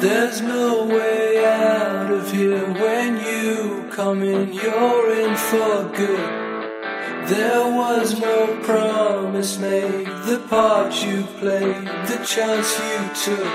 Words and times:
There's 0.00 0.40
no 0.40 0.84
way 0.84 1.44
out 1.44 2.12
of 2.12 2.30
here 2.30 2.64
when 2.74 3.16
you 3.16 3.90
come 3.90 4.22
in, 4.22 4.52
you're 4.52 5.10
in 5.12 5.34
for 5.36 5.90
good. 5.92 7.28
There 7.28 7.64
was 7.74 8.20
no 8.20 8.60
promise 8.62 9.58
made, 9.58 10.06
the 10.06 10.40
part 10.48 10.94
you 11.04 11.24
played, 11.40 11.84
the 12.06 12.24
chance 12.24 12.78
you 12.78 13.34
took. 13.34 13.52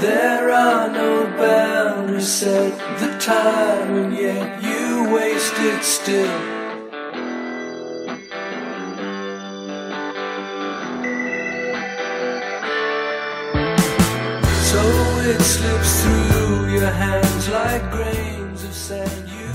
There 0.00 0.50
are 0.50 0.88
no 0.90 1.24
boundaries 1.38 2.26
set, 2.26 2.76
the 2.98 3.16
time, 3.20 3.94
and 3.94 4.12
yet 4.12 4.60
you 4.60 5.14
wasted 5.14 5.84
still. 5.84 6.51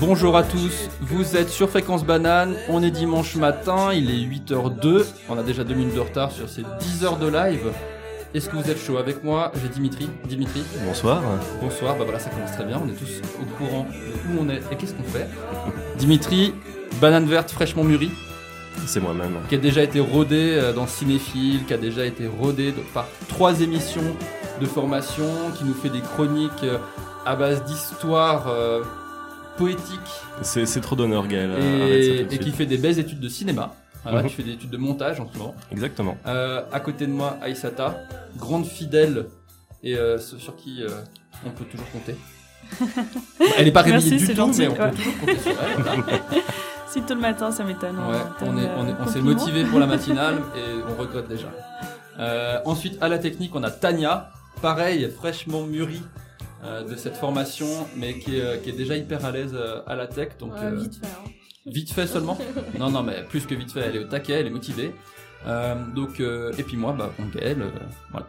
Bonjour 0.00 0.36
à 0.36 0.42
tous, 0.42 0.88
vous 1.00 1.36
êtes 1.36 1.48
sur 1.48 1.68
Fréquence 1.70 2.04
Banane, 2.04 2.54
on 2.68 2.82
est 2.82 2.90
dimanche 2.90 3.34
matin, 3.36 3.92
il 3.92 4.10
est 4.10 4.24
8h02, 4.38 5.04
on 5.28 5.38
a 5.38 5.42
déjà 5.42 5.64
2 5.64 5.74
minutes 5.74 5.94
de 5.94 6.00
retard 6.00 6.30
sur 6.32 6.48
ces 6.48 6.62
10 6.80 7.04
heures 7.04 7.16
de 7.18 7.28
live. 7.28 7.72
Est-ce 8.34 8.48
que 8.48 8.56
vous 8.56 8.70
êtes 8.70 8.78
chaud 8.78 8.98
avec 8.98 9.24
moi? 9.24 9.52
J'ai 9.62 9.68
Dimitri. 9.68 10.08
Dimitri, 10.28 10.62
Bonsoir. 10.86 11.22
bonsoir, 11.62 11.96
bah 11.96 12.04
voilà 12.04 12.18
ça 12.18 12.30
commence 12.30 12.52
très 12.52 12.64
bien, 12.64 12.80
on 12.84 12.88
est 12.88 12.92
tous 12.92 13.20
au 13.40 13.44
courant 13.56 13.86
de 13.90 14.32
où 14.38 14.42
on 14.42 14.48
est 14.50 14.60
et 14.70 14.76
qu'est-ce 14.76 14.94
qu'on 14.94 15.02
fait. 15.04 15.26
Dimitri, 15.98 16.54
banane 17.00 17.26
verte 17.26 17.50
fraîchement 17.50 17.84
mûrie, 17.84 18.10
C'est 18.86 19.00
moi-même. 19.00 19.38
qui 19.48 19.54
a 19.54 19.58
déjà 19.58 19.82
été 19.82 20.00
rodé 20.00 20.54
euh, 20.56 20.72
dans 20.72 20.86
Cinéphile, 20.86 21.64
qui 21.66 21.74
a 21.74 21.78
déjà 21.78 22.04
été 22.04 22.26
rodé 22.26 22.72
par 22.94 23.06
trois 23.28 23.60
émissions 23.60 24.14
de 24.58 24.66
formation, 24.66 25.24
qui 25.56 25.64
nous 25.64 25.74
fait 25.74 25.88
des 25.90 26.00
chroniques 26.00 26.64
euh, 26.64 26.78
à 27.26 27.36
base 27.36 27.64
d'histoires 27.64 28.46
euh, 28.48 28.82
poétiques 29.56 29.98
C'est 30.42 30.66
c'est 30.66 30.80
trop 30.80 30.96
d'honneur, 30.96 31.26
Gaël. 31.26 31.50
Et, 32.30 32.38
qui 32.38 32.50
fait 32.50 32.66
des 32.66 32.78
belles 32.78 32.98
études 32.98 33.20
de 33.20 33.28
cinéma. 33.28 33.74
Voilà, 34.04 34.22
Mhm. 34.22 34.28
Tu 34.28 34.36
fais 34.36 34.42
des 34.44 34.52
études 34.52 34.70
de 34.70 34.76
montage 34.76 35.20
en 35.20 35.28
ce 35.32 35.36
moment. 35.38 35.54
Exactement. 35.72 36.16
Euh, 36.26 36.62
à 36.72 36.80
côté 36.80 37.06
de 37.06 37.12
moi, 37.12 37.36
Aïsata, 37.42 37.96
grande 38.36 38.64
fidèle 38.64 39.26
et 39.82 39.96
euh, 39.96 40.18
sur 40.18 40.56
qui 40.56 40.82
euh, 40.82 40.88
on 41.44 41.50
peut 41.50 41.64
toujours 41.64 41.90
compter. 41.90 42.14
Elle 43.58 43.64
n'est 43.64 43.72
pas 43.72 43.82
réveillée 43.82 44.10
Merci, 44.10 44.18
du 44.18 44.26
c'est 44.26 44.32
tout, 44.32 44.38
gentil, 44.38 44.60
mais 44.60 44.68
on 44.68 44.72
ouais. 44.72 44.90
peut 44.90 44.96
toujours 44.96 45.18
compter 45.18 45.38
sur 45.38 45.50
elle. 45.50 45.82
voilà. 45.82 46.02
Si 46.88 47.02
tôt 47.02 47.14
le 47.14 47.20
matin, 47.20 47.50
ça 47.52 47.64
m'étonne. 47.64 47.98
Ouais, 47.98 48.16
on 48.40 48.56
est, 48.56 48.64
euh, 48.64 48.68
on 48.78 48.88
est, 48.88 48.94
on 48.98 49.06
s'est 49.06 49.20
motivé 49.20 49.62
pour 49.64 49.78
la 49.78 49.84
matinale 49.94 50.36
et 50.56 50.80
on 50.90 50.98
regrette 50.98 51.28
déjà. 51.28 51.48
Euh, 52.18 52.60
ensuite, 52.64 52.96
à 53.02 53.08
la 53.08 53.18
technique, 53.18 53.50
on 53.54 53.62
a 53.62 53.70
Tania, 53.70 54.30
pareil, 54.60 55.08
fraîchement 55.16 55.64
mûrie 55.64 56.02
euh, 56.64 56.82
de 56.84 56.96
cette 56.96 57.16
formation, 57.16 57.66
mais 57.96 58.18
qui 58.18 58.36
est, 58.38 58.40
euh, 58.42 58.56
qui 58.58 58.70
est 58.70 58.76
déjà 58.76 58.96
hyper 58.96 59.24
à 59.24 59.30
l'aise 59.32 59.52
euh, 59.54 59.80
à 59.86 59.94
la 59.96 60.06
tech. 60.06 60.30
Donc, 60.38 60.52
Ouais, 60.54 60.64
euh, 60.64 60.76
vite 60.76 60.96
fait. 60.96 61.06
hein. 61.06 61.30
Vite 61.66 61.92
fait 61.92 62.06
seulement 62.06 62.38
Non, 62.78 62.90
non, 62.90 63.02
mais 63.02 63.24
plus 63.28 63.46
que 63.46 63.54
vite 63.54 63.72
fait, 63.72 63.80
elle 63.80 63.96
est 63.96 64.04
au 64.04 64.08
taquet, 64.08 64.34
elle 64.34 64.46
est 64.46 64.50
motivée. 64.50 64.92
Euh, 65.46 65.74
donc, 65.94 66.20
euh, 66.20 66.52
et 66.58 66.62
puis 66.62 66.76
moi, 66.76 66.94
bah, 66.98 67.12
bon, 67.18 67.26
Gaël, 67.34 67.62
euh, 67.62 67.68
voilà, 68.10 68.26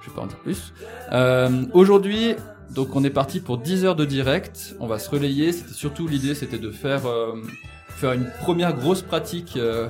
je 0.00 0.08
vais 0.10 0.14
pas 0.16 0.22
en 0.22 0.26
dire 0.26 0.38
plus. 0.38 0.72
Euh, 1.12 1.64
Aujourd'hui, 1.72 2.34
donc 2.70 2.94
on 2.94 3.02
est 3.04 3.10
parti 3.10 3.40
pour 3.40 3.58
10 3.58 3.84
heures 3.84 3.96
de 3.96 4.04
direct, 4.04 4.74
on 4.78 4.86
va 4.86 4.98
se 4.98 5.10
relayer, 5.10 5.52
c'était 5.52 5.72
surtout 5.74 6.06
l'idée, 6.06 6.34
c'était 6.34 6.58
de 6.58 6.70
faire, 6.70 7.06
euh, 7.06 7.34
faire 7.88 8.12
une 8.12 8.30
première 8.40 8.74
grosse 8.74 9.02
pratique, 9.02 9.54
euh, 9.56 9.88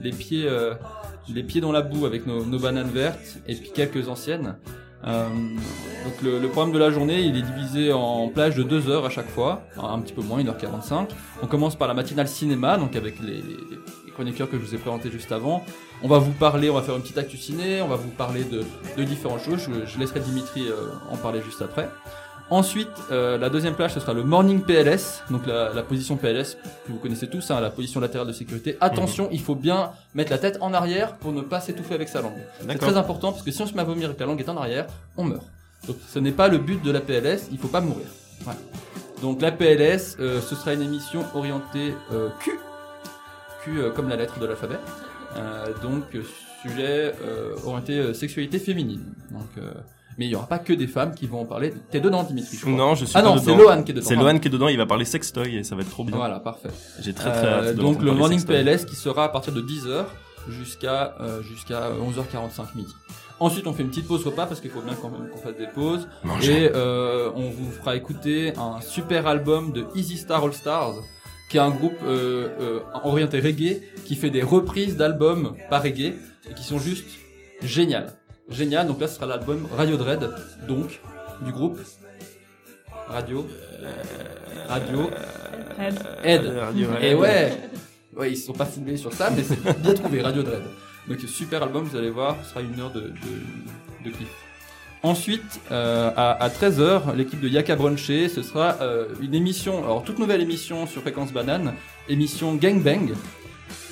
les 0.00 0.10
pieds... 0.10 0.48
euh, 0.48 0.74
les 1.32 1.44
pieds 1.44 1.60
dans 1.60 1.70
la 1.70 1.82
boue 1.82 2.06
avec 2.06 2.26
nos, 2.26 2.44
nos 2.44 2.58
bananes 2.58 2.90
vertes 2.90 3.38
et 3.46 3.54
puis 3.54 3.70
quelques 3.72 4.08
anciennes. 4.08 4.56
Euh, 5.06 5.28
donc 6.04 6.22
le, 6.22 6.46
programme 6.48 6.72
de 6.72 6.78
la 6.78 6.90
journée, 6.90 7.20
il 7.20 7.36
est 7.36 7.42
divisé 7.42 7.92
en 7.92 8.28
plage 8.28 8.56
de 8.56 8.62
2 8.62 8.88
heures 8.88 9.06
à 9.06 9.10
chaque 9.10 9.28
fois, 9.28 9.62
un 9.82 9.98
petit 10.00 10.12
peu 10.12 10.22
moins, 10.22 10.42
1h45. 10.42 11.08
On 11.42 11.46
commence 11.46 11.76
par 11.76 11.88
la 11.88 11.94
matinale 11.94 12.28
cinéma, 12.28 12.76
donc 12.76 12.96
avec 12.96 13.20
les, 13.20 13.42
chroniqueurs 14.12 14.50
que 14.50 14.58
je 14.58 14.62
vous 14.62 14.74
ai 14.74 14.78
présentés 14.78 15.10
juste 15.10 15.32
avant. 15.32 15.64
On 16.02 16.08
va 16.08 16.18
vous 16.18 16.32
parler, 16.32 16.68
on 16.68 16.74
va 16.74 16.82
faire 16.82 16.96
une 16.96 17.02
petite 17.02 17.18
actu 17.18 17.36
ciné, 17.36 17.80
on 17.80 17.88
va 17.88 17.96
vous 17.96 18.10
parler 18.10 18.44
de, 18.44 19.04
différentes 19.04 19.40
choses. 19.40 19.60
Je, 19.60 19.86
je 19.86 19.98
laisserai 19.98 20.20
Dimitri 20.20 20.68
euh, 20.68 20.88
en 21.10 21.16
parler 21.16 21.40
juste 21.42 21.62
après. 21.62 21.88
Ensuite, 22.50 22.88
euh, 23.12 23.38
la 23.38 23.48
deuxième 23.48 23.74
plage, 23.74 23.94
ce 23.94 24.00
sera 24.00 24.12
le 24.12 24.24
morning 24.24 24.60
PLS, 24.62 25.22
donc 25.30 25.46
la, 25.46 25.72
la 25.72 25.82
position 25.82 26.16
PLS 26.16 26.56
que 26.84 26.90
vous 26.92 26.98
connaissez 26.98 27.28
tous, 27.28 27.50
hein, 27.50 27.60
la 27.60 27.70
position 27.70 28.00
latérale 28.00 28.26
de 28.26 28.32
sécurité. 28.32 28.76
Attention, 28.80 29.28
il 29.30 29.40
faut 29.40 29.54
bien 29.54 29.92
mettre 30.14 30.32
la 30.32 30.38
tête 30.38 30.58
en 30.60 30.74
arrière 30.74 31.16
pour 31.16 31.32
ne 31.32 31.42
pas 31.42 31.60
s'étouffer 31.60 31.94
avec 31.94 32.08
sa 32.08 32.22
langue. 32.22 32.38
C'est 32.60 32.78
très 32.78 32.96
important 32.96 33.30
parce 33.30 33.44
que 33.44 33.52
si 33.52 33.62
on 33.62 33.66
se 33.66 33.74
met 33.74 33.80
à 33.80 33.84
vomir 33.84 34.10
et 34.10 34.14
que 34.14 34.20
la 34.20 34.26
langue 34.26 34.40
est 34.40 34.48
en 34.48 34.56
arrière, 34.56 34.86
on 35.16 35.24
meurt. 35.24 35.46
Donc 35.86 35.96
ce 36.08 36.18
n'est 36.18 36.32
pas 36.32 36.48
le 36.48 36.58
but 36.58 36.82
de 36.82 36.90
la 36.90 37.00
PLS, 37.00 37.48
il 37.52 37.58
faut 37.58 37.68
pas 37.68 37.80
mourir. 37.80 38.06
Voilà. 38.40 38.58
Donc 39.22 39.40
la 39.40 39.52
PLS, 39.52 40.16
euh, 40.18 40.40
ce 40.40 40.54
sera 40.56 40.74
une 40.74 40.82
émission 40.82 41.24
orientée 41.34 41.94
euh, 42.12 42.30
Q, 42.40 42.58
Q 43.62 43.78
euh, 43.78 43.90
comme 43.90 44.08
la 44.08 44.16
lettre 44.16 44.40
de 44.40 44.46
l'alphabet. 44.46 44.78
Euh, 45.36 45.66
donc 45.82 46.04
sujet 46.62 47.14
euh, 47.22 47.54
orienté 47.64 48.12
sexualité 48.14 48.58
féminine. 48.58 49.04
Donc, 49.30 49.48
euh, 49.58 49.70
mais 50.18 50.26
il 50.26 50.30
y 50.30 50.34
aura 50.34 50.46
pas 50.46 50.58
que 50.58 50.72
des 50.72 50.86
femmes 50.86 51.14
qui 51.14 51.26
vont 51.26 51.40
en 51.40 51.44
parler. 51.46 51.72
T'es 51.90 52.00
dedans, 52.00 52.22
Dimitri 52.22 52.56
je 52.56 52.60
crois. 52.62 52.72
Non, 52.72 52.94
je 52.94 53.04
suis 53.04 53.14
Ah 53.16 53.22
pas 53.22 53.28
non, 53.28 53.38
c'est 53.38 53.54
Lohan 53.54 53.82
qui 53.82 53.92
est 53.92 53.94
dedans. 53.94 54.06
C'est. 54.08 54.16
Lohan 54.16 54.38
qui 54.38 54.48
est 54.48 54.50
dedans, 54.50 54.68
il 54.68 54.76
va 54.76 54.86
parler 54.86 55.04
sextoy 55.04 55.56
et 55.56 55.64
ça 55.64 55.74
va 55.76 55.82
être 55.82 55.90
trop 55.90 56.04
bien. 56.04 56.16
Voilà, 56.16 56.40
parfait. 56.40 56.68
J'ai 57.00 57.12
très 57.14 57.30
très 57.32 57.46
Euh, 57.46 57.68
hâte 57.70 57.76
de 57.76 57.80
donc 57.80 58.02
le 58.02 58.12
morning. 58.12 58.44
PLS 58.44 58.84
qui 58.84 58.96
sera 58.96 59.24
à 59.24 59.28
partir 59.28 59.52
de 59.52 59.62
10h 59.62 60.04
jusqu'à 60.48 61.14
euh, 61.20 61.42
jusqu'à 61.42 61.90
11h45 61.90 62.76
midi. 62.76 62.92
Ensuite, 63.38 63.66
on 63.66 63.72
fait 63.72 63.82
une 63.82 63.88
petite 63.88 64.06
pause 64.06 64.24
repas 64.24 64.44
parce 64.46 64.60
qu'il 64.60 64.70
faut 64.70 64.82
bien 64.82 64.94
quand 65.00 65.08
même 65.08 65.28
qu'on 65.30 65.38
fasse 65.38 65.56
des 65.56 65.66
pauses. 65.66 66.06
Manger. 66.24 66.64
Et 66.64 66.70
euh, 66.74 67.30
on 67.34 67.48
vous 67.48 67.70
fera 67.70 67.96
écouter 67.96 68.52
un 68.58 68.80
super 68.82 69.26
album 69.26 69.72
de 69.72 69.86
Easy 69.94 70.18
Star 70.18 70.44
All 70.44 70.52
Stars, 70.52 70.94
qui 71.48 71.56
est 71.56 71.60
un 71.60 71.70
groupe 71.70 71.94
euh, 72.04 72.48
euh, 72.60 72.80
orienté 73.02 73.40
reggae, 73.40 73.80
qui 74.04 74.14
fait 74.16 74.28
des 74.28 74.42
reprises 74.42 74.96
d'albums 74.98 75.54
par 75.70 75.82
reggae, 75.82 76.12
et 76.50 76.54
qui 76.54 76.62
sont 76.64 76.78
juste 76.78 77.06
géniales. 77.62 78.12
Génial, 78.50 78.86
donc 78.86 79.00
là 79.00 79.06
ce 79.08 79.14
sera 79.16 79.26
l'album 79.26 79.66
Radio 79.76 79.96
Dread, 79.96 80.28
donc, 80.66 81.00
du 81.42 81.52
groupe 81.52 81.78
Radio... 83.08 83.46
Radio... 84.68 85.10
Ed. 86.22 86.52
Et 87.00 87.14
ouais, 87.14 87.52
ouais, 88.16 88.32
ils 88.32 88.36
se 88.36 88.46
sont 88.46 88.52
pas 88.52 88.66
foulés 88.66 88.96
sur 88.96 89.12
ça, 89.12 89.30
mais 89.30 89.42
c'est 89.42 89.60
bien 89.80 89.94
trouvé, 89.94 90.20
Radio 90.20 90.42
Dread. 90.42 90.62
Donc 91.08 91.18
super 91.20 91.62
album, 91.62 91.84
vous 91.84 91.96
allez 91.96 92.10
voir, 92.10 92.36
ce 92.44 92.50
sera 92.50 92.60
une 92.60 92.78
heure 92.78 92.92
de, 92.92 93.00
de, 93.00 94.04
de 94.04 94.10
kiff. 94.10 94.28
Ensuite, 95.02 95.60
euh, 95.72 96.10
à, 96.14 96.32
à 96.32 96.48
13h, 96.50 97.14
l'équipe 97.16 97.40
de 97.40 97.48
Yaka 97.48 97.74
Brunché, 97.74 98.28
ce 98.28 98.42
sera 98.42 98.76
euh, 98.82 99.06
une 99.22 99.34
émission, 99.34 99.82
alors 99.82 100.02
toute 100.04 100.18
nouvelle 100.18 100.42
émission 100.42 100.86
sur 100.86 101.00
Fréquence 101.00 101.32
Banane, 101.32 101.72
émission 102.08 102.54
Gangbang. 102.54 103.12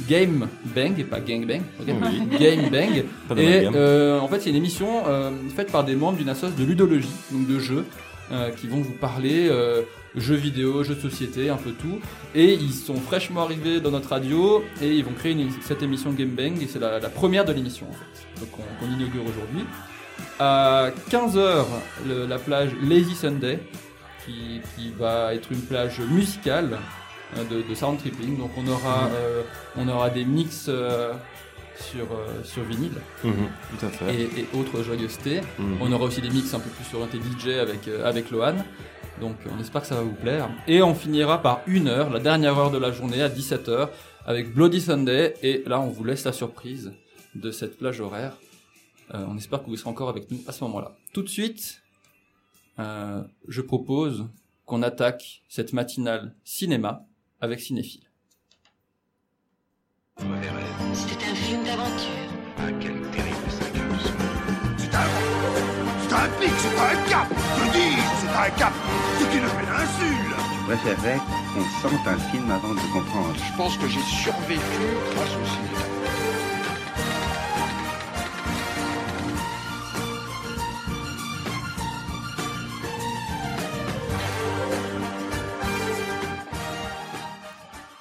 Game 0.07 0.49
Bang 0.75 0.99
et 0.99 1.05
pas 1.05 1.21
Gangbang, 1.21 1.63
ok 1.81 1.87
Oui. 1.89 2.39
Game 2.39 2.69
Bang. 2.71 3.05
Et 3.39 3.69
euh, 3.75 4.21
en 4.21 4.29
fait, 4.29 4.41
c'est 4.41 4.51
une 4.51 4.57
émission 4.57 5.05
euh, 5.07 5.31
faite 5.57 5.73
par 5.73 5.85
des 5.85 5.97
membres 5.97 6.19
d'une 6.19 6.29
association 6.29 6.63
de 6.63 6.69
ludologie, 6.69 7.09
donc 7.33 7.47
de 7.49 7.59
jeux, 7.59 7.85
euh, 8.31 8.51
qui 8.51 8.67
vont 8.69 8.81
vous 8.81 8.93
parler 8.93 9.49
euh, 9.51 9.83
jeux 10.15 10.35
vidéo, 10.37 10.85
jeux 10.85 10.95
de 10.95 11.01
société, 11.01 11.51
un 11.51 11.57
peu 11.57 11.71
tout. 11.73 11.99
Et 12.35 12.55
ils 12.55 12.73
sont 12.73 12.97
fraîchement 12.97 13.43
arrivés 13.43 13.81
dans 13.81 13.91
notre 13.91 14.11
radio 14.11 14.63
et 14.83 14.89
ils 14.95 15.05
vont 15.05 15.13
créer 15.13 15.33
une- 15.33 15.51
cette 15.63 15.83
émission 15.83 16.11
Game 16.13 16.31
Bang 16.31 16.63
et 16.63 16.67
c'est 16.69 16.79
la, 16.79 17.01
la 17.01 17.09
première 17.09 17.45
de 17.45 17.53
l'émission 17.53 17.87
en 17.89 17.93
fait, 17.93 18.41
donc 18.41 18.51
on, 18.59 18.85
qu'on 18.87 18.93
inaugure 18.93 19.23
aujourd'hui. 19.23 19.65
À 20.39 20.91
15h, 21.11 21.65
la 22.29 22.39
plage 22.39 22.71
Lazy 22.83 23.15
Sunday, 23.15 23.59
qui, 24.25 24.61
qui 24.77 24.93
va 24.97 25.35
être 25.35 25.51
une 25.51 25.61
plage 25.63 25.99
musicale 26.01 26.79
de, 27.37 27.63
de 27.63 27.75
sound 27.75 27.99
tripping. 27.99 28.39
Donc 28.39 28.51
on 28.57 28.67
aura, 28.67 29.07
euh, 29.13 29.43
on 29.77 29.89
aura 29.89 30.11
des 30.11 30.25
mix 30.25 30.67
euh, 30.69 31.13
sur, 31.81 32.07
euh, 32.13 32.43
sur 32.45 32.63
vinyle 32.65 32.93
Mhm, 33.25 33.33
Tout 33.79 33.87
à 33.87 33.89
fait. 33.91 34.15
et, 34.15 34.41
et 34.41 34.49
autres 34.59 34.83
joyeusetés. 34.83 35.41
Mhm. 35.59 35.79
On 35.81 35.93
aura 35.93 36.05
aussi 36.07 36.21
des 36.21 36.31
mix 36.31 36.53
un 36.55 36.61
peu 36.61 36.71
plus 36.71 36.95
orientés 36.97 37.19
DJ 37.19 37.49
avec, 37.59 37.87
euh, 37.89 38.05
avec 38.09 38.31
Lohan. 38.31 38.57
Donc 39.21 39.37
on 39.53 39.59
espère 39.61 39.81
que 39.83 39.89
ça 39.89 39.97
va 39.97 40.03
vous 40.03 40.13
plaire. 40.15 40.49
Et 40.69 40.81
on 40.83 40.95
finira 40.95 41.43
par 41.43 41.61
une 41.67 41.89
heure, 41.89 42.11
la 42.11 42.21
dernière 42.21 42.57
heure 42.59 42.71
de 42.71 42.79
la 42.79 42.93
journée 42.93 43.21
à 43.23 43.29
17h 43.29 43.89
avec 44.27 44.55
Bloody 44.55 44.81
Sunday. 44.81 45.35
Et 45.43 45.63
là 45.67 45.81
on 45.81 45.89
vous 45.89 46.05
laisse 46.05 46.25
la 46.25 46.33
surprise 46.33 46.93
de 47.35 47.51
cette 47.51 47.79
plage 47.79 48.01
horaire. 48.01 48.35
Euh, 49.15 49.25
on 49.29 49.37
espère 49.37 49.63
que 49.63 49.67
vous 49.71 49.77
serez 49.77 49.91
encore 49.91 50.09
avec 50.09 50.31
nous 50.31 50.39
à 50.47 50.53
ce 50.53 50.63
moment-là. 50.65 50.93
Tout 51.13 51.23
de 51.23 51.29
suite, 51.29 51.83
euh, 52.79 53.23
je 53.49 53.61
propose 53.61 54.27
qu'on 54.67 54.83
attaque 54.83 55.43
cette 55.49 55.73
matinale 55.73 56.35
cinéma 56.45 57.05
avec 57.41 57.61
Cinéphile. 57.61 58.09
C'était 60.93 61.31
un 61.31 61.35
film 61.35 61.65
d'aventure. 61.65 62.29
Ah, 62.59 62.71
quel 62.81 63.01
terrible 63.11 63.51
son. 63.51 63.65
C'est 64.77 64.95
un... 64.95 65.09
C'est 66.01 66.15
un 66.15 66.29
pic, 66.41 66.53
c'est 66.59 66.75
pas 66.75 66.91
un 66.91 67.09
cap 67.09 67.29
Je 67.31 67.73
dis, 67.73 67.97
c'est 68.21 68.29
un 68.29 68.51
cap 68.59 68.73
C'est 69.19 69.37
une 69.37 69.47
péninsule 69.47 70.35
Je 70.61 70.67
préférerais 70.67 71.19
qu'on 71.55 71.89
sente 71.89 72.07
un 72.07 72.19
film 72.31 72.51
avant 72.51 72.75
de 72.75 72.81
comprendre. 72.93 73.35
Je 73.37 73.57
pense 73.57 73.77
que 73.77 73.87
j'ai 73.87 74.01
survécu 74.01 74.61
grâce 75.15 75.31
au 75.31 75.45
cinéma. 75.47 75.98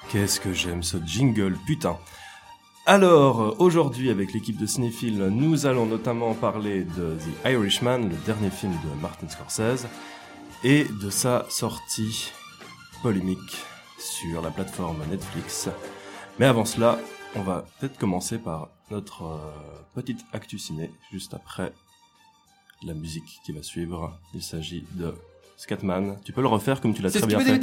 Qu'est-ce 0.09 0.39
que 0.39 0.53
j'aime 0.53 0.83
ce 0.83 0.97
jingle, 1.05 1.57
putain. 1.65 1.97
Alors, 2.85 3.59
aujourd'hui, 3.59 4.09
avec 4.09 4.31
l'équipe 4.31 4.55
de 4.57 4.65
Cinéphile, 4.65 5.17
nous 5.17 5.65
allons 5.65 5.85
notamment 5.85 6.33
parler 6.33 6.85
de 6.85 7.17
The 7.17 7.47
Irishman, 7.49 8.07
le 8.09 8.15
dernier 8.25 8.49
film 8.49 8.71
de 8.71 9.01
Martin 9.01 9.27
Scorsese, 9.27 9.85
et 10.63 10.85
de 10.85 11.09
sa 11.09 11.45
sortie 11.49 12.31
polémique 13.03 13.57
sur 13.99 14.41
la 14.41 14.49
plateforme 14.49 15.03
Netflix. 15.09 15.67
Mais 16.39 16.45
avant 16.45 16.63
cela, 16.63 16.99
on 17.35 17.41
va 17.41 17.65
peut-être 17.79 17.97
commencer 17.97 18.37
par 18.37 18.69
notre 18.89 19.23
euh, 19.23 19.37
petite 19.93 20.23
actu 20.31 20.57
ciné, 20.57 20.89
juste 21.11 21.33
après 21.33 21.73
la 22.83 22.93
musique 22.93 23.41
qui 23.45 23.51
va 23.51 23.61
suivre. 23.61 24.17
Il 24.33 24.41
s'agit 24.41 24.85
de 24.93 25.13
Scatman. 25.57 26.17
Tu 26.23 26.31
peux 26.31 26.41
le 26.41 26.47
refaire 26.47 26.79
comme 26.79 26.93
tu 26.93 27.01
l'as 27.01 27.09
très 27.09 27.25
bien 27.25 27.39
fait. 27.39 27.59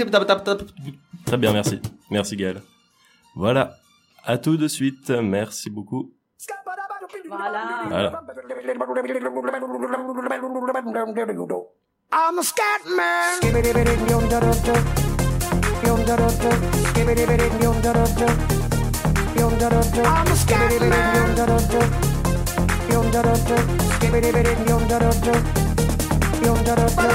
Très 1.25 1.37
bien, 1.37 1.53
merci. 1.53 1.81
Merci 2.11 2.37
Gaël. 2.37 2.61
Voilà. 3.37 3.77
À 4.25 4.37
tout 4.37 4.57
de 4.57 4.69
suite. 4.69 5.11
Merci 5.11 5.71
beaucoup. 5.71 6.13
Voilà. 7.29 7.85
Voilà. 7.89 8.23
I'm 12.13 12.39
a 12.39 12.43
scat 12.45 12.85
man. 12.87 13.41
I'm 20.05 20.29
a 20.29 20.37
scat 20.37 20.81
man. 25.21 25.64
Gracias. 26.45 27.15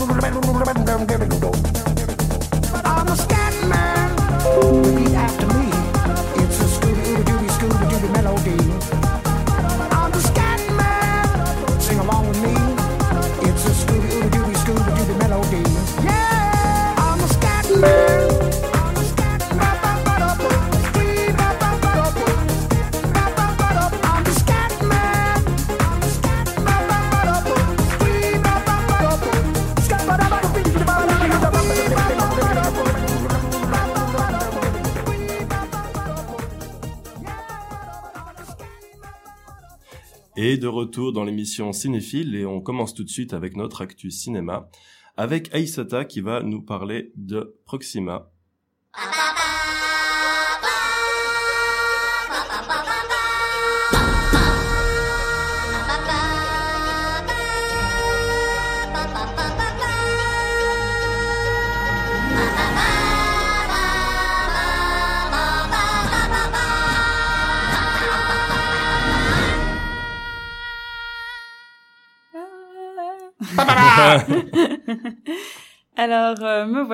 De 40.61 40.67
retour 40.67 41.11
dans 41.11 41.23
l'émission 41.23 41.73
Cinéphile 41.73 42.35
et 42.35 42.45
on 42.45 42.61
commence 42.61 42.93
tout 42.93 43.03
de 43.03 43.09
suite 43.09 43.33
avec 43.33 43.57
notre 43.57 43.81
actu 43.81 44.11
cinéma 44.11 44.69
avec 45.17 45.53
Aïsata 45.55 46.05
qui 46.05 46.21
va 46.21 46.43
nous 46.43 46.61
parler 46.61 47.11
de 47.15 47.59
Proxima. 47.65 48.31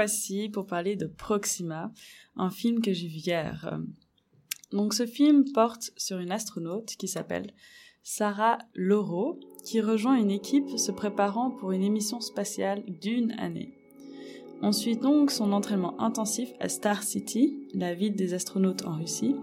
Voici 0.08 0.48
pour 0.48 0.66
parler 0.66 0.96
de 0.96 1.06
Proxima, 1.06 1.92
un 2.38 2.50
film 2.50 2.82
que 2.82 2.94
j'ai 2.94 3.10
vu 3.10 3.18
hier. 3.18 3.78
Donc, 4.72 4.94
ce 4.94 5.06
film 5.06 5.44
porte 5.52 5.92
sur 5.98 6.20
une 6.20 6.32
astronaute 6.32 6.96
qui 6.98 7.10
s'appelle 7.10 7.52
Sarah 8.04 8.58
Laureau, 8.74 9.38
qui 9.66 9.82
rejoint 9.82 10.16
une 10.16 10.32
équipe 10.32 10.78
se 10.78 10.94
préparant 10.94 11.52
pour 11.52 11.74
une 11.74 11.84
émission 11.84 12.22
spatiale 12.22 12.86
d'une 12.88 13.34
année. 13.34 13.74
On 14.62 14.72
suit 14.72 14.96
donc 14.96 15.30
son 15.30 15.52
entraînement 15.52 16.00
intensif 16.00 16.54
à 16.62 16.70
Star 16.70 17.04
City, 17.04 17.68
la 17.74 17.94
ville 17.94 18.16
des 18.16 18.34
astronautes 18.34 18.86
en 18.86 18.96
Russie, 18.96 19.36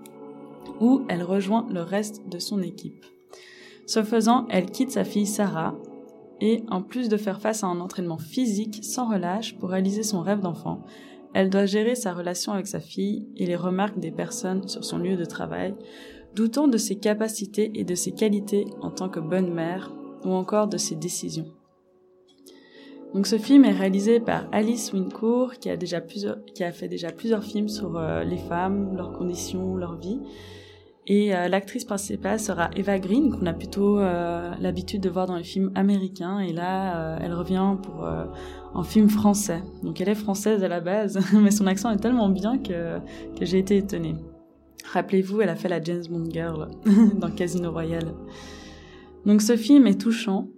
où 0.81 1.03
elle 1.11 1.25
rejoint 1.25 1.67
le 1.71 1.83
reste 1.83 2.27
de 2.31 2.39
son 2.39 2.63
équipe. 2.63 3.05
Ce 3.85 4.03
faisant, 4.03 4.47
elle 4.49 4.71
quitte 4.71 4.93
sa 4.93 5.05
fille 5.05 5.27
Sarah 5.27 5.77
et, 6.45 6.63
en 6.69 6.83
plus 6.83 7.09
de 7.09 7.17
faire 7.17 7.41
face 7.41 7.65
à 7.65 7.69
un 7.69 7.81
entraînement 7.81 8.19
physique 8.19 8.81
sans 8.83 9.09
relâche 9.09 9.57
pour 9.57 9.71
réaliser 9.71 10.03
son 10.03 10.21
rêve 10.21 10.41
d'enfant, 10.41 10.85
elle 11.33 11.49
doit 11.49 11.65
gérer 11.65 11.95
sa 11.95 12.13
relation 12.13 12.53
avec 12.53 12.67
sa 12.67 12.81
fille 12.81 13.27
et 13.39 13.47
les 13.47 13.57
remarques 13.57 13.99
des 13.99 14.11
personnes 14.11 14.69
sur 14.69 14.85
son 14.85 14.99
lieu 14.99 15.17
de 15.17 15.25
travail, 15.25 15.75
doutant 16.35 16.69
de 16.69 16.77
ses 16.77 16.97
capacités 16.97 17.71
et 17.75 17.85
de 17.85 17.95
ses 17.95 18.13
qualités 18.13 18.67
en 18.83 18.91
tant 18.91 19.09
que 19.09 19.21
bonne 19.21 19.55
mère 19.55 19.95
ou 20.23 20.33
encore 20.33 20.69
de 20.69 20.77
ses 20.77 20.97
décisions. 20.97 21.51
Donc 23.15 23.27
ce 23.27 23.39
film 23.39 23.65
est 23.65 23.73
réalisé 23.73 24.21
par 24.21 24.47
Alice 24.53 24.93
Wincourt 24.93 25.55
qui 25.55 25.71
a 25.71 25.79
déjà 25.79 26.03
fait 26.03 26.89
déjà 26.89 27.11
plusieurs 27.11 27.43
films 27.43 27.71
sur 27.71 27.97
euh, 27.97 28.23
les 28.23 28.37
femmes, 28.37 28.95
leurs 28.95 29.13
conditions, 29.13 29.77
leur 29.77 29.97
vie. 29.97 30.21
Et 31.07 31.35
euh, 31.35 31.49
l'actrice 31.49 31.85
principale 31.85 32.41
sera 32.41 32.71
Eva 32.77 32.99
Green 32.99 33.31
qu'on 33.31 33.45
a 33.47 33.53
plutôt 33.53 33.99
euh, 33.99 34.51
l'habitude 34.59 35.03
de 35.03 35.11
voir 35.11 35.27
dans 35.27 35.37
les 35.37 35.45
films 35.45 35.71
américains 35.75 36.39
et 36.39 36.53
là 36.53 37.19
elle 37.21 37.35
revient 37.35 37.77
pour 37.83 38.07
un 38.07 38.85
film 38.85 39.11
français. 39.11 39.63
Donc 39.83 40.01
elle 40.01 40.09
est 40.09 40.15
française 40.15 40.65
à 40.65 40.69
la 40.69 40.81
base, 40.81 41.19
mais 41.35 41.51
son 41.51 41.67
accent 41.67 41.91
est 41.91 41.99
tellement 41.99 42.31
bien 42.31 42.59
que 42.59 42.99
que 43.39 43.45
j'ai 43.45 43.59
été 43.59 43.77
étonnée. 43.77 44.17
Rappelez-vous, 44.93 45.41
elle 45.41 45.49
a 45.49 45.57
fait 45.57 45.69
la 45.69 45.83
James 45.83 46.05
Bond 46.09 46.31
Girl 46.31 46.69
dans 47.19 47.31
Casino 47.31 47.71
Royale. 47.71 48.15
Donc 49.27 49.43
ce 49.43 49.57
film 49.57 49.87
est 49.87 50.01
touchant. 50.01 50.49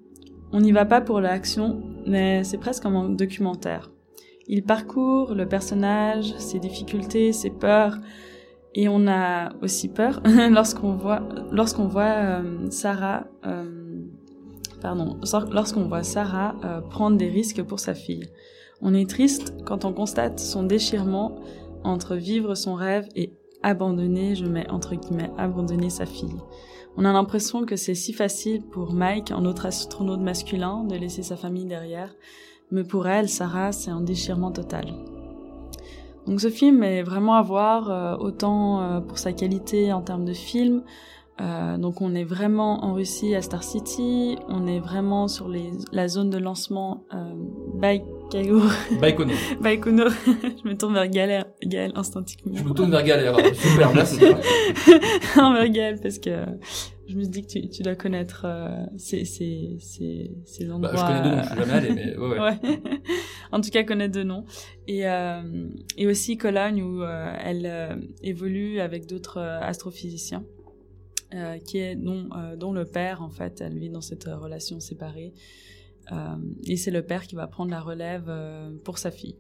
On 0.53 0.61
n'y 0.61 0.73
va 0.73 0.85
pas 0.85 1.00
pour 1.00 1.21
l'action, 1.21 1.83
mais 2.07 2.45
c'est 2.45 2.59
presque 2.59 2.87
un 2.87 3.11
documentaire. 3.11 3.91
Il 4.49 4.62
parcourt 4.62 5.35
le 5.35 5.47
personnage, 5.47 6.35
ses 6.38 6.59
difficultés, 6.59 7.33
ses 7.33 7.50
peurs, 7.50 7.99
et 8.76 8.88
on 8.88 9.09
a 9.09 9.54
aussi 9.62 9.88
peur 9.88 10.23
lorsqu'on 10.50 10.92
voit 10.92 11.23
lorsqu'on 11.50 11.88
voit 11.88 12.02
euh, 12.02 12.71
Sarah 12.71 13.25
euh, 13.47 14.02
pardon 14.80 15.18
lorsqu'on 15.50 15.88
voit 15.88 16.02
Sarah 16.04 16.54
euh, 16.64 16.80
prendre 16.83 17.16
des 17.16 17.28
risques 17.28 17.62
pour 17.62 17.80
sa 17.80 17.95
fille. 17.95 18.28
On 18.83 18.95
est 18.95 19.09
triste 19.09 19.54
quand 19.64 19.87
on 19.87 19.92
constate 19.95 20.38
son 20.38 20.62
déchirement 20.62 21.40
entre 21.83 22.14
vivre 22.14 22.54
son 22.54 22.75
rêve 22.75 23.09
et 23.16 23.33
abandonner, 23.62 24.35
je 24.35 24.45
mets 24.45 24.68
entre 24.71 24.95
guillemets, 24.95 25.30
abandonner 25.38 25.88
sa 25.88 26.04
fille. 26.04 26.37
On 26.99 27.04
a 27.06 27.12
l'impression 27.12 27.64
que 27.64 27.76
c'est 27.76 27.95
si 27.95 28.12
facile 28.12 28.62
pour 28.62 28.92
Mike, 28.92 29.30
un 29.30 29.47
autre 29.47 29.66
astronaute 29.66 30.21
masculin, 30.21 30.85
de 30.85 30.97
laisser 30.97 31.23
sa 31.23 31.37
famille 31.37 31.66
derrière, 31.66 32.14
mais 32.71 32.85
pour 32.85 33.06
elle, 33.06 33.28
Sarah, 33.28 33.73
c'est 33.73 33.90
un 33.90 34.00
déchirement 34.00 34.50
total. 34.50 34.87
Donc 36.26 36.40
ce 36.40 36.50
film 36.50 36.83
est 36.83 37.02
vraiment 37.02 37.35
à 37.35 37.42
voir, 37.42 37.90
euh, 37.90 38.16
autant 38.16 38.80
euh, 38.80 39.00
pour 39.00 39.18
sa 39.18 39.33
qualité 39.33 39.92
en 39.92 40.02
termes 40.02 40.25
de 40.25 40.33
film, 40.33 40.83
euh, 41.38 41.76
donc 41.76 42.00
on 42.00 42.14
est 42.14 42.25
vraiment 42.25 42.83
en 42.85 42.95
Russie 42.95 43.35
à 43.35 43.42
Star 43.42 43.62
City, 43.62 44.38
on 44.49 44.66
est 44.66 44.80
vraiment 44.80 45.28
sur 45.28 45.49
les, 45.49 45.71
la 45.92 46.09
zone 46.09 46.30
de 46.30 46.38
lancement 46.38 47.04
euh, 47.12 47.35
Baïkonour. 47.75 48.71
Baïkonour. 48.99 49.37
Baïkonour. 49.61 50.09
je 50.26 50.68
me 50.68 50.75
tourne 50.75 50.95
vers 50.95 51.09
Gaël, 51.09 51.45
Gaël 51.62 51.92
instinctivement. 51.95 52.54
Je 52.56 52.64
me 52.64 52.73
tourne 52.73 52.90
vers 52.90 53.04
Gaël, 53.04 53.54
super, 53.54 53.92
merci. 53.95 54.21
non, 55.37 55.52
vers 55.52 55.68
Gaël 55.68 56.00
parce 56.02 56.18
que 56.18 56.30
je 57.09 57.15
me 57.15 57.23
suis 57.23 57.31
dit 57.31 57.43
que 57.43 57.49
tu, 57.49 57.69
tu 57.69 57.83
dois 57.83 57.95
connaître 57.95 58.43
euh, 58.45 58.85
ces, 58.97 59.25
ces, 59.25 59.77
ces, 59.81 60.33
ces 60.45 60.71
endroits. 60.71 60.93
Bah, 60.93 60.99
je 60.99 61.07
connais 61.07 61.23
deux 61.23 61.37
noms, 61.37 61.43
je 61.43 61.49
suis 61.49 61.59
jamais 61.59 61.73
allé, 61.73 61.95
mais 61.95 62.17
ouais, 62.17 62.29
ouais. 62.29 62.39
ouais. 62.63 62.81
en 63.53 63.61
tout 63.61 63.71
cas, 63.71 63.85
connaître 63.85 64.13
deux 64.13 64.25
noms. 64.25 64.45
Et, 64.89 65.09
euh, 65.09 65.69
et 65.97 66.07
aussi 66.07 66.37
Cologne 66.37 66.83
où 66.83 67.03
euh, 67.03 67.37
elle 67.43 68.11
évolue 68.23 68.81
avec 68.81 69.07
d'autres 69.07 69.41
astrophysiciens. 69.41 70.45
Qui 71.67 71.79
est 71.79 71.97
dont, 71.97 72.29
dont 72.57 72.73
le 72.73 72.87
père 72.87 73.21
en 73.21 73.29
fait 73.29 73.61
elle 73.61 73.77
vit 73.77 73.91
dans 73.91 74.01
cette 74.01 74.25
relation 74.25 74.79
séparée 74.79 75.35
et 76.67 76.77
c'est 76.77 76.93
le 76.93 77.03
père 77.03 77.27
qui 77.27 77.35
va 77.35 77.47
prendre 77.47 77.73
la 77.73 77.81
relève 77.81 78.33
pour 78.85 78.97
sa 78.97 79.11
fille 79.11 79.37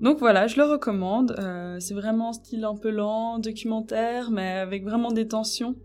donc 0.00 0.18
voilà 0.18 0.46
je 0.46 0.56
le 0.56 0.64
recommande 0.64 1.36
c'est 1.78 1.94
vraiment 1.94 2.32
style 2.34 2.64
un 2.64 2.74
peu 2.74 2.90
lent 2.90 3.38
documentaire 3.38 4.30
mais 4.32 4.58
avec 4.58 4.82
vraiment 4.82 5.12
des 5.12 5.28
tensions 5.28 5.76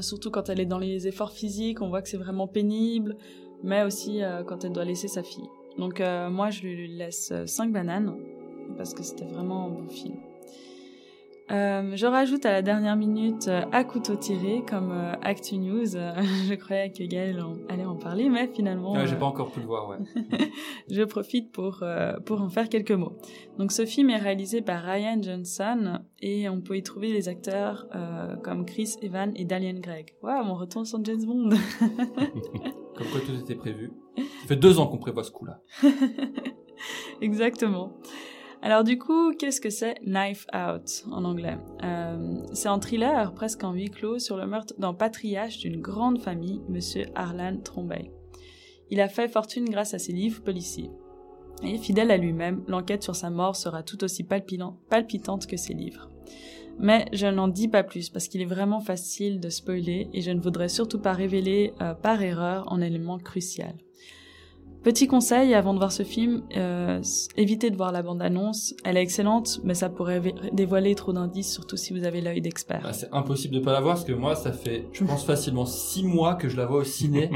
surtout 0.00 0.30
quand 0.30 0.48
elle 0.48 0.60
est 0.60 0.66
dans 0.66 0.78
les 0.78 1.06
efforts 1.08 1.32
physiques 1.32 1.82
on 1.82 1.88
voit 1.88 2.02
que 2.02 2.08
c'est 2.08 2.16
vraiment 2.16 2.46
pénible 2.46 3.16
mais 3.62 3.82
aussi 3.82 4.20
quand 4.46 4.64
elle 4.64 4.72
doit 4.72 4.84
laisser 4.84 5.08
sa 5.08 5.22
fille. 5.22 5.48
Donc 5.78 6.00
moi 6.30 6.50
je 6.50 6.62
lui 6.62 6.88
laisse 6.88 7.32
5 7.46 7.72
bananes 7.72 8.16
parce 8.76 8.94
que 8.94 9.02
c'était 9.02 9.24
vraiment 9.24 9.66
un 9.66 9.70
bon 9.70 9.88
film 9.88 10.16
euh, 11.50 11.96
je 11.96 12.06
rajoute 12.06 12.46
à 12.46 12.52
la 12.52 12.62
dernière 12.62 12.96
minute 12.96 13.48
euh, 13.48 13.62
à 13.72 13.84
couteau 13.84 14.14
tiré 14.16 14.62
comme 14.68 14.92
euh, 14.92 15.12
Actu 15.22 15.58
News. 15.58 15.86
je 15.86 16.54
croyais 16.54 16.90
que 16.90 17.02
Gaël 17.04 17.40
en, 17.40 17.54
allait 17.68 17.84
en 17.84 17.96
parler, 17.96 18.28
mais 18.28 18.48
finalement. 18.48 18.92
Ouais, 18.92 19.06
J'ai 19.06 19.16
pas 19.16 19.26
encore 19.26 19.50
pu 19.50 19.60
le 19.60 19.66
voir, 19.66 19.88
ouais. 19.88 19.98
je 20.90 21.02
profite 21.02 21.52
pour 21.52 21.84
pour 22.24 22.40
en 22.40 22.48
faire 22.48 22.68
quelques 22.68 22.92
mots. 22.92 23.16
Donc 23.58 23.72
ce 23.72 23.84
film 23.84 24.10
est 24.10 24.18
réalisé 24.18 24.62
par 24.62 24.82
Ryan 24.82 25.20
Johnson 25.20 26.00
et 26.20 26.48
on 26.48 26.60
peut 26.60 26.76
y 26.76 26.82
trouver 26.82 27.12
les 27.12 27.28
acteurs 27.28 27.86
comme 28.42 28.64
Chris 28.64 28.94
Evans 29.02 29.32
et 29.34 29.44
Dalian 29.44 29.80
Gregg. 29.80 30.14
Waouh, 30.22 30.46
on 30.46 30.54
retourne 30.54 30.84
sur 30.84 31.04
James 31.04 31.24
Bond. 31.24 31.50
comme 31.80 33.06
quoi 33.10 33.20
tout 33.26 33.34
était 33.38 33.54
prévu. 33.54 33.92
Ça 34.16 34.48
fait 34.48 34.56
deux 34.56 34.78
ans 34.78 34.86
qu'on 34.86 34.98
prévoit 34.98 35.24
ce 35.24 35.30
coup-là. 35.30 35.60
Exactement. 37.20 37.98
Alors 38.64 38.84
du 38.84 38.96
coup, 38.96 39.32
qu'est-ce 39.32 39.60
que 39.60 39.70
c'est 39.70 39.96
Knife 40.06 40.46
Out 40.54 41.04
en 41.10 41.24
anglais? 41.24 41.58
Euh, 41.82 42.44
C'est 42.52 42.68
un 42.68 42.78
thriller 42.78 43.34
presque 43.34 43.64
en 43.64 43.72
huis 43.72 43.90
clos 43.90 44.20
sur 44.20 44.36
le 44.36 44.46
meurtre 44.46 44.74
d'un 44.78 44.94
patriarche 44.94 45.58
d'une 45.58 45.80
grande 45.80 46.20
famille, 46.20 46.60
Monsieur 46.68 47.06
Harlan 47.16 47.56
Trombay. 47.56 48.12
Il 48.90 49.00
a 49.00 49.08
fait 49.08 49.26
fortune 49.26 49.64
grâce 49.64 49.94
à 49.94 49.98
ses 49.98 50.12
livres 50.12 50.42
policiers. 50.42 50.90
Et 51.64 51.76
fidèle 51.76 52.12
à 52.12 52.16
lui-même, 52.16 52.62
l'enquête 52.68 53.02
sur 53.02 53.16
sa 53.16 53.30
mort 53.30 53.56
sera 53.56 53.82
tout 53.82 54.04
aussi 54.04 54.22
palpitante 54.22 55.46
que 55.48 55.56
ses 55.56 55.74
livres. 55.74 56.08
Mais 56.78 57.06
je 57.12 57.26
n'en 57.26 57.48
dis 57.48 57.68
pas 57.68 57.82
plus 57.82 58.10
parce 58.10 58.28
qu'il 58.28 58.42
est 58.42 58.46
vraiment 58.46 58.80
facile 58.80 59.40
de 59.40 59.48
spoiler 59.48 60.08
et 60.12 60.20
je 60.20 60.30
ne 60.30 60.40
voudrais 60.40 60.68
surtout 60.68 61.00
pas 61.00 61.12
révéler 61.12 61.74
euh, 61.80 61.94
par 61.94 62.22
erreur 62.22 62.72
un 62.72 62.80
élément 62.80 63.18
crucial. 63.18 63.74
Petit 64.82 65.06
conseil 65.06 65.54
avant 65.54 65.74
de 65.74 65.78
voir 65.78 65.92
ce 65.92 66.02
film, 66.02 66.42
euh, 66.56 67.00
évitez 67.36 67.70
de 67.70 67.76
voir 67.76 67.92
la 67.92 68.02
bande-annonce. 68.02 68.74
Elle 68.84 68.96
est 68.96 69.02
excellente, 69.02 69.60
mais 69.62 69.74
ça 69.74 69.88
pourrait 69.88 70.20
dévoiler 70.52 70.96
trop 70.96 71.12
d'indices, 71.12 71.52
surtout 71.52 71.76
si 71.76 71.92
vous 71.92 72.04
avez 72.04 72.20
l'œil 72.20 72.40
d'expert. 72.40 72.80
Bah, 72.82 72.92
c'est 72.92 73.08
impossible 73.12 73.54
de 73.54 73.60
pas 73.60 73.72
la 73.72 73.80
voir, 73.80 73.94
parce 73.94 74.04
que 74.04 74.12
moi, 74.12 74.34
ça 74.34 74.50
fait, 74.52 74.88
je 74.92 75.04
pense 75.04 75.24
facilement 75.24 75.66
six 75.66 76.02
mois 76.02 76.34
que 76.34 76.48
je 76.48 76.56
la 76.56 76.66
vois 76.66 76.78
au 76.78 76.84
ciné. 76.84 77.30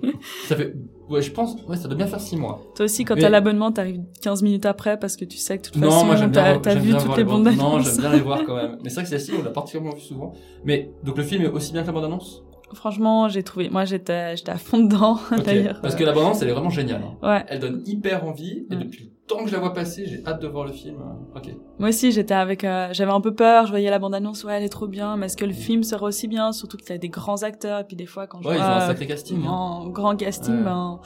ça 0.46 0.54
fait, 0.54 0.76
ouais, 1.10 1.22
je 1.22 1.32
pense, 1.32 1.56
ouais, 1.66 1.76
ça 1.76 1.88
doit 1.88 1.96
bien 1.96 2.06
faire 2.06 2.20
six 2.20 2.36
mois. 2.36 2.62
Toi 2.76 2.84
aussi, 2.84 3.04
quand 3.04 3.16
mais... 3.16 3.22
t'as 3.22 3.30
l'abonnement, 3.30 3.72
t'arrives 3.72 4.00
15 4.20 4.42
minutes 4.44 4.66
après, 4.66 4.96
parce 4.96 5.16
que 5.16 5.24
tu 5.24 5.38
sais 5.38 5.58
que 5.58 5.64
de 5.64 5.70
toute 5.70 5.82
façon, 5.82 6.30
t'as 6.32 6.70
as 6.70 6.74
vu 6.76 6.94
toutes 6.96 7.16
les 7.16 7.24
bandes-annonces. 7.24 7.58
Non, 7.58 7.80
j'aime 7.80 7.96
bien 7.96 8.12
les 8.12 8.20
voir 8.20 8.44
quand 8.44 8.54
même. 8.54 8.78
Mais 8.84 8.90
c'est 8.90 8.96
vrai 8.96 9.04
que 9.04 9.10
celle-ci, 9.10 9.32
on 9.36 9.42
l'a 9.42 9.50
particulièrement 9.50 9.96
vu 9.96 10.02
souvent. 10.02 10.34
Mais, 10.64 10.92
donc 11.02 11.16
le 11.16 11.24
film 11.24 11.42
est 11.42 11.48
aussi 11.48 11.72
bien 11.72 11.82
que 11.82 11.88
la 11.88 11.92
bande-annonce? 11.94 12.44
Franchement, 12.74 13.28
j'ai 13.28 13.42
trouvé. 13.42 13.68
Moi, 13.70 13.84
j'étais, 13.84 14.36
j'étais 14.36 14.50
à 14.50 14.56
fond 14.56 14.78
dedans, 14.78 15.18
okay. 15.32 15.42
d'ailleurs. 15.42 15.80
Parce 15.80 15.94
que 15.94 16.04
la 16.04 16.12
bande 16.12 16.36
elle 16.40 16.48
est 16.48 16.52
vraiment 16.52 16.70
géniale. 16.70 17.02
Hein. 17.04 17.26
Ouais. 17.26 17.44
Elle 17.48 17.60
donne 17.60 17.82
hyper 17.86 18.24
envie. 18.24 18.66
Et 18.70 18.76
depuis 18.76 19.04
le 19.04 19.10
temps 19.26 19.44
que 19.44 19.48
je 19.48 19.52
la 19.52 19.60
vois 19.60 19.72
passer, 19.72 20.06
j'ai 20.06 20.24
hâte 20.26 20.40
de 20.40 20.48
voir 20.48 20.66
le 20.66 20.72
film. 20.72 20.96
Ok. 21.34 21.50
Moi 21.78 21.90
aussi, 21.90 22.12
j'étais 22.12 22.34
avec. 22.34 22.64
Euh, 22.64 22.88
j'avais 22.92 23.12
un 23.12 23.20
peu 23.20 23.34
peur. 23.34 23.66
Je 23.66 23.70
voyais 23.70 23.90
la 23.90 23.98
bande 23.98 24.14
annonce. 24.14 24.44
Ouais, 24.44 24.54
elle 24.54 24.64
est 24.64 24.68
trop 24.68 24.88
bien. 24.88 25.16
Mais 25.16 25.26
est-ce 25.26 25.36
que 25.36 25.44
le 25.44 25.52
film 25.52 25.82
sera 25.82 26.06
aussi 26.06 26.28
bien? 26.28 26.52
Surtout 26.52 26.76
qu'il 26.76 26.90
y 26.90 26.92
a 26.92 26.98
des 26.98 27.08
grands 27.08 27.42
acteurs. 27.42 27.80
Et 27.80 27.84
puis 27.84 27.96
des 27.96 28.06
fois, 28.06 28.26
quand 28.26 28.42
je 28.42 28.48
ouais, 28.48 28.56
vois 28.56 28.64
ils 28.64 28.68
ont 28.68 28.74
un 28.74 28.86
sacré 28.86 29.06
casting. 29.06 29.44
Un 29.44 29.50
hein. 29.50 29.88
grand 29.88 30.16
casting, 30.16 30.56
ouais. 30.56 30.64
ben. 30.64 31.00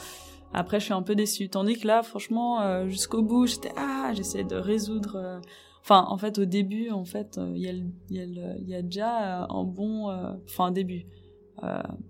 Après, 0.55 0.81
je 0.81 0.85
suis 0.87 0.95
un 0.95 1.03
peu 1.03 1.15
déçue. 1.15 1.49
Tandis 1.49 1.79
que 1.79 1.87
là, 1.87 2.03
franchement, 2.03 2.63
euh, 2.63 2.89
jusqu'au 2.89 3.23
bout, 3.23 3.47
j'étais 3.47 3.73
ah, 3.77 4.13
j'essayais 4.15 4.45
de 4.45 4.57
résoudre. 4.57 5.17
Euh... 5.17 5.39
Enfin, 5.83 6.07
en 6.09 6.17
fait, 6.17 6.39
au 6.39 6.45
début, 6.45 6.91
en 6.91 7.05
fait, 7.05 7.39
il 7.55 7.61
y 7.61 7.69
a, 7.69 7.73
il 7.73 8.17
y 8.17 8.21
a, 8.21 8.27
le, 8.27 8.59
il 8.61 8.69
y 8.69 8.75
a 8.75 8.83
déjà 8.83 9.47
un 9.49 9.65
bon, 9.65 10.09
enfin, 10.45 10.67
un 10.67 10.71
début 10.73 11.05
euh, 11.05 11.16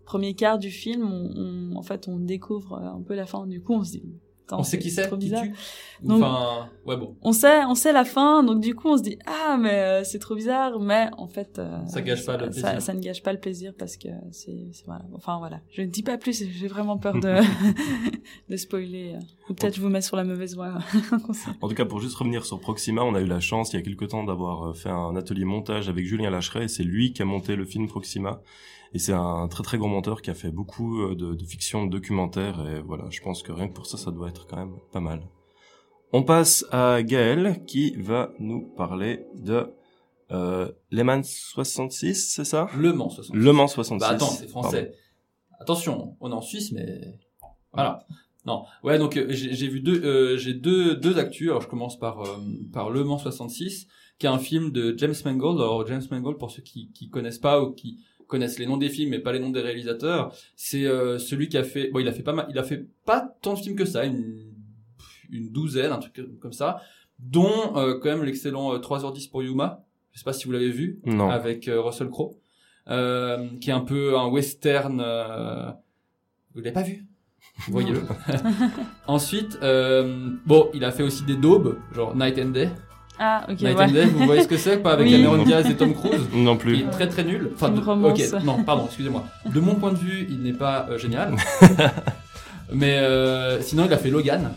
premier 0.04 0.34
quart 0.34 0.58
du 0.58 0.70
film, 0.70 1.10
on, 1.10 1.32
on, 1.36 1.76
en 1.76 1.82
fait, 1.82 2.08
on 2.08 2.18
découvre 2.18 2.74
un 2.74 3.02
peu 3.02 3.14
la 3.14 3.26
fin. 3.26 3.46
Du 3.46 3.62
coup, 3.62 3.74
on 3.74 3.84
se 3.84 3.92
dit, 3.92 4.02
on 4.52 4.62
sait 4.62 4.78
qui 4.78 4.90
c'est, 4.90 5.06
trop 5.06 5.16
bizarre. 5.16 5.42
Qui 5.42 6.06
donc, 6.06 6.22
enfin, 6.22 6.68
ouais 6.84 6.96
bon. 6.96 7.16
On 7.22 7.32
sait, 7.32 7.64
on 7.64 7.74
sait 7.74 7.92
la 7.92 8.04
fin, 8.04 8.42
donc 8.42 8.60
du 8.60 8.74
coup, 8.74 8.88
on 8.88 8.96
se 8.96 9.02
dit 9.02 9.18
ah 9.26 9.56
mais 9.58 9.74
euh, 9.80 10.04
c'est 10.04 10.18
trop 10.18 10.34
bizarre, 10.34 10.78
mais 10.78 11.08
en 11.16 11.26
fait, 11.26 11.58
euh, 11.58 11.84
ça 11.86 12.00
gâche 12.02 12.24
pas 12.24 12.36
le 12.36 12.44
plaisir. 12.44 12.62
Ça, 12.62 12.80
ça, 12.80 12.94
ne 12.94 13.00
gâche 13.00 13.22
pas 13.22 13.32
le 13.32 13.40
plaisir 13.40 13.72
parce 13.76 13.96
que 13.96 14.08
c'est, 14.30 14.70
voilà. 14.86 15.04
Enfin 15.14 15.38
voilà, 15.38 15.60
je 15.70 15.82
ne 15.82 15.86
dis 15.86 16.02
pas 16.02 16.18
plus, 16.18 16.44
j'ai 16.48 16.68
vraiment 16.68 16.98
peur 16.98 17.14
de 17.14 17.40
de 18.48 18.56
spoiler. 18.56 19.16
Ou 19.48 19.54
peut-être 19.54 19.76
je 19.76 19.80
vous 19.80 19.88
mets 19.88 20.02
sur 20.02 20.16
la 20.16 20.24
mauvaise 20.24 20.54
voie. 20.54 20.78
en 21.60 21.68
tout 21.68 21.74
cas, 21.74 21.84
pour 21.84 22.00
juste 22.00 22.16
revenir 22.16 22.44
sur 22.44 22.60
Proxima, 22.60 23.02
on 23.02 23.14
a 23.14 23.20
eu 23.20 23.26
la 23.26 23.40
chance 23.40 23.72
il 23.72 23.76
y 23.76 23.78
a 23.78 23.82
quelque 23.82 24.04
temps 24.04 24.24
d'avoir 24.24 24.76
fait 24.76 24.90
un 24.90 25.16
atelier 25.16 25.44
montage 25.44 25.88
avec 25.88 26.04
Julien 26.04 26.30
Lacheret, 26.30 26.64
et 26.64 26.68
c'est 26.68 26.84
lui 26.84 27.12
qui 27.12 27.22
a 27.22 27.24
monté 27.24 27.56
le 27.56 27.64
film 27.64 27.88
Proxima. 27.88 28.42
Et 28.92 28.98
c'est 28.98 29.12
un 29.12 29.48
très 29.48 29.62
très 29.62 29.78
grand 29.78 29.88
monteur 29.88 30.22
qui 30.22 30.30
a 30.30 30.34
fait 30.34 30.50
beaucoup 30.50 31.14
de, 31.14 31.34
de 31.34 31.44
fiction, 31.44 31.86
de 31.86 31.90
documentaires, 31.90 32.66
et 32.66 32.80
voilà, 32.80 33.04
je 33.10 33.20
pense 33.20 33.42
que 33.42 33.52
rien 33.52 33.68
que 33.68 33.74
pour 33.74 33.86
ça, 33.86 33.96
ça 33.96 34.10
doit 34.10 34.28
être 34.28 34.46
quand 34.46 34.56
même 34.56 34.76
pas 34.92 35.00
mal. 35.00 35.22
On 36.12 36.22
passe 36.22 36.64
à 36.70 37.02
Gaël 37.02 37.64
qui 37.66 37.94
va 37.96 38.32
nous 38.38 38.72
parler 38.76 39.26
de 39.34 39.72
euh, 40.30 40.70
Le 40.90 41.02
Mans 41.02 41.22
66, 41.22 42.32
c'est 42.34 42.44
ça? 42.44 42.68
Le 42.76 42.92
Mans 42.92 43.10
66. 43.10 43.32
Le 43.34 43.52
Mans 43.52 43.68
66. 43.68 44.00
Bah 44.00 44.14
attends, 44.14 44.26
c'est 44.26 44.48
français. 44.48 44.92
attention, 45.60 46.16
on 46.20 46.30
est 46.30 46.34
en 46.34 46.40
Suisse, 46.40 46.72
mais 46.72 47.18
voilà. 47.72 48.06
Non, 48.46 48.64
ouais, 48.84 48.98
donc 48.98 49.16
euh, 49.16 49.26
j'ai 49.30 49.54
j'ai 49.54 49.66
vu 49.66 49.80
deux, 49.80 50.00
euh, 50.04 50.36
j'ai 50.36 50.54
deux 50.54 50.94
deux 50.94 51.18
actus. 51.18 51.48
Alors 51.48 51.62
je 51.62 51.68
commence 51.68 51.98
par 51.98 52.22
euh, 52.22 52.36
par 52.72 52.90
Le 52.90 53.02
Mans 53.02 53.18
66, 53.18 53.88
qui 54.18 54.26
est 54.26 54.28
un 54.28 54.38
film 54.38 54.70
de 54.70 54.94
James 54.96 55.14
Mangold. 55.24 55.60
Alors 55.60 55.84
James 55.86 56.04
Mangold, 56.12 56.38
pour 56.38 56.52
ceux 56.52 56.62
qui 56.62 56.92
qui 56.92 57.10
connaissent 57.10 57.40
pas 57.40 57.60
ou 57.60 57.72
qui 57.72 57.98
connaissent 58.26 58.58
les 58.58 58.66
noms 58.66 58.76
des 58.76 58.88
films 58.88 59.10
mais 59.10 59.18
pas 59.18 59.32
les 59.32 59.38
noms 59.38 59.50
des 59.50 59.60
réalisateurs, 59.60 60.34
c'est 60.56 60.84
euh, 60.86 61.18
celui 61.18 61.48
qui 61.48 61.56
a 61.58 61.64
fait, 61.64 61.90
bon, 61.90 62.00
il 62.00 62.08
a 62.08 62.12
fait 62.12 62.22
pas 62.22 62.32
mal, 62.32 62.46
il 62.50 62.58
a 62.58 62.62
fait 62.62 62.86
pas 63.04 63.36
tant 63.42 63.54
de 63.54 63.58
films 63.58 63.76
que 63.76 63.84
ça, 63.84 64.04
une 64.04 64.52
une 65.30 65.50
douzaine, 65.50 65.92
un 65.92 65.98
truc 65.98 66.20
comme 66.40 66.52
ça, 66.52 66.80
dont 67.18 67.76
euh, 67.76 67.98
quand 67.98 68.08
même 68.10 68.22
l'excellent 68.24 68.74
euh, 68.74 68.78
3h10 68.78 69.30
pour 69.30 69.42
Yuma. 69.42 69.84
Je 70.12 70.18
sais 70.18 70.24
pas 70.24 70.32
si 70.32 70.46
vous 70.46 70.52
l'avez 70.52 70.70
vu 70.70 71.00
Non. 71.04 71.28
avec 71.28 71.68
euh, 71.68 71.80
Russell 71.80 72.08
Crowe, 72.08 72.36
euh, 72.88 73.48
qui 73.60 73.70
est 73.70 73.74
un 73.74 73.80
peu 73.80 74.16
un 74.16 74.28
western. 74.28 75.00
Euh... 75.04 75.70
Vous 76.54 76.60
l'avez 76.60 76.72
pas 76.72 76.82
vu? 76.82 77.04
Voyez-le. 77.68 78.02
Ensuite, 79.06 79.58
euh, 79.62 80.30
bon, 80.46 80.70
il 80.74 80.84
a 80.84 80.90
fait 80.90 81.02
aussi 81.02 81.24
des 81.24 81.36
daubes, 81.36 81.78
genre 81.92 82.16
Night 82.16 82.38
and 82.38 82.50
Day. 82.50 82.70
Ah, 83.18 83.46
ok, 83.48 83.60
Night 83.62 83.76
ouais. 83.78 83.84
and 83.84 83.88
Day, 83.92 84.04
vous 84.06 84.26
voyez 84.26 84.42
ce 84.42 84.48
que 84.48 84.56
c'est 84.58 84.76
Pas 84.78 84.92
avec 84.92 85.06
Oui. 85.06 85.12
Cameron 85.12 85.42
Diaz 85.42 85.66
et 85.70 85.74
Tom 85.74 85.94
Cruise. 85.94 86.20
Non 86.34 86.52
Il 86.52 86.58
plus. 86.58 86.80
est 86.80 86.90
très 86.90 87.08
très 87.08 87.24
nul. 87.24 87.50
Enfin, 87.54 87.70
de- 87.70 87.80
ok, 87.80 88.42
non, 88.44 88.62
pardon, 88.62 88.84
excusez-moi. 88.86 89.24
De 89.46 89.58
mon 89.60 89.74
point 89.76 89.92
de 89.92 89.98
vue, 89.98 90.26
il 90.28 90.42
n'est 90.42 90.52
pas 90.52 90.86
euh, 90.90 90.98
génial. 90.98 91.34
Mais 92.72 92.98
euh, 92.98 93.60
sinon, 93.62 93.84
il 93.86 93.92
a 93.92 93.96
fait 93.96 94.10
Logan. 94.10 94.52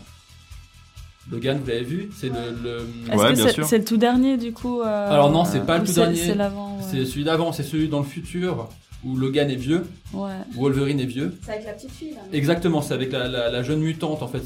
Logan, 1.30 1.58
vous 1.62 1.68
l'avez 1.68 1.84
vu 1.84 2.10
C'est 2.14 2.28
le, 2.28 2.34
le- 2.62 2.88
Est-ce 3.12 3.16
Ouais, 3.22 3.28
que 3.30 3.34
bien 3.36 3.46
c'est 3.46 3.52
sûr. 3.52 3.64
c'est 3.64 3.78
le 3.78 3.84
tout 3.84 3.96
dernier 3.96 4.36
du 4.36 4.52
coup 4.52 4.80
euh, 4.82 5.10
Alors 5.12 5.30
non, 5.30 5.44
c'est 5.44 5.64
pas 5.64 5.76
le 5.76 5.82
ou 5.84 5.86
tout 5.86 5.92
c'est- 5.92 6.00
dernier. 6.00 6.16
C'est 6.16 6.34
l'avant. 6.34 6.76
ouais. 6.78 6.82
c'est 6.90 7.04
celui 7.04 7.22
d'avant, 7.24 7.52
c'est 7.52 7.62
celui 7.62 7.88
dans 7.88 8.00
le 8.00 8.04
futur 8.04 8.68
où 9.04 9.16
Logan 9.16 9.50
est 9.50 9.54
vieux, 9.56 9.84
Ouais. 10.12 10.30
où 10.56 10.62
Wolverine 10.62 11.00
est 11.00 11.06
vieux. 11.06 11.32
C'est 11.44 11.52
avec 11.52 11.64
la 11.66 11.72
petite 11.72 11.90
fille 11.92 12.10
là. 12.10 12.20
Exactement, 12.32 12.82
c'est 12.82 12.92
avec 12.94 13.12
la, 13.12 13.28
la, 13.28 13.50
la 13.50 13.62
jeune 13.62 13.80
mutante 13.80 14.22
en 14.22 14.28
fait. 14.28 14.40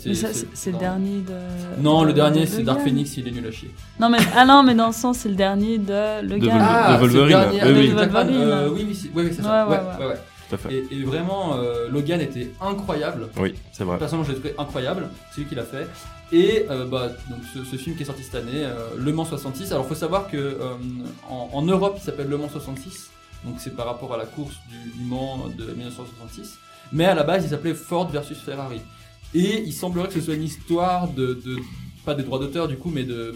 C'est 0.55 0.73
le 0.73 0.79
dernier 0.79 1.21
de. 1.21 1.83
Non, 1.83 2.03
de- 2.03 2.07
le 2.09 2.13
dernier 2.13 2.43
de 2.43 2.47
c'est 2.47 2.63
Dark 2.63 2.79
Logan. 2.79 2.93
Phoenix, 2.93 3.17
il 3.17 3.29
est 3.29 3.31
nul 3.33 3.47
à 3.47 3.51
chier. 3.51 3.71
Non 4.01 4.09
mais 4.09 4.19
ah 4.37 4.45
non 4.45 4.63
mais 4.63 4.75
dans 4.75 4.89
le 4.89 4.93
sens 4.93 5.19
c'est 5.19 5.29
le 5.29 5.35
dernier 5.35 5.79
de 5.79 6.23
le 6.23 6.39
De 6.39 6.47
gars. 6.47 6.53
Wolverine. 6.53 6.67
Ah, 6.69 6.97
Wolverine, 6.99 7.37
c'est 7.51 7.53
le 7.53 7.61
dernier 7.61 7.81
oui, 7.81 7.87
oui. 7.89 7.95
Wolverine. 7.95 8.37
Euh, 8.37 8.69
oui, 8.73 8.85
oui, 8.89 8.95
c'est- 8.95 9.09
ouais, 9.17 9.25
ouais, 9.25 9.33
c'est 9.35 9.43
ça. 9.43 9.67
Ouais, 9.67 9.73
Ouais, 9.77 9.81
ouais, 9.83 10.05
ouais, 10.05 10.11
ouais. 10.13 10.19
Tout 10.49 10.55
à 10.57 10.59
fait. 10.59 10.75
Et, 10.75 10.87
et 10.99 11.03
vraiment, 11.05 11.57
euh, 11.57 11.89
Logan 11.91 12.21
était 12.21 12.51
incroyable. 12.61 13.29
Oui, 13.41 13.55
c'est 13.73 13.83
vrai. 13.85 13.97
Personnellement, 13.99 14.29
je 14.29 14.33
l'ai 14.35 14.39
trouvé 14.41 14.55
incroyable. 14.59 15.09
C'est 15.35 15.41
lui 15.41 15.49
qui 15.49 15.55
l'a 15.55 15.63
fait. 15.65 15.89
Et 16.33 16.67
euh, 16.71 16.85
bah, 16.87 17.09
donc 17.31 17.39
ce, 17.55 17.65
ce 17.65 17.77
film 17.77 17.97
qui 17.97 18.03
est 18.03 18.07
sorti 18.07 18.23
cette 18.23 18.35
année, 18.35 18.63
euh, 18.65 18.73
Le 18.99 19.11
Mans 19.13 19.25
66. 19.25 19.73
Alors, 19.73 19.87
faut 19.87 19.95
savoir 19.95 20.29
que 20.31 20.37
euh, 20.37 20.75
en, 21.31 21.49
en 21.53 21.63
Europe, 21.63 21.95
il 21.99 22.03
s'appelle 22.05 22.29
Le 22.29 22.37
Mans 22.37 22.49
66. 22.51 23.09
Donc, 23.45 23.57
c'est 23.59 23.75
par 23.77 23.87
rapport 23.87 24.13
à 24.15 24.17
la 24.17 24.27
course 24.27 24.55
du, 24.71 25.03
Mans 25.05 25.49
de 25.49 25.65
1966. 25.73 26.59
Mais 26.93 27.05
à 27.05 27.15
la 27.15 27.23
base, 27.25 27.45
il 27.45 27.51
s'appelait 27.51 27.75
Ford 27.75 28.09
versus 28.09 28.39
Ferrari. 28.39 28.81
Et 29.35 29.63
il 29.63 29.73
semblerait 29.73 30.09
que 30.09 30.15
ce 30.15 30.21
soit 30.21 30.35
une 30.35 30.43
histoire 30.45 31.09
de, 31.13 31.35
de 31.45 31.57
pas 32.05 32.15
des 32.15 32.23
droits 32.23 32.39
d'auteur 32.39 32.69
du 32.69 32.77
coup, 32.77 32.91
mais 32.91 33.05
de 33.05 33.35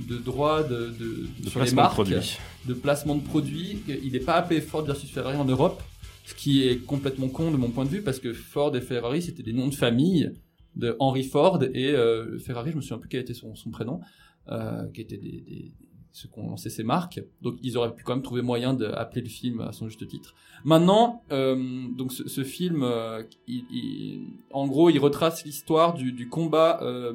de 0.00 0.16
droits 0.16 0.62
de, 0.64 0.86
de, 0.98 1.26
De 1.44 1.48
sur 1.48 1.60
les 1.60 1.66
placement 1.66 1.70
de 1.70 1.74
marques, 1.76 1.92
produits. 1.94 2.38
de 2.66 2.74
placement 2.74 3.14
de 3.14 3.20
produits. 3.22 3.82
Il 4.02 4.12
n'est 4.12 4.18
pas 4.20 4.34
appelé 4.34 4.60
Ford 4.60 4.82
versus 4.84 5.08
Ferrari 5.10 5.36
en 5.36 5.44
Europe, 5.44 5.80
ce 6.26 6.34
qui 6.34 6.66
est 6.66 6.78
complètement 6.84 7.28
con 7.28 7.52
de 7.52 7.56
mon 7.56 7.68
point 7.68 7.84
de 7.84 7.90
vue 7.90 8.02
parce 8.02 8.18
que 8.18 8.32
Ford 8.32 8.74
et 8.74 8.80
Ferrari 8.80 9.22
c'était 9.22 9.42
des 9.44 9.52
noms 9.52 9.68
de 9.68 9.74
famille 9.74 10.32
de 10.74 10.96
Henry 10.98 11.22
Ford 11.22 11.62
et 11.62 11.90
euh, 11.90 12.38
Ferrari, 12.38 12.70
je 12.72 12.76
me 12.76 12.80
souviens 12.80 12.98
plus 12.98 13.08
quel 13.10 13.20
était 13.20 13.34
son, 13.34 13.54
son 13.54 13.70
prénom, 13.70 14.00
euh, 14.48 14.88
qui 14.94 15.02
étaient 15.02 15.18
des, 15.18 15.40
des- 15.42 15.72
ceux 16.12 16.28
qui 16.28 16.38
ont 16.38 16.48
lancé 16.50 16.70
ces 16.70 16.82
marques. 16.84 17.20
Donc 17.40 17.56
ils 17.62 17.76
auraient 17.76 17.94
pu 17.94 18.04
quand 18.04 18.14
même 18.14 18.22
trouver 18.22 18.42
moyen 18.42 18.74
d'appeler 18.74 19.22
le 19.22 19.28
film 19.28 19.60
à 19.60 19.72
son 19.72 19.88
juste 19.88 20.06
titre. 20.06 20.34
Maintenant, 20.64 21.22
euh, 21.32 21.56
donc 21.96 22.12
ce, 22.12 22.28
ce 22.28 22.44
film, 22.44 22.82
euh, 22.82 23.22
il- 23.48 23.64
il- 23.70 24.28
en 24.52 24.66
gros, 24.66 24.90
il 24.90 24.98
retrace 24.98 25.44
l'histoire 25.44 25.94
du, 25.94 26.12
du 26.12 26.28
combat 26.28 26.78
euh, 26.82 27.14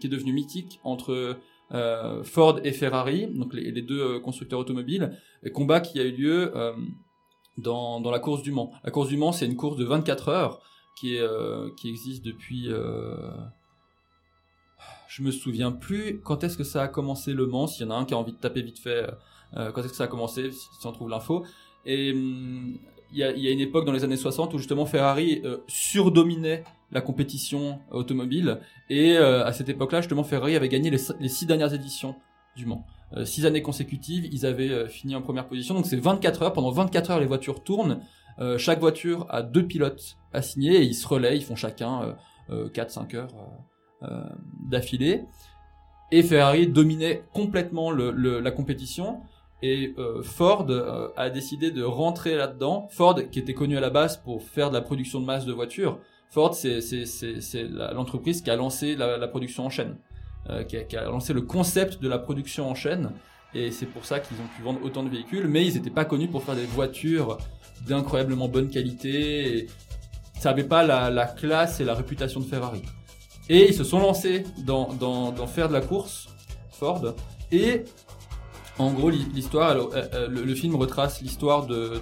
qui 0.00 0.06
est 0.06 0.10
devenu 0.10 0.32
mythique 0.32 0.80
entre 0.84 1.36
euh, 1.72 2.22
Ford 2.24 2.60
et 2.64 2.72
Ferrari, 2.72 3.26
donc 3.26 3.54
les, 3.54 3.70
deux 3.82 4.00
euh, 4.00 4.20
constructeurs 4.20 4.60
automobiles, 4.60 5.12
combat 5.52 5.80
qui 5.80 5.98
a 6.00 6.04
eu 6.04 6.12
lieu 6.12 6.52
dans, 7.58 8.00
dans 8.00 8.10
la 8.10 8.18
course 8.18 8.42
du 8.42 8.50
Mans. 8.52 8.72
La 8.84 8.90
course 8.90 9.08
du 9.08 9.16
Mans, 9.16 9.32
c'est 9.32 9.46
une 9.46 9.56
course 9.56 9.76
de 9.76 9.84
24 9.84 10.28
heures 10.28 10.60
qui, 10.98 11.16
est, 11.16 11.26
qui 11.76 11.88
existe 11.88 12.24
depuis... 12.24 12.68
euh, 15.14 15.18
je 15.18 15.22
me 15.22 15.30
souviens 15.30 15.72
plus 15.72 16.20
quand 16.22 16.44
est-ce 16.44 16.56
que 16.56 16.64
ça 16.64 16.82
a 16.82 16.88
commencé 16.88 17.32
le 17.32 17.46
Mans, 17.46 17.66
s'il 17.66 17.86
y 17.86 17.88
en 17.88 17.92
a 17.92 17.96
un 17.96 18.04
qui 18.04 18.14
a 18.14 18.18
envie 18.18 18.32
de 18.32 18.38
taper 18.38 18.62
vite 18.62 18.78
fait, 18.78 19.06
euh, 19.56 19.70
quand 19.72 19.80
est-ce 19.82 19.90
que 19.90 19.96
ça 19.96 20.04
a 20.04 20.08
commencé, 20.08 20.50
si, 20.50 20.86
on 20.86 20.92
trouve 20.92 21.08
l'info. 21.08 21.44
Et 21.86 22.12
hum, 22.12 22.78
il 23.12 23.18
y, 23.18 23.22
a, 23.22 23.50
une 23.50 23.60
époque 23.60 23.84
dans 23.84 23.92
les 23.92 24.02
années 24.02 24.16
60 24.16 24.54
où 24.54 24.58
justement 24.58 24.86
Ferrari 24.86 25.40
euh, 25.44 25.58
surdominait 25.68 26.64
la 26.90 27.00
compétition 27.00 27.78
automobile 27.92 28.58
et 28.90 29.16
euh, 29.16 29.44
à 29.44 29.52
cette 29.52 29.68
époque-là 29.68 30.00
justement 30.00 30.24
Ferrari 30.24 30.56
avait 30.56 30.68
gagné 30.68 30.90
les, 30.90 31.28
six 31.28 31.46
dernières 31.46 31.72
éditions 31.74 32.16
du 32.56 32.66
Mans. 32.66 32.84
Euh, 33.16 33.24
six 33.24 33.46
années 33.46 33.62
consécutives, 33.62 34.26
ils 34.32 34.46
avaient 34.46 34.70
euh, 34.70 34.88
fini 34.88 35.14
en 35.14 35.22
première 35.22 35.46
position. 35.46 35.74
Donc 35.74 35.86
c'est 35.86 35.96
24 35.96 36.42
heures. 36.42 36.52
Pendant 36.52 36.70
24 36.70 37.12
heures, 37.12 37.20
les 37.20 37.26
voitures 37.26 37.62
tournent. 37.62 38.00
Euh, 38.40 38.58
chaque 38.58 38.80
voiture 38.80 39.26
a 39.30 39.42
deux 39.42 39.64
pilotes 39.64 40.16
assignés 40.32 40.76
et 40.76 40.82
ils 40.82 40.94
se 40.94 41.06
relaient. 41.06 41.36
Ils 41.36 41.44
font 41.44 41.54
chacun 41.54 42.16
euh, 42.50 42.68
4-5 42.68 43.16
heures 43.16 43.28
euh, 43.34 43.42
euh, 43.42 43.46
d'affilée. 44.68 45.24
Et 46.10 46.22
Ferrari 46.22 46.68
dominait 46.68 47.24
complètement 47.32 47.90
la 47.90 48.50
compétition. 48.50 49.20
Et 49.62 49.94
euh, 49.98 50.22
Ford 50.22 50.66
euh, 50.68 51.08
a 51.16 51.30
décidé 51.30 51.70
de 51.70 51.82
rentrer 51.82 52.36
là-dedans. 52.36 52.86
Ford, 52.90 53.18
qui 53.30 53.38
était 53.38 53.54
connu 53.54 53.78
à 53.78 53.80
la 53.80 53.88
base 53.88 54.18
pour 54.18 54.42
faire 54.42 54.68
de 54.68 54.74
la 54.74 54.82
production 54.82 55.20
de 55.20 55.24
masse 55.24 55.46
de 55.46 55.52
voitures, 55.52 55.98
Ford, 56.28 56.54
c'est 56.54 56.80
l'entreprise 57.94 58.42
qui 58.42 58.50
a 58.50 58.56
lancé 58.56 58.94
la, 58.94 59.26
production 59.26 59.64
en 59.64 59.70
chaîne, 59.70 59.96
euh, 60.50 60.64
qui, 60.64 60.76
a, 60.96 61.04
lancé 61.04 61.32
le 61.32 61.42
concept 61.42 62.02
de 62.02 62.08
la 62.08 62.18
production 62.18 62.68
en 62.68 62.74
chaîne. 62.74 63.12
Et 63.54 63.70
c'est 63.70 63.86
pour 63.86 64.04
ça 64.04 64.20
qu'ils 64.20 64.36
ont 64.36 64.48
pu 64.54 64.62
vendre 64.62 64.80
autant 64.84 65.02
de 65.02 65.08
véhicules. 65.08 65.48
Mais 65.48 65.64
ils 65.64 65.74
n'étaient 65.74 65.88
pas 65.88 66.04
connus 66.04 66.28
pour 66.28 66.42
faire 66.42 66.56
des 66.56 66.66
voitures 66.66 67.38
d'incroyablement 67.88 68.48
bonne 68.48 68.68
qualité. 68.68 69.58
Et 69.58 69.66
ça 70.38 70.50
n'avait 70.50 70.64
pas 70.64 70.84
la 70.84 71.26
classe 71.26 71.80
et 71.80 71.84
la 71.84 71.94
réputation 71.94 72.40
de 72.40 72.44
Ferrari. 72.44 72.82
Et 73.48 73.68
ils 73.68 73.74
se 73.74 73.84
sont 73.84 73.98
lancés 73.98 74.44
dans, 74.58 74.92
dans, 74.94 75.46
faire 75.46 75.68
de 75.68 75.74
la 75.74 75.80
course, 75.82 76.28
Ford. 76.72 77.14
Et 77.52 77.84
en 78.78 78.90
gros, 78.92 79.10
l'hi- 79.10 79.26
l'histoire, 79.34 79.72
euh, 79.76 79.88
euh, 80.14 80.28
le, 80.28 80.54
film 80.54 80.74
retrace 80.76 81.20
l'histoire 81.20 81.66
de, 81.66 82.00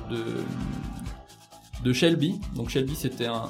de, 1.83 1.93
Shelby. 1.93 2.41
Donc 2.55 2.71
Shelby, 2.71 2.95
c'était 2.95 3.27
un, 3.27 3.43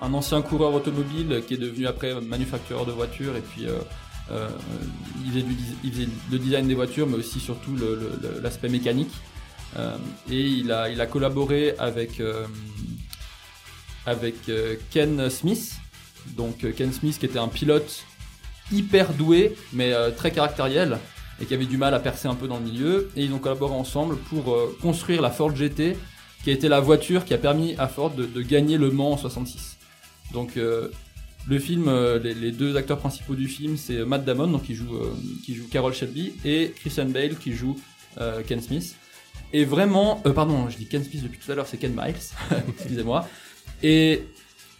un, 0.00 0.14
ancien 0.14 0.42
coureur 0.42 0.74
automobile 0.74 1.42
qui 1.46 1.54
est 1.54 1.58
devenu 1.58 1.86
après 1.86 2.20
manufactureur 2.20 2.84
de 2.86 2.92
voitures. 2.92 3.36
Et 3.36 3.40
puis, 3.40 3.66
euh, 3.66 4.48
il, 5.24 5.30
faisait 5.30 5.42
du, 5.42 5.56
il 5.84 5.92
faisait 5.92 6.08
le 6.30 6.38
design 6.38 6.66
des 6.66 6.74
voitures, 6.74 7.06
mais 7.06 7.16
aussi 7.16 7.38
surtout 7.38 7.76
l'aspect 8.42 8.68
mécanique. 8.68 9.12
Et 10.28 10.40
il 10.40 10.70
a, 10.72 10.90
il 10.90 11.00
a 11.00 11.06
collaboré 11.06 11.74
avec, 11.78 12.20
avec 14.06 14.34
Ken 14.90 15.30
Smith. 15.30 15.76
Donc 16.36 16.64
euh, 16.64 16.72
Ken 16.72 16.92
Smith 16.92 17.18
qui 17.18 17.26
était 17.26 17.38
un 17.38 17.48
pilote 17.48 18.04
hyper 18.70 19.12
doué, 19.12 19.54
mais 19.72 19.92
euh, 19.92 20.10
très 20.10 20.30
caractériel, 20.30 20.98
et 21.40 21.46
qui 21.46 21.54
avait 21.54 21.66
du 21.66 21.76
mal 21.76 21.94
à 21.94 22.00
percer 22.00 22.28
un 22.28 22.34
peu 22.34 22.48
dans 22.48 22.58
le 22.58 22.64
milieu. 22.64 23.10
Et 23.16 23.24
ils 23.24 23.32
ont 23.32 23.38
collaboré 23.38 23.74
ensemble 23.74 24.16
pour 24.16 24.52
euh, 24.52 24.76
construire 24.80 25.20
la 25.22 25.30
Ford 25.30 25.54
GT, 25.54 25.96
qui 26.44 26.50
a 26.50 26.52
été 26.52 26.68
la 26.68 26.80
voiture 26.80 27.24
qui 27.24 27.34
a 27.34 27.38
permis 27.38 27.74
à 27.78 27.88
Ford 27.88 28.10
de, 28.10 28.42
gagner 28.42 28.78
le 28.78 28.90
Mans 28.90 29.12
en 29.12 29.16
66. 29.16 29.78
Donc 30.32 30.56
le 30.56 31.58
film, 31.60 31.88
les, 32.20 32.34
les 32.34 32.50
deux 32.50 32.76
acteurs 32.76 32.98
principaux 32.98 33.36
du 33.36 33.46
film, 33.46 33.76
c'est 33.76 34.04
Matt 34.04 34.24
Damon, 34.24 34.48
donc 34.48 34.64
qui 34.64 34.74
joue, 34.74 34.88
joue 35.48 35.68
Carol 35.70 35.94
Shelby, 35.94 36.32
et 36.44 36.72
Christian 36.74 37.04
Bale 37.04 37.36
qui 37.36 37.52
joue 37.52 37.78
Ken 38.48 38.60
Smith. 38.60 38.96
Et 39.52 39.64
vraiment, 39.64 40.16
pardon, 40.34 40.68
je 40.68 40.76
dis 40.78 40.86
Ken 40.86 41.04
Smith 41.04 41.22
depuis 41.22 41.38
tout 41.38 41.52
à 41.52 41.54
l'heure, 41.54 41.68
c'est 41.68 41.76
Ken 41.76 41.94
Miles, 41.94 42.16
excusez-moi. 42.76 43.28
Et 43.84 44.24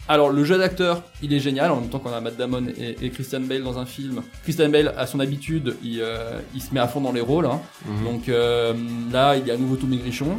alors 0.09 0.31
le 0.31 0.45
jeu 0.45 0.59
d'acteur, 0.59 1.03
il 1.23 1.33
est 1.33 1.39
génial 1.41 1.71
en 1.71 1.81
même 1.81 1.89
temps 1.89 1.99
qu'on 2.01 2.13
a 2.13 2.21
Matt 2.21 2.37
Damon 2.37 2.67
et, 2.77 2.97
et 3.01 3.11
Christian 3.11 3.41
Bale 3.41 3.63
dans 3.63 3.79
un 3.79 3.87
film. 3.87 4.23
Christian 4.43 4.69
Bale, 4.69 4.93
à 4.97 5.07
son 5.07 5.21
habitude, 5.21 5.77
il, 5.83 6.01
euh, 6.01 6.41
il 6.55 6.61
se 6.61 6.75
met 6.75 6.81
à 6.81 6.89
fond 6.89 7.01
dans 7.01 7.13
les 7.13 7.21
rôles. 7.21 7.47
hein. 7.47 7.61
Mhm. 7.87 8.05
Donc 8.05 8.29
euh, 8.29 8.75
là, 9.13 9.37
il 9.37 9.49
est 9.49 9.53
à 9.53 9.57
nouveau 9.57 9.77
tout 9.77 9.87
maigrichon. 9.87 10.39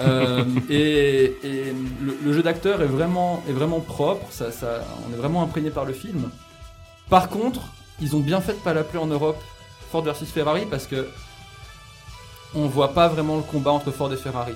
Euh, 0.00 0.44
et 0.70 1.36
et 1.44 1.64
le, 2.02 2.16
le 2.24 2.32
jeu 2.32 2.42
d'acteur 2.42 2.82
est 2.82 2.86
vraiment, 2.86 3.42
est 3.48 3.52
vraiment 3.52 3.80
propre. 3.80 4.26
Ça, 4.30 4.50
ça, 4.50 4.84
on 5.08 5.12
est 5.14 5.16
vraiment 5.16 5.42
imprégné 5.42 5.70
par 5.70 5.84
le 5.84 5.92
film. 5.92 6.28
Par 7.08 7.28
contre, 7.28 7.60
ils 8.00 8.16
ont 8.16 8.20
bien 8.20 8.40
fait 8.40 8.54
de 8.54 8.58
pas 8.58 8.74
l'appeler 8.74 8.98
en 8.98 9.06
Europe 9.06 9.40
Ford 9.90 10.02
versus 10.02 10.28
Ferrari 10.30 10.62
parce 10.68 10.86
que 10.86 11.06
on 12.54 12.66
voit 12.66 12.92
pas 12.94 13.08
vraiment 13.08 13.36
le 13.36 13.42
combat 13.42 13.70
entre 13.72 13.90
Ford 13.90 14.12
et 14.12 14.16
Ferrari. 14.16 14.54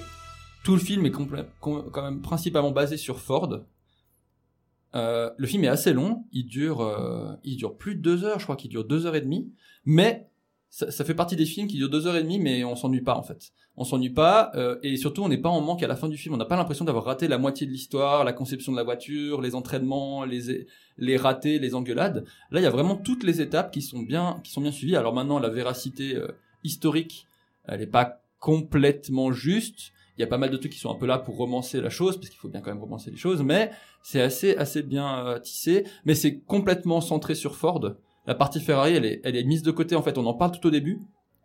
Tout 0.65 0.73
le 0.75 0.81
film 0.81 1.07
est 1.07 1.13
quand 1.61 2.03
même 2.03 2.21
principalement 2.21 2.71
basé 2.73 2.97
sur 2.97 3.21
Ford. 3.21 3.61
Euh, 4.95 5.31
le 5.37 5.47
film 5.47 5.65
est 5.65 5.69
assez 5.69 5.93
long, 5.93 6.25
il 6.33 6.47
dure, 6.47 6.81
euh, 6.81 7.35
il 7.45 7.57
dure 7.57 7.77
plus 7.77 7.95
de 7.95 8.01
deux 8.01 8.25
heures, 8.25 8.39
je 8.39 8.45
crois 8.45 8.57
qu'il 8.57 8.71
dure 8.71 8.85
deux 8.85 9.07
heures 9.07 9.17
et 9.17 9.21
demie, 9.21 9.53
mais 9.85 10.29
ça, 10.71 11.05
fait 11.05 11.15
partie 11.15 11.35
des 11.35 11.47
films 11.47 11.67
qui 11.67 11.77
durent 11.79 11.89
deux 11.89 12.07
heures 12.07 12.17
et 12.17 12.23
demie, 12.23 12.39
mais 12.39 12.63
on 12.63 12.77
s'ennuie 12.77 13.01
pas 13.01 13.17
en 13.17 13.23
fait. 13.23 13.53
On 13.77 13.85
s'ennuie 13.85 14.11
pas, 14.11 14.51
euh, 14.55 14.79
et 14.83 14.97
surtout 14.97 15.23
on 15.23 15.29
n'est 15.29 15.39
pas 15.39 15.49
en 15.49 15.61
manque 15.61 15.83
à 15.83 15.87
la 15.87 15.97
fin 15.97 16.09
du 16.09 16.17
film. 16.17 16.35
On 16.35 16.39
n'a 16.39 16.45
pas 16.45 16.57
l'impression 16.57 16.85
d'avoir 16.85 17.05
raté 17.05 17.27
la 17.27 17.39
moitié 17.39 17.67
de 17.67 17.73
l'histoire, 17.73 18.23
la 18.25 18.33
conception 18.33 18.73
de 18.73 18.77
la 18.77 18.83
voiture, 18.83 19.41
les 19.41 19.55
entraînements, 19.55 20.25
les 20.25 20.67
les 20.99 21.17
ratés, 21.17 21.59
les 21.59 21.75
engueulades. 21.75 22.25
Là, 22.51 22.61
il 22.61 22.65
y 22.65 22.67
a 22.67 22.71
vraiment 22.71 22.97
toutes 22.97 23.25
les 23.25 23.41
étapes 23.41 23.71
qui 23.73 23.81
sont 23.81 24.01
bien 24.01 24.41
qui 24.45 24.53
sont 24.53 24.61
bien 24.61 24.73
suivies. 24.73 24.97
Alors 24.97 25.15
maintenant, 25.15 25.39
la 25.39 25.49
véracité 25.49 26.17
euh, 26.17 26.29
historique, 26.65 27.27
elle 27.65 27.81
n'est 27.81 27.87
pas 27.87 28.21
complètement 28.39 29.33
juste. 29.33 29.93
Il 30.19 30.23
y 30.23 30.25
a 30.25 30.27
pas 30.27 30.39
mal 30.39 30.51
de 30.51 30.57
trucs 30.57 30.73
qui 30.73 30.81
sont 30.81 30.91
un 30.91 30.97
peu 30.97 31.07
là 31.07 31.19
pour 31.19 31.37
romancer 31.37 31.81
la 31.81 31.91
chose, 31.91 32.17
parce 32.17 32.29
qu'il 32.29 32.39
faut 32.39 32.49
bien 32.49 32.61
quand 32.61 32.73
même 32.73 32.81
romancer 32.81 33.11
les 33.11 33.17
choses, 33.17 33.41
mais 33.43 33.71
c'est 34.03 34.21
assez 34.21 34.57
assez 34.57 34.83
bien 34.83 35.25
euh, 35.25 35.39
tissé. 35.39 35.85
Mais 36.05 36.17
c'est 36.17 36.41
complètement 36.41 37.01
centré 37.01 37.37
sur 37.37 37.55
Ford. 37.55 37.95
La 38.27 38.35
partie 38.35 38.61
Ferrari, 38.61 38.95
elle 38.95 39.05
est, 39.05 39.21
elle 39.23 39.37
est 39.37 39.45
mise 39.45 39.63
de 39.63 39.71
côté. 39.71 39.95
En 39.95 40.03
fait, 40.03 40.19
on 40.19 40.27
en 40.27 40.35
parle 40.35 40.51
tout 40.51 40.67
au 40.67 40.71
début, 40.71 41.01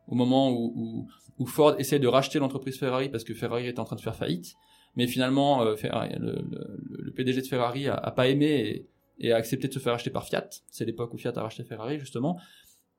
au 0.08 0.16
moment 0.16 0.52
où, 0.52 1.08
où, 1.38 1.46
Ford 1.46 1.76
essaie 1.80 2.00
de 2.00 2.08
racheter 2.08 2.40
l'entreprise 2.40 2.80
Ferrari 2.80 3.10
parce 3.10 3.24
que 3.24 3.34
Ferrari 3.36 3.68
est 3.68 3.78
en 3.78 3.84
train 3.84 3.96
de 3.96 4.02
faire 4.02 4.16
faillite. 4.16 4.56
Mais 4.96 5.06
finalement, 5.06 5.62
euh, 5.62 5.76
le, 6.20 7.12
PDG 7.12 7.42
de 7.42 7.48
Ferrari 7.48 7.88
a, 7.88 8.12
pas 8.12 8.28
aimé 8.28 8.88
et, 9.20 9.32
a 9.32 9.36
accepté 9.36 9.68
de 9.68 9.74
se 9.74 9.80
faire 9.80 9.94
acheter 9.94 10.10
par 10.10 10.26
Fiat. 10.26 10.50
C'est 10.72 10.86
l'époque 10.86 11.14
où 11.14 11.18
Fiat 11.18 11.34
a 11.36 11.42
racheté 11.42 11.64
Ferrari, 11.64 12.00
justement. 12.00 12.40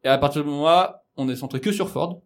Et 0.05 0.09
à 0.09 0.19
partir 0.19 0.45
du 0.45 0.51
moment 0.51 0.67
là, 0.67 1.05
on 1.17 1.29
est 1.29 1.37
centré 1.37 1.61
que 1.61 1.73
sur 1.73 1.89
Ford. 1.89 2.23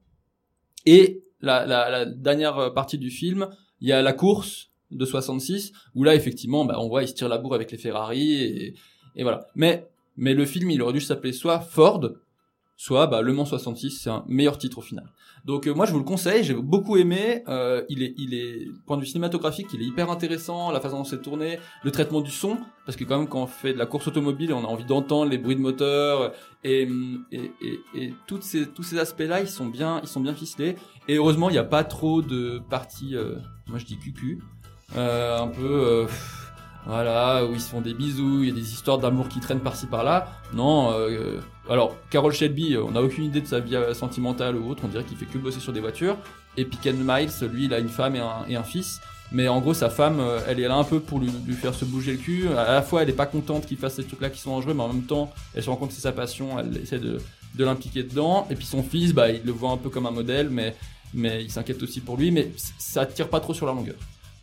Et 0.84 1.22
la, 1.40 1.66
la, 1.66 1.90
la 1.90 2.04
dernière 2.04 2.72
partie 2.74 2.98
du 2.98 3.10
film, 3.10 3.48
il 3.80 3.88
y 3.88 3.92
a 3.92 4.02
la 4.02 4.12
course 4.12 4.70
de 4.90 5.04
66 5.04 5.72
où 5.94 6.04
là 6.04 6.14
effectivement 6.14 6.64
bah, 6.64 6.76
on 6.78 6.88
voit 6.88 7.02
il 7.02 7.08
se 7.08 7.14
tire 7.14 7.28
la 7.28 7.38
bourre 7.38 7.54
avec 7.54 7.70
les 7.70 7.78
Ferrari 7.78 8.34
et, 8.34 8.74
et 9.16 9.22
voilà. 9.22 9.46
Mais 9.54 9.88
mais 10.16 10.34
le 10.34 10.46
film 10.46 10.70
il 10.70 10.82
aurait 10.82 10.92
dû 10.92 11.00
s'appeler 11.00 11.32
soit 11.32 11.60
Ford 11.60 12.10
soit 12.78 13.08
bah, 13.08 13.20
Le 13.20 13.32
Mans 13.34 13.44
66 13.44 13.90
c'est 13.90 14.08
un 14.08 14.24
meilleur 14.28 14.56
titre 14.56 14.78
au 14.78 14.80
final. 14.80 15.12
Donc 15.44 15.66
euh, 15.66 15.74
moi 15.74 15.84
je 15.84 15.92
vous 15.92 15.98
le 15.98 16.04
conseille 16.04 16.44
j'ai 16.44 16.54
beaucoup 16.54 16.96
aimé 16.96 17.42
euh, 17.48 17.82
il 17.88 18.02
est 18.02 18.14
il 18.16 18.34
est 18.34 18.68
point 18.86 18.96
de 18.96 19.02
vue 19.02 19.08
cinématographique 19.08 19.66
il 19.74 19.82
est 19.82 19.84
hyper 19.84 20.10
intéressant 20.10 20.70
la 20.70 20.80
façon 20.80 20.98
dont 20.98 21.04
c'est 21.04 21.20
tourné 21.20 21.58
le 21.82 21.90
traitement 21.90 22.20
du 22.20 22.30
son 22.30 22.56
parce 22.86 22.96
que 22.96 23.04
quand 23.04 23.18
même 23.18 23.28
quand 23.28 23.42
on 23.42 23.46
fait 23.46 23.72
de 23.72 23.78
la 23.78 23.86
course 23.86 24.06
automobile 24.06 24.52
on 24.52 24.64
a 24.64 24.68
envie 24.68 24.84
d'entendre 24.84 25.30
les 25.30 25.38
bruits 25.38 25.56
de 25.56 25.60
moteur 25.60 26.32
et 26.62 26.88
et, 27.32 27.50
et, 27.94 28.14
toutes 28.26 28.44
ces 28.44 28.68
tous 28.68 28.84
ces 28.84 28.98
aspects 28.98 29.20
là 29.20 29.40
ils 29.40 29.48
sont 29.48 29.66
bien 29.66 30.00
ils 30.02 30.08
sont 30.08 30.20
bien 30.20 30.34
ficelés. 30.34 30.76
Et 31.08 31.16
heureusement 31.16 31.50
il 31.50 31.54
n'y 31.54 31.58
a 31.58 31.64
pas 31.64 31.82
trop 31.82 32.22
de 32.22 32.60
parties 32.70 33.16
euh, 33.16 33.36
moi 33.66 33.78
je 33.78 33.86
dis 33.86 33.98
cucu 33.98 34.38
euh, 34.96 35.38
un 35.38 35.48
peu 35.48 36.06
voilà 36.86 37.44
où 37.44 37.52
ils 37.52 37.60
se 37.60 37.68
font 37.68 37.80
des 37.80 37.94
bisous 37.94 38.42
il 38.42 38.48
y 38.48 38.52
a 38.52 38.54
des 38.54 38.72
histoires 38.72 38.98
d'amour 38.98 39.28
qui 39.28 39.40
traînent 39.40 39.60
par-ci 39.60 39.86
par-là. 39.86 40.28
Non 40.54 40.92
euh, 40.92 41.38
alors 41.68 41.94
Carol 42.10 42.32
Shelby 42.32 42.76
on 42.76 42.92
n'a 42.92 43.02
aucune 43.02 43.24
idée 43.24 43.40
de 43.40 43.46
sa 43.46 43.60
vie 43.60 43.76
euh, 43.76 43.94
sentimentale 43.94 44.56
ou 44.56 44.70
autre 44.70 44.82
on 44.84 44.88
dirait 44.88 45.04
qu'il 45.04 45.16
fait 45.16 45.26
que 45.26 45.38
bosser 45.38 45.60
sur 45.60 45.72
des 45.72 45.80
voitures. 45.80 46.16
Et 46.56 46.64
puis 46.64 46.78
Ken 46.78 46.96
Miles 46.96 47.30
lui 47.52 47.66
il 47.66 47.74
a 47.74 47.78
une 47.78 47.88
femme 47.88 48.16
et 48.16 48.20
un, 48.20 48.44
et 48.48 48.56
un 48.56 48.62
fils. 48.62 49.00
Mais 49.30 49.46
en 49.48 49.60
gros 49.60 49.74
sa 49.74 49.90
femme 49.90 50.20
euh, 50.20 50.40
elle 50.48 50.60
est 50.60 50.68
là 50.68 50.76
un 50.76 50.84
peu 50.84 51.00
pour 51.00 51.18
lui, 51.18 51.30
lui 51.46 51.54
faire 51.54 51.74
se 51.74 51.84
bouger 51.84 52.12
le 52.12 52.18
cul. 52.18 52.48
À 52.48 52.72
la 52.72 52.82
fois 52.82 53.02
elle 53.02 53.10
est 53.10 53.12
pas 53.12 53.26
contente 53.26 53.66
qu'il 53.66 53.76
fasse 53.76 53.96
ces 53.96 54.04
trucs 54.04 54.22
là 54.22 54.30
qui 54.30 54.40
sont 54.40 54.50
dangereux 54.50 54.74
mais 54.74 54.82
en 54.82 54.92
même 54.92 55.02
temps 55.02 55.30
elle 55.54 55.62
se 55.62 55.68
rend 55.68 55.76
compte 55.76 55.90
que 55.90 55.94
c'est 55.94 56.00
sa 56.00 56.12
passion 56.12 56.58
elle 56.58 56.74
essaie 56.78 56.98
de, 56.98 57.18
de 57.54 57.64
l'impliquer 57.64 58.02
dedans. 58.02 58.46
Et 58.50 58.54
puis 58.54 58.64
son 58.64 58.82
fils 58.82 59.12
bah 59.12 59.30
il 59.30 59.42
le 59.44 59.52
voit 59.52 59.70
un 59.70 59.76
peu 59.76 59.90
comme 59.90 60.06
un 60.06 60.10
modèle 60.10 60.48
mais 60.48 60.74
mais 61.12 61.42
il 61.42 61.50
s'inquiète 61.50 61.82
aussi 61.82 62.00
pour 62.00 62.16
lui. 62.16 62.30
Mais 62.30 62.50
ça 62.78 63.04
tire 63.04 63.28
pas 63.28 63.40
trop 63.40 63.52
sur 63.52 63.66
la 63.66 63.72
longueur 63.72 63.96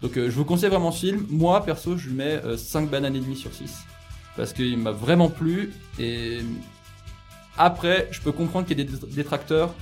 donc 0.05 0.17
euh, 0.17 0.29
je 0.29 0.35
vous 0.35 0.45
conseille 0.45 0.69
vraiment 0.69 0.91
ce 0.91 1.07
film. 1.07 1.25
Moi, 1.31 1.63
perso, 1.65 1.97
je 1.97 2.09
lui 2.09 2.15
mets 2.15 2.39
euh, 2.45 2.57
5 2.57 2.91
bananes 2.91 3.15
et 3.15 3.19
demie 3.19 3.35
sur 3.35 3.51
6. 3.51 3.73
Parce 4.37 4.53
qu'il 4.53 4.77
m'a 4.77 4.91
vraiment 4.91 5.29
plu. 5.29 5.73
Et 5.97 6.41
après, 7.57 8.07
je 8.11 8.21
peux 8.21 8.31
comprendre 8.31 8.67
qu'il 8.67 8.77
y 8.77 8.81
ait 8.81 8.85
des 8.85 8.97
détracteurs. 9.15 9.73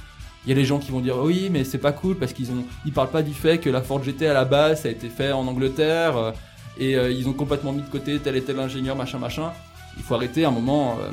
Il 0.45 0.49
y 0.49 0.53
a 0.53 0.55
les 0.55 0.63
gens 0.63 0.79
qui 0.79 0.91
vont 0.91 1.01
dire 1.01 1.17
oui, 1.17 1.49
mais 1.51 1.65
c'est 1.65 1.77
pas 1.77 1.91
cool 1.91 2.15
parce 2.15 2.31
qu'ils 2.31 2.51
ont, 2.51 2.63
ils 2.85 2.93
parlent 2.93 3.11
pas 3.11 3.21
du 3.21 3.33
fait 3.33 3.57
que 3.57 3.69
la 3.69 3.81
Ford 3.81 4.01
GT 4.01 4.27
à 4.27 4.33
la 4.33 4.45
base 4.45 4.85
a 4.85 4.89
été 4.89 5.09
fait 5.09 5.33
en 5.33 5.45
Angleterre 5.45 6.15
euh, 6.15 6.31
et 6.77 6.95
euh, 6.95 7.11
ils 7.11 7.27
ont 7.27 7.33
complètement 7.33 7.73
mis 7.73 7.81
de 7.81 7.89
côté 7.89 8.17
tel 8.19 8.37
et 8.37 8.41
tel 8.41 8.59
ingénieur 8.59 8.95
machin 8.95 9.19
machin. 9.19 9.51
Il 9.97 10.03
faut 10.03 10.15
arrêter 10.15 10.45
un 10.45 10.51
moment. 10.51 10.97
euh, 11.01 11.09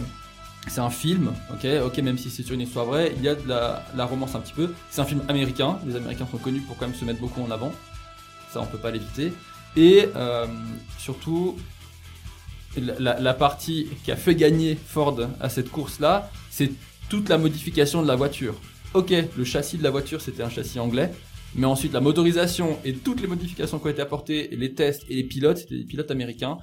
c'est 0.68 0.82
un 0.82 0.90
film, 0.90 1.32
ok, 1.50 1.66
ok, 1.86 1.98
même 1.98 2.18
si 2.18 2.28
c'est 2.28 2.42
sur 2.42 2.54
une 2.54 2.60
histoire 2.60 2.84
vraie, 2.84 3.14
il 3.16 3.22
y 3.24 3.28
a 3.28 3.34
de 3.34 3.48
la 3.48 4.04
romance 4.04 4.34
un 4.34 4.40
petit 4.40 4.52
peu. 4.52 4.74
C'est 4.90 5.00
un 5.00 5.06
film 5.06 5.22
américain. 5.26 5.78
Les 5.86 5.96
Américains 5.96 6.28
sont 6.30 6.36
connus 6.36 6.60
pour 6.60 6.76
quand 6.76 6.86
même 6.86 6.94
se 6.94 7.04
mettre 7.06 7.18
beaucoup 7.18 7.42
en 7.42 7.50
avant 7.50 7.72
ça 8.52 8.60
on 8.60 8.66
peut 8.66 8.78
pas 8.78 8.90
l'éviter. 8.90 9.32
Et 9.76 10.06
euh, 10.16 10.46
surtout, 10.98 11.56
la, 12.76 13.34
partie 13.34 13.88
qui 14.04 14.10
a 14.10 14.16
fait 14.16 14.34
gagner 14.34 14.74
Ford 14.74 15.18
à 15.40 15.48
cette 15.48 15.70
course-là, 15.70 16.30
c'est 16.50 16.70
toute 17.08 17.28
la 17.28 17.38
modification 17.38 18.02
de 18.02 18.08
la 18.08 18.16
voiture. 18.16 18.54
Ok, 18.94 19.12
le 19.36 19.44
châssis 19.44 19.78
de 19.78 19.82
la 19.82 19.90
voiture 19.90 20.20
c'était 20.20 20.42
un 20.42 20.50
châssis 20.50 20.80
anglais, 20.80 21.12
mais 21.54 21.66
ensuite 21.66 21.92
la 21.92 22.00
motorisation 22.00 22.78
et 22.84 22.92
toutes 22.94 23.20
les 23.20 23.28
modifications 23.28 23.78
qui 23.78 23.86
ont 23.86 23.90
été 23.90 24.02
apportées, 24.02 24.48
les 24.52 24.74
tests 24.74 25.04
et 25.08 25.14
les 25.14 25.24
pilotes, 25.24 25.58
c'était 25.58 25.78
des 25.78 25.84
pilotes 25.84 26.10
américains. 26.10 26.58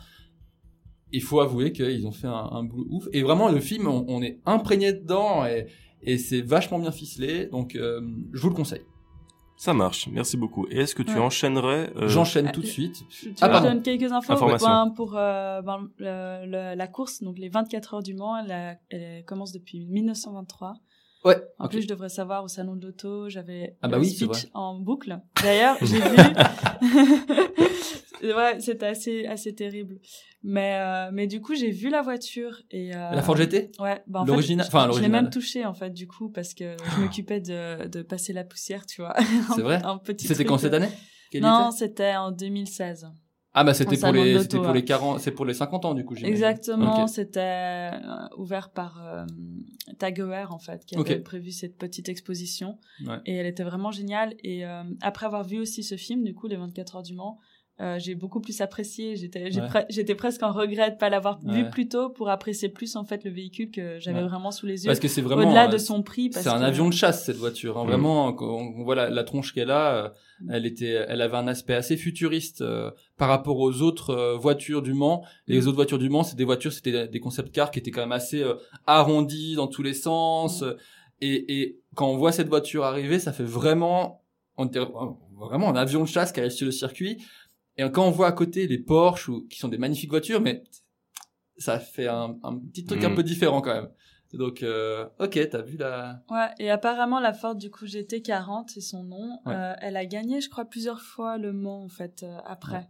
Il 1.13 1.23
faut 1.23 1.39
avouer 1.39 1.71
qu'ils 1.71 2.05
ont 2.05 2.11
fait 2.11 2.27
un, 2.27 2.63
boulot 2.65 2.85
ouf. 2.89 3.07
Et 3.13 3.23
vraiment, 3.23 3.49
le 3.49 3.61
film, 3.61 3.87
on, 3.87 4.21
est 4.21 4.41
imprégné 4.45 4.91
dedans 4.91 5.45
et, 5.45 5.67
et 6.01 6.17
c'est 6.17 6.41
vachement 6.41 6.79
bien 6.79 6.91
ficelé. 6.91 7.45
Donc, 7.45 7.75
euh, 7.75 8.01
je 8.33 8.41
vous 8.41 8.49
le 8.49 8.55
conseille. 8.55 8.83
Ça 9.57 9.73
marche, 9.73 10.07
merci 10.11 10.37
beaucoup. 10.37 10.67
Et 10.69 10.77
est-ce 10.81 10.93
que 10.93 11.01
tu 11.01 11.13
Ouais. 11.13 11.19
enchaînerais 11.19 11.91
euh, 11.95 12.07
J'enchaîne 12.07 12.45
Ah, 12.49 12.51
tout 12.51 12.61
de 12.61 12.67
suite. 12.67 13.03
Tu 13.09 13.33
Ah, 13.41 13.49
pardon. 13.49 13.69
donnes 13.69 13.81
quelques 13.81 14.11
infos 14.11 14.31
Informations. 14.33 14.67
Ben, 14.69 14.91
pour 14.95 15.17
euh, 15.17 15.61
ben, 15.63 15.89
le- 15.97 16.45
le- 16.45 16.75
la 16.75 16.87
course, 16.87 17.23
donc 17.23 17.39
les 17.39 17.49
24 17.49 17.95
heures 17.95 18.03
du 18.03 18.13
Mans, 18.13 18.37
elle, 18.37 18.51
a- 18.51 18.75
elle 18.91 19.25
commence 19.25 19.51
depuis 19.51 19.87
1923. 19.87 20.75
Ouais. 21.27 21.41
En 21.59 21.67
plus, 21.67 21.81
je 21.83 21.87
devrais 21.87 22.09
savoir 22.09 22.43
au 22.43 22.47
salon 22.47 22.75
de 22.75 22.87
l'auto, 22.87 23.29
j'avais 23.29 23.75
Ah 23.81 23.87
bah 23.87 23.97
le 23.97 24.03
oui, 24.03 24.09
c'est 24.09 24.25
speech 24.25 24.47
en 24.53 24.79
boucle. 24.79 25.19
D'ailleurs, 25.43 25.77
j'ai 25.81 25.99
vu. 25.99 26.17
ouais, 28.33 28.59
c'était 28.59 28.85
assez 28.87 29.25
assez 29.25 29.53
terrible. 29.53 29.99
Mais 30.43 30.77
euh, 30.79 31.09
mais 31.11 31.27
du 31.27 31.41
coup, 31.41 31.55
j'ai 31.55 31.71
vu 31.71 31.89
la 31.89 32.01
voiture 32.01 32.61
et 32.71 32.95
euh, 32.95 33.11
La 33.11 33.21
Ford 33.21 33.35
GT 33.35 33.71
Ouais, 33.79 34.01
bah 34.07 34.21
en 34.21 34.25
L'original- 34.25 34.65
je- 34.65 34.69
enfin, 34.75 34.89
je 34.93 35.01
l'ai 35.01 35.09
même 35.09 35.29
touché 35.29 35.65
en 35.65 35.73
fait 35.73 35.89
du 35.89 36.07
coup 36.07 36.29
parce 36.29 36.53
que 36.53 36.75
je 36.95 37.01
m'occupais 37.01 37.41
de 37.41 37.87
de 37.87 38.01
passer 38.01 38.33
la 38.33 38.43
poussière, 38.43 38.85
tu 38.85 39.01
vois. 39.01 39.15
C'est 39.55 39.61
vrai? 39.61 39.81
Un 39.83 39.97
petit 39.97 40.27
C'était 40.27 40.45
quand 40.45 40.57
cette 40.57 40.73
année? 40.73 40.89
Quel 41.31 41.41
Non, 41.41 41.69
était 41.71 41.77
c'était 41.79 42.15
en 42.15 42.31
2016. 42.31 43.07
Ah 43.59 43.63
bah 43.63 43.73
c'était 43.73 43.97
pour 43.97 44.11
les 44.11 44.39
c'était 44.39 44.57
pour 44.57 44.71
les 44.71 44.85
40 44.85 45.19
c'est 45.19 45.31
pour 45.31 45.43
les 45.43 45.55
50 45.55 45.85
ans 45.85 45.93
du 45.95 46.05
coup. 46.05 46.13
Exactement, 46.15 47.07
c'était 47.07 47.39
euh, 47.39 48.27
ouvert 48.37 48.69
par 48.69 49.03
euh, 49.03 49.25
Tag 49.97 50.19
Heuer, 50.19 50.45
en 50.49 50.59
fait, 50.59 50.85
qui 50.85 50.95
avait 50.95 51.19
prévu 51.19 51.51
cette 51.51 51.77
petite 51.77 52.09
exposition. 52.09 52.77
Ouais. 53.05 53.17
Et 53.25 53.35
elle 53.35 53.45
était 53.45 53.63
vraiment 53.63 53.91
géniale. 53.91 54.35
Et 54.43 54.65
euh, 54.65 54.83
après 55.01 55.25
avoir 55.25 55.43
vu 55.43 55.59
aussi 55.59 55.83
ce 55.83 55.95
film, 55.95 56.23
du 56.23 56.33
coup, 56.33 56.47
Les 56.47 56.55
24 56.55 56.97
heures 56.97 57.03
du 57.03 57.13
Mans, 57.13 57.39
euh, 57.79 57.99
j'ai 57.99 58.15
beaucoup 58.15 58.41
plus 58.41 58.59
apprécié. 58.61 59.15
J'étais 59.15 59.43
Ouais. 59.43 59.49
pre- 59.67 59.85
j'étais 59.89 60.15
presque 60.15 60.41
en 60.41 60.51
regret 60.51 60.91
de 60.91 60.95
pas 60.97 61.09
l'avoir 61.09 61.39
vu 61.45 61.69
plus 61.69 61.87
tôt 61.87 62.09
pour 62.09 62.29
apprécier 62.29 62.69
plus 62.69 62.95
en 62.95 63.03
fait 63.05 63.23
le 63.23 63.29
véhicule 63.31 63.69
que 63.69 63.99
j'avais 63.99 64.21
Ouais. 64.21 64.27
vraiment 64.27 64.49
sous 64.51 64.65
les 64.65 64.83
yeux. 64.83 64.87
Parce 64.87 64.99
que 64.99 65.07
c'est 65.07 65.21
vraiment 65.21 65.43
Au-delà 65.43 65.65
euh, 65.67 65.71
de 65.71 65.77
son 65.77 66.01
prix. 66.01 66.29
C'est 66.33 66.47
un 66.47 66.57
que- 66.59 66.63
avion 66.63 66.87
de 66.89 66.93
chasse 66.93 67.25
cette 67.25 67.37
voiture. 67.37 67.77
Hein. 67.77 67.83
Mm. 67.83 67.87
Vraiment, 67.87 68.33
quand 68.33 68.47
on 68.47 68.83
voit 68.83 68.95
la, 68.95 69.09
la 69.11 69.23
tronche 69.23 69.53
qu'elle 69.53 69.69
a, 69.71 70.13
Mm. 70.41 70.51
elle 70.51 70.65
était, 70.65 71.05
elle 71.07 71.21
avait 71.21 71.37
un 71.37 71.47
aspect 71.47 71.75
assez 71.75 71.97
futuriste 71.97 72.61
euh, 72.61 72.89
par 73.17 73.29
rapport 73.29 73.59
aux 73.59 73.81
autres 73.83 74.09
euh, 74.09 74.37
voitures 74.37 74.81
du 74.81 74.93
Mans. 74.93 75.23
Les 75.45 75.61
Mm. 75.61 75.67
autres 75.67 75.75
voitures 75.75 75.99
du 75.99 76.09
Mans, 76.09 76.23
c'est 76.23 76.35
des 76.35 76.45
voitures, 76.45 76.73
c'était 76.73 77.07
des- 77.07 77.19
concept 77.19 77.51
cars 77.53 77.69
qui 77.71 77.77
étaient 77.79 77.91
quand 77.91 78.01
même 78.01 78.11
assez 78.11 78.41
euh, 78.41 78.55
arrondis 78.87 79.55
dans 79.55 79.67
tous 79.67 79.83
les 79.83 79.93
sens. 79.93 80.63
Et, 81.21 81.61
et 81.61 81.79
quand 81.95 82.07
on 82.09 82.17
voit 82.17 82.31
cette 82.31 82.47
voiture 82.47 82.83
arriver, 82.83 83.19
ça 83.19 83.33
fait 83.33 83.43
vraiment, 83.43 84.23
on 84.57 84.65
dirait- 84.65 84.87
vraiment 85.39 85.69
un 85.69 85.75
avion 85.75 86.01
de 86.01 86.07
chasse 86.07 86.31
qui 86.31 86.39
arrive 86.39 86.51
sur 86.51 86.65
le 86.65 86.71
circuit. 86.71 87.17
Et 87.77 87.83
quand 87.91 88.05
on 88.07 88.11
voit 88.11 88.27
à 88.27 88.31
côté 88.31 88.67
les 88.67 88.79
Porsche, 88.79 89.29
ou, 89.29 89.47
qui 89.47 89.59
sont 89.59 89.67
des 89.67 89.77
magnifiques 89.77 90.09
voitures, 90.09 90.41
mais 90.41 90.63
ça 91.57 91.79
fait 91.79 92.07
un, 92.07 92.37
un 92.43 92.57
petit 92.57 92.85
truc 92.85 93.03
un 93.03 93.09
Mm. 93.09 93.15
peu 93.15 93.23
différent 93.23 93.61
quand 93.61 93.73
même. 93.73 93.89
Donc, 94.33 94.61
euh, 94.61 95.07
ok, 95.19 95.39
t'as 95.49 95.61
vu 95.61 95.77
la... 95.77 96.21
Ouais, 96.29 96.49
et 96.59 96.69
apparemment 96.69 97.19
la 97.21 97.33
Ford 97.33 97.55
du 97.55 97.71
coup 97.71 97.85
GT40, 97.85 98.65
c'est 98.67 98.81
son 98.81 99.03
nom. 99.03 99.39
Ouais. 99.45 99.53
Euh, 99.55 99.73
elle 99.81 99.95
a 99.95 100.05
gagné, 100.05 100.41
je 100.41 100.49
crois, 100.49 100.65
plusieurs 100.65 101.01
fois 101.01 101.37
le 101.37 101.53
Mans 101.53 101.83
en 101.83 101.87
fait 101.89 102.23
euh, 102.23 102.37
après. 102.45 102.77
Ouais. 102.77 102.89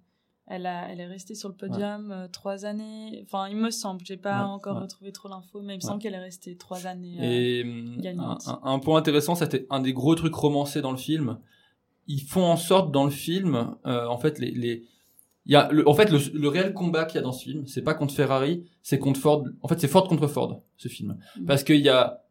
Elle 0.49 0.65
a, 0.65 0.89
elle 0.89 0.99
est 1.01 1.05
restée 1.05 1.35
sur 1.35 1.49
le 1.49 1.55
podium 1.55 2.09
euh, 2.11 2.27
trois 2.29 2.65
années. 2.65 3.21
Enfin, 3.25 3.49
il 3.49 3.57
me 3.57 3.69
semble, 3.69 4.01
j'ai 4.05 4.15
pas 4.17 4.45
Ouais, 4.45 4.49
encore 4.49 4.77
ouais. 4.77 4.81
retrouvé 4.83 5.11
trop 5.11 5.27
l'info, 5.29 5.61
mais 5.61 5.73
il 5.75 5.77
me 5.77 5.83
Ouais. 5.83 5.87
semble 5.87 6.01
qu'elle 6.01 6.13
est 6.15 6.19
restée 6.19 6.55
trois 6.57 6.87
années. 6.87 7.17
euh, 7.19 7.23
Et 7.23 7.63
un, 7.65 8.01
gagnante. 8.01 8.47
un- 8.47 8.59
un 8.63 8.79
point 8.79 8.97
intéressant, 8.97 9.35
c'était 9.35 9.67
un 9.69 9.81
des 9.81 9.91
gros 9.93 10.15
trucs 10.15 10.33
romancés 10.33 10.81
dans 10.81 10.91
le 10.91 10.97
film. 10.97 11.37
Ils 12.07 12.21
font 12.21 12.43
en 12.45 12.57
sorte 12.57 12.91
dans 12.91 13.03
le 13.05 13.11
film, 13.11 13.75
euh, 13.85 14.05
en 14.07 14.17
fait, 14.17 14.39
les, 14.39 14.51
les, 14.51 14.83
il 15.45 15.51
y 15.53 15.55
a, 15.55 15.69
le, 15.71 15.87
en 15.87 15.93
fait, 15.93 16.09
le, 16.11 16.19
le 16.33 16.47
réel 16.47 16.73
combat 16.73 17.05
qu'il 17.05 17.15
y 17.15 17.19
a 17.19 17.21
dans 17.21 17.31
ce 17.31 17.43
film, 17.43 17.65
c'est 17.67 17.81
pas 17.81 17.93
contre 17.93 18.13
Ferrari, 18.13 18.63
c'est 18.81 18.99
contre 18.99 19.19
Ford. 19.19 19.43
En 19.61 19.67
fait, 19.67 19.79
c'est 19.79 19.87
Ford 19.87 20.07
contre 20.07 20.27
Ford, 20.27 20.61
ce 20.77 20.87
film, 20.87 21.17
Mhm. 21.37 21.45
parce 21.45 21.63
qu'il 21.63 21.81
y 21.81 21.89
a 21.89 22.23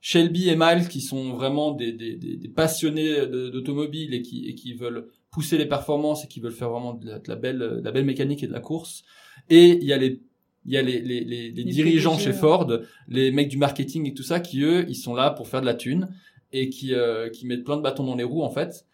Shelby 0.00 0.48
et 0.50 0.56
Miles 0.56 0.88
qui 0.88 1.00
sont 1.00 1.34
vraiment 1.34 1.72
des, 1.72 1.92
des, 1.92 2.16
des, 2.16 2.36
des 2.36 2.48
passionnés 2.48 3.26
d'automobile 3.26 4.12
et 4.12 4.20
qui, 4.22 4.46
et 4.46 4.54
qui 4.54 4.74
veulent 4.74 5.06
pousser 5.30 5.56
les 5.56 5.66
performances 5.66 6.24
et 6.24 6.28
qui 6.28 6.40
veulent 6.40 6.52
faire 6.52 6.70
vraiment 6.70 6.94
de 6.94 7.06
la, 7.06 7.18
de 7.18 7.28
la 7.28 7.36
belle, 7.36 7.58
de 7.58 7.80
la 7.82 7.90
belle 7.90 8.04
mécanique 8.04 8.42
et 8.42 8.46
de 8.46 8.52
la 8.52 8.60
course. 8.60 9.02
Et 9.48 9.78
il 9.80 9.84
y 9.84 9.92
a 9.92 9.96
les 9.96 10.20
il 10.66 10.72
y 10.72 10.78
a 10.78 10.82
les, 10.82 10.98
les, 11.00 11.20
les, 11.24 11.50
les 11.50 11.64
dirigeants 11.64 12.16
chez. 12.18 12.32
Ford, 12.32 12.70
les 13.08 13.30
mecs 13.32 13.48
du 13.48 13.58
marketing 13.58 14.08
et 14.08 14.14
tout 14.14 14.22
ça, 14.22 14.40
qui 14.40 14.62
eux, 14.62 14.86
ils 14.88 14.94
sont 14.94 15.14
là 15.14 15.28
pour 15.30 15.46
faire 15.46 15.60
de 15.60 15.66
la 15.66 15.74
thune 15.74 16.08
et 16.52 16.70
qui, 16.70 16.94
euh, 16.94 17.28
qui 17.28 17.46
mettent 17.46 17.64
plein 17.64 17.76
de 17.76 17.82
bâtons 17.82 18.04
dans 18.04 18.14
les 18.14 18.24
roues 18.24 18.42
en 18.42 18.48
fait. 18.48 18.86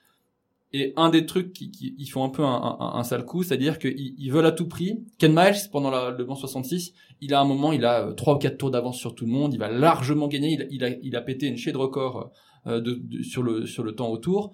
Et 0.72 0.92
un 0.96 1.10
des 1.10 1.26
trucs 1.26 1.52
qui, 1.52 1.70
qui 1.72 1.96
ils 1.98 2.06
font 2.06 2.22
un 2.24 2.28
peu 2.28 2.44
un, 2.44 2.76
un, 2.78 2.92
un 2.94 3.02
sale 3.02 3.24
coup, 3.24 3.42
c'est-à-dire 3.42 3.78
qu'ils 3.80 4.14
ils 4.18 4.30
veulent 4.30 4.46
à 4.46 4.52
tout 4.52 4.68
prix. 4.68 5.00
Ken 5.18 5.32
Miles, 5.34 5.56
pendant 5.72 5.90
la, 5.90 6.10
le 6.10 6.24
Mans 6.24 6.36
66, 6.36 6.92
il 7.20 7.34
a 7.34 7.40
un 7.40 7.44
moment, 7.44 7.72
il 7.72 7.84
a 7.84 8.06
euh, 8.06 8.12
trois 8.12 8.36
ou 8.36 8.38
quatre 8.38 8.56
tours 8.56 8.70
d'avance 8.70 8.96
sur 8.98 9.14
tout 9.16 9.26
le 9.26 9.32
monde, 9.32 9.52
il 9.52 9.58
va 9.58 9.68
largement 9.68 10.28
gagner, 10.28 10.52
il, 10.52 10.62
a- 10.62 10.66
il 10.70 10.84
a, 10.84 10.88
il 11.02 11.16
a 11.16 11.20
pété 11.22 11.46
une 11.48 11.56
chaîne 11.56 11.72
de 11.72 11.78
record 11.78 12.30
euh, 12.68 12.80
de, 12.80 12.94
de- 12.94 13.22
sur, 13.22 13.42
le, 13.42 13.66
sur 13.66 13.82
le 13.82 13.96
temps 13.96 14.10
autour. 14.10 14.52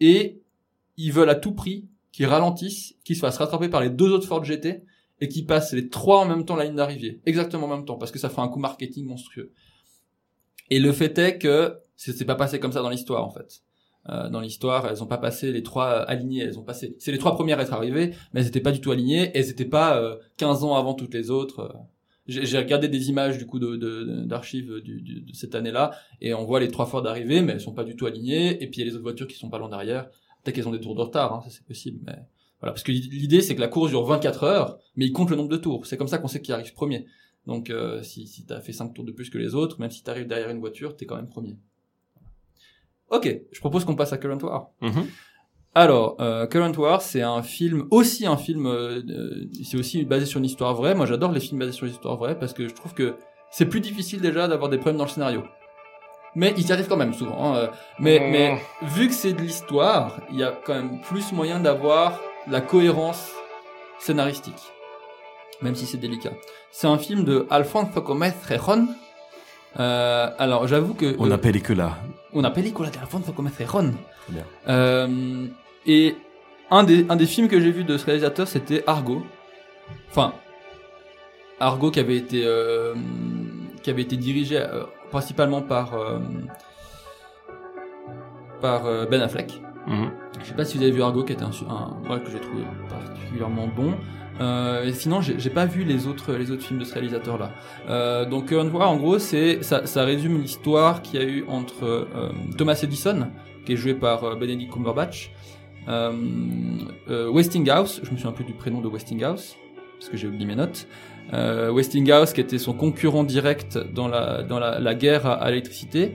Et 0.00 0.40
ils 0.96 1.12
veulent 1.12 1.30
à 1.30 1.36
tout 1.36 1.52
prix 1.52 1.86
qu'ils 2.10 2.26
ralentissent, 2.26 2.96
qu'ils 3.04 3.14
se 3.16 3.20
fassent 3.20 3.38
rattraper 3.38 3.68
par 3.68 3.80
les 3.80 3.90
deux 3.90 4.10
autres 4.10 4.26
Ford 4.26 4.42
GT 4.44 4.82
et 5.20 5.28
qu'ils 5.28 5.46
passent 5.46 5.72
les 5.72 5.88
trois 5.88 6.18
en 6.18 6.24
même 6.26 6.44
temps 6.44 6.56
la 6.56 6.64
ligne 6.64 6.74
d'arrivée. 6.74 7.20
Exactement 7.24 7.66
en 7.66 7.76
même 7.76 7.84
temps, 7.84 7.96
parce 7.98 8.10
que 8.10 8.18
ça 8.18 8.28
fait 8.28 8.40
un 8.40 8.48
coup 8.48 8.58
marketing 8.58 9.06
monstrueux. 9.06 9.52
Et 10.70 10.78
le 10.80 10.92
fait 10.92 11.16
est 11.18 11.38
que 11.38 11.78
c'est 11.96 12.24
pas 12.24 12.34
passé 12.34 12.58
comme 12.58 12.72
ça 12.72 12.82
dans 12.82 12.90
l'histoire, 12.90 13.24
en 13.24 13.30
fait. 13.30 13.62
Euh, 14.08 14.28
dans 14.28 14.40
l'histoire, 14.40 14.86
elles 14.88 15.02
ont 15.02 15.06
pas 15.06 15.18
passé 15.18 15.52
les 15.52 15.62
trois 15.62 15.86
euh, 16.00 16.04
alignées, 16.08 16.42
elles 16.42 16.58
ont 16.58 16.64
passé. 16.64 16.96
C'est 16.98 17.12
les 17.12 17.18
trois 17.18 17.34
premières 17.34 17.58
à 17.60 17.62
être 17.62 17.72
arrivées, 17.72 18.14
mais 18.32 18.40
elles 18.40 18.48
étaient 18.48 18.60
pas 18.60 18.72
du 18.72 18.80
tout 18.80 18.90
alignées, 18.90 19.30
elles 19.34 19.48
étaient 19.50 19.64
pas 19.64 19.96
euh, 19.98 20.16
15 20.38 20.64
ans 20.64 20.74
avant 20.76 20.94
toutes 20.94 21.14
les 21.14 21.30
autres. 21.30 21.60
euh. 21.60 21.68
J'ai 22.28 22.58
regardé 22.58 22.88
des 22.88 23.08
images 23.10 23.36
du 23.36 23.46
coup 23.46 23.58
de 23.58 23.74
de- 23.76 24.24
d'archives 24.24 24.80
du, 24.80 25.00
du- 25.02 25.20
de 25.22 25.34
cette 25.34 25.54
année-là, 25.56 25.90
et 26.20 26.34
on 26.34 26.44
voit 26.44 26.60
les 26.60 26.68
trois 26.68 26.86
Ford 26.86 27.04
arriver, 27.06 27.42
mais 27.42 27.52
elles 27.54 27.60
sont 27.60 27.74
pas 27.74 27.82
du 27.84 27.96
tout 27.96 28.06
alignées, 28.06 28.62
et 28.62 28.66
puis 28.68 28.80
il 28.80 28.84
y 28.84 28.88
a 28.88 28.90
les 28.90 28.94
autres 28.94 29.02
voitures 29.02 29.26
qui 29.26 29.36
sont 29.36 29.50
pas 29.50 29.58
loin 29.58 29.68
derrière. 29.68 30.08
Peut-être 30.42 30.54
qu'elles 30.56 30.68
ont 30.68 30.72
des 30.72 30.80
tours 30.80 30.94
de 30.94 31.00
retard, 31.00 31.32
hein, 31.34 31.40
ça 31.44 31.50
c'est 31.50 31.64
possible, 31.64 31.98
mais 32.06 32.14
voilà, 32.60 32.72
parce 32.72 32.82
que 32.84 32.92
l'idée 32.92 33.40
c'est 33.40 33.56
que 33.56 33.60
la 33.60 33.66
course 33.68 33.90
dure 33.90 34.04
24 34.04 34.44
heures, 34.44 34.78
mais 34.96 35.06
il 35.06 35.12
compte 35.12 35.30
le 35.30 35.36
nombre 35.36 35.48
de 35.48 35.56
tours. 35.56 35.84
C'est 35.86 35.96
comme 35.96 36.06
ça 36.08 36.18
qu'on 36.18 36.28
sait 36.28 36.40
qui 36.42 36.52
arrive 36.52 36.72
premier. 36.74 37.06
Donc 37.46 37.70
euh, 37.70 38.02
si 38.04 38.26
si 38.28 38.44
t'as 38.46 38.60
fait 38.60 38.72
5 38.72 38.94
tours 38.94 39.04
de 39.04 39.10
plus 39.12 39.28
que 39.30 39.38
les 39.38 39.54
autres, 39.56 39.80
même 39.80 39.90
si 39.90 40.02
t'arrives 40.04 40.28
derrière 40.28 40.50
une 40.50 40.60
voiture, 40.60 40.96
t'es 40.96 41.06
quand 41.06 41.16
même 41.16 41.28
premier. 41.28 41.56
Ok, 43.12 43.32
je 43.52 43.60
propose 43.60 43.84
qu'on 43.84 43.94
passe 43.94 44.12
à 44.12 44.18
Current 44.18 44.42
War. 44.42 44.68
Mhm. 44.80 45.04
Alors, 45.74 46.16
euh, 46.20 46.46
Current 46.46 46.72
War, 46.76 47.00
c'est 47.00 47.22
un 47.22 47.42
film, 47.42 47.86
aussi 47.90 48.26
un 48.26 48.36
film, 48.36 48.66
euh, 48.66 49.00
euh, 49.08 49.44
c'est 49.64 49.76
aussi 49.78 50.04
basé 50.04 50.26
sur 50.26 50.38
une 50.38 50.44
histoire 50.46 50.74
vraie. 50.74 50.94
Moi, 50.94 51.06
j'adore 51.06 51.30
les 51.32 51.40
films 51.40 51.60
basés 51.60 51.72
sur 51.72 51.86
une 51.86 51.92
histoire 51.92 52.16
vraie 52.16 52.38
parce 52.38 52.52
que 52.52 52.68
je 52.68 52.74
trouve 52.74 52.92
que 52.94 53.14
c'est 53.50 53.66
plus 53.66 53.80
difficile 53.80 54.20
déjà 54.20 54.48
d'avoir 54.48 54.68
des 54.70 54.76
problèmes 54.78 54.96
dans 54.98 55.04
le 55.04 55.10
scénario. 55.10 55.44
Mais 56.34 56.52
ils 56.56 56.66
y 56.66 56.72
arrivent 56.72 56.88
quand 56.88 56.96
même 56.96 57.12
souvent. 57.14 57.54
hein, 57.54 57.70
Mais, 57.98 58.18
Mhm. 58.18 58.30
mais 58.30 58.62
vu 58.82 59.08
que 59.08 59.14
c'est 59.14 59.32
de 59.34 59.40
l'histoire, 59.42 60.20
il 60.30 60.38
y 60.38 60.42
a 60.42 60.52
quand 60.64 60.74
même 60.74 61.00
plus 61.02 61.32
moyen 61.32 61.60
d'avoir 61.60 62.18
la 62.48 62.60
cohérence 62.62 63.30
scénaristique, 63.98 64.72
même 65.60 65.74
si 65.74 65.86
c'est 65.86 65.98
délicat. 65.98 66.32
C'est 66.70 66.86
un 66.86 66.98
film 66.98 67.24
de 67.24 67.46
Alfonso 67.50 68.00
Gomez 68.00 68.32
Rejon. 68.48 68.88
Euh, 69.78 70.30
alors, 70.38 70.66
j'avoue 70.66 70.94
que 70.94 71.14
On 71.18 71.30
appelle 71.30 71.62
que 71.62 71.72
là. 71.72 71.98
Una 72.32 72.52
película 72.52 72.90
de 72.90 72.98
Alfonso 72.98 73.34
bien. 74.28 74.44
Euh, 74.68 75.46
et 75.86 76.16
un 76.70 76.84
des, 76.84 77.06
un 77.08 77.16
des 77.16 77.26
films 77.26 77.48
que 77.48 77.60
j'ai 77.60 77.70
vu 77.70 77.84
de 77.84 77.98
ce 77.98 78.06
réalisateur, 78.06 78.48
c'était 78.48 78.82
Argo. 78.86 79.22
Enfin, 80.10 80.32
Argo 81.60 81.90
qui 81.90 82.00
avait 82.00 82.16
été, 82.16 82.42
euh, 82.44 82.94
qui 83.82 83.90
avait 83.90 84.02
été 84.02 84.16
dirigé 84.16 84.58
euh, 84.58 84.84
principalement 85.10 85.62
par, 85.62 85.94
euh, 85.94 86.18
par 88.60 88.84
Ben 89.10 89.20
Affleck. 89.20 89.60
Mhm. 89.86 90.10
Je 90.40 90.46
sais 90.46 90.54
pas 90.54 90.64
si 90.64 90.78
vous 90.78 90.82
avez 90.82 90.92
vu 90.92 91.02
Argo, 91.02 91.24
qui 91.24 91.32
était 91.32 91.42
un, 91.42 91.50
un 91.68 92.10
ouais, 92.10 92.22
que 92.22 92.30
j'ai 92.30 92.40
trouvé 92.40 92.62
particulièrement 92.88 93.66
bon. 93.66 93.94
Euh, 94.42 94.90
sinon, 94.92 95.20
j'ai 95.20 95.50
pas 95.50 95.66
vu 95.66 95.84
les 95.84 96.06
autres 96.06 96.32
les 96.34 96.50
autres 96.50 96.62
films 96.62 96.80
de 96.80 96.84
ce 96.84 96.94
réalisateur-là. 96.94 97.52
Euh, 97.88 98.24
donc, 98.24 98.48
Current 98.48 98.68
War, 98.68 98.90
en 98.90 98.96
gros, 98.96 99.18
c'est 99.18 99.62
ça, 99.62 99.86
ça 99.86 100.04
résume 100.04 100.40
l'histoire 100.40 101.02
qu'il 101.02 101.20
y 101.20 101.24
a 101.24 101.26
eu 101.26 101.44
entre 101.48 101.84
euh, 101.84 102.30
Thomas 102.58 102.78
Edison, 102.82 103.28
qui 103.64 103.74
est 103.74 103.76
joué 103.76 103.94
par 103.94 104.24
euh, 104.24 104.34
Benedict 104.34 104.72
Cumberbatch, 104.72 105.30
euh, 105.88 106.12
euh, 107.10 107.30
Westinghouse, 107.30 108.00
je 108.02 108.10
me 108.10 108.16
souviens 108.16 108.32
plus 108.32 108.44
du 108.44 108.52
prénom 108.52 108.80
de 108.80 108.88
Westinghouse 108.88 109.56
parce 109.98 110.10
que 110.10 110.16
j'ai 110.16 110.26
oublié 110.26 110.46
mes 110.46 110.56
notes. 110.56 110.88
Euh, 111.32 111.70
Westinghouse, 111.70 112.32
qui 112.32 112.40
était 112.40 112.58
son 112.58 112.72
concurrent 112.72 113.22
direct 113.22 113.78
dans 113.78 114.08
la 114.08 114.42
dans 114.42 114.58
la, 114.58 114.80
la 114.80 114.94
guerre 114.94 115.26
à, 115.26 115.34
à 115.34 115.50
l'électricité, 115.50 116.12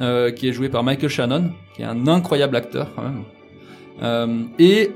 euh, 0.00 0.30
qui 0.30 0.48
est 0.48 0.52
joué 0.52 0.68
par 0.70 0.82
Michael 0.82 1.10
Shannon, 1.10 1.50
qui 1.74 1.82
est 1.82 1.84
un 1.84 2.08
incroyable 2.08 2.56
acteur 2.56 2.94
quand 2.94 3.02
même. 3.02 3.24
Euh, 4.02 4.42
et 4.58 4.90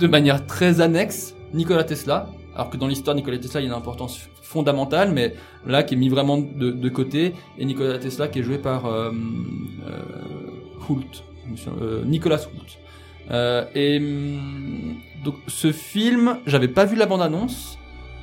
de 0.00 0.06
manière 0.06 0.46
très 0.46 0.80
annexe, 0.80 1.34
Nikola 1.54 1.84
Tesla, 1.84 2.28
alors 2.54 2.70
que 2.70 2.76
dans 2.76 2.86
l'histoire, 2.86 3.16
Nikola 3.16 3.38
Tesla, 3.38 3.60
il 3.60 3.64
a 3.64 3.66
une 3.68 3.74
importance 3.74 4.28
fondamentale, 4.42 5.12
mais 5.12 5.34
là, 5.66 5.82
qui 5.82 5.94
est 5.94 5.96
mis 5.96 6.08
vraiment 6.08 6.38
de, 6.38 6.70
de 6.70 6.88
côté, 6.88 7.34
et 7.58 7.64
Nikola 7.64 7.98
Tesla, 7.98 8.28
qui 8.28 8.40
est 8.40 8.42
joué 8.42 8.58
par 8.58 8.86
euh, 8.86 9.10
euh, 9.86 10.02
euh, 11.80 12.04
Nicolas 12.04 12.36
Hult. 12.36 12.78
Euh, 13.30 13.64
et 13.74 13.98
hum, 13.98 14.96
donc, 15.24 15.34
ce 15.46 15.72
film, 15.72 16.38
j'avais 16.46 16.68
pas 16.68 16.84
vu 16.84 16.96
la 16.96 17.06
bande-annonce. 17.06 17.78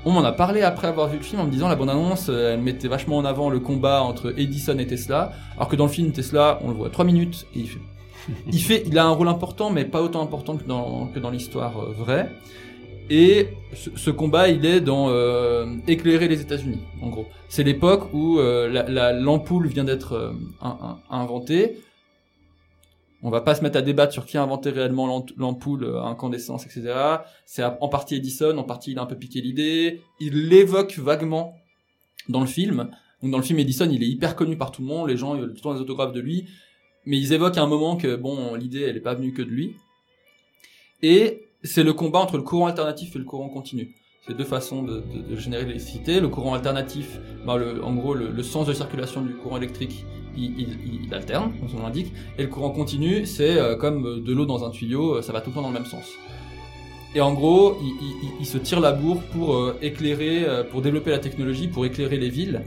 On 0.05 0.11
m'en 0.11 0.23
a 0.23 0.31
parlé 0.31 0.61
après 0.61 0.87
avoir 0.87 1.09
vu 1.09 1.17
le 1.17 1.23
film 1.23 1.41
en 1.41 1.45
me 1.45 1.51
disant 1.51 1.67
la 1.67 1.75
bande-annonce, 1.75 2.27
euh, 2.29 2.53
elle 2.53 2.61
mettait 2.61 2.87
vachement 2.87 3.17
en 3.17 3.25
avant 3.25 3.49
le 3.49 3.59
combat 3.59 4.01
entre 4.01 4.33
Edison 4.37 4.77
et 4.77 4.87
Tesla, 4.87 5.31
alors 5.55 5.67
que 5.67 5.75
dans 5.75 5.85
le 5.85 5.91
film 5.91 6.11
Tesla, 6.11 6.59
on 6.63 6.69
le 6.69 6.73
voit 6.73 6.89
3 6.89 7.03
minutes 7.05 7.47
et 7.55 7.65
il 8.47 8.61
fait, 8.61 8.83
il 8.85 8.97
a 8.97 9.05
un 9.05 9.09
rôle 9.09 9.27
important, 9.27 9.69
mais 9.71 9.85
pas 9.85 10.01
autant 10.01 10.21
important 10.21 10.55
que 10.55 10.63
dans, 10.63 11.07
que 11.07 11.19
dans 11.19 11.29
l'histoire 11.29 11.73
vraie. 11.91 12.29
Et 13.09 13.47
ce, 13.73 14.11
combat, 14.11 14.49
il 14.49 14.65
est 14.65 14.81
dans 14.81 15.09
euh, 15.09 15.65
éclairer 15.87 16.27
les 16.27 16.41
États-Unis, 16.41 16.79
en 17.01 17.09
gros. 17.09 17.25
C'est 17.49 17.63
l'époque 17.63 18.13
où 18.13 18.39
euh, 18.39 18.69
la- 18.69 18.87
la- 18.87 19.13
l'ampoule 19.13 19.67
vient 19.67 19.83
d'être 19.83 20.13
euh, 20.13 20.31
in- 20.61 20.77
in- 20.81 20.99
inventée. 21.09 21.79
On 23.21 23.29
va 23.29 23.41
pas 23.41 23.55
se 23.55 23.63
mettre 23.63 23.77
à 23.77 23.81
débattre 23.81 24.13
sur 24.13 24.25
qui 24.25 24.37
a 24.37 24.43
inventé 24.43 24.69
réellement 24.69 25.25
l'ampoule 25.37 25.85
à 25.97 26.03
incandescence, 26.07 26.65
etc. 26.65 26.93
C'est 27.45 27.63
en 27.63 27.89
partie 27.89 28.15
Edison, 28.15 28.57
en 28.57 28.63
partie 28.63 28.91
il 28.91 28.99
a 28.99 29.01
un 29.01 29.05
peu 29.07 29.17
piqué 29.17 29.41
l'idée. 29.41 30.01
Il 30.21 30.47
l'évoque 30.47 30.97
vaguement 30.97 31.53
dans 32.29 32.39
le 32.41 32.45
film. 32.47 32.89
Donc 33.21 33.31
dans 33.31 33.37
le 33.37 33.43
film 33.43 33.59
Edison, 33.59 33.89
il 33.91 34.01
est 34.03 34.07
hyper 34.07 34.35
connu 34.37 34.55
par 34.55 34.71
tout 34.71 34.81
le 34.81 34.87
monde, 34.87 35.09
les 35.09 35.17
gens 35.17 35.35
ils 35.35 35.41
veulent 35.41 35.49
tout 35.49 35.55
le 35.55 35.61
temps 35.61 35.73
des 35.73 35.81
autographes 35.81 36.13
de 36.13 36.21
lui. 36.21 36.45
Mais 37.05 37.17
ils 37.17 37.33
évoquent 37.33 37.57
à 37.57 37.61
un 37.63 37.67
moment 37.67 37.97
que 37.97 38.15
bon, 38.15 38.55
l'idée 38.55 38.81
elle 38.83 38.95
est 38.95 39.01
pas 39.01 39.15
venue 39.15 39.33
que 39.33 39.41
de 39.41 39.49
lui. 39.49 39.75
Et 41.01 41.48
c'est 41.63 41.83
le 41.83 41.93
combat 41.93 42.19
entre 42.19 42.37
le 42.37 42.43
courant 42.43 42.67
alternatif 42.67 43.15
et 43.15 43.19
le 43.19 43.25
courant 43.25 43.49
continu. 43.49 43.95
C'est 44.27 44.37
deux 44.37 44.43
façons 44.43 44.83
de, 44.83 44.95
de- 44.97 45.33
de 45.33 45.35
générer 45.35 45.63
l'électricité. 45.65 46.19
Le 46.19 46.27
courant 46.29 46.53
alternatif, 46.53 47.19
ben, 47.45 47.57
le- 47.57 47.83
en 47.83 47.93
gros, 47.95 48.13
le, 48.13 48.43
sens 48.43 48.67
de 48.67 48.73
circulation 48.73 49.21
du 49.21 49.33
courant 49.35 49.57
électrique, 49.57 50.05
il, 50.37 51.13
alterne, 51.13 51.51
comme 51.59 51.79
nom 51.79 51.83
l'indique. 51.83 52.13
Et 52.37 52.43
le 52.43 52.47
courant 52.49 52.69
continu, 52.69 53.25
c'est 53.25 53.57
euh, 53.57 53.75
comme 53.75 54.23
de 54.23 54.33
l'eau 54.33 54.45
dans 54.45 54.63
un 54.63 54.69
tuyau, 54.69 55.15
euh, 55.15 55.21
ça 55.21 55.33
va 55.33 55.41
tout 55.41 55.49
le 55.49 55.55
temps 55.55 55.61
dans 55.61 55.69
le 55.69 55.73
même 55.73 55.85
sens. 55.85 56.05
Et 57.15 57.21
en 57.21 57.33
gros, 57.33 57.75
il, 58.39 58.45
se 58.45 58.59
tire 58.59 58.79
la 58.79 58.91
bourre 58.91 59.21
pour 59.33 59.55
euh, 59.55 59.75
éclairer, 59.81 60.45
pour 60.69 60.81
développer 60.83 61.09
la 61.09 61.17
technologie, 61.19 61.67
pour 61.67 61.85
éclairer 61.85 62.17
les 62.17 62.29
villes. 62.29 62.61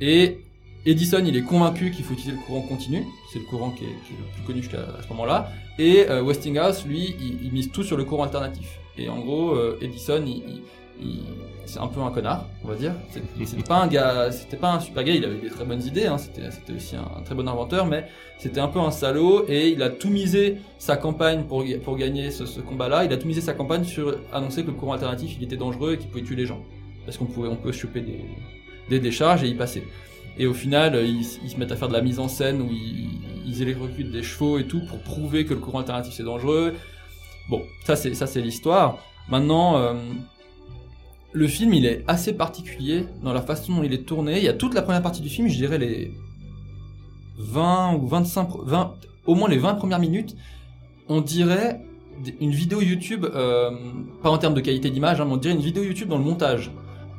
Et 0.00 0.38
Edison, 0.86 1.22
il 1.24 1.36
est 1.36 1.42
convaincu 1.42 1.90
qu'il 1.90 2.04
faut 2.04 2.14
utiliser 2.14 2.36
le 2.36 2.42
courant 2.46 2.62
continu. 2.62 3.04
C'est 3.32 3.38
le 3.38 3.44
courant 3.44 3.70
qui 3.70 3.84
est, 3.84 3.88
le 3.88 4.32
plus 4.34 4.42
connu 4.46 4.62
jusqu'à 4.62 4.86
ce 5.02 5.08
moment-là. 5.10 5.50
Et 5.78 6.06
euh, 6.08 6.22
Westinghouse, 6.22 6.86
lui, 6.86 7.16
il, 7.42 7.52
mise 7.52 7.70
tout 7.70 7.82
sur 7.82 7.96
le 7.96 8.04
courant 8.04 8.24
alternatif. 8.24 8.80
Et 8.96 9.08
en 9.08 9.18
gros, 9.18 9.50
euh, 9.52 9.78
Edison, 9.82 10.22
il, 10.26 10.62
il- 11.00 11.22
c'est 11.66 11.78
un 11.78 11.86
peu 11.86 12.00
un 12.00 12.10
connard, 12.10 12.46
on 12.64 12.68
va 12.68 12.74
dire. 12.74 12.94
C'est 13.44 13.64
pas 13.64 13.76
un 13.82 13.86
gars, 13.86 14.32
c'était 14.32 14.56
pas 14.56 14.72
un 14.72 14.80
super 14.80 15.04
gars. 15.04 15.14
Il 15.14 15.24
avait 15.24 15.36
des 15.36 15.50
très 15.50 15.64
bonnes 15.64 15.82
idées. 15.82 16.06
Hein, 16.06 16.18
c'était, 16.18 16.50
c'était 16.50 16.72
aussi 16.72 16.96
un, 16.96 17.22
très 17.22 17.34
bon 17.34 17.46
inventeur, 17.46 17.86
mais 17.86 18.06
c'était 18.38 18.58
un 18.60 18.66
peu 18.68 18.80
un 18.80 18.90
salaud. 18.90 19.44
Et 19.48 19.68
il 19.68 19.82
a 19.82 19.90
tout 19.90 20.10
misé 20.10 20.56
sa 20.78 20.96
campagne 20.96 21.44
pour 21.44 21.64
pour 21.84 21.96
gagner 21.96 22.30
ce, 22.32 22.44
ce 22.44 22.60
combat-là. 22.60 23.04
Il 23.04 23.12
a 23.12 23.16
tout 23.18 23.28
misé 23.28 23.40
sa 23.40 23.52
campagne 23.52 23.84
sur 23.84 24.18
annoncer 24.32 24.62
que 24.62 24.68
le 24.68 24.72
courant 24.72 24.94
alternatif, 24.94 25.36
il 25.38 25.44
était 25.44 25.56
dangereux 25.56 25.92
et 25.92 25.98
qu'il 25.98 26.08
pouvait 26.08 26.24
tuer 26.24 26.36
les 26.36 26.46
gens, 26.46 26.64
parce 27.04 27.16
qu'on 27.16 27.26
pouvait, 27.26 27.48
on 27.48 27.56
peut 27.56 27.72
choper 27.72 28.00
des 28.00 28.18
des 28.90 28.98
décharges 28.98 29.44
et 29.44 29.48
y 29.48 29.54
passer. 29.54 29.84
Et 30.38 30.46
au 30.46 30.54
final, 30.54 30.94
euh, 30.94 31.04
ils, 31.04 31.24
se 31.24 31.56
mettent 31.56 31.72
à 31.72 31.76
faire 31.76 31.88
de 31.88 31.92
la 31.92 32.02
mise 32.02 32.18
en 32.18 32.28
scène 32.28 32.62
où 32.62 32.68
ils, 32.70 33.62
électrocutent 33.62 34.10
des 34.12 34.22
chevaux 34.22 34.58
et 34.58 34.66
tout 34.66 34.80
pour 34.86 35.00
prouver 35.00 35.44
que 35.44 35.52
le 35.52 35.60
courant 35.60 35.80
alternatif 35.80 36.14
c'est 36.14 36.22
dangereux. 36.22 36.74
Bon, 37.50 37.62
ça 37.84 37.94
c'est 37.94 38.14
ça 38.14 38.26
c'est 38.26 38.40
l'histoire. 38.40 38.98
Maintenant, 39.28 39.76
euh, 39.76 39.92
le 41.32 41.46
film 41.48 41.74
il 41.74 41.84
est 41.84 42.02
assez 42.06 42.32
particulier 42.32 43.04
dans 43.22 43.32
la 43.32 43.42
façon 43.42 43.74
dont 43.74 43.82
il 43.82 43.92
est 43.92 44.06
tourné. 44.06 44.38
Il 44.38 44.44
y 44.44 44.48
a 44.48 44.54
toute 44.54 44.72
la 44.72 44.82
première 44.82 45.02
partie 45.02 45.20
du 45.20 45.28
film, 45.28 45.48
je 45.48 45.56
dirais 45.56 45.78
les 45.78 46.12
20 47.38 47.96
ou 47.96 48.06
25, 48.06 48.48
pr- 48.48 48.64
20, 48.64 48.94
au 49.26 49.34
moins 49.34 49.48
les 49.48 49.58
20 49.58 49.74
premières 49.74 49.98
minutes, 49.98 50.36
on 51.08 51.20
dirait 51.20 51.80
une 52.40 52.50
vidéo 52.50 52.80
YouTube, 52.80 53.26
euh, 53.34 53.70
pas 54.22 54.30
en 54.30 54.38
termes 54.38 54.54
de 54.54 54.60
qualité 54.60 54.90
d'image, 54.90 55.20
hein, 55.20 55.24
mais 55.26 55.32
on 55.32 55.38
dirait 55.38 55.54
une 55.54 55.60
vidéo 55.60 55.82
YouTube 55.82 56.08
dans 56.08 56.18
le 56.18 56.24
montage. 56.24 56.70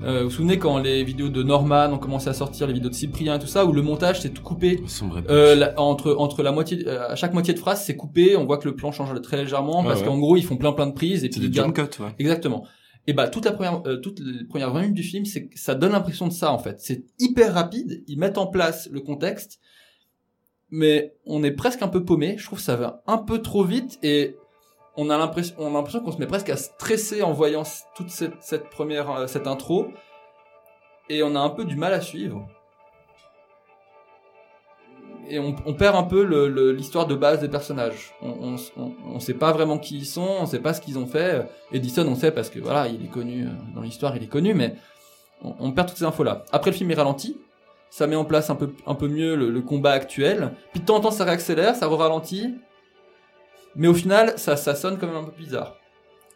Euh, 0.04 0.24
vous 0.24 0.30
vous 0.30 0.36
souvenez 0.36 0.58
quand 0.58 0.80
les 0.80 1.04
vidéos 1.04 1.30
de 1.30 1.44
Norman 1.44 1.92
ont 1.94 1.98
commencé 2.00 2.28
à 2.28 2.34
sortir, 2.34 2.66
les 2.68 2.74
vidéos 2.74 2.90
de 2.90 2.96
Cyprien 2.96 3.36
et 3.36 3.40
tout 3.40 3.48
ça, 3.48 3.66
où 3.66 3.72
le 3.72 3.82
montage 3.82 4.20
c'est 4.22 4.30
tout 4.34 4.42
coupé 4.42 4.82
euh, 5.30 5.56
la- 5.56 5.80
entre 5.80 6.16
entre 6.18 6.42
la 6.42 6.52
moitié, 6.52 6.88
euh, 6.88 7.08
à 7.10 7.16
chaque 7.16 7.34
moitié 7.34 7.54
de 7.54 7.60
phrase 7.60 7.84
c'est 7.84 7.96
coupé, 7.96 8.36
on 8.36 8.46
voit 8.46 8.58
que 8.58 8.68
le 8.68 8.76
plan 8.76 8.92
change 8.92 9.20
très 9.22 9.38
légèrement 9.38 9.82
Ouais, 9.82 9.88
parce 9.88 10.02
ouais. 10.02 10.08
qu'en 10.08 10.18
gros 10.18 10.38
ils 10.38 10.44
font 10.44 10.58
plein 10.58 10.72
plein 10.72 10.88
de 10.88 10.94
prises 10.94 11.24
et 11.24 11.30
puis 11.30 11.40
des 11.40 11.54
jump 11.54 11.76
cuts, 11.76 12.02
ouais. 12.02 12.10
Exactement. 12.20 12.66
Et 13.08 13.14
bah 13.14 13.28
toute 13.28 13.46
la 13.46 13.52
première, 13.52 13.82
euh, 13.88 13.98
toutes 13.98 14.20
les 14.20 14.44
premières 14.46 14.72
20 14.72 14.82
minutes 14.82 14.96
du 14.96 15.04
film, 15.04 15.26
c'est 15.26 15.50
ça 15.56 15.76
donne 15.76 15.92
l'impression 15.92 16.28
de 16.28 16.34
ça 16.34 16.52
en 16.52 16.60
fait. 16.60 16.80
C'est 16.80 17.06
hyper 17.20 17.54
rapide, 17.54 18.04
ils 18.08 18.18
mettent 18.18 18.38
en 18.38 18.48
place 18.48 18.90
le 18.92 19.02
contexte, 19.02 19.60
mais 20.70 21.14
on 21.26 21.44
est 21.44 21.52
presque 21.52 21.82
un 21.82 21.88
peu 21.88 22.04
paumé. 22.06 22.36
Je 22.38 22.46
trouve 22.46 22.60
que 22.60 22.66
ça 22.66 22.76
va 22.76 23.04
un 23.08 23.18
peu 23.18 23.40
trop 23.42 23.64
vite 23.64 24.00
et 24.04 24.36
on 24.98 25.10
a 25.10 25.18
l'impression, 25.18 25.56
qu'on 25.56 26.12
se 26.12 26.18
met 26.18 26.28
presque 26.28 26.50
à 26.50 26.58
stresser 26.58 27.22
en 27.22 27.32
voyant 27.32 27.64
toute 27.96 28.10
cette, 28.10 28.70
première, 28.70 29.10
euh, 29.12 29.28
cette 29.28 29.48
intro, 29.48 29.88
et 31.10 31.24
on 31.24 31.36
a 31.36 31.40
un 31.40 31.50
peu 31.50 31.66
du 31.66 31.76
mal 31.76 31.94
à 31.94 32.02
suivre. 32.02 32.48
Et 35.30 35.40
on, 35.40 35.54
perd 35.54 35.96
un 35.96 36.04
peu 36.04 36.24
l'histoire 36.72 37.08
de 37.08 37.16
base 37.16 37.40
des 37.40 37.48
personnages. 37.48 38.14
On, 38.22 38.58
on, 38.76 38.92
on, 39.14 39.20
sait 39.20 39.34
pas 39.34 39.54
vraiment 39.54 39.78
qui 39.78 40.00
ils 40.00 40.06
sont, 40.06 40.28
on 40.42 40.46
sait 40.46 40.60
pas 40.60 40.74
ce 40.74 40.82
qu'ils 40.82 40.98
ont 41.00 41.06
fait. 41.06 41.48
Edison, 41.72 42.06
on 42.06 42.16
sait 42.16 42.32
parce 42.32 42.50
que 42.50 42.60
voilà, 42.60 42.90
il 42.90 43.06
est 43.06 43.10
connu 43.10 43.46
euh, 43.46 43.50
dans 43.74 43.80
l'histoire, 43.80 44.14
il 44.18 44.24
est 44.24 44.28
connu, 44.28 44.54
mais 44.54 44.76
on, 45.42 45.72
perd 45.72 45.88
toutes 45.88 45.98
ces 45.98 46.04
infos 46.04 46.24
là. 46.24 46.44
Après, 46.52 46.72
le 46.72 46.76
film 46.76 46.92
est 46.92 46.96
ralenti. 46.96 47.38
Ça 47.90 48.08
met 48.08 48.16
en 48.16 48.26
place 48.26 48.50
un 48.50 48.56
peu, 48.56 48.74
un 48.86 48.96
peu 48.96 49.08
mieux 49.08 49.36
le, 49.36 49.62
combat 49.62 49.92
actuel. 49.92 50.54
Puis 50.72 50.82
de 50.82 50.86
temps 50.86 50.98
en 50.98 51.02
temps, 51.02 51.12
ça 51.12 51.24
réaccélère, 51.24 51.76
ça 51.76 51.88
re-ralentit. 51.88 52.56
Mais 53.76 53.88
au 53.88 53.94
final, 53.94 54.34
ça, 54.38 54.56
ça 54.56 54.76
sonne 54.76 54.98
quand 54.98 55.08
même 55.08 55.16
un 55.16 55.24
peu 55.24 55.32
bizarre. 55.38 55.76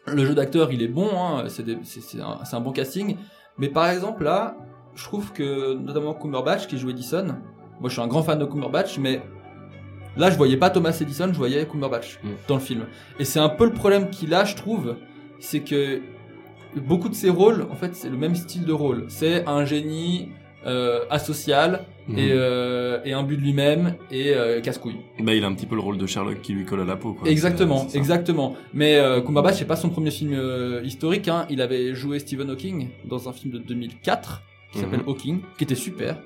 Le 0.06 0.24
jeu 0.24 0.34
d'acteur, 0.34 0.72
il 0.72 0.82
est 0.82 0.88
bon, 0.88 1.08
hein, 1.12 1.44
c'est 1.48 2.54
un 2.56 2.60
bon 2.60 2.72
casting. 2.72 3.16
Mais 3.58 3.68
par 3.68 3.88
exemple, 3.88 4.24
là, 4.24 4.56
je 4.94 5.04
trouve 5.04 5.32
que, 5.32 5.74
notamment 5.74 6.14
Cumberbatch, 6.14 6.66
qui 6.66 6.78
joue 6.78 6.90
Edison, 6.90 7.26
moi 7.80 7.88
je 7.88 7.94
suis 7.94 8.00
un 8.02 8.06
grand 8.06 8.22
fan 8.22 8.38
de 8.38 8.44
Cumberbatch, 8.44 8.98
mais 8.98 9.20
là 10.16 10.30
je 10.30 10.36
voyais 10.36 10.56
pas 10.56 10.70
Thomas 10.70 10.96
Edison, 11.00 11.28
je 11.32 11.36
voyais 11.36 11.66
Cumberbatch 11.66 12.18
Mm. 12.22 12.28
dans 12.48 12.54
le 12.54 12.60
film. 12.60 12.86
Et 13.18 13.24
c'est 13.24 13.40
un 13.40 13.48
peu 13.48 13.64
le 13.64 13.72
problème 13.72 14.08
qu'il 14.10 14.32
a, 14.32 14.44
je 14.44 14.54
trouve, 14.54 14.96
c'est 15.40 15.60
que 15.60 16.00
beaucoup 16.76 17.08
de 17.08 17.14
ses 17.14 17.30
rôles, 17.30 17.66
en 17.70 17.74
fait, 17.74 17.94
c'est 17.94 18.08
le 18.08 18.16
même 18.16 18.34
style 18.34 18.64
de 18.64 18.72
rôle. 18.72 19.06
C'est 19.08 19.46
un 19.46 19.64
génie 19.64 20.30
euh, 20.66 21.00
asocial 21.10 21.84
Mhm. 22.08 22.18
et, 22.18 22.28
euh, 22.32 22.98
et 23.04 23.12
un 23.12 23.22
but 23.24 23.36
de 23.36 23.42
lui-même 23.42 23.94
et 24.12 24.32
euh, 24.34 24.60
casse-couille. 24.60 24.96
Bah, 25.20 25.34
il 25.34 25.42
a 25.42 25.46
un 25.48 25.54
petit 25.54 25.66
peu 25.66 25.74
le 25.74 25.80
rôle 25.80 25.98
de 25.98 26.06
Sherlock 26.06 26.40
qui 26.42 26.52
lui 26.52 26.64
colle 26.64 26.80
à 26.80 26.84
la 26.84 26.94
peau. 26.96 27.14
Quoi. 27.14 27.28
Exactement, 27.28 27.86
exactement. 27.94 28.54
Mais 28.74 28.96
euh, 28.96 29.20
Cumberbatch, 29.20 29.56
c'est 29.56 29.64
pas 29.64 29.74
son 29.76 29.88
premier 29.90 30.10
film 30.12 30.38
historique. 30.84 31.26
Hein. 31.28 31.46
Il 31.50 31.60
avait 31.60 31.94
joué 31.94 32.18
Stephen 32.20 32.50
Hawking 32.50 32.88
dans 33.04 33.28
un 33.28 33.32
film 33.32 33.52
de 33.54 33.58
2004 33.58 34.42
qui 34.72 34.78
s'appelle 34.78 35.00
Mhm. 35.00 35.08
Hawking, 35.08 35.40
qui 35.58 35.64
était 35.64 35.74
super. 35.74 36.18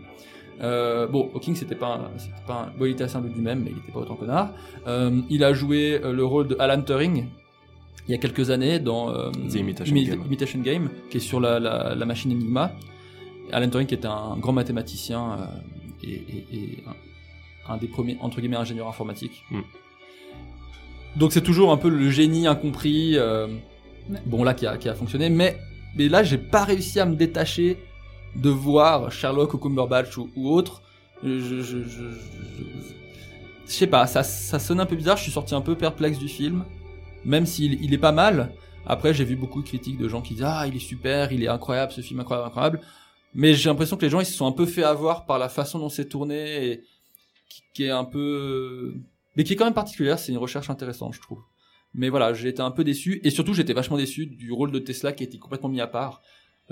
Euh, 0.62 1.06
bon, 1.06 1.30
Hawking, 1.34 1.54
c'était 1.54 1.74
pas, 1.74 1.86
un- 1.94 2.18
c'était 2.18 2.34
pas, 2.46 2.54
un... 2.74 2.78
bon, 2.78 2.84
il 2.84 2.90
était 2.92 3.04
assez 3.04 3.16
un 3.16 3.22
peu 3.22 3.30
du 3.30 3.40
même, 3.40 3.62
mais 3.64 3.70
il 3.70 3.78
était 3.78 3.92
pas 3.92 4.00
autant 4.00 4.16
connard. 4.16 4.52
Euh, 4.86 5.10
il 5.30 5.42
a 5.44 5.54
joué 5.54 5.98
le 6.04 6.24
rôle 6.24 6.48
de 6.48 6.56
Alan 6.58 6.82
Turing 6.82 7.24
il 8.08 8.12
y 8.12 8.14
a 8.14 8.18
quelques 8.18 8.50
années 8.50 8.78
dans 8.78 9.08
euh, 9.14 9.30
The 9.50 9.54
Imitation 9.54 9.94
Imi- 9.96 10.08
Game. 10.10 10.22
Imitation 10.26 10.60
Game, 10.60 10.90
qui 11.10 11.16
est 11.16 11.20
sur 11.20 11.40
la, 11.40 11.58
la, 11.60 11.94
la 11.94 12.04
machine 12.04 12.32
Enigma. 12.32 12.72
Alan 13.52 13.68
Turing, 13.68 13.86
qui 13.86 13.94
était 13.94 14.06
un 14.08 14.36
grand 14.38 14.52
mathématicien 14.52 15.32
euh, 15.32 15.46
et, 16.02 16.12
et- 16.12 16.46
et 16.52 16.84
un, 17.68 17.74
un 17.74 17.76
des 17.76 17.86
premiers 17.88 18.16
entre 18.20 18.40
guillemets 18.40 18.56
ingénieurs 18.56 18.88
informatiques. 18.88 19.42
Mm. 19.50 19.60
Donc 21.16 21.32
c'est 21.32 21.42
toujours 21.42 21.72
un 21.72 21.76
peu 21.76 21.88
le 21.88 22.10
génie 22.10 22.46
incompris, 22.46 23.16
euh, 23.16 23.48
bon 24.26 24.44
là 24.44 24.54
qui 24.54 24.66
a, 24.66 24.76
qui 24.76 24.88
a 24.88 24.94
fonctionné, 24.94 25.28
mais 25.28 25.58
mais 25.96 26.08
là 26.08 26.22
j'ai 26.22 26.38
pas 26.38 26.64
réussi 26.64 27.00
à 27.00 27.06
me 27.06 27.16
détacher 27.16 27.76
de 28.36 28.48
voir 28.48 29.10
Sherlock 29.10 29.54
ou 29.54 29.58
Cumberbatch 29.58 30.16
ou, 30.18 30.30
ou 30.36 30.50
autre. 30.50 30.82
Je, 31.24 31.38
je, 31.40 31.60
je, 31.62 31.78
je, 31.82 31.84
je- 31.84 32.94
je 33.66 33.72
sais 33.72 33.86
pas, 33.86 34.06
ça, 34.06 34.22
ça 34.24 34.58
sonne 34.58 34.80
un 34.80 34.86
peu 34.86 34.96
bizarre. 34.96 35.16
Je 35.16 35.22
suis 35.22 35.30
sorti 35.32 35.54
un 35.54 35.60
peu 35.60 35.74
perplexe 35.76 36.18
du 36.18 36.28
film, 36.28 36.64
même 37.24 37.46
s'il 37.46 37.82
il 37.84 37.92
est 37.94 37.98
pas 37.98 38.12
mal. 38.12 38.52
Après 38.86 39.12
j'ai 39.12 39.24
vu 39.24 39.36
beaucoup 39.36 39.62
de 39.62 39.66
critiques 39.68 39.98
de 39.98 40.08
gens 40.08 40.22
qui 40.22 40.34
disent 40.34 40.44
ah 40.46 40.64
il 40.66 40.74
est 40.76 40.78
super, 40.80 41.32
il 41.32 41.42
est 41.44 41.48
incroyable, 41.48 41.92
ce 41.92 42.00
film 42.00 42.20
incroyable, 42.20 42.48
incroyable. 42.48 42.80
Mais 43.34 43.54
j'ai 43.54 43.68
l'impression 43.68 43.96
que 43.96 44.02
les 44.04 44.10
gens 44.10 44.20
ils 44.20 44.26
se 44.26 44.34
sont 44.34 44.46
un 44.46 44.52
peu 44.52 44.66
fait 44.66 44.82
avoir 44.82 45.26
par 45.26 45.38
la 45.38 45.48
façon 45.48 45.78
dont 45.78 45.88
c'est 45.88 46.08
tourné 46.08 46.66
et 46.66 46.84
qui, 47.74 47.84
est 47.84 47.90
un 47.90 48.04
peu 48.04 48.94
mais 49.36 49.44
qui 49.44 49.52
est 49.52 49.56
quand 49.56 49.64
même 49.64 49.74
particulière. 49.74 50.18
C'est 50.18 50.32
une 50.32 50.38
recherche 50.38 50.70
intéressante, 50.70 51.14
je 51.14 51.20
trouve. 51.20 51.42
Mais 51.94 52.08
voilà, 52.08 52.32
j'ai 52.32 52.48
été 52.48 52.62
un 52.62 52.70
peu 52.70 52.84
déçu 52.84 53.20
et 53.24 53.30
surtout 53.30 53.54
j'étais 53.54 53.72
vachement 53.72 53.96
déçu 53.96 54.26
du 54.26 54.52
rôle 54.52 54.70
de 54.72 54.78
Tesla 54.78 55.12
qui 55.12 55.24
été 55.24 55.38
complètement 55.38 55.68
mis 55.68 55.80
à 55.80 55.86
part. 55.86 56.22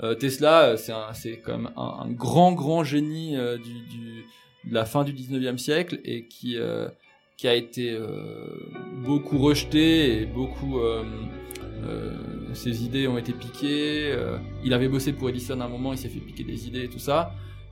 Euh, 0.01 0.15
Tesla, 0.15 0.63
euh, 0.63 0.77
c'est 0.77 0.93
c'est 1.13 1.39
quand 1.39 1.57
même 1.57 1.71
un, 1.75 2.05
un 2.05 2.11
grand 2.11 2.53
grand 2.53 2.83
génie 2.83 3.35
euh, 3.35 3.57
du, 3.57 3.73
du 3.89 4.25
de 4.65 4.73
la 4.73 4.85
fin 4.85 5.03
du 5.03 5.13
19e 5.13 5.57
siècle 5.57 5.99
et 6.03 6.27
qui 6.27 6.57
euh, 6.57 6.89
qui 7.39 7.47
a 7.47 7.53
été 7.55 7.91
euh, 7.91 8.05
beaucoup 9.05 9.37
rejeté 9.37 10.21
et 10.21 10.25
beaucoup 10.25 10.79
euh, 10.79 11.03
euh, 11.87 12.11
ses 12.53 12.83
idées 12.83 13.07
ont 13.07 13.17
été 13.17 13.31
piquées. 13.31 14.13
il 14.65 14.73
avait 14.73 14.89
bossé 14.89 15.13
pour 15.13 15.29
Edison 15.29 15.61
à 15.61 15.65
un 15.65 15.69
moment, 15.69 15.93
il 15.93 15.97
s'est 15.97 16.09
fait 16.09 16.19
piquer 16.19 16.43
des 16.43 16.67
idées 16.67 16.83
et 16.85 16.89
tout 16.89 16.99
ça. 16.99 17.31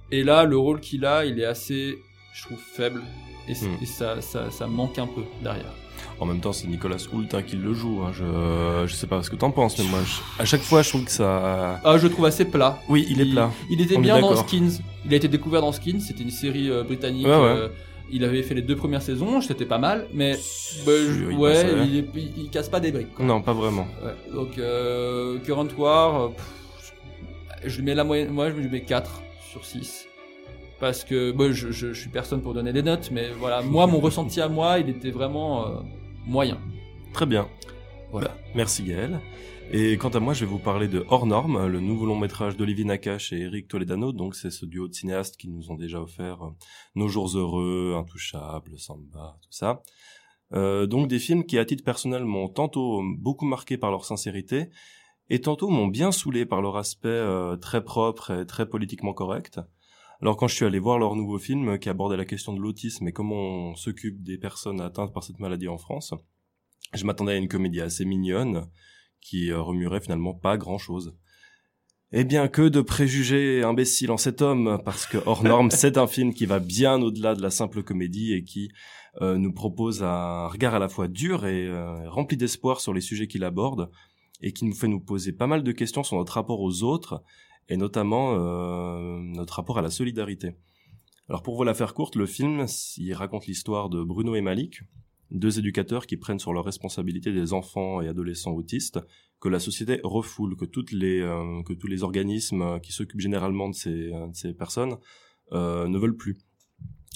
Et 0.09 0.23
là, 0.23 0.45
le 0.45 0.57
rôle 0.57 0.79
qu'il 0.79 1.03
a, 1.05 1.25
il 1.25 1.37
est 1.39 1.45
assez, 1.45 1.97
je 2.33 2.43
trouve, 2.43 2.59
faible 2.59 3.01
et, 3.49 3.53
Hmm. 3.53 3.77
et 3.81 3.85
ça, 3.85 4.21
ça, 4.21 4.49
ça 4.51 4.67
manque 4.67 4.97
un 4.99 5.07
peu 5.07 5.23
derrière. 5.43 5.73
En 6.19 6.25
même 6.25 6.39
temps, 6.39 6.53
c'est 6.53 6.67
Nicolas 6.67 6.97
Hoult 7.11 7.27
hein, 7.33 7.41
qui 7.41 7.57
le 7.57 7.73
joue. 7.73 8.03
hein. 8.03 8.11
Je, 8.13 8.87
je 8.87 8.93
sais 8.93 9.07
pas 9.07 9.21
ce 9.23 9.29
que 9.29 9.35
t'en 9.35 9.51
penses, 9.51 9.77
mais 9.79 9.85
moi, 9.85 9.99
je- 10.05 10.41
à 10.41 10.45
chaque 10.45 10.61
fois, 10.61 10.81
je 10.81 10.89
trouve 10.89 11.03
que 11.03 11.11
ça. 11.11 11.81
Ah, 11.83 11.97
je 11.97 12.03
le 12.07 12.09
trouve 12.13 12.25
assez 12.25 12.45
plat. 12.45 12.79
Oui, 12.87 13.05
il 13.09 13.19
est 13.19 13.31
plat. 13.33 13.51
Il 13.69 13.81
était 13.81 13.97
On 13.97 14.01
bien 14.01 14.19
dans. 14.21 14.33
Skins. 14.35 14.79
Il 15.05 15.13
a 15.13 15.17
été 15.17 15.27
découvert 15.27 15.59
dans 15.61 15.71
Skins. 15.73 15.99
C'était 15.99 16.23
une 16.23 16.29
série 16.31 16.69
euh, 16.69 16.83
britannique. 16.83 17.25
Ouais, 17.25 17.31
ouais. 17.35 17.57
euh, 17.57 17.67
il 18.11 18.23
avait 18.23 18.43
fait 18.43 18.53
les 18.55 18.61
deux 18.61 18.75
premières 18.75 19.01
saisons. 19.01 19.41
C'était 19.41 19.65
pas 19.65 19.77
mal, 19.77 20.07
mais 20.13 20.33
bah, 20.85 20.91
je- 20.91 21.35
ouais, 21.35 21.65
il, 21.85 21.95
il, 22.15 22.31
il 22.43 22.49
casse 22.49 22.69
pas 22.69 22.79
des 22.79 22.91
briques. 22.91 23.13
quoi. 23.13 23.25
Non, 23.25 23.41
pas 23.41 23.53
vraiment. 23.53 23.87
Ouais, 24.03 24.33
donc 24.33 24.57
euh, 24.57 25.37
Current 25.39 25.67
War, 25.77 26.21
euh, 26.21 26.27
pff, 26.29 26.93
je, 27.65 27.77
lui 27.77 27.83
mets 27.85 27.95
la 27.95 28.03
moyenne. 28.03 28.29
Moi, 28.29 28.49
je 28.51 28.55
lui 28.55 28.69
mets 28.69 28.81
4 28.81 29.21
sur 29.51 29.65
6 29.65 30.07
parce 30.79 31.03
que 31.03 31.33
je, 31.51 31.71
je, 31.71 31.93
je 31.93 31.99
suis 31.99 32.09
personne 32.09 32.41
pour 32.41 32.53
donner 32.53 32.71
des 32.73 32.83
notes, 32.83 33.09
mais 33.11 33.29
voilà, 33.39 33.61
moi, 33.61 33.87
mon 33.87 33.99
ressenti 33.99 34.39
à 34.41 34.47
moi, 34.47 34.77
il 34.79 34.89
était 34.89 35.11
vraiment 35.11 35.65
euh, 35.67 35.69
moyen. 36.25 36.59
Très 37.13 37.25
bien. 37.25 37.47
Voilà. 38.11 38.27
Bah, 38.29 38.37
Merci 38.55 38.83
Gaël. 38.83 39.19
Et 39.69 39.97
quant 39.97 40.09
à 40.09 40.21
moi, 40.21 40.33
je 40.33 40.45
vais 40.45 40.49
vous 40.49 40.59
parler 40.59 40.87
de 40.87 41.05
Hors 41.09 41.25
Norme, 41.25 41.67
le 41.67 41.81
nouveau 41.81 42.05
long 42.05 42.17
métrage 42.17 42.55
d'Olivier 42.55 42.85
Nakache 42.85 43.33
et 43.33 43.39
Eric 43.41 43.67
Toledano. 43.67 44.13
Donc, 44.13 44.33
c'est 44.33 44.49
ce 44.49 44.65
duo 44.65 44.87
de 44.87 44.93
cinéastes 44.93 45.35
qui 45.35 45.49
nous 45.49 45.71
ont 45.71 45.75
déjà 45.75 46.01
offert 46.01 46.41
euh, 46.41 46.51
Nos 46.95 47.09
jours 47.09 47.37
heureux, 47.37 47.93
Intouchable, 47.97 48.79
Samba, 48.79 49.37
tout 49.41 49.51
ça. 49.51 49.81
Euh, 50.53 50.87
donc, 50.87 51.09
des 51.09 51.19
films 51.19 51.43
qui, 51.43 51.57
à 51.57 51.65
titre 51.65 51.83
personnel, 51.83 52.23
m'ont 52.23 52.47
tantôt 52.47 53.03
beaucoup 53.17 53.45
marqué 53.45 53.77
par 53.77 53.91
leur 53.91 54.05
sincérité 54.05 54.69
et 55.29 55.41
tantôt 55.41 55.67
m'ont 55.67 55.87
bien 55.87 56.13
saoulé 56.13 56.45
par 56.45 56.61
leur 56.61 56.77
aspect 56.77 57.09
euh, 57.09 57.57
très 57.57 57.83
propre 57.83 58.31
et 58.31 58.45
très 58.45 58.69
politiquement 58.69 59.13
correct. 59.13 59.59
Alors, 60.21 60.37
quand 60.37 60.47
je 60.47 60.55
suis 60.55 60.65
allé 60.65 60.79
voir 60.79 60.97
leur 60.97 61.13
nouveau 61.17 61.39
film 61.39 61.77
qui 61.77 61.89
abordait 61.89 62.15
la 62.15 62.25
question 62.25 62.53
de 62.53 62.61
l'autisme 62.61 63.05
et 63.09 63.11
comment 63.11 63.35
on 63.35 63.75
s'occupe 63.75 64.23
des 64.23 64.37
personnes 64.37 64.79
atteintes 64.79 65.13
par 65.13 65.25
cette 65.25 65.39
maladie 65.39 65.67
en 65.67 65.77
France, 65.77 66.13
je 66.93 67.03
m'attendais 67.03 67.33
à 67.33 67.35
une 67.35 67.49
comédie 67.49 67.81
assez 67.81 68.05
mignonne 68.05 68.65
qui 69.21 69.51
euh, 69.51 69.61
remuerait 69.61 70.01
finalement 70.01 70.33
pas 70.33 70.57
grand-chose. 70.57 71.15
Eh 72.13 72.23
bien, 72.23 72.47
que 72.47 72.61
de 72.61 72.79
préjugés 72.79 73.63
imbéciles 73.63 74.11
en 74.11 74.17
cet 74.17 74.41
homme, 74.41 74.81
parce 74.85 75.05
que 75.05 75.17
Hors 75.25 75.43
Norme, 75.43 75.71
c'est 75.71 75.97
un 75.97 76.07
film 76.07 76.33
qui 76.33 76.45
va 76.45 76.59
bien 76.59 77.01
au-delà 77.01 77.35
de 77.35 77.41
la 77.41 77.49
simple 77.49 77.83
comédie 77.83 78.33
et 78.33 78.43
qui 78.43 78.69
euh, 79.21 79.37
nous 79.37 79.51
propose 79.51 80.03
un 80.03 80.47
regard 80.47 80.75
à 80.75 80.79
la 80.79 80.89
fois 80.89 81.07
dur 81.07 81.45
et 81.45 81.67
euh, 81.67 82.09
rempli 82.09 82.37
d'espoir 82.37 82.79
sur 82.79 82.93
les 82.93 83.01
sujets 83.01 83.27
qu'il 83.27 83.43
aborde, 83.43 83.89
et 84.41 84.53
qui 84.53 84.65
nous 84.65 84.75
fait 84.75 84.87
nous 84.87 84.99
poser 84.99 85.33
pas 85.33 85.47
mal 85.47 85.63
de 85.63 85.71
questions 85.71 86.03
sur 86.03 86.17
notre 86.17 86.33
rapport 86.33 86.61
aux 86.61 86.83
autres, 86.83 87.23
et 87.67 87.77
notamment 87.77 88.35
euh, 88.35 89.19
notre 89.19 89.55
rapport 89.55 89.77
à 89.77 89.81
la 89.81 89.89
solidarité. 89.89 90.55
Alors 91.27 91.41
pour 91.41 91.57
vous 91.57 91.63
la 91.63 91.73
faire 91.73 91.93
courte, 91.93 92.15
le 92.15 92.25
film, 92.25 92.65
il 92.97 93.13
raconte 93.13 93.47
l'histoire 93.47 93.89
de 93.89 94.01
Bruno 94.03 94.35
et 94.35 94.41
Malik, 94.41 94.81
deux 95.31 95.59
éducateurs 95.59 96.05
qui 96.05 96.17
prennent 96.17 96.39
sur 96.39 96.53
leur 96.53 96.65
responsabilité 96.65 97.31
des 97.33 97.53
enfants 97.53 98.01
et 98.01 98.07
adolescents 98.07 98.53
autistes 98.53 98.99
que 99.39 99.49
la 99.49 99.59
société 99.59 99.99
refoule, 100.03 100.55
que 100.55 100.65
toutes 100.65 100.91
les 100.91 101.21
euh, 101.21 101.61
que 101.63 101.73
tous 101.73 101.87
les 101.87 102.03
organismes 102.03 102.79
qui 102.81 102.91
s'occupent 102.91 103.21
généralement 103.21 103.69
de 103.69 103.75
ces 103.75 104.11
euh, 104.11 104.53
personnes 104.53 104.97
euh, 105.51 105.87
ne 105.87 105.97
veulent 105.97 106.17
plus. 106.17 106.37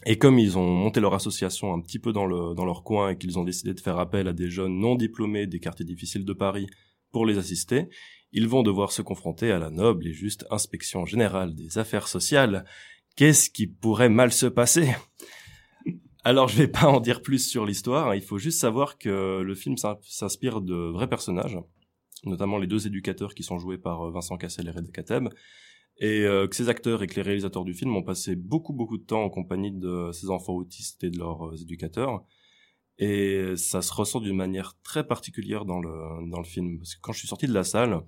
Et 0.06 0.18
comme 0.18 0.40
ils 0.40 0.58
ont 0.58 0.68
monté 0.68 1.00
leur 1.00 1.14
association 1.14 1.74
un 1.74 1.82
petit 1.82 2.00
peu 2.00 2.12
dans 2.12 2.26
leur 2.26 2.84
coin 2.84 3.10
et 3.10 3.18
qu'ils 3.18 3.38
ont 3.38 3.44
décidé 3.44 3.74
de 3.74 3.80
faire 3.80 4.00
appel 4.00 4.28
à 4.28 4.34
des 4.34 4.50
jeunes 4.50 4.80
non 4.80 4.96
diplômés 4.96 5.46
des 5.46 5.60
quartiers 5.60 5.86
difficiles 5.86 6.26
de 6.26 6.34
Paris 6.34 6.68
pour 7.12 7.28
les 7.28 7.38
assister, 7.38 7.88
ils 8.32 8.48
vont 8.48 8.64
devoir 8.64 8.92
se 8.92 9.04
confronter 9.04 9.52
à 9.52 9.60
la 9.60 9.70
noble 9.70 10.08
et 10.08 10.14
juste 10.14 10.48
inspection 10.50 11.06
générale 11.06 11.54
des 11.54 11.78
affaires 11.78 12.08
sociales. 12.08 12.66
Qu'est-ce 13.16 13.52
qui 13.52 13.68
pourrait 13.68 14.10
mal 14.10 14.32
se 14.32 14.48
passer? 14.48 14.90
Alors 16.24 16.48
je 16.48 16.58
vais 16.58 16.68
pas 16.68 16.88
en 16.88 17.00
dire 17.00 17.22
plus 17.22 17.40
sur 17.48 17.66
l'histoire, 17.66 18.10
hein. 18.10 18.16
il 18.16 18.22
faut 18.22 18.38
juste 18.38 18.60
savoir 18.60 18.98
que 18.98 19.42
le 19.42 19.56
film 19.56 19.78
s'in- 19.78 19.98
s'inspire 20.04 20.62
de 20.62 20.76
vrais 20.92 21.10
personnages, 21.10 21.58
notamment 22.26 22.58
les 22.58 22.68
deux 22.68 22.88
éducateurs 22.88 23.34
qui 23.34 23.44
sont 23.44 23.60
joués 23.60 23.78
par 23.78 24.02
euh, 24.04 24.12
Vincent 24.12 24.38
Cassel 24.38 24.68
et 24.68 24.72
Reda 24.72 24.92
Kateb, 24.92 25.30
et 25.98 26.22
euh, 26.26 26.48
que 26.48 26.56
ces 26.56 26.70
acteurs 26.70 27.04
et 27.04 27.08
que 27.08 27.16
les 27.16 27.22
réalisateurs 27.22 27.66
du 27.66 27.74
film 27.74 27.96
ont 27.96 28.04
passé 28.04 28.36
beaucoup 28.36 28.74
beaucoup 28.74 28.98
de 28.98 29.04
temps 29.04 29.24
en 29.24 29.30
compagnie 29.30 29.72
de 29.72 30.12
ces 30.12 30.30
enfants 30.30 30.54
autistes 30.54 31.04
et 31.04 31.10
de 31.10 31.18
leurs 31.18 31.48
euh, 31.48 31.56
éducateurs, 31.56 32.24
et 33.00 33.56
ça 33.56 33.82
se 33.82 33.92
ressent 33.94 34.20
d'une 34.20 34.36
manière 34.36 34.74
très 34.84 35.08
particulière 35.08 35.66
dans 35.66 35.80
le, 35.80 36.30
dans 36.30 36.38
le 36.38 36.46
film, 36.46 36.78
parce 36.78 36.96
que 36.96 37.02
quand 37.02 37.14
je 37.14 37.20
suis 37.20 37.28
sorti 37.28 37.48
de 37.48 37.54
la 37.54 37.64
salle, 37.64 38.02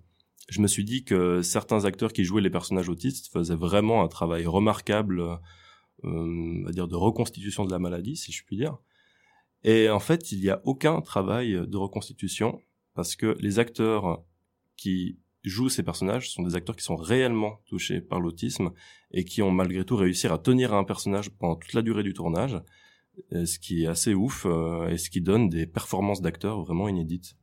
je 0.50 0.62
me 0.62 0.68
suis 0.68 0.84
dit 0.84 1.04
que 1.04 1.42
certains 1.42 1.86
acteurs 1.86 2.14
qui 2.14 2.26
jouaient 2.26 2.42
les 2.42 2.52
personnages 2.52 2.90
autistes 2.90 3.32
faisaient 3.32 3.56
vraiment 3.56 4.04
un 4.04 4.08
travail 4.08 4.46
remarquable, 4.46 5.40
on 6.04 6.64
va 6.64 6.72
dire 6.72 6.88
de 6.88 6.96
reconstitution 6.96 7.66
de 7.66 7.72
la 7.72 7.80
maladie, 7.80 8.16
si 8.16 8.32
je 8.32 8.44
puis 8.44 8.58
dire. 8.58 8.78
Et 9.64 9.90
en 9.90 10.00
fait, 10.00 10.32
il 10.32 10.42
n'y 10.42 10.50
a 10.50 10.62
aucun 10.66 11.02
travail 11.02 11.54
de 11.54 11.78
reconstitution 11.78 12.62
parce 12.94 13.16
que 13.16 13.38
les 13.40 13.60
acteurs 13.60 14.24
qui 14.76 15.20
jouent 15.44 15.70
ces 15.70 15.84
personnages 15.84 16.32
sont 16.32 16.44
des 16.44 16.56
acteurs 16.56 16.76
qui 16.76 16.84
sont 16.84 16.96
réellement 16.96 17.60
touchés 17.66 18.02
par 18.02 18.20
l'autisme 18.20 18.72
et 19.12 19.26
qui 19.26 19.42
ont 19.42 19.52
malgré 19.52 19.84
tout 19.84 19.96
réussi 19.96 20.28
à 20.28 20.38
tenir 20.38 20.74
un 20.74 20.84
personnage 20.84 21.30
pendant 21.32 21.56
toute 21.56 21.74
la 21.74 21.82
durée 21.82 22.04
du 22.04 22.14
tournage, 22.14 22.62
euh, 23.34 23.46
ce 23.46 23.60
qui 23.60 23.84
est 23.84 23.88
assez 23.88 24.14
ouf 24.14 24.46
euh, 24.46 24.88
et 24.88 24.98
ce 24.98 25.10
qui 25.10 25.22
donne 25.22 25.50
des 25.50 25.68
performances 25.68 26.22
d'acteurs 26.22 26.62
vraiment 26.64 26.88
inédites. 26.88 27.36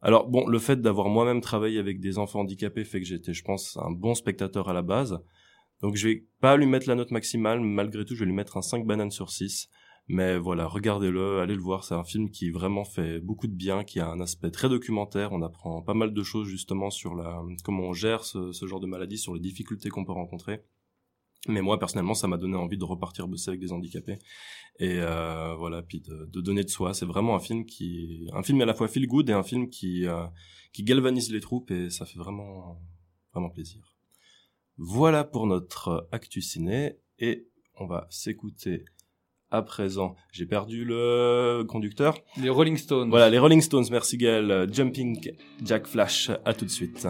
Alors 0.00 0.28
bon, 0.28 0.46
le 0.48 0.58
fait 0.58 0.80
d'avoir 0.80 1.08
moi-même 1.08 1.40
travaillé 1.40 1.78
avec 1.78 2.00
des 2.00 2.18
enfants 2.18 2.40
handicapés 2.40 2.84
fait 2.84 3.00
que 3.00 3.06
j'étais, 3.06 3.32
je 3.32 3.44
pense, 3.44 3.78
un 3.80 3.90
bon 3.90 4.14
spectateur 4.14 4.68
à 4.68 4.72
la 4.72 4.82
base. 4.82 5.22
Donc 5.82 5.96
je 5.96 6.08
vais 6.08 6.26
pas 6.40 6.56
lui 6.56 6.66
mettre 6.66 6.88
la 6.88 6.94
note 6.94 7.10
maximale, 7.10 7.60
malgré 7.60 8.04
tout, 8.04 8.14
je 8.14 8.20
vais 8.20 8.26
lui 8.26 8.34
mettre 8.34 8.56
un 8.56 8.62
5 8.62 8.86
bananes 8.86 9.10
sur 9.10 9.30
6. 9.30 9.68
Mais 10.08 10.36
voilà, 10.36 10.66
regardez-le, 10.66 11.40
allez 11.40 11.54
le 11.54 11.60
voir, 11.60 11.84
c'est 11.84 11.94
un 11.94 12.04
film 12.04 12.30
qui 12.30 12.50
vraiment 12.50 12.84
fait 12.84 13.20
beaucoup 13.20 13.46
de 13.46 13.54
bien, 13.54 13.84
qui 13.84 14.00
a 14.00 14.08
un 14.08 14.20
aspect 14.20 14.50
très 14.50 14.68
documentaire, 14.68 15.32
on 15.32 15.42
apprend 15.42 15.80
pas 15.82 15.94
mal 15.94 16.12
de 16.12 16.22
choses 16.22 16.48
justement 16.48 16.90
sur 16.90 17.14
la 17.14 17.40
comment 17.64 17.84
on 17.84 17.92
gère 17.92 18.24
ce, 18.24 18.52
ce 18.52 18.66
genre 18.66 18.80
de 18.80 18.86
maladie, 18.86 19.16
sur 19.16 19.34
les 19.34 19.40
difficultés 19.40 19.90
qu'on 19.90 20.04
peut 20.04 20.12
rencontrer. 20.12 20.64
Mais 21.48 21.60
moi 21.62 21.78
personnellement, 21.78 22.14
ça 22.14 22.28
m'a 22.28 22.36
donné 22.36 22.56
envie 22.56 22.78
de 22.78 22.84
repartir 22.84 23.26
bosser 23.28 23.50
avec 23.50 23.60
des 23.60 23.72
handicapés 23.72 24.18
et 24.78 24.98
euh, 25.00 25.54
voilà, 25.56 25.82
puis 25.82 26.00
de, 26.00 26.26
de, 26.26 26.40
donner 26.40 26.62
de 26.64 26.68
soi. 26.68 26.94
C'est 26.94 27.06
vraiment 27.06 27.34
un 27.34 27.40
film 27.40 27.64
qui, 27.64 28.28
un 28.32 28.42
film 28.42 28.60
à 28.60 28.64
la 28.64 28.74
fois 28.74 28.88
feel 28.88 29.06
good 29.06 29.28
et 29.30 29.32
un 29.32 29.42
film 29.42 29.68
qui 29.68 30.06
euh, 30.06 30.26
qui 30.72 30.84
galvanise 30.84 31.32
les 31.32 31.40
troupes 31.40 31.70
et 31.70 31.90
ça 31.90 32.06
fait 32.06 32.18
vraiment 32.18 32.80
vraiment 33.32 33.50
plaisir. 33.50 33.91
Voilà 34.78 35.24
pour 35.24 35.46
notre 35.46 36.08
actu 36.12 36.40
ciné 36.40 36.96
et 37.18 37.46
on 37.78 37.86
va 37.86 38.06
s'écouter 38.10 38.84
à 39.50 39.62
présent. 39.62 40.16
J'ai 40.32 40.46
perdu 40.46 40.84
le 40.84 41.62
conducteur. 41.68 42.18
Les 42.38 42.48
Rolling 42.48 42.76
Stones. 42.76 43.10
Voilà, 43.10 43.28
les 43.28 43.38
Rolling 43.38 43.60
Stones, 43.60 43.84
merci 43.90 44.16
Gaël. 44.16 44.66
Jumping 44.72 45.32
Jack 45.62 45.86
Flash, 45.86 46.30
à 46.44 46.54
tout 46.54 46.64
de 46.64 46.70
suite. 46.70 47.06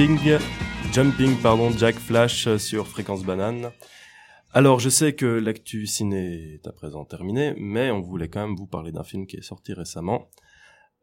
Ping, 0.00 0.18
Jumping, 0.94 1.36
pardon, 1.42 1.70
Jack 1.76 1.94
Flash 1.96 2.46
euh, 2.46 2.56
sur 2.56 2.88
Fréquence 2.88 3.22
Banane. 3.22 3.70
Alors, 4.54 4.80
je 4.80 4.88
sais 4.88 5.12
que 5.12 5.26
l'actu 5.26 5.86
ciné 5.86 6.54
est 6.54 6.66
à 6.66 6.72
présent 6.72 7.04
terminé, 7.04 7.52
mais 7.58 7.90
on 7.90 8.00
voulait 8.00 8.28
quand 8.28 8.40
même 8.46 8.56
vous 8.56 8.66
parler 8.66 8.92
d'un 8.92 9.04
film 9.04 9.26
qui 9.26 9.36
est 9.36 9.42
sorti 9.42 9.74
récemment. 9.74 10.30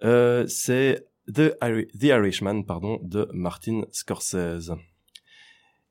Euh, 0.04 0.48
c'est 0.48 1.06
The, 1.32 1.54
Iri- 1.62 1.86
The 1.90 2.06
Irishman, 2.06 2.64
pardon, 2.64 3.00
de 3.04 3.30
Martin 3.34 3.82
Scorsese. 3.92 4.72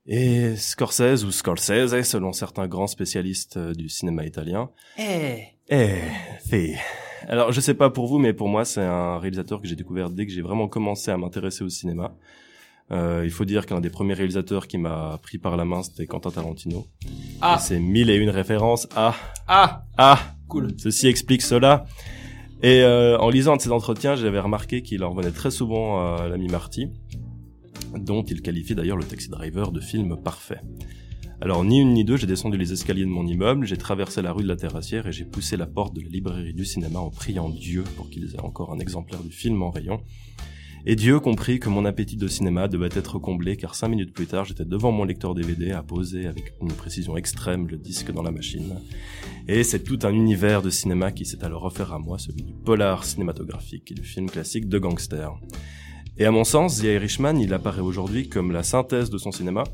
Et 0.07 0.57
Scorsese 0.57 1.23
ou 1.25 1.31
Scorsese, 1.31 2.03
selon 2.03 2.33
certains 2.33 2.67
grands 2.67 2.89
spécialistes 2.89 3.57
euh, 3.57 3.73
du 3.73 3.89
cinéma 3.89 4.25
italien. 4.27 4.69
Eh 4.99 5.45
Eh, 5.69 6.01
si. 6.45 6.75
Alors, 7.29 7.53
je 7.53 7.61
sais 7.61 7.75
pas 7.75 7.89
pour 7.91 8.09
vous, 8.09 8.19
mais 8.19 8.33
pour 8.33 8.49
moi, 8.49 8.65
c'est 8.65 8.83
un 8.83 9.21
réalisateur 9.21 9.63
que 9.63 9.69
j'ai 9.69 9.77
découvert 9.77 10.11
dès 10.11 10.27
que 10.27 10.33
j'ai 10.33 10.43
vraiment 10.43 10.67
commencé 10.67 11.13
à 11.13 11.17
m'intéresser 11.17 11.63
au 11.63 11.69
cinéma. 11.69 12.13
Euh, 12.93 13.23
il 13.25 13.31
faut 13.31 13.45
dire 13.45 13.67
qu'un 13.67 13.81
des 13.81 13.91
premiers 13.91 14.15
réalisateurs 14.15 14.69
qui 14.69 14.79
m'a 14.79 15.19
pris 15.23 15.39
par 15.39 15.57
la 15.57 15.65
main, 15.65 15.83
c'était 15.83 16.07
Quentin 16.07 16.31
Tarantino. 16.31 16.87
Ah. 17.41 17.59
C'est 17.59 17.81
mille 17.81 18.11
et 18.11 18.17
une 18.17 18.31
références 18.31 18.89
à 18.95 19.15
Ah 19.49 19.85
ah 19.99 20.19
Cool. 20.49 20.75
Ceci 20.79 21.09
explique 21.09 21.43
cela. 21.43 21.87
Et 22.63 22.83
euh, 22.83 23.19
en 23.19 23.29
lisant 23.29 23.55
un 23.55 23.57
de 23.57 23.63
ses 23.63 23.73
entretiens, 23.73 24.15
j'avais 24.15 24.41
remarqué 24.41 24.83
qu'il 24.83 25.03
en 25.03 25.11
revenait 25.11 25.33
très 25.33 25.51
souvent 25.51 26.17
à 26.17 26.29
l'ami 26.29 26.49
Marty, 26.49 26.89
dont 27.99 28.23
il 28.23 28.41
qualifiait 28.41 28.77
d'ailleurs 28.77 28.97
le 28.97 29.05
Taxi 29.05 29.29
Driver 29.29 29.73
de 29.73 29.81
film 29.81 30.17
parfait. 30.23 30.61
Alors 31.41 31.65
ni 31.65 31.81
une 31.81 31.93
ni 31.93 32.05
deux, 32.05 32.17
j'ai 32.17 32.27
descendu 32.27 32.57
les 32.57 32.73
escaliers 32.73 33.05
de 33.05 33.11
mon 33.11 33.27
immeuble, 33.27 33.67
j'ai 33.67 33.77
traversé 33.77 34.23
la 34.23 34.33
rue 34.33 34.43
de 34.43 34.49
la 34.49 34.57
Terrassière 34.57 35.07
et 35.07 35.13
j'ai 35.13 35.27
poussé 35.27 35.59
la 35.59 35.67
porte 35.67 35.95
de 35.95 36.01
la 36.01 36.09
librairie 36.09 36.55
du 36.55 36.65
cinéma 36.65 36.99
en 36.99 37.11
priant 37.11 37.51
Dieu 37.51 37.85
pour 37.97 38.09
qu'ils 38.09 38.35
aient 38.35 38.41
encore 38.41 38.73
un 38.73 38.79
exemplaire 38.79 39.23
du 39.23 39.31
film 39.31 39.63
en 39.63 39.71
rayon. 39.71 40.01
Et 40.89 40.95
Dieu 40.95 41.19
comprit 41.19 41.59
que 41.59 41.69
mon 41.69 41.85
appétit 41.85 42.17
de 42.17 42.29
cinéma 42.29 42.69
devait 42.69 42.89
être 42.93 43.19
comblé 43.19 43.57
car 43.57 43.75
cinq 43.75 43.89
minutes 43.89 44.15
plus 44.15 44.29
tard, 44.29 44.45
j'étais 44.45 44.65
devant 44.65 44.93
mon 44.93 45.03
lecteur 45.03 45.35
DVD 45.35 45.73
à 45.73 45.83
poser 45.83 46.29
avec 46.29 46.55
une 46.63 46.71
précision 46.71 47.17
extrême 47.17 47.67
le 47.67 47.77
disque 47.77 48.13
dans 48.13 48.23
la 48.23 48.31
machine. 48.31 48.77
Et 49.49 49.65
c'est 49.65 49.83
tout 49.83 49.99
un 50.05 50.13
univers 50.13 50.63
de 50.63 50.71
cinéma 50.71 51.11
qui 51.11 51.25
s'est 51.25 51.45
alors 51.45 51.65
offert 51.65 51.93
à 51.93 51.99
moi, 51.99 52.21
celui 52.21 52.45
du 52.45 52.53
polar 52.53 53.03
cinématographique 53.03 53.91
et 53.91 53.95
du 53.95 54.05
film 54.05 54.31
classique 54.31 54.69
de 54.69 54.79
gangster. 54.79 55.33
Et 56.19 56.25
à 56.25 56.31
mon 56.31 56.45
sens, 56.45 56.79
The 56.79 56.85
Irishman, 56.85 57.41
il 57.41 57.53
apparaît 57.53 57.81
aujourd'hui 57.81 58.29
comme 58.29 58.53
la 58.53 58.63
synthèse 58.63 59.11
de 59.11 59.19
son 59.19 59.33
cinéma, 59.33 59.65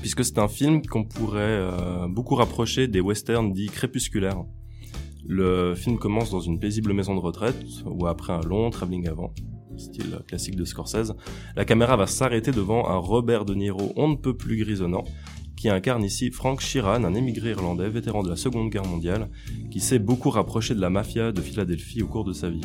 puisque 0.00 0.24
c'est 0.24 0.38
un 0.38 0.48
film 0.48 0.80
qu'on 0.80 1.04
pourrait 1.04 1.42
euh, 1.42 2.08
beaucoup 2.08 2.36
rapprocher 2.36 2.88
des 2.88 3.02
westerns 3.02 3.52
dits 3.52 3.68
crépusculaires. 3.68 4.42
Le 5.28 5.74
film 5.74 5.98
commence 5.98 6.30
dans 6.30 6.40
une 6.40 6.58
paisible 6.58 6.94
maison 6.94 7.14
de 7.14 7.20
retraite, 7.20 7.62
ou 7.84 8.06
après 8.06 8.32
un 8.32 8.40
long 8.40 8.70
travelling 8.70 9.08
avant, 9.08 9.34
style 9.78 10.18
classique 10.26 10.56
de 10.56 10.64
Scorsese, 10.64 11.14
la 11.56 11.64
caméra 11.64 11.96
va 11.96 12.06
s'arrêter 12.06 12.50
devant 12.50 12.88
un 12.88 12.96
Robert 12.96 13.44
De 13.44 13.54
Niro 13.54 13.92
on 13.96 14.08
ne 14.08 14.16
peut 14.16 14.36
plus 14.36 14.56
grisonnant, 14.56 15.04
qui 15.56 15.68
incarne 15.68 16.04
ici 16.04 16.30
Frank 16.30 16.60
Sheeran, 16.60 17.04
un 17.04 17.14
émigré 17.14 17.50
irlandais 17.50 17.88
vétéran 17.88 18.22
de 18.22 18.28
la 18.28 18.36
Seconde 18.36 18.70
Guerre 18.70 18.86
mondiale, 18.86 19.30
qui 19.70 19.80
s'est 19.80 19.98
beaucoup 19.98 20.30
rapproché 20.30 20.74
de 20.74 20.80
la 20.80 20.90
mafia 20.90 21.32
de 21.32 21.40
Philadelphie 21.40 22.02
au 22.02 22.06
cours 22.06 22.24
de 22.24 22.32
sa 22.32 22.50
vie. 22.50 22.60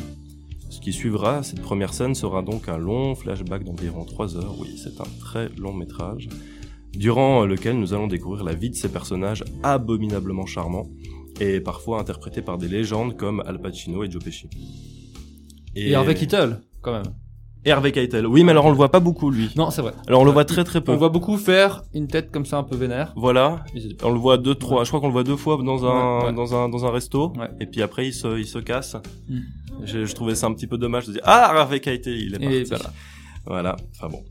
Ce 0.68 0.80
qui 0.80 0.92
suivra, 0.92 1.42
cette 1.42 1.60
première 1.60 1.94
scène 1.94 2.14
sera 2.14 2.42
donc 2.42 2.68
un 2.68 2.78
long 2.78 3.14
flashback 3.14 3.64
d'environ 3.64 4.04
3 4.04 4.36
heures, 4.36 4.56
oui, 4.58 4.76
c'est 4.76 5.00
un 5.00 5.08
très 5.20 5.48
long 5.58 5.72
métrage, 5.72 6.28
durant 6.92 7.44
lequel 7.44 7.78
nous 7.78 7.94
allons 7.94 8.08
découvrir 8.08 8.44
la 8.44 8.54
vie 8.54 8.70
de 8.70 8.74
ces 8.74 8.90
personnages 8.90 9.44
abominablement 9.62 10.46
charmants, 10.46 10.88
et 11.40 11.60
parfois 11.60 12.00
interprétés 12.00 12.42
par 12.42 12.58
des 12.58 12.68
légendes 12.68 13.16
comme 13.16 13.42
Al 13.46 13.60
Pacino 13.60 14.04
et 14.04 14.10
Joe 14.10 14.22
Pesci. 14.22 14.48
Et 15.74 15.94
Harvey 15.94 16.14
Keitel, 16.14 16.60
quand 16.82 16.92
même. 16.92 17.02
Et 17.64 17.70
Harvey 17.70 17.92
Keitel. 17.92 18.26
Oui, 18.26 18.42
mais 18.42 18.50
alors 18.50 18.64
on 18.66 18.70
le 18.70 18.76
voit 18.76 18.90
pas 18.90 18.98
beaucoup, 18.98 19.30
lui. 19.30 19.50
Non, 19.54 19.70
c'est 19.70 19.82
vrai. 19.82 19.92
Alors 20.08 20.22
on 20.22 20.24
le 20.24 20.32
voit 20.32 20.44
très 20.44 20.64
très 20.64 20.80
peu. 20.80 20.90
On 20.90 20.94
le 20.94 20.98
voit 20.98 21.10
beaucoup 21.10 21.36
faire 21.36 21.82
une 21.94 22.08
tête 22.08 22.32
comme 22.32 22.44
ça 22.44 22.58
un 22.58 22.64
peu 22.64 22.74
vénère. 22.74 23.12
Voilà. 23.14 23.64
On 24.02 24.10
le 24.10 24.18
voit 24.18 24.36
deux, 24.36 24.56
trois. 24.56 24.82
Je 24.82 24.90
crois 24.90 24.98
qu'on 25.00 25.06
le 25.06 25.12
voit 25.12 25.22
deux 25.22 25.36
fois 25.36 25.56
dans 25.62 25.86
un, 25.86 26.18
Ouais, 26.18 26.24
ouais. 26.26 26.32
dans 26.32 26.56
un, 26.56 26.68
dans 26.68 26.84
un 26.84 26.90
resto. 26.90 27.32
Ouais. 27.38 27.48
Et 27.60 27.66
puis 27.66 27.80
après, 27.80 28.08
il 28.08 28.12
se, 28.12 28.36
il 28.36 28.46
se 28.46 28.58
casse. 28.58 28.96
Mm. 29.28 29.38
Je, 29.84 30.04
je 30.06 30.14
trouvais 30.14 30.34
ça 30.34 30.48
un 30.48 30.54
petit 30.54 30.66
peu 30.66 30.76
dommage 30.76 31.06
de 31.06 31.12
dire, 31.12 31.22
ah, 31.24 31.56
Harvey 31.60 31.78
Keitel, 31.78 32.14
il 32.20 32.34
est 32.34 32.42
Et 32.42 32.64
parti. 32.64 32.74
voilà. 32.74 32.92
Voilà. 33.46 33.76
Enfin 33.94 34.08
bon. 34.08 34.24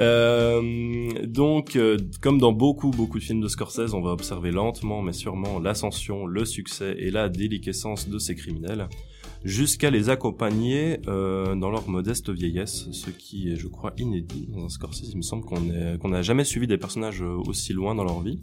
Euh, 0.00 1.10
donc, 1.24 1.76
euh, 1.76 1.96
comme 2.20 2.38
dans 2.38 2.52
beaucoup, 2.52 2.90
beaucoup 2.90 3.18
de 3.18 3.24
films 3.24 3.40
de 3.40 3.48
Scorsese, 3.48 3.94
on 3.94 4.00
va 4.02 4.10
observer 4.10 4.50
lentement, 4.50 5.02
mais 5.02 5.12
sûrement, 5.12 5.58
l'ascension, 5.60 6.26
le 6.26 6.44
succès 6.44 6.96
et 6.98 7.10
la 7.10 7.28
déliquescence 7.28 8.08
de 8.08 8.18
ces 8.18 8.34
criminels, 8.34 8.88
jusqu'à 9.46 9.90
les 9.90 10.10
accompagner 10.10 10.98
euh, 11.06 11.54
dans 11.54 11.70
leur 11.70 11.88
modeste 11.88 12.30
vieillesse, 12.30 12.88
ce 12.90 13.10
qui 13.10 13.52
est, 13.52 13.56
je 13.56 13.68
crois, 13.68 13.92
inédit 13.96 14.48
dans 14.48 14.64
un 14.64 14.68
Scorsese. 14.68 15.10
Il 15.12 15.18
me 15.18 15.22
semble 15.22 15.44
qu'on 15.44 16.08
n'a 16.08 16.22
jamais 16.22 16.44
suivi 16.44 16.66
des 16.66 16.78
personnages 16.78 17.22
euh, 17.22 17.36
aussi 17.46 17.72
loin 17.72 17.94
dans 17.94 18.02
leur 18.02 18.20
vie. 18.20 18.42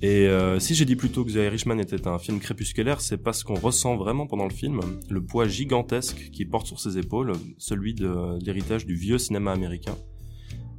Et 0.00 0.28
euh, 0.28 0.60
si 0.60 0.74
j'ai 0.74 0.84
dit 0.84 0.94
plutôt 0.94 1.24
que 1.24 1.32
The 1.32 1.36
Irishman 1.36 1.78
était 1.78 2.06
un 2.06 2.18
film 2.18 2.38
crépusculaire, 2.38 3.00
c'est 3.00 3.16
parce 3.16 3.42
qu'on 3.42 3.54
ressent 3.54 3.96
vraiment 3.96 4.26
pendant 4.26 4.44
le 4.44 4.52
film 4.52 4.80
le 5.08 5.24
poids 5.24 5.48
gigantesque 5.48 6.30
qui 6.32 6.44
porte 6.44 6.66
sur 6.66 6.78
ses 6.78 6.98
épaules, 6.98 7.32
celui 7.56 7.94
de, 7.94 8.38
de 8.38 8.44
l'héritage 8.44 8.84
du 8.84 8.94
vieux 8.94 9.18
cinéma 9.18 9.52
américain. 9.52 9.96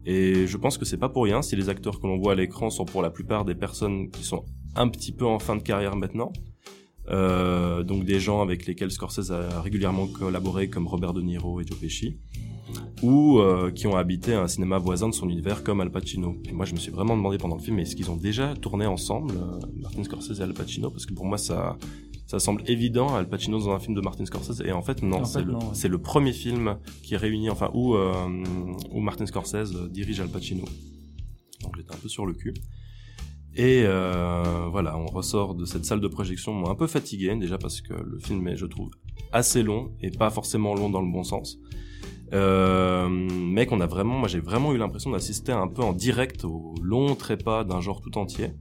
Et 0.05 0.45
je 0.45 0.57
pense 0.57 0.77
que 0.77 0.85
c'est 0.85 0.97
pas 0.97 1.09
pour 1.09 1.23
rien 1.23 1.41
si 1.41 1.55
les 1.55 1.67
acteurs 1.67 1.99
que 1.99 2.05
l'on 2.07 2.17
voit 2.17 2.33
à 2.33 2.35
l'écran 2.35 2.69
sont 2.69 2.85
pour 2.85 3.01
la 3.01 3.09
plupart 3.09 3.43
des 3.43 3.55
personnes 3.55 4.09
qui 4.11 4.23
sont 4.23 4.45
un 4.75 4.87
petit 4.87 5.11
peu 5.11 5.25
en 5.25 5.39
fin 5.39 5.55
de 5.55 5.63
carrière 5.63 5.95
maintenant. 5.95 6.31
Euh, 7.09 7.83
donc 7.83 8.05
des 8.05 8.19
gens 8.19 8.41
avec 8.41 8.65
lesquels 8.67 8.91
Scorsese 8.91 9.31
a 9.31 9.61
régulièrement 9.61 10.07
collaboré 10.07 10.69
comme 10.69 10.87
Robert 10.87 11.13
De 11.13 11.21
Niro 11.21 11.59
et 11.59 11.65
Joe 11.65 11.77
Pesci 11.79 12.17
ou 13.01 13.39
euh, 13.39 13.71
qui 13.71 13.87
ont 13.87 13.95
habité 13.95 14.33
un 14.33 14.47
cinéma 14.47 14.77
voisin 14.77 15.09
de 15.09 15.13
son 15.13 15.29
univers 15.29 15.63
comme 15.63 15.81
Al 15.81 15.91
Pacino. 15.91 16.35
Et 16.47 16.51
moi 16.51 16.65
je 16.65 16.73
me 16.73 16.79
suis 16.79 16.91
vraiment 16.91 17.15
demandé 17.15 17.37
pendant 17.37 17.55
le 17.55 17.61
film 17.61 17.79
est-ce 17.79 17.95
qu'ils 17.95 18.11
ont 18.11 18.15
déjà 18.15 18.53
tourné 18.55 18.85
ensemble 18.85 19.33
euh, 19.35 19.59
Martin 19.75 20.03
Scorsese 20.03 20.39
et 20.39 20.43
Al 20.43 20.53
Pacino? 20.53 20.89
Parce 20.89 21.05
que 21.05 21.13
pour 21.13 21.25
moi 21.25 21.37
ça 21.37 21.77
ça 22.27 22.39
semble 22.39 22.61
évident 22.67 23.15
Al 23.15 23.27
Pacino 23.27 23.59
dans 23.59 23.71
un 23.71 23.79
film 23.79 23.95
de 23.95 24.01
Martin 24.01 24.25
Scorsese 24.25 24.61
et 24.63 24.71
en 24.71 24.81
fait 24.81 25.01
non 25.01 25.21
En 25.21 25.25
c'est 25.25 25.41
le, 25.41 25.53
non, 25.53 25.59
ouais. 25.59 25.65
c'est 25.73 25.87
le 25.87 25.97
premier 25.97 26.33
film 26.33 26.77
qui 27.01 27.15
réunit 27.15 27.49
enfin 27.49 27.71
où 27.73 27.95
euh, 27.95 28.27
où 28.91 28.99
Martin 28.99 29.25
Scorsese 29.25 29.73
dirige 29.89 30.19
Al 30.19 30.29
Pacino. 30.29 30.65
Donc 31.63 31.75
j'étais 31.77 31.93
un 31.93 31.97
peu 31.97 32.09
sur 32.09 32.25
le 32.25 32.33
cul. 32.33 32.53
Et 33.59 33.83
euh, 33.83 34.69
voilà, 34.71 34.97
on 34.97 35.07
ressort 35.07 35.53
de 35.53 35.65
cette 35.65 35.83
salle 35.83 35.99
de 35.99 36.07
projection 36.07 36.69
un 36.69 36.75
peu 36.75 36.87
fatigué, 36.87 37.35
déjà 37.35 37.57
parce 37.57 37.81
que 37.81 37.93
le 37.93 38.17
film 38.17 38.47
est, 38.47 38.55
je 38.55 38.65
trouve, 38.65 38.89
assez 39.33 39.63
long 39.63 39.91
et 39.99 40.11
pas 40.11 40.29
forcément 40.29 40.73
long 40.75 40.89
dans 40.89 41.01
le 41.01 41.11
bon 41.11 41.25
sens. 41.25 41.59
Euh, 42.31 43.09
mais 43.09 43.65
qu'on 43.65 43.81
a 43.81 43.85
vraiment, 43.85 44.17
moi 44.17 44.29
j'ai 44.29 44.39
vraiment 44.39 44.71
eu 44.73 44.77
l'impression 44.77 45.11
d'assister 45.11 45.51
un 45.51 45.67
peu 45.67 45.81
en 45.81 45.91
direct 45.91 46.45
au 46.45 46.73
long 46.81 47.15
trépas 47.15 47.65
d'un 47.65 47.81
genre 47.81 47.99
tout 47.99 48.17
entier 48.17 48.53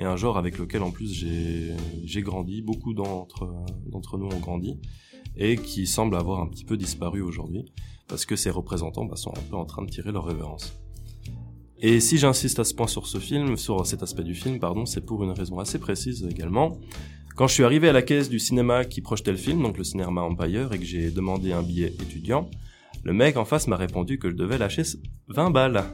et 0.00 0.04
un 0.04 0.16
genre 0.16 0.36
avec 0.36 0.58
lequel 0.58 0.82
en 0.82 0.90
plus 0.90 1.12
j'ai 1.12 2.22
grandi, 2.22 2.60
beaucoup 2.60 2.92
d'entre 2.92 3.48
d'entre 3.86 4.18
nous 4.18 4.26
ont 4.26 4.40
grandi 4.40 4.80
et 5.36 5.58
qui 5.58 5.86
semble 5.86 6.16
avoir 6.16 6.40
un 6.40 6.48
petit 6.48 6.64
peu 6.64 6.76
disparu 6.76 7.22
aujourd'hui 7.22 7.72
parce 8.08 8.26
que 8.26 8.34
ses 8.34 8.50
représentants 8.50 9.04
bah, 9.04 9.14
sont 9.14 9.30
un 9.30 9.42
peu 9.48 9.54
en 9.54 9.64
train 9.64 9.84
de 9.84 9.90
tirer 9.90 10.10
leur 10.10 10.24
révérence. 10.24 10.79
Et 11.82 11.98
si 12.00 12.18
j'insiste 12.18 12.58
à 12.58 12.64
ce 12.64 12.74
point 12.74 12.86
sur 12.86 13.06
ce 13.06 13.16
film, 13.16 13.56
sur 13.56 13.86
cet 13.86 14.02
aspect 14.02 14.22
du 14.22 14.34
film, 14.34 14.58
pardon, 14.58 14.84
c'est 14.84 15.00
pour 15.00 15.24
une 15.24 15.30
raison 15.30 15.58
assez 15.60 15.78
précise 15.78 16.28
également. 16.30 16.78
Quand 17.36 17.46
je 17.46 17.54
suis 17.54 17.64
arrivé 17.64 17.88
à 17.88 17.92
la 17.92 18.02
caisse 18.02 18.28
du 18.28 18.38
cinéma 18.38 18.84
qui 18.84 19.00
projetait 19.00 19.30
le 19.30 19.38
film, 19.38 19.62
donc 19.62 19.78
le 19.78 19.84
cinéma 19.84 20.20
Empire, 20.20 20.74
et 20.74 20.78
que 20.78 20.84
j'ai 20.84 21.10
demandé 21.10 21.52
un 21.52 21.62
billet 21.62 21.94
étudiant, 22.02 22.50
le 23.02 23.14
mec 23.14 23.38
en 23.38 23.46
face 23.46 23.66
m'a 23.66 23.76
répondu 23.76 24.18
que 24.18 24.28
je 24.28 24.34
devais 24.34 24.58
lâcher 24.58 24.82
20 25.28 25.50
balles. 25.50 25.84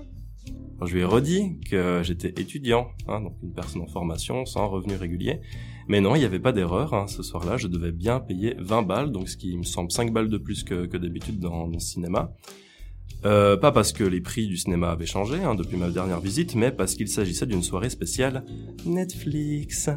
Je 0.85 0.93
lui 0.93 1.03
ai 1.03 1.05
redit 1.05 1.61
que 1.71 2.01
j'étais 2.03 2.31
étudiant, 2.31 2.89
hein, 3.07 3.21
donc 3.21 3.35
une 3.45 3.53
personne 3.53 3.83
en 3.83 3.87
formation, 3.87 4.45
sans 4.45 4.69
revenu 4.69 4.97
régulier. 4.97 5.41
Mais 5.87 6.01
non, 6.01 6.17
il 6.17 6.19
n'y 6.19 6.25
avait 6.25 6.41
pas 6.41 6.53
d'erreur. 6.53 6.95
hein, 6.95 7.07
ce 7.07 7.23
soir-là, 7.23 7.59
je 7.59 7.69
devais 7.69 7.93
bien 7.93 8.19
payer 8.19 8.57
20 8.59 8.83
balles, 8.83 9.13
donc 9.13 9.29
ce 9.29 9.37
qui 9.37 9.57
me 9.57 9.63
semble 9.63 9.93
5 9.93 10.13
balles 10.13 10.29
de 10.29 10.37
plus 10.39 10.65
que, 10.65 10.87
que 10.87 10.97
d'habitude 10.97 11.39
dans, 11.39 11.69
dans 11.69 11.75
le 11.75 11.79
cinéma. 11.79 12.33
Euh, 13.27 13.57
pas 13.57 13.73
parce 13.73 13.93
que 13.93 14.05
les 14.05 14.21
prix 14.21 14.47
du 14.47 14.57
cinéma 14.57 14.89
avaient 14.91 15.13
changé 15.17 15.39
hein, 15.43 15.55
depuis 15.61 15.77
ma 15.77 15.91
dernière 15.91 16.21
visite, 16.21 16.55
mais 16.55 16.71
parce 16.71 16.95
qu'il 16.95 17.09
s'agissait 17.09 17.47
d'une 17.53 17.65
soirée 17.71 17.91
spéciale 17.91 18.45
Netflix. 18.85 19.91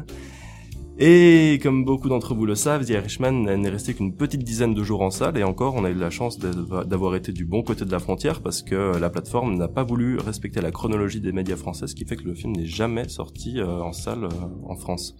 Et 0.98 1.58
comme 1.62 1.84
beaucoup 1.84 2.08
d'entre 2.08 2.34
vous 2.34 2.44
le 2.44 2.54
savent, 2.54 2.84
The 2.84 2.90
Irishman 2.90 3.32
n'est 3.62 3.68
resté 3.70 3.94
qu'une 3.94 4.14
petite 4.22 4.42
dizaine 4.42 4.74
de 4.74 4.82
jours 4.82 5.02
en 5.08 5.10
salle, 5.10 5.38
et 5.38 5.44
encore, 5.44 5.74
on 5.76 5.84
a 5.84 5.90
eu 5.90 5.94
la 5.94 6.10
chance 6.10 6.38
d'av- 6.38 6.86
d'avoir 6.86 7.14
été 7.14 7.30
du 7.32 7.44
bon 7.44 7.62
côté 7.62 7.84
de 7.84 7.92
la 7.92 8.00
frontière, 8.00 8.42
parce 8.42 8.62
que 8.62 8.98
la 8.98 9.08
plateforme 9.08 9.56
n'a 9.56 9.68
pas 9.68 9.84
voulu 9.84 10.18
respecter 10.18 10.60
la 10.60 10.72
chronologie 10.72 11.20
des 11.20 11.32
médias 11.32 11.56
français, 11.56 11.86
ce 11.86 11.94
qui 11.94 12.04
fait 12.04 12.16
que 12.16 12.24
le 12.24 12.34
film 12.34 12.52
n'est 12.52 12.66
jamais 12.80 13.08
sorti 13.08 13.60
euh, 13.60 13.80
en 13.90 13.92
salle 13.92 14.24
euh, 14.24 14.72
en 14.72 14.76
France. 14.76 15.14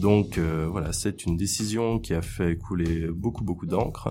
Donc 0.00 0.38
euh, 0.38 0.66
voilà, 0.68 0.92
c'est 0.92 1.26
une 1.26 1.36
décision 1.36 1.98
qui 2.00 2.14
a 2.14 2.22
fait 2.22 2.56
couler 2.56 3.06
beaucoup 3.06 3.44
beaucoup 3.44 3.66
d'encre. 3.66 4.10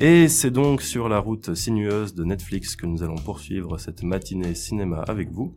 Et 0.00 0.28
c'est 0.28 0.52
donc 0.52 0.80
sur 0.80 1.08
la 1.08 1.18
route 1.18 1.56
sinueuse 1.56 2.14
de 2.14 2.22
Netflix 2.22 2.76
que 2.76 2.86
nous 2.86 3.02
allons 3.02 3.16
poursuivre 3.16 3.78
cette 3.78 4.04
matinée 4.04 4.54
cinéma 4.54 5.00
avec 5.08 5.32
vous. 5.32 5.56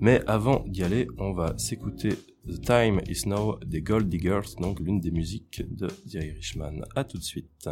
Mais 0.00 0.22
avant 0.26 0.64
d'y 0.66 0.82
aller, 0.82 1.06
on 1.18 1.32
va 1.32 1.56
s'écouter 1.56 2.08
The 2.48 2.60
Time 2.60 3.00
Is 3.08 3.28
Now 3.28 3.60
des 3.64 3.82
Gold 3.82 4.08
Diggers, 4.08 4.56
donc 4.60 4.80
l'une 4.80 4.98
des 4.98 5.12
musiques 5.12 5.62
de 5.70 5.86
The 5.86 6.14
Irishman. 6.14 6.84
À 6.96 7.04
tout 7.04 7.18
de 7.18 7.22
suite. 7.22 7.68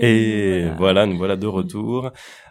Et 0.00 0.68
voilà, 0.76 1.06
nous 1.06 1.16
voilà 1.16 1.36
de 1.36 1.46
retour. 1.46 2.10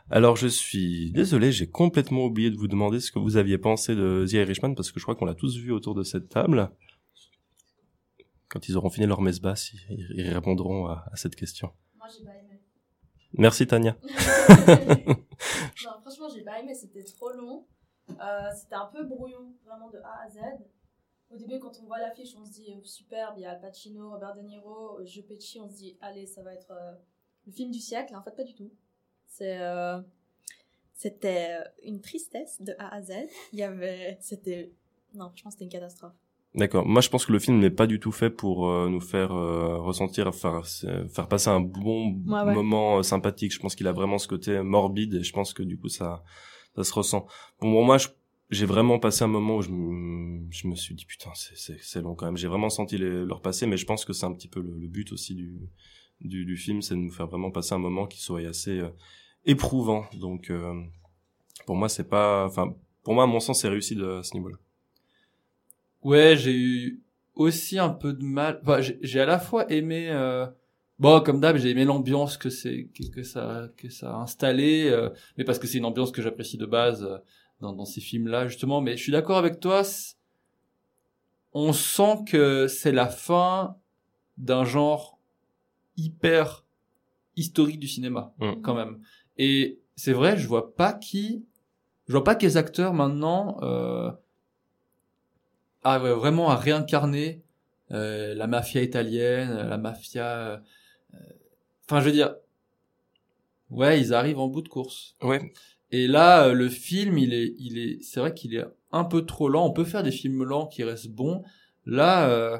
Alors 0.09 0.35
je 0.35 0.47
suis 0.47 1.11
désolé, 1.11 1.51
j'ai 1.51 1.69
complètement 1.69 2.25
oublié 2.25 2.51
de 2.51 2.57
vous 2.57 2.67
demander 2.67 2.99
ce 2.99 3.11
que 3.11 3.19
vous 3.19 3.37
aviez 3.37 3.57
pensé 3.57 3.95
de 3.95 4.25
The 4.27 4.33
Irishman 4.33 4.75
parce 4.75 4.91
que 4.91 4.99
je 4.99 5.05
crois 5.05 5.15
qu'on 5.15 5.25
l'a 5.25 5.33
tous 5.33 5.57
vu 5.57 5.71
autour 5.71 5.95
de 5.95 6.03
cette 6.03 6.29
table. 6.29 6.69
Quand 8.49 8.67
ils 8.67 8.77
auront 8.77 8.89
fini 8.89 9.07
leur 9.07 9.21
messe 9.21 9.39
basse, 9.39 9.73
ils, 9.89 10.13
ils 10.15 10.29
répondront 10.29 10.87
à, 10.87 11.05
à 11.11 11.15
cette 11.15 11.35
question. 11.35 11.71
Moi, 11.95 12.07
j'ai 12.15 12.23
pas 12.23 12.31
aimé. 12.31 12.61
Merci 13.35 13.65
Tania. 13.65 13.97
non, 14.67 15.15
franchement, 16.01 16.27
j'ai 16.33 16.43
pas 16.43 16.59
aimé, 16.59 16.75
c'était 16.75 17.03
trop 17.03 17.31
long. 17.31 17.65
Euh, 18.09 18.49
c'était 18.55 18.75
un 18.75 18.89
peu 18.93 19.05
brouillon, 19.05 19.55
vraiment 19.65 19.89
de 19.89 19.97
A 19.97 20.25
à 20.25 20.29
Z. 20.29 20.39
Au 21.33 21.37
début, 21.37 21.59
quand 21.59 21.71
on 21.81 21.85
voit 21.87 21.97
l'affiche, 21.97 22.35
on 22.39 22.45
se 22.45 22.51
dit 22.51 22.71
euh, 22.71 22.83
superbe, 22.83 23.33
il 23.37 23.41
y 23.41 23.45
a 23.45 23.51
Al 23.51 23.61
Pacino, 23.61 24.11
Robert 24.11 24.35
De 24.35 24.41
Niro, 24.41 24.99
euh, 24.99 25.05
Joe 25.05 25.25
Pesci, 25.25 25.59
on 25.59 25.67
se 25.67 25.75
dit 25.77 25.97
allez, 25.99 26.27
ça 26.27 26.43
va 26.43 26.53
être 26.53 26.69
euh, 26.69 26.93
le 27.47 27.51
film 27.51 27.71
du 27.71 27.79
siècle. 27.79 28.15
En 28.15 28.21
fait, 28.23 28.35
pas 28.35 28.43
du 28.43 28.53
tout. 28.53 28.71
C'est, 29.27 29.57
euh, 29.59 29.99
c'était 30.93 31.59
euh, 31.59 31.63
une 31.83 32.01
tristesse 32.01 32.61
de 32.61 32.73
A 32.79 32.93
à 32.95 33.01
Z. 33.01 33.11
Il 33.51 33.59
y 33.59 33.63
avait, 33.63 34.17
c'était, 34.21 34.71
non, 35.15 35.27
franchement, 35.29 35.51
c'était 35.51 35.63
une 35.65 35.69
catastrophe. 35.71 36.13
D'accord. 36.55 36.85
Moi, 36.85 37.01
je 37.01 37.09
pense 37.09 37.25
que 37.25 37.31
le 37.31 37.39
film 37.39 37.57
n'est 37.59 37.71
pas 37.71 37.87
du 37.87 37.99
tout 37.99 38.11
fait 38.11 38.29
pour 38.29 38.69
euh, 38.69 38.87
nous 38.87 39.01
faire 39.01 39.31
euh, 39.33 39.79
ressentir, 39.79 40.33
faire, 40.35 40.61
euh, 40.83 41.07
faire 41.07 41.27
passer 41.27 41.49
un 41.49 41.59
bon 41.61 42.11
Ouais, 42.27 42.43
ouais. 42.43 42.53
moment 42.53 42.99
euh, 42.99 43.01
sympathique. 43.03 43.51
Je 43.51 43.59
pense 43.59 43.73
qu'il 43.75 43.87
a 43.87 43.91
vraiment 43.91 44.19
ce 44.19 44.27
côté 44.27 44.61
morbide 44.61 45.15
et 45.15 45.23
je 45.23 45.33
pense 45.33 45.51
que 45.53 45.63
du 45.63 45.79
coup, 45.79 45.89
ça, 45.89 46.23
ça 46.75 46.83
se 46.83 46.93
ressent. 46.93 47.25
Bon, 47.59 47.71
pour 47.71 47.83
moi, 47.83 47.97
j'ai 48.51 48.67
vraiment 48.67 48.99
passé 48.99 49.23
un 49.23 49.27
moment 49.27 49.55
où 49.57 49.61
je, 49.63 49.71
me- 49.71 50.45
je 50.51 50.67
me 50.67 50.75
suis 50.75 50.93
dit 50.93 51.05
putain, 51.05 51.31
c'est, 51.33 52.01
long 52.01 52.13
quand 52.13 52.27
même. 52.27 52.37
J'ai 52.37 52.47
vraiment 52.47 52.69
senti 52.69 52.99
les, 52.99 53.25
leur 53.25 53.41
passer, 53.41 53.65
mais 53.65 53.77
je 53.77 53.87
pense 53.87 54.05
que 54.05 54.13
c'est 54.13 54.27
un 54.27 54.33
petit 54.33 54.47
peu 54.47 54.61
le, 54.61 54.77
le 54.77 54.87
but 54.87 55.11
aussi 55.11 55.33
du, 55.33 55.59
du, 56.23 56.45
du 56.45 56.57
film, 56.57 56.81
c'est 56.81 56.95
de 56.95 56.99
nous 56.99 57.11
faire 57.11 57.27
vraiment 57.27 57.51
passer 57.51 57.73
un 57.73 57.79
moment 57.79 58.07
qui 58.07 58.21
soit 58.21 58.41
assez 58.47 58.79
euh, 58.79 58.89
éprouvant. 59.45 60.05
Donc, 60.13 60.49
euh, 60.49 60.81
pour 61.65 61.75
moi, 61.75 61.89
c'est 61.89 62.09
pas, 62.09 62.45
enfin, 62.45 62.73
pour 63.03 63.13
moi, 63.13 63.23
à 63.23 63.27
mon 63.27 63.39
sens, 63.39 63.61
c'est 63.61 63.69
réussi 63.69 63.95
de, 63.95 64.19
à 64.19 64.23
ce 64.23 64.33
niveau-là. 64.35 64.57
Ouais, 66.03 66.35
j'ai 66.37 66.53
eu 66.55 67.01
aussi 67.35 67.79
un 67.79 67.89
peu 67.89 68.13
de 68.13 68.23
mal. 68.23 68.61
J'ai- 69.01 69.19
à 69.21 69.25
la 69.25 69.39
fois 69.39 69.71
aimé. 69.71 70.09
euh, 70.09 70.45
Bon, 70.99 71.19
comme 71.21 71.39
d'hab, 71.39 71.57
j'ai 71.57 71.71
aimé 71.71 71.85
l'ambiance 71.85 72.37
que 72.37 72.49
c'est 72.49 72.87
que, 73.13 73.23
ça 73.23 73.67
que 73.77 73.89
ça 73.89 74.13
a 74.15 74.17
installé, 74.21 74.89
euh, 74.89 75.09
mais 75.37 75.43
parce 75.43 75.57
que 75.59 75.65
c'est 75.67 75.79
une 75.79 75.85
ambiance 75.85 76.11
que 76.11 76.21
j'apprécie 76.21 76.57
de 76.57 76.67
base 76.67 77.03
euh, 77.03 77.17
dans, 77.61 77.73
dans 77.73 77.83
ces 77.85 77.99
films-là 77.99 78.47
justement. 78.47 78.79
Mais 78.79 78.95
je 78.95 79.01
suis 79.01 79.11
d'accord 79.11 79.37
avec 79.37 79.59
toi. 79.59 79.81
On 81.53 81.73
sent 81.73 82.19
que 82.27 82.67
c'est 82.67 82.91
la 82.91 83.07
fin 83.07 83.75
d'un 84.37 84.65
genre 84.65 85.12
hyper 85.97 86.65
historique 87.35 87.79
du 87.79 87.87
cinéma 87.87 88.33
Mm. 88.39 88.61
quand 88.61 88.75
même. 88.75 88.99
Et 89.37 89.79
c'est 89.95 90.13
vrai, 90.13 90.37
je 90.37 90.47
vois 90.47 90.75
pas 90.75 90.93
qui, 90.93 91.45
je 92.07 92.11
vois 92.13 92.23
pas 92.23 92.35
quels 92.35 92.57
acteurs 92.57 92.93
maintenant 92.93 93.57
euh, 93.61 94.11
arrivent 95.83 96.11
vraiment 96.13 96.49
à 96.49 96.55
réincarner 96.55 97.43
euh, 97.91 98.33
la 98.35 98.47
mafia 98.47 98.81
italienne, 98.81 99.53
la 99.69 99.77
mafia. 99.77 100.25
euh, 100.25 100.57
Enfin, 101.85 101.99
je 101.99 102.05
veux 102.05 102.11
dire, 102.11 102.35
ouais, 103.69 103.99
ils 103.99 104.13
arrivent 104.13 104.39
en 104.39 104.47
bout 104.47 104.61
de 104.61 104.69
course. 104.69 105.15
Ouais. 105.21 105.53
Et 105.91 106.07
là, 106.07 106.45
euh, 106.47 106.53
le 106.53 106.69
film, 106.69 107.17
il 107.17 107.33
est, 107.33 107.53
il 107.59 107.77
est, 107.77 108.01
c'est 108.01 108.19
vrai 108.19 108.33
qu'il 108.33 108.55
est 108.55 108.65
un 108.91 109.03
peu 109.03 109.25
trop 109.25 109.49
lent. 109.49 109.65
On 109.65 109.71
peut 109.73 109.83
faire 109.83 110.01
des 110.03 110.11
films 110.11 110.43
lents 110.43 110.65
qui 110.67 110.83
restent 110.83 111.09
bons. 111.09 111.43
Là, 111.85 112.29
euh, 112.29 112.57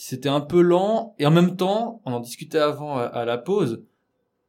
c'était 0.00 0.28
un 0.28 0.40
peu 0.40 0.60
lent 0.62 1.14
et 1.18 1.26
en 1.26 1.30
même 1.30 1.56
temps, 1.56 2.00
on 2.04 2.12
en 2.12 2.20
discutait 2.20 2.58
avant 2.58 2.96
à, 2.96 3.02
à 3.02 3.24
la 3.24 3.38
pause. 3.38 3.84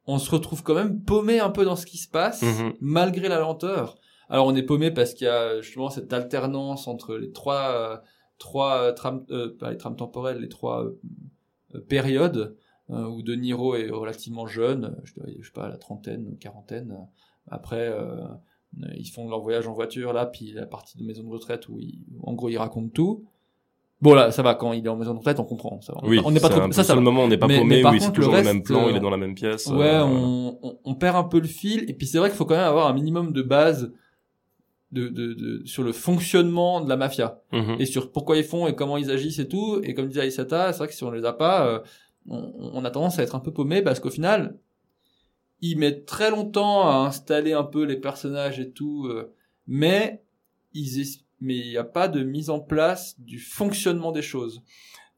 On 0.07 0.17
se 0.17 0.31
retrouve 0.31 0.63
quand 0.63 0.73
même 0.75 1.01
paumé 1.01 1.39
un 1.39 1.49
peu 1.49 1.63
dans 1.65 1.75
ce 1.75 1.85
qui 1.85 1.97
se 1.97 2.07
passe, 2.09 2.41
Mhm. 2.41 2.73
malgré 2.79 3.27
la 3.29 3.39
lenteur. 3.39 3.97
Alors 4.29 4.47
on 4.47 4.55
est 4.55 4.63
paumé 4.63 4.91
parce 4.91 5.13
qu'il 5.13 5.27
y 5.27 5.29
a 5.29 5.61
justement 5.61 5.89
cette 5.89 6.11
alternance 6.13 6.87
entre 6.87 7.15
les 7.17 7.31
trois, 7.31 7.71
euh, 7.73 7.97
trois 8.37 8.77
euh, 8.77 8.91
trames, 8.93 9.25
euh, 9.29 9.55
pas 9.59 9.71
les 9.71 9.77
trames 9.77 9.95
temporelles, 9.97 10.39
les 10.39 10.49
trois 10.49 10.85
euh, 10.85 10.99
euh, 11.75 11.81
périodes 11.81 12.55
euh, 12.89 13.05
où 13.07 13.21
De 13.21 13.35
Niro 13.35 13.75
est 13.75 13.89
relativement 13.89 14.47
jeune, 14.47 14.97
je, 15.03 15.13
dirais, 15.13 15.35
je 15.39 15.45
sais 15.47 15.53
pas, 15.53 15.65
à 15.65 15.69
la 15.69 15.77
trentaine, 15.77 16.37
quarantaine. 16.39 16.97
Après, 17.49 17.89
euh, 17.89 18.25
ils 18.97 19.09
font 19.09 19.29
leur 19.29 19.41
voyage 19.41 19.67
en 19.67 19.73
voiture 19.73 20.13
là, 20.13 20.25
puis 20.25 20.53
la 20.53 20.65
partie 20.65 20.97
de 20.97 21.03
maison 21.03 21.23
de 21.23 21.29
retraite 21.29 21.67
où 21.67 21.77
ils, 21.79 21.99
en 22.23 22.33
gros 22.33 22.47
ils 22.49 22.57
racontent 22.57 22.89
tout. 22.93 23.25
Bon 24.01 24.13
là, 24.15 24.31
ça 24.31 24.41
va 24.41 24.55
quand 24.55 24.73
il 24.73 24.83
est 24.85 24.89
en 24.89 24.95
maison 24.95 25.13
de 25.13 25.19
retraite, 25.19 25.39
on 25.39 25.43
comprend. 25.43 25.79
Ça, 25.81 25.93
va. 25.93 25.99
Oui, 26.03 26.19
on 26.25 26.31
n'est 26.31 26.39
pas 26.39 26.49
trop. 26.49 26.71
Ça, 26.71 26.83
ça 26.83 26.95
le 26.95 27.01
moment 27.01 27.21
où 27.21 27.25
on 27.25 27.27
n'est 27.27 27.37
pas 27.37 27.47
Mais- 27.47 27.59
paumé, 27.59 27.75
mais 27.77 27.81
par 27.83 27.93
où 27.93 27.99
c'est 27.99 28.11
toujours 28.11 28.31
le 28.33 28.39
le 28.39 28.43
même 28.45 28.63
plan, 28.63 28.87
il 28.89 28.93
euh, 28.93 28.97
est 28.97 28.99
dans 28.99 29.09
la 29.11 29.17
même 29.17 29.35
pièce. 29.35 29.67
Ouais, 29.67 29.85
euh, 29.85 30.03
on, 30.03 30.57
on, 30.63 30.77
on 30.83 30.95
perd 30.95 31.15
un 31.17 31.23
peu 31.23 31.39
le 31.39 31.47
fil. 31.47 31.85
Et 31.89 31.93
puis 31.93 32.07
c'est 32.07 32.17
vrai 32.17 32.29
qu'il 32.29 32.37
faut 32.37 32.45
quand 32.45 32.55
même 32.55 32.63
avoir 32.63 32.87
un 32.87 32.93
minimum 32.93 33.31
de 33.31 33.41
base 33.43 33.91
de, 34.91 35.07
de, 35.07 35.33
de, 35.33 35.61
sur 35.65 35.83
le 35.83 35.91
fonctionnement 35.93 36.81
de 36.81 36.89
la 36.89 36.97
mafia 36.97 37.39
Mhm. 37.53 37.75
et 37.79 37.85
sur 37.85 38.11
pourquoi 38.11 38.37
ils 38.37 38.43
font 38.43 38.67
et 38.67 38.75
comment 38.75 38.97
ils 38.97 39.09
agissent 39.11 39.39
et 39.39 39.47
tout. 39.47 39.79
Et 39.83 39.93
comme 39.93 40.07
disait 40.07 40.21
Aïsata, 40.21 40.73
c'est 40.73 40.79
vrai 40.79 40.87
que 40.87 40.93
si 40.93 41.03
on 41.03 41.11
les 41.11 41.23
a 41.23 41.31
pas, 41.33 41.65
euh, 41.67 41.79
on, 42.27 42.51
on 42.73 42.83
a 42.83 42.89
tendance 42.91 43.19
à 43.19 43.23
être 43.23 43.35
un 43.35 43.39
peu 43.39 43.51
paumé 43.53 43.81
parce 43.83 43.99
qu'au 43.99 44.09
final, 44.09 44.57
ils 45.61 45.77
mettent 45.77 46.07
très 46.07 46.31
longtemps 46.31 46.87
à 46.89 46.95
installer 47.07 47.53
un 47.53 47.63
peu 47.63 47.83
les 47.83 47.97
personnages 47.97 48.59
et 48.59 48.71
tout, 48.71 49.05
euh, 49.05 49.31
mais 49.67 50.23
ils 50.73 50.99
mais 51.41 51.55
il 51.57 51.69
n'y 51.69 51.77
a 51.77 51.83
pas 51.83 52.07
de 52.07 52.23
mise 52.23 52.49
en 52.49 52.59
place 52.59 53.19
du 53.19 53.39
fonctionnement 53.39 54.11
des 54.11 54.21
choses. 54.21 54.61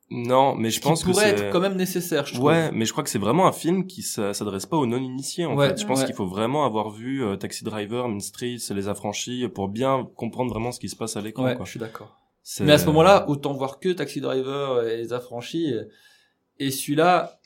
Non, 0.10 0.54
mais 0.56 0.70
je 0.70 0.80
qui 0.80 0.88
pense 0.88 1.04
que 1.04 1.10
pourrait 1.12 1.36
c'est 1.38 1.46
être 1.46 1.52
quand 1.52 1.60
même 1.60 1.76
nécessaire, 1.76 2.26
je 2.26 2.34
trouve. 2.34 2.46
Ouais, 2.46 2.72
mais 2.72 2.86
je 2.86 2.92
crois 2.92 3.04
que 3.04 3.10
c'est 3.10 3.18
vraiment 3.20 3.48
un 3.48 3.52
film 3.52 3.88
qui 3.88 4.04
s'a- 4.04 4.34
s'adresse 4.34 4.66
pas 4.66 4.78
aux 4.78 4.86
non-initiés 4.86 5.46
en 5.46 5.56
Ouais, 5.56 5.70
fait. 5.70 5.82
Je 5.82 5.88
pense 5.88 6.00
ouais. 6.02 6.06
qu'il 6.06 6.14
faut 6.14 6.28
vraiment 6.28 6.66
avoir 6.66 6.92
vu 6.92 7.24
euh, 7.24 7.36
Taxi 7.36 7.64
Driver, 7.64 8.08
Mean 8.08 8.20
Streets, 8.20 8.60
Les 8.72 8.88
Affranchis 8.88 9.48
pour 9.48 9.70
bien 9.70 10.08
comprendre 10.16 10.52
vraiment 10.52 10.72
ce 10.72 10.80
qui 10.80 10.90
se 10.90 10.96
passe 10.96 11.16
à 11.18 11.22
l'écran. 11.22 11.46
Ouais, 11.46 11.56
quoi. 11.56 11.66
je 11.66 11.72
suis 11.72 11.80
d'accord. 11.80 12.20
Mais 12.60 12.74
à 12.74 12.78
ce 12.78 12.86
moment-là, 12.88 13.28
autant 13.30 13.54
voir 13.54 13.80
que 13.80 13.90
Taxi 13.90 14.20
Driver 14.22 14.86
et 14.88 14.98
Les 14.98 15.14
Affranchis. 15.14 15.74
Et 16.60 16.70
celui-là, 16.70 17.40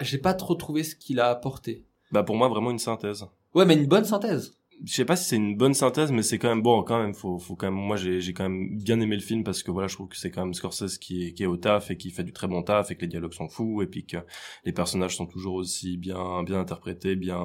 j'ai 0.00 0.18
pas 0.18 0.34
trop 0.34 0.54
trouvé 0.54 0.82
ce 0.82 0.94
qu'il 0.96 1.20
a 1.20 1.30
apporté. 1.30 1.86
bah 2.10 2.22
pour 2.24 2.36
moi 2.36 2.48
vraiment 2.48 2.70
une 2.70 2.78
synthèse. 2.78 3.24
Ouais, 3.54 3.64
mais 3.64 3.74
une 3.74 3.86
bonne 3.86 4.04
synthèse. 4.04 4.58
Je 4.84 4.92
sais 4.92 5.04
pas 5.04 5.16
si 5.16 5.28
c'est 5.28 5.36
une 5.36 5.56
bonne 5.56 5.74
synthèse 5.74 6.10
mais 6.10 6.22
c'est 6.22 6.38
quand 6.38 6.48
même 6.48 6.62
bon 6.62 6.82
quand 6.82 6.98
même 6.98 7.14
faut 7.14 7.38
faut 7.38 7.56
quand 7.56 7.66
même 7.66 7.80
moi 7.80 7.96
j'ai 7.96 8.20
j'ai 8.20 8.32
quand 8.32 8.48
même 8.48 8.76
bien 8.76 9.00
aimé 9.00 9.16
le 9.16 9.22
film 9.22 9.44
parce 9.44 9.62
que 9.62 9.70
voilà 9.70 9.88
je 9.88 9.94
trouve 9.94 10.08
que 10.08 10.16
c'est 10.16 10.30
quand 10.30 10.44
même 10.44 10.54
Scorsese 10.54 10.98
qui 10.98 11.26
est 11.26 11.32
qui 11.32 11.42
est 11.42 11.46
au 11.46 11.56
taf 11.56 11.90
et 11.90 11.96
qui 11.96 12.10
fait 12.10 12.24
du 12.24 12.32
très 12.32 12.48
bon 12.48 12.62
taf 12.62 12.90
et 12.90 12.96
que 12.96 13.02
les 13.02 13.08
dialogues 13.08 13.32
sont 13.32 13.48
fous 13.48 13.82
et 13.82 13.86
puis 13.86 14.04
que 14.04 14.18
les 14.64 14.72
personnages 14.72 15.16
sont 15.16 15.26
toujours 15.26 15.54
aussi 15.54 15.96
bien 15.96 16.42
bien 16.42 16.58
interprétés 16.58 17.16
bien 17.16 17.44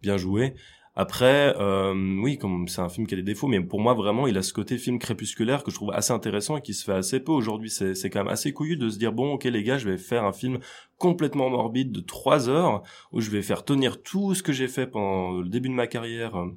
bien 0.00 0.16
joués 0.16 0.54
après 0.98 1.54
euh, 1.60 1.94
oui 2.20 2.38
comme 2.38 2.66
c'est 2.66 2.80
un 2.80 2.88
film 2.88 3.06
qui 3.06 3.14
a 3.14 3.16
des 3.16 3.22
défauts 3.22 3.46
mais 3.46 3.60
pour 3.60 3.78
moi 3.78 3.94
vraiment 3.94 4.26
il 4.26 4.36
a 4.36 4.42
ce 4.42 4.52
côté 4.52 4.78
film 4.78 4.98
crépusculaire 4.98 5.62
que 5.62 5.70
je 5.70 5.76
trouve 5.76 5.92
assez 5.92 6.12
intéressant 6.12 6.56
et 6.56 6.60
qui 6.60 6.74
se 6.74 6.84
fait 6.84 6.92
assez 6.92 7.20
peu 7.20 7.30
aujourd'hui. 7.30 7.70
C'est 7.70 7.94
c'est 7.94 8.10
quand 8.10 8.24
même 8.24 8.32
assez 8.32 8.52
couillu 8.52 8.76
de 8.76 8.88
se 8.90 8.98
dire 8.98 9.12
bon 9.12 9.34
ok 9.34 9.44
les 9.44 9.62
gars 9.62 9.78
je 9.78 9.88
vais 9.88 9.96
faire 9.96 10.24
un 10.24 10.32
film 10.32 10.58
complètement 10.96 11.50
morbide 11.50 11.92
de 11.92 12.00
trois 12.00 12.48
heures 12.48 12.82
où 13.12 13.20
je 13.20 13.30
vais 13.30 13.42
faire 13.42 13.64
tenir 13.64 14.02
tout 14.02 14.34
ce 14.34 14.42
que 14.42 14.52
j'ai 14.52 14.66
fait 14.66 14.88
pendant 14.88 15.40
le 15.40 15.48
début 15.48 15.68
de 15.68 15.74
ma 15.74 15.86
carrière 15.86 16.34
euh, 16.34 16.48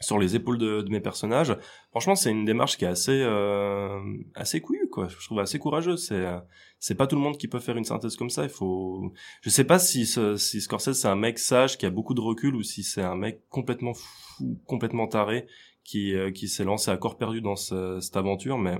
sur 0.00 0.18
les 0.18 0.36
épaules 0.36 0.58
de, 0.58 0.82
de 0.82 0.90
mes 0.90 1.00
personnages. 1.00 1.56
Franchement, 1.90 2.14
c'est 2.16 2.30
une 2.30 2.44
démarche 2.44 2.76
qui 2.76 2.84
est 2.84 2.88
assez 2.88 3.22
euh, 3.22 3.98
assez 4.34 4.60
couillue, 4.60 4.88
quoi. 4.90 5.08
Je 5.08 5.16
trouve 5.24 5.40
assez 5.40 5.58
courageuse. 5.58 6.06
C'est 6.06 6.14
euh, 6.26 6.38
c'est 6.78 6.94
pas 6.94 7.06
tout 7.06 7.16
le 7.16 7.22
monde 7.22 7.38
qui 7.38 7.48
peut 7.48 7.58
faire 7.60 7.76
une 7.78 7.84
synthèse 7.84 8.16
comme 8.16 8.28
ça. 8.30 8.44
Il 8.44 8.50
faut. 8.50 9.12
Je 9.42 9.50
sais 9.50 9.64
pas 9.64 9.78
si 9.78 10.04
ce, 10.06 10.36
si 10.36 10.60
Scorsese 10.60 10.92
c'est 11.00 11.08
un 11.08 11.16
mec 11.16 11.38
sage 11.38 11.78
qui 11.78 11.86
a 11.86 11.90
beaucoup 11.90 12.14
de 12.14 12.20
recul 12.20 12.54
ou 12.56 12.62
si 12.62 12.82
c'est 12.82 13.02
un 13.02 13.16
mec 13.16 13.40
complètement 13.48 13.94
fou, 13.94 14.58
complètement 14.66 15.06
taré 15.08 15.46
qui 15.84 16.14
euh, 16.14 16.30
qui 16.30 16.48
s'est 16.48 16.64
lancé 16.64 16.90
à 16.90 16.96
corps 16.98 17.16
perdu 17.16 17.40
dans 17.40 17.56
ce- 17.56 17.98
cette 18.00 18.16
aventure. 18.16 18.58
Mais 18.58 18.76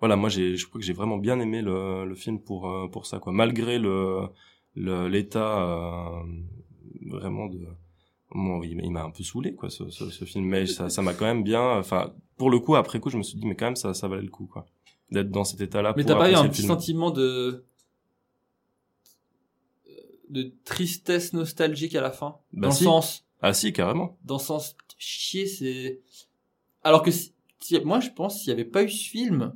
voilà, 0.00 0.16
moi 0.16 0.28
j'ai 0.28 0.56
je 0.56 0.66
crois 0.68 0.80
que 0.80 0.86
j'ai 0.86 0.92
vraiment 0.92 1.16
bien 1.16 1.40
aimé 1.40 1.62
le, 1.62 2.04
le 2.04 2.14
film 2.14 2.38
pour 2.40 2.68
euh, 2.70 2.88
pour 2.88 3.06
ça, 3.06 3.18
quoi. 3.20 3.32
Malgré 3.32 3.78
le 3.78 4.28
l'état 4.74 5.62
euh, 5.62 6.22
vraiment 7.06 7.46
de 7.46 7.60
Bon, 8.34 8.62
il, 8.62 8.80
il 8.82 8.90
m'a 8.90 9.02
un 9.04 9.10
peu 9.10 9.22
saoulé 9.22 9.54
quoi 9.54 9.68
ce, 9.70 9.90
ce, 9.90 10.08
ce 10.10 10.24
film. 10.24 10.46
Mais 10.46 10.66
ça 10.66 10.88
ça 10.88 11.02
m'a 11.02 11.12
quand 11.14 11.26
même 11.26 11.42
bien 11.44 11.62
enfin 11.78 12.14
pour 12.38 12.50
le 12.50 12.58
coup 12.60 12.76
après 12.76 12.98
coup 13.00 13.10
je 13.10 13.18
me 13.18 13.22
suis 13.22 13.36
dit 13.38 13.46
mais 13.46 13.54
quand 13.56 13.66
même 13.66 13.76
ça 13.76 13.92
ça 13.94 14.08
valait 14.08 14.22
le 14.22 14.30
coup 14.30 14.46
quoi 14.46 14.66
d'être 15.10 15.30
dans 15.30 15.44
cet 15.44 15.60
état 15.60 15.82
là 15.82 15.92
Mais 15.96 16.04
t'as 16.04 16.16
pas 16.16 16.30
eu 16.30 16.34
un 16.34 16.48
petit 16.48 16.62
sentiment 16.62 17.10
de 17.10 17.64
de 20.30 20.52
tristesse 20.64 21.32
nostalgique 21.34 21.94
à 21.94 22.00
la 22.00 22.10
fin? 22.10 22.36
Bah 22.52 22.68
dans 22.68 22.72
si. 22.72 22.84
le 22.84 22.88
sens 22.90 23.24
ah 23.42 23.52
si 23.52 23.72
carrément. 23.72 24.16
dans 24.24 24.36
le 24.36 24.40
sens 24.42 24.76
chier 24.96 25.46
c'est 25.46 26.00
alors 26.84 27.02
que 27.02 27.10
si, 27.10 27.34
si- 27.60 27.78
moi 27.80 28.00
je 28.00 28.10
pense 28.10 28.38
s'il 28.40 28.48
y 28.48 28.52
avait 28.52 28.64
pas 28.64 28.82
eu 28.84 28.88
ce 28.90 29.08
film 29.08 29.54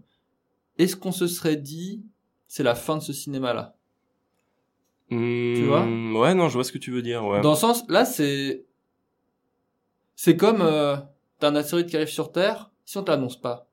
est-ce 0.78 0.96
qu'on 0.96 1.12
se 1.12 1.26
serait 1.26 1.56
dit 1.56 2.02
c'est 2.48 2.62
la 2.62 2.74
fin 2.74 2.96
de 2.96 3.02
ce 3.02 3.12
cinéma 3.14 3.54
là 3.54 3.75
tu 5.08 5.64
vois 5.64 5.82
ouais 5.84 6.34
non 6.34 6.48
je 6.48 6.54
vois 6.54 6.64
ce 6.64 6.72
que 6.72 6.78
tu 6.78 6.90
veux 6.90 7.02
dire 7.02 7.24
ouais. 7.24 7.40
Dans 7.40 7.50
le 7.50 7.56
sens 7.56 7.84
là 7.88 8.04
c'est 8.04 8.64
c'est 10.14 10.36
comme 10.36 10.62
euh, 10.62 10.96
t'as 11.38 11.50
un 11.50 11.56
astéroïde 11.56 11.88
qui 11.88 11.96
arrive 11.96 12.08
sur 12.08 12.32
Terre 12.32 12.70
si 12.84 12.98
on 12.98 13.02
te 13.04 13.10
l'annonce 13.10 13.40
pas 13.40 13.68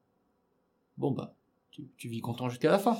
bon 0.98 1.12
bah 1.12 1.34
tu, 1.72 1.84
tu 1.98 2.08
vis 2.08 2.22
content 2.22 2.50
jusqu'à 2.50 2.70
la 2.72 2.80
fin 2.80 2.98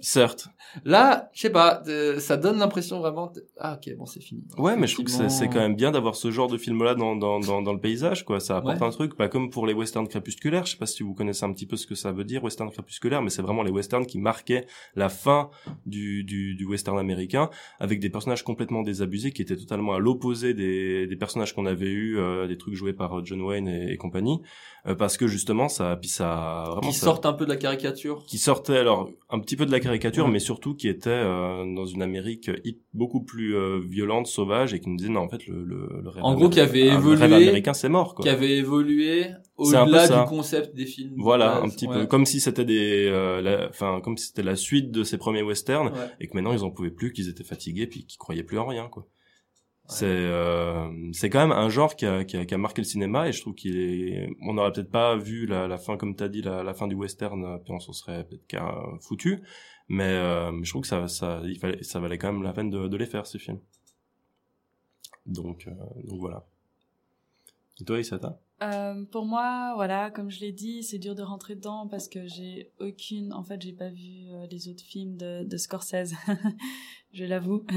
certes. 0.00 0.48
Là 0.84 1.28
je 1.32 1.40
sais 1.42 1.50
pas 1.50 1.82
euh, 1.88 2.18
ça 2.20 2.36
donne 2.36 2.58
l'impression 2.58 3.00
vraiment 3.00 3.26
de- 3.28 3.44
ah 3.58 3.76
ok 3.76 3.94
bon 3.96 4.06
c'est 4.06 4.20
fini. 4.20 4.42
Ouais 4.56 4.76
mais 4.76 4.86
je 4.86 4.94
trouve 4.94 5.06
que 5.06 5.28
c'est 5.28 5.48
quand 5.48 5.58
même 5.60 5.74
bien 5.74 5.90
d'avoir 5.90 6.14
ce 6.14 6.30
genre 6.30 6.48
de 6.48 6.56
film 6.58 6.82
là 6.84 6.94
dans 6.94 7.16
dans 7.16 7.40
dans, 7.40 7.60
dans 7.62 7.72
le 7.72 7.80
paysage 7.80 8.24
quoi. 8.24 8.40
Ça 8.40 8.56
apporte 8.56 8.80
Ouais. 8.80 8.86
un 8.86 8.90
truc. 8.90 9.16
Pas 9.16 9.28
comme 9.28 9.50
pour 9.50 9.66
les 9.66 9.72
westerns 9.74 10.06
crépusculaires 10.08 10.66
je 10.66 10.72
sais 10.72 10.76
pas 10.78 10.86
si 10.86 11.02
vous 11.02 11.14
connaissez 11.14 11.44
un 11.44 11.52
petit 11.52 11.66
peu 11.66 11.76
ce 11.76 11.86
que 11.86 11.94
ça 11.94 12.12
veut 12.12 12.24
dire 12.24 12.42
western 12.44 12.70
crépusculaire 12.70 13.20
mais 13.22 13.30
c'est 13.30 13.42
vraiment 13.42 13.62
les 13.62 13.72
westerns 13.72 14.06
qui 14.06 14.18
marquaient 14.18 14.66
la 14.94 15.08
fin 15.08 15.50
du 15.86 16.24
du, 16.24 16.54
du 16.54 16.64
western 16.64 16.98
américain 16.98 17.50
avec 17.80 18.00
des 18.00 18.10
personnages 18.10 18.44
complètement 18.44 18.82
désabusés 18.82 19.32
qui 19.32 19.42
étaient 19.42 19.56
totalement 19.56 19.94
à 19.94 19.98
l'opposé 19.98 20.54
des, 20.54 21.06
des 21.06 21.16
personnages 21.16 21.54
qu'on 21.54 21.66
avait 21.66 21.86
eu 21.90 22.18
euh, 22.18 22.46
des 22.46 22.56
trucs 22.56 22.74
joués 22.74 22.92
par 22.92 23.18
euh, 23.18 23.22
John 23.24 23.40
Wayne 23.42 23.68
et, 23.68 23.92
et 23.92 23.96
compagnie. 23.96 24.40
Euh, 24.86 24.94
parce 24.94 25.16
que 25.18 25.26
justement 25.26 25.68
ça 25.68 25.96
puis 26.00 26.08
ça 26.08 26.64
vraiment 26.68 26.80
qui 26.90 26.94
ça- 26.96 27.04
sortent 27.06 27.26
un 27.26 27.32
peu 27.34 27.44
de 27.44 27.50
la 27.50 27.56
caricature. 27.56 28.24
Qui 28.26 28.38
sortait 28.38 28.78
alors 28.78 29.10
un 29.28 29.38
petit 29.50 29.56
peu 29.56 29.66
de 29.66 29.72
la 29.72 29.80
caricature 29.80 30.24
Ouais. 30.26 30.30
mais 30.30 30.38
surtout 30.38 30.74
qui 30.74 30.88
était 30.88 31.10
euh, 31.10 31.64
dans 31.74 31.84
une 31.86 32.02
Amérique 32.02 32.50
beaucoup 32.94 33.22
plus 33.22 33.56
euh, 33.56 33.80
violente 33.86 34.26
sauvage 34.26 34.74
et 34.74 34.80
qui 34.80 34.88
nous 34.88 34.96
disait 34.96 35.10
non 35.10 35.20
en 35.20 35.28
fait 35.28 35.46
le 35.46 35.64
le, 35.64 35.88
le 36.02 36.08
rêve 36.08 36.22
En 36.24 36.34
gros, 36.34 36.48
qui 36.48 36.60
avait 36.60 36.84
le 36.84 36.90
rêve 36.90 36.98
évolué, 37.00 37.24
américain 37.48 37.72
c'est 37.72 37.88
mort 37.88 38.14
quoi 38.14 38.22
qui 38.22 38.28
avait 38.28 38.56
évolué 38.58 39.26
au-delà 39.56 40.06
du 40.08 40.28
concept 40.28 40.74
des 40.74 40.86
films 40.86 41.14
voilà 41.18 41.58
un 41.62 41.68
petit 41.68 41.86
ouais. 41.86 41.94
peu 42.00 42.06
comme 42.06 42.26
si 42.26 42.38
c'était 42.40 42.64
des 42.64 43.06
euh, 43.08 43.40
la- 43.42 43.68
enfin 43.68 44.00
comme 44.02 44.16
si 44.16 44.28
c'était 44.28 44.42
la 44.42 44.56
suite 44.56 44.90
de 44.92 45.02
ces 45.04 45.18
premiers 45.18 45.42
westerns 45.42 45.88
Ouais. 45.88 46.06
et 46.20 46.26
que 46.28 46.34
maintenant 46.34 46.52
ils 46.52 46.62
en 46.64 46.70
pouvaient 46.70 46.90
plus 46.90 47.12
qu'ils 47.12 47.28
étaient 47.28 47.44
fatigués 47.44 47.86
puis 47.86 48.04
qu'ils 48.06 48.18
croyaient 48.18 48.42
plus 48.44 48.58
en 48.58 48.66
rien 48.66 48.88
quoi 48.88 49.06
c'est 49.90 50.06
euh, 50.06 50.88
c'est 51.12 51.30
quand 51.30 51.40
même 51.40 51.52
un 51.52 51.68
genre 51.68 51.96
qui 51.96 52.06
a, 52.06 52.24
qui 52.24 52.36
a 52.36 52.44
qui 52.46 52.54
a 52.54 52.58
marqué 52.58 52.80
le 52.80 52.86
cinéma 52.86 53.28
et 53.28 53.32
je 53.32 53.40
trouve 53.40 53.54
qu'il 53.54 53.76
est 53.78 54.28
on 54.42 54.54
n'aurait 54.54 54.72
peut-être 54.72 54.90
pas 54.90 55.16
vu 55.16 55.46
la, 55.46 55.66
la 55.66 55.78
fin 55.78 55.96
comme 55.96 56.14
t'as 56.14 56.28
dit 56.28 56.42
la, 56.42 56.62
la 56.62 56.74
fin 56.74 56.86
du 56.86 56.94
western 56.94 57.44
euh, 57.44 57.58
puis 57.58 57.72
on 57.72 57.80
s'en 57.80 57.92
serait 57.92 58.24
peut-être 58.24 58.98
foutu. 59.00 59.42
Mais 59.88 60.04
euh, 60.04 60.52
je 60.62 60.70
trouve 60.70 60.82
que 60.82 60.88
ça 60.88 61.08
ça 61.08 61.40
il 61.44 61.58
fallait 61.58 61.82
ça 61.82 61.98
valait 62.00 62.18
quand 62.18 62.32
même 62.32 62.42
la 62.42 62.52
peine 62.52 62.70
de, 62.70 62.86
de 62.88 62.96
les 62.96 63.06
faire 63.06 63.26
ces 63.26 63.38
films. 63.38 63.60
Donc 65.26 65.66
euh, 65.66 65.72
donc 66.08 66.20
voilà. 66.20 66.46
Et 67.80 67.84
toi 67.84 67.98
Isata? 67.98 68.38
Euh, 68.62 69.04
pour 69.10 69.24
moi, 69.24 69.72
voilà, 69.74 70.10
comme 70.10 70.30
je 70.30 70.40
l'ai 70.40 70.52
dit, 70.52 70.82
c'est 70.82 70.98
dur 70.98 71.14
de 71.14 71.22
rentrer 71.22 71.54
dedans 71.54 71.86
parce 71.86 72.08
que 72.08 72.26
j'ai 72.26 72.70
aucune, 72.78 73.32
en 73.32 73.42
fait, 73.42 73.60
j'ai 73.62 73.72
pas 73.72 73.88
vu 73.88 74.28
euh, 74.28 74.46
les 74.50 74.68
autres 74.68 74.84
films 74.84 75.16
de, 75.16 75.44
de 75.44 75.56
Scorsese, 75.56 76.14
je 77.12 77.24
l'avoue. 77.24 77.64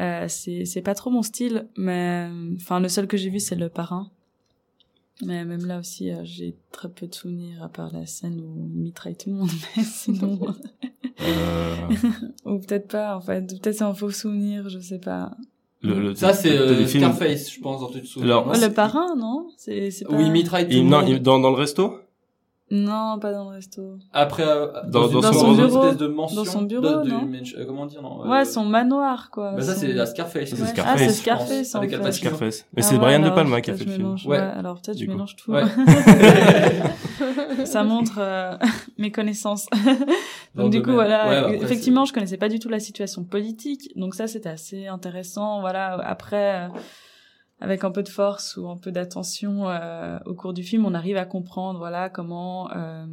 Euh, 0.00 0.28
c'est 0.28 0.64
c'est 0.64 0.80
pas 0.80 0.94
trop 0.94 1.10
mon 1.10 1.22
style, 1.22 1.68
mais 1.76 2.30
enfin 2.54 2.78
le 2.78 2.88
seul 2.88 3.08
que 3.08 3.16
j'ai 3.16 3.30
vu 3.30 3.40
c'est 3.40 3.56
Le 3.56 3.68
Parrain. 3.68 4.12
Mais 5.26 5.44
même 5.44 5.66
là 5.66 5.80
aussi, 5.80 6.12
euh, 6.12 6.20
j'ai 6.22 6.56
très 6.70 6.88
peu 6.88 7.08
de 7.08 7.14
souvenirs 7.16 7.64
à 7.64 7.68
part 7.68 7.92
la 7.92 8.06
scène 8.06 8.40
où 8.40 8.68
il 8.72 8.80
mitraille 8.80 9.16
tout 9.16 9.30
le 9.30 9.36
monde, 9.36 9.50
mais 9.76 9.82
sinon. 9.82 10.38
Ou 12.44 12.58
peut-être 12.60 12.86
pas, 12.86 13.16
en 13.16 13.20
fait. 13.20 13.44
Peut-être 13.60 13.74
c'est 13.74 13.82
un 13.82 13.92
faux 13.92 14.12
souvenir, 14.12 14.68
je 14.68 14.78
sais 14.78 15.00
pas. 15.00 15.36
Le, 15.82 16.00
le- 16.00 16.14
Ça, 16.14 16.32
c'est 16.32 16.50
euh, 16.56 16.86
Scarface, 16.86 17.52
je 17.52 17.60
pense, 17.60 17.80
dans 17.80 17.88
souviens. 18.06 18.30
Alors, 18.38 18.48
Ouais, 18.48 18.58
le 18.60 18.72
parrain, 18.72 19.14
non? 19.16 19.48
C'est 19.56 19.90
c'est 19.90 20.04
pas... 20.04 20.14
Où 20.14 20.20
il 20.20 20.30
mitraille 20.32 20.66
tout 20.66 20.72
il- 20.72 20.78
le 20.84 20.88
non, 20.88 21.00
monde. 21.00 21.08
il- 21.10 21.22
dans 21.22 21.38
dans 21.38 21.50
le 21.50 21.56
resto? 21.56 21.94
Non, 22.70 23.18
pas 23.18 23.32
dans 23.32 23.48
le 23.48 23.56
resto. 23.56 23.96
Après, 24.12 24.42
euh, 24.46 24.66
Dans- 24.88 25.08
dans, 25.08 25.20
dans 25.20 25.32
son 25.32 25.42
dans 25.42 25.54
une 25.54 25.66
bureau. 25.68 25.84
espèce 25.84 25.96
de 25.96 26.06
mention. 26.06 26.36
Dans 26.36 26.44
son 26.44 26.62
bureau, 26.62 26.82
de, 26.82 27.02
de- 27.04 27.08
non 27.10 27.26
euh, 27.56 27.64
comment 27.66 27.86
dire, 27.86 28.02
non 28.02 28.24
euh, 28.24 28.28
Ouais, 28.28 28.44
son 28.44 28.66
manoir, 28.66 29.30
quoi. 29.30 29.52
Bah 29.52 29.62
ça, 29.62 29.72
Son- 29.74 29.80
c'est 29.80 29.92
la 29.94 30.04
Scarface. 30.04 30.52
Ouais. 30.52 30.58
Ah, 30.84 30.94
c'est 30.98 31.08
Scarface, 31.10 31.74
en 31.74 31.80
fait. 31.80 32.12
Scarface 32.12 32.66
mais 32.74 32.82
Ah 32.82 32.86
c'est 32.86 32.94
ouais, 32.96 33.00
Brian 33.00 33.20
De 33.20 33.30
Palma 33.30 33.62
qui 33.62 33.70
a 33.70 33.74
fait 33.74 33.84
le 33.84 33.90
film 33.92 34.02
mélange- 34.08 34.26
Ouais. 34.26 34.36
ouais, 34.38 34.44
alors 34.44 34.80
peut-être 34.82 34.98
je 34.98 35.06
coup. 35.06 35.12
mélange 35.12 35.36
tout. 35.36 35.52
Ouais. 35.52 35.62
ça 37.64 37.84
montre 37.84 38.18
euh, 38.18 38.56
mes 38.98 39.10
connaissances. 39.10 39.66
Dans 40.54 40.64
donc 40.64 40.72
du 40.72 40.82
coup 40.82 40.92
voilà, 40.92 41.28
Ouais, 41.28 41.36
après, 41.36 41.56
effectivement, 41.56 42.04
je 42.04 42.12
connaissais 42.12 42.36
pas 42.36 42.48
du 42.48 42.58
tout 42.58 42.68
la 42.68 42.80
situation 42.80 43.24
politique, 43.24 43.92
donc 43.96 44.14
ça 44.14 44.26
c'était 44.26 44.48
assez 44.48 44.86
intéressant. 44.88 45.60
Voilà, 45.60 45.94
après 46.04 46.66
euh, 46.66 46.68
avec 47.60 47.82
un 47.82 47.90
peu 47.90 48.02
de 48.02 48.08
force 48.08 48.56
ou 48.56 48.68
un 48.68 48.76
peu 48.76 48.92
d'attention 48.92 49.68
euh, 49.68 50.18
au 50.26 50.34
cours 50.34 50.52
du 50.52 50.62
film, 50.62 50.84
on 50.86 50.94
arrive 50.94 51.16
à 51.16 51.24
comprendre 51.24 51.78
voilà 51.78 52.08
comment 52.08 52.70
euh, 52.70 53.04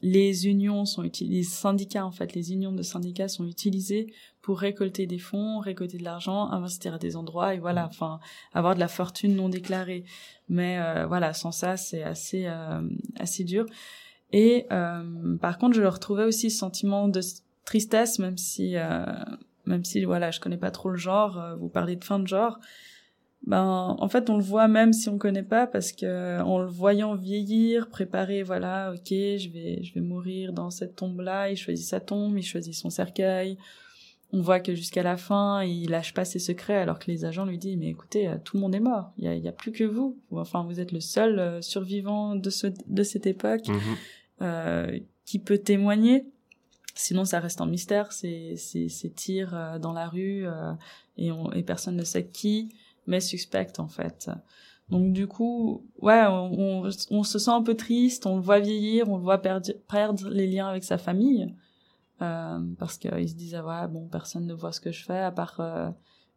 les 0.00 0.48
unions 0.48 0.84
sont 0.84 1.04
utilisées, 1.04 1.36
les 1.36 1.42
syndicats 1.44 2.04
en 2.04 2.10
fait, 2.10 2.34
les 2.34 2.52
unions 2.52 2.72
de 2.72 2.82
syndicats 2.82 3.28
sont 3.28 3.46
utilisés 3.46 4.12
pour 4.40 4.58
récolter 4.58 5.06
des 5.06 5.18
fonds, 5.20 5.60
récolter 5.60 5.98
de 5.98 6.02
l'argent, 6.04 6.50
investir 6.50 6.94
à 6.94 6.98
des 6.98 7.14
endroits 7.14 7.54
et 7.54 7.60
voilà, 7.60 7.86
enfin 7.86 8.18
avoir 8.52 8.74
de 8.74 8.80
la 8.80 8.88
fortune 8.88 9.36
non 9.36 9.48
déclarée. 9.48 10.04
Mais 10.48 10.80
euh, 10.80 11.06
voilà, 11.06 11.32
sans 11.32 11.52
ça, 11.52 11.76
c'est 11.76 12.02
assez 12.02 12.46
euh, 12.46 12.82
assez 13.20 13.44
dur. 13.44 13.66
Et 14.32 14.66
euh, 14.72 15.36
par 15.38 15.58
contre, 15.58 15.76
je 15.76 15.82
retrouvais 15.82 16.24
aussi 16.24 16.50
ce 16.50 16.58
sentiment 16.58 17.06
de 17.06 17.20
tristesse, 17.64 18.18
même 18.18 18.36
si 18.36 18.76
euh, 18.76 19.04
même 19.64 19.84
si 19.84 20.04
voilà, 20.04 20.32
je 20.32 20.40
connais 20.40 20.56
pas 20.56 20.72
trop 20.72 20.90
le 20.90 20.96
genre. 20.96 21.38
euh, 21.38 21.54
vous 21.54 21.68
parlez 21.68 21.94
de 21.94 22.04
fin 22.04 22.18
de 22.18 22.26
genre. 22.26 22.58
Ben, 23.46 23.96
en 23.98 24.08
fait, 24.08 24.30
on 24.30 24.36
le 24.36 24.42
voit 24.42 24.68
même 24.68 24.92
si 24.92 25.08
on 25.08 25.18
connaît 25.18 25.42
pas, 25.42 25.66
parce 25.66 25.90
que 25.92 26.40
en 26.42 26.60
le 26.60 26.68
voyant 26.68 27.16
vieillir, 27.16 27.88
préparer, 27.88 28.42
voilà, 28.44 28.92
ok, 28.94 29.08
je 29.08 29.48
vais, 29.48 29.82
je 29.82 29.92
vais 29.94 30.00
mourir 30.00 30.52
dans 30.52 30.70
cette 30.70 30.94
tombe-là. 30.94 31.50
Il 31.50 31.56
choisit 31.56 31.86
sa 31.86 31.98
tombe, 32.00 32.38
il 32.38 32.42
choisit 32.44 32.72
son 32.74 32.88
cercueil. 32.88 33.58
On 34.32 34.40
voit 34.40 34.60
que 34.60 34.74
jusqu'à 34.74 35.02
la 35.02 35.16
fin, 35.16 35.62
il 35.64 35.90
lâche 35.90 36.14
pas 36.14 36.24
ses 36.24 36.38
secrets, 36.38 36.76
alors 36.78 36.98
que 37.00 37.10
les 37.10 37.24
agents 37.24 37.44
lui 37.44 37.58
disent, 37.58 37.76
mais 37.76 37.88
écoutez, 37.88 38.28
euh, 38.28 38.36
tout 38.42 38.56
le 38.56 38.62
monde 38.62 38.74
est 38.74 38.80
mort. 38.80 39.12
Il 39.18 39.24
y 39.24 39.28
a, 39.28 39.34
il 39.34 39.42
y 39.42 39.48
a 39.48 39.52
plus 39.52 39.72
que 39.72 39.84
vous. 39.84 40.16
Ou 40.30 40.38
Enfin, 40.38 40.64
vous 40.64 40.78
êtes 40.80 40.92
le 40.92 41.00
seul 41.00 41.38
euh, 41.38 41.60
survivant 41.60 42.36
de 42.36 42.48
ce, 42.48 42.68
de 42.86 43.02
cette 43.02 43.26
époque 43.26 43.66
Mhm. 43.68 43.78
euh, 44.42 44.98
qui 45.26 45.38
peut 45.40 45.58
témoigner. 45.58 46.26
Sinon, 46.94 47.24
ça 47.24 47.40
reste 47.40 47.60
un 47.60 47.66
mystère. 47.66 48.12
C'est 48.12 48.54
c'est 48.56 48.88
ces 48.88 49.10
tirs 49.10 49.54
euh, 49.54 49.78
dans 49.78 49.92
la 49.92 50.08
rue 50.08 50.46
euh, 50.46 50.72
et, 51.18 51.30
on, 51.32 51.50
et 51.52 51.62
personne 51.62 51.96
ne 51.96 52.04
sait 52.04 52.24
qui, 52.26 52.74
mais 53.06 53.20
suspecte 53.20 53.80
en 53.80 53.88
fait. 53.88 54.30
Donc 54.90 55.12
du 55.12 55.26
coup, 55.26 55.86
ouais, 56.00 56.24
on, 56.26 56.82
on, 56.84 56.90
on 57.10 57.22
se 57.22 57.38
sent 57.38 57.50
un 57.50 57.62
peu 57.62 57.74
triste, 57.74 58.26
on 58.26 58.36
le 58.36 58.42
voit 58.42 58.60
vieillir, 58.60 59.08
on 59.08 59.16
le 59.16 59.22
voit 59.22 59.38
perdre, 59.38 60.28
les 60.28 60.46
liens 60.46 60.68
avec 60.68 60.84
sa 60.84 60.98
famille, 60.98 61.54
euh, 62.20 62.60
parce 62.78 62.98
qu'il 62.98 63.28
se 63.28 63.34
disait 63.34 63.60
ouais 63.60 63.88
bon 63.88 64.06
personne 64.08 64.46
ne 64.46 64.54
voit 64.54 64.72
ce 64.72 64.80
que 64.80 64.92
je 64.92 65.04
fais 65.04 65.18
à 65.18 65.32
part 65.32 65.60
euh, 65.60 65.90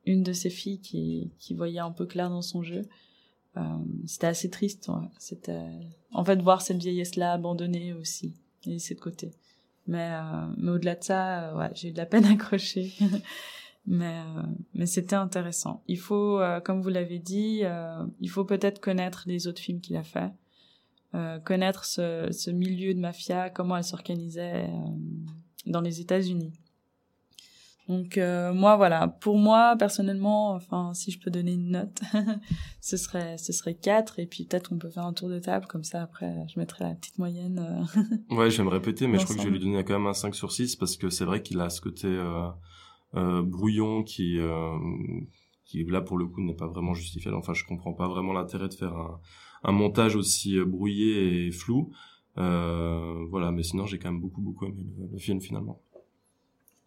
une 0.05 0.23
de 0.23 0.33
ses 0.33 0.49
filles 0.49 0.79
qui 0.79 1.31
qui 1.39 1.53
voyait 1.53 1.79
un 1.79 1.91
peu 1.91 2.05
clair 2.05 2.29
dans 2.29 2.41
son 2.41 2.63
jeu. 2.63 2.83
Euh, 3.57 3.61
c'était 4.05 4.27
assez 4.27 4.49
triste, 4.49 4.89
ouais. 4.89 5.07
C'était 5.17 5.69
en 6.11 6.25
fait 6.25 6.41
voir 6.41 6.61
cette 6.61 6.77
vieillesse 6.77 7.15
là 7.15 7.33
abandonnée 7.33 7.93
aussi 7.93 8.35
et 8.65 8.71
laissée 8.71 8.95
de 8.95 8.99
côté. 8.99 9.31
Mais 9.87 10.09
euh, 10.11 10.47
mais 10.57 10.71
au-delà 10.71 10.95
de 10.95 11.03
ça, 11.03 11.49
euh, 11.49 11.57
ouais, 11.57 11.69
j'ai 11.73 11.89
eu 11.89 11.91
de 11.91 11.97
la 11.97 12.05
peine 12.05 12.25
à 12.25 12.31
accrocher. 12.33 12.93
Mais 13.87 14.19
euh, 14.19 14.41
mais 14.73 14.85
c'était 14.85 15.15
intéressant. 15.15 15.83
Il 15.87 15.99
faut, 15.99 16.39
euh, 16.39 16.59
comme 16.59 16.81
vous 16.81 16.89
l'avez 16.89 17.19
dit, 17.19 17.61
euh, 17.63 18.03
il 18.19 18.29
faut 18.29 18.45
peut-être 18.45 18.79
connaître 18.79 19.23
les 19.27 19.47
autres 19.47 19.61
films 19.61 19.81
qu'il 19.81 19.95
a 19.97 20.03
fait, 20.03 20.31
euh, 21.13 21.39
connaître 21.39 21.85
ce, 21.85 22.27
ce 22.31 22.51
milieu 22.51 22.93
de 22.93 22.99
mafia, 22.99 23.49
comment 23.49 23.77
elle 23.77 23.83
s'organisait 23.83 24.65
euh, 24.65 24.67
dans 25.65 25.81
les 25.81 26.01
États-Unis. 26.01 26.51
Donc 27.87 28.17
euh, 28.17 28.51
moi 28.51 28.75
voilà, 28.77 29.07
pour 29.07 29.37
moi 29.37 29.75
personnellement, 29.77 30.53
enfin 30.53 30.93
si 30.95 31.11
je 31.11 31.19
peux 31.19 31.29
donner 31.29 31.53
une 31.53 31.69
note, 31.69 32.01
ce 32.81 32.97
serait 32.97 33.37
ce 33.37 33.53
serait 33.53 33.75
4 33.75 34.19
et 34.19 34.25
puis 34.25 34.45
peut-être 34.45 34.73
on 34.73 34.77
peut 34.77 34.89
faire 34.89 35.05
un 35.05 35.13
tour 35.13 35.29
de 35.29 35.37
table 35.37 35.67
comme 35.67 35.83
ça 35.83 36.01
après 36.01 36.33
je 36.51 36.59
mettrai 36.59 36.83
la 36.83 36.95
petite 36.95 37.19
moyenne. 37.19 37.87
Ouais, 38.31 38.49
j'aime 38.49 38.69
répéter, 38.69 39.05
mais 39.05 39.19
je 39.19 39.23
crois 39.23 39.35
que 39.35 39.41
je 39.41 39.47
vais 39.47 39.53
lui 39.53 39.59
donner 39.59 39.83
quand 39.83 39.93
même 39.93 40.07
un 40.07 40.13
5 40.13 40.33
sur 40.33 40.51
6 40.51 40.75
parce 40.77 40.97
que 40.97 41.11
c'est 41.11 41.25
vrai 41.25 41.43
qu'il 41.43 41.61
a 41.61 41.69
ce 41.69 41.79
côté 41.79 42.07
brouillon 43.41 44.03
qui, 44.03 44.37
euh, 44.39 44.77
qui 45.65 45.83
là 45.85 46.01
pour 46.01 46.17
le 46.17 46.27
coup 46.27 46.41
n'est 46.41 46.55
pas 46.55 46.67
vraiment 46.67 46.93
justifié. 46.93 47.31
Enfin, 47.31 47.53
je 47.53 47.65
comprends 47.65 47.93
pas 47.93 48.07
vraiment 48.07 48.33
l'intérêt 48.33 48.69
de 48.69 48.73
faire 48.73 48.93
un, 48.95 49.19
un 49.63 49.71
montage 49.71 50.15
aussi 50.15 50.57
euh, 50.57 50.65
brouillé 50.65 51.47
et 51.47 51.51
flou. 51.51 51.91
Euh, 52.37 53.25
voilà, 53.29 53.51
mais 53.51 53.63
sinon 53.63 53.85
j'ai 53.85 53.97
quand 53.97 54.11
même 54.11 54.21
beaucoup 54.21 54.41
beaucoup 54.41 54.65
aimé 54.65 54.85
le, 55.11 55.17
film 55.17 55.41
finalement. 55.41 55.81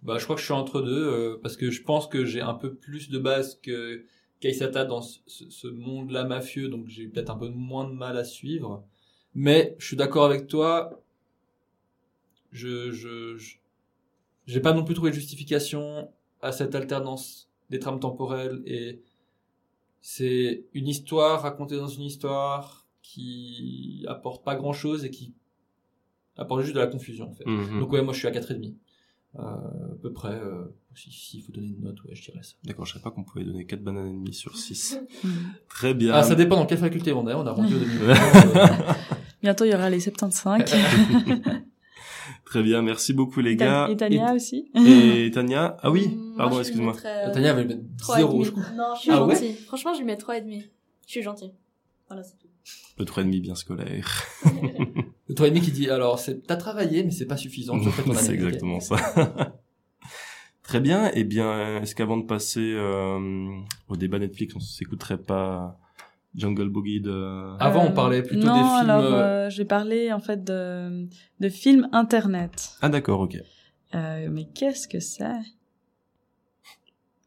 Bah, 0.03 0.19
je 0.19 0.25
crois 0.25 0.37
que 0.37 0.41
je 0.41 0.47
suis 0.47 0.55
entre 0.55 0.81
deux, 0.81 1.07
euh, 1.07 1.39
parce 1.43 1.57
que 1.57 1.71
je 1.71 1.83
pense 1.83 2.07
que 2.07 2.25
j'ai 2.25 2.41
un 2.41 2.55
peu 2.55 2.75
plus 2.75 3.11
de 3.11 3.19
base 3.19 3.59
que 3.61 4.05
Kaisata 4.41 4.85
dans 4.85 5.01
ce, 5.03 5.19
ce- 5.27 5.67
monde-là 5.67 6.25
mafieux, 6.25 6.69
donc 6.69 6.87
j'ai 6.87 7.03
eu 7.05 7.09
peut-être 7.09 7.31
un 7.31 7.37
peu 7.37 7.49
moins 7.49 7.89
de 7.89 7.95
mal 7.95 8.17
à 8.17 8.25
suivre. 8.25 8.85
Mais 9.35 9.75
je 9.79 9.87
suis 9.87 9.97
d'accord 9.97 10.25
avec 10.25 10.47
toi. 10.47 11.03
Je, 12.53 12.93
je- 12.93 13.37
j'ai 14.47 14.61
pas 14.61 14.73
non 14.73 14.85
plus 14.85 14.95
trouvé 14.95 15.11
de 15.11 15.17
justification 15.17 16.11
à 16.43 16.53
cette 16.53 16.75
alternance 16.75 17.49
des 17.71 17.79
trames 17.79 18.01
temporelles 18.01 18.63
et 18.67 19.01
c'est 20.01 20.65
une 20.75 20.89
histoire 20.89 21.43
racontée 21.43 21.77
dans 21.77 21.89
une 21.89 22.03
histoire 22.05 22.87
qui 23.03 24.05
apporte 24.09 24.45
pas 24.45 24.55
grand 24.55 24.73
chose 24.73 25.05
et 25.05 25.11
qui 25.11 25.35
apporte 26.37 26.63
juste 26.63 26.75
de 26.75 26.81
la 26.81 26.87
confusion 26.87 27.29
en 27.31 27.33
fait. 27.35 27.45
Mhm. 27.47 27.81
Donc 27.81 27.93
ouais, 27.93 28.03
moi 28.03 28.13
je 28.15 28.19
suis 28.21 28.29
à 28.29 28.31
4,5. 28.31 28.75
Euh, 29.39 29.41
à 29.43 29.95
peu 30.01 30.11
près, 30.13 30.33
euh, 30.35 30.65
si- 30.95 31.11
s'il 31.13 31.43
faut 31.43 31.53
donner 31.53 31.67
une 31.69 31.81
note, 31.81 32.03
ouais, 32.05 32.15
je 32.15 32.23
dirais 32.31 32.43
ça. 32.43 32.55
D'accord, 32.65 32.87
je 32.87 32.93
savais 32.95 33.03
pas 33.03 33.11
qu'on 33.11 33.25
pouvait 33.25 33.45
donner 33.45 33.67
4 33.67 33.83
bananes 33.85 34.09
et 34.09 34.13
demie 34.15 34.33
sur 34.35 34.57
6. 34.57 34.99
Mhm. 35.23 35.31
Très 35.69 35.93
bien. 35.95 36.15
Ah, 36.15 36.23
ça 36.23 36.35
dépend 36.35 36.57
dans 36.57 36.65
quelle 36.67 36.79
faculté 36.79 37.13
on 37.13 37.29
est, 37.29 37.35
on 37.35 37.47
a 37.47 37.51
rendu 37.53 37.75
au 37.75 37.79
demi. 37.81 37.99
Bientôt 39.43 39.65
il 39.65 39.71
y 39.73 39.75
aura 39.75 39.91
les 39.91 40.01
75. 40.01 40.65
Très 42.49 42.63
bien, 42.63 42.81
merci 42.81 43.13
beaucoup 43.13 43.41
les 43.41 43.51
Et 43.51 43.57
gars. 43.57 43.89
et 43.91 43.97
Tania 43.99 44.33
aussi. 44.33 44.71
Et, 44.75 45.27
et 45.27 45.31
Tania 45.31 45.77
Ah 45.83 45.91
oui, 45.91 46.17
pardon, 46.35 46.55
moi, 46.55 46.61
excuse-moi. 46.63 46.95
euh, 47.05 47.31
Tania 47.31 47.53
va 47.53 47.61
lui 47.61 47.69
mettre 47.69 47.83
3,5. 47.99 48.17
0, 48.17 48.45
je 48.45 48.51
crois. 48.53 48.63
Non, 48.75 48.95
je 48.95 49.01
suis 49.03 49.11
Ah 49.11 49.27
ouais 49.27 49.35
gentille. 49.35 49.55
Franchement, 49.67 49.93
je 49.93 49.99
lui 49.99 50.07
mets 50.07 50.15
3,5. 50.15 50.63
Je 51.07 51.11
suis 51.11 51.23
gentille. 51.23 51.53
Voilà, 52.09 52.23
c'est 52.23 52.39
tout. 52.39 52.49
Le 52.99 53.05
3,5 53.05 53.41
bien 53.43 53.55
scolaire. 53.55 54.25
Le 55.29 55.35
3,5 55.35 55.61
qui 55.61 55.73
dit, 55.73 55.91
alors, 55.91 56.19
c'est, 56.19 56.47
t'as 56.47 56.57
travaillé, 56.57 57.05
mais 57.05 57.11
c'est 57.11 57.27
pas 57.27 57.37
suffisant. 57.37 57.79
tu 57.79 57.91
ton 58.03 58.15
C'est 58.15 58.33
exactement 58.33 58.81
ça. 58.81 58.97
Très 60.63 60.81
bien. 60.81 61.11
Eh 61.13 61.25
bien, 61.25 61.83
est-ce 61.83 61.95
qu'avant 61.95 62.17
de 62.17 62.25
passer 62.25 62.73
euh, 62.77 63.51
au 63.89 63.97
débat 63.97 64.19
Netflix, 64.19 64.55
on 64.57 64.61
s'écouterait 64.61 65.19
pas 65.19 65.79
Jungle 66.39 66.69
Boogie 66.69 67.01
de... 67.01 67.57
Avant, 67.61 67.85
on 67.85 67.91
Euh, 67.91 67.93
parlait 67.95 68.23
plutôt 68.23 68.47
non, 68.47 68.55
des 68.55 68.59
films, 68.61 68.91
alors 68.91 69.05
euh, 69.05 69.23
euh, 69.47 69.51
j'ai 69.51 69.65
parlé 69.65 70.13
en 70.13 70.21
fait 70.21 70.45
de, 70.45 71.07
de 71.41 71.49
films 71.49 71.89
internet. 71.93 72.71
Ah 72.81 72.89
d'accord, 72.89 73.21
ok. 73.21 73.37
Euh, 73.95 74.29
mais 74.31 74.45
qu'est-ce 74.55 74.87
que 74.89 75.01
c'est? 75.01 75.25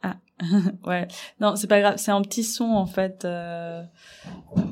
Ah, 0.04 0.16
ouais. 0.86 1.08
Non, 1.40 1.56
c'est 1.56 1.68
pas 1.68 1.80
grave. 1.82 1.96
C'est 1.98 2.12
un 2.12 2.22
petit 2.22 2.44
son 2.44 2.66
en 2.66 2.86
fait. 2.86 3.26
euh, 3.26 3.84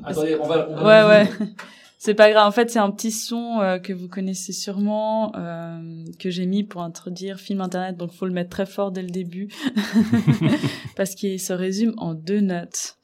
Attendez, 0.03 0.37
on 0.41 0.47
va, 0.47 0.67
on 0.69 0.75
va- 0.75 1.05
Ouais, 1.07 1.25
ouais. 1.27 1.47
C'est 2.01 2.13
pas 2.13 2.31
grave. 2.31 2.47
En 2.47 2.51
fait, 2.51 2.69
c'est 2.71 2.79
un 2.79 2.91
petit 2.91 3.11
son 3.11 3.59
euh, 3.59 3.77
que 3.77 3.91
vous 3.91 4.07
connaissez 4.07 4.53
sûrement, 4.53 5.33
euh, 5.35 6.05
que 6.17 6.29
j'ai 6.29 6.45
mis 6.45 6.63
pour 6.63 6.81
introduire 6.81 7.41
film 7.41 7.59
internet. 7.59 7.97
Donc, 7.97 8.13
faut 8.13 8.25
le 8.25 8.31
mettre 8.31 8.51
très 8.51 8.65
fort 8.65 8.93
dès 8.93 9.01
le 9.01 9.09
début, 9.09 9.49
parce 10.95 11.13
qu'il 11.13 11.41
se 11.41 11.51
résume 11.51 11.93
en 11.97 12.13
deux 12.13 12.39
notes. 12.39 12.95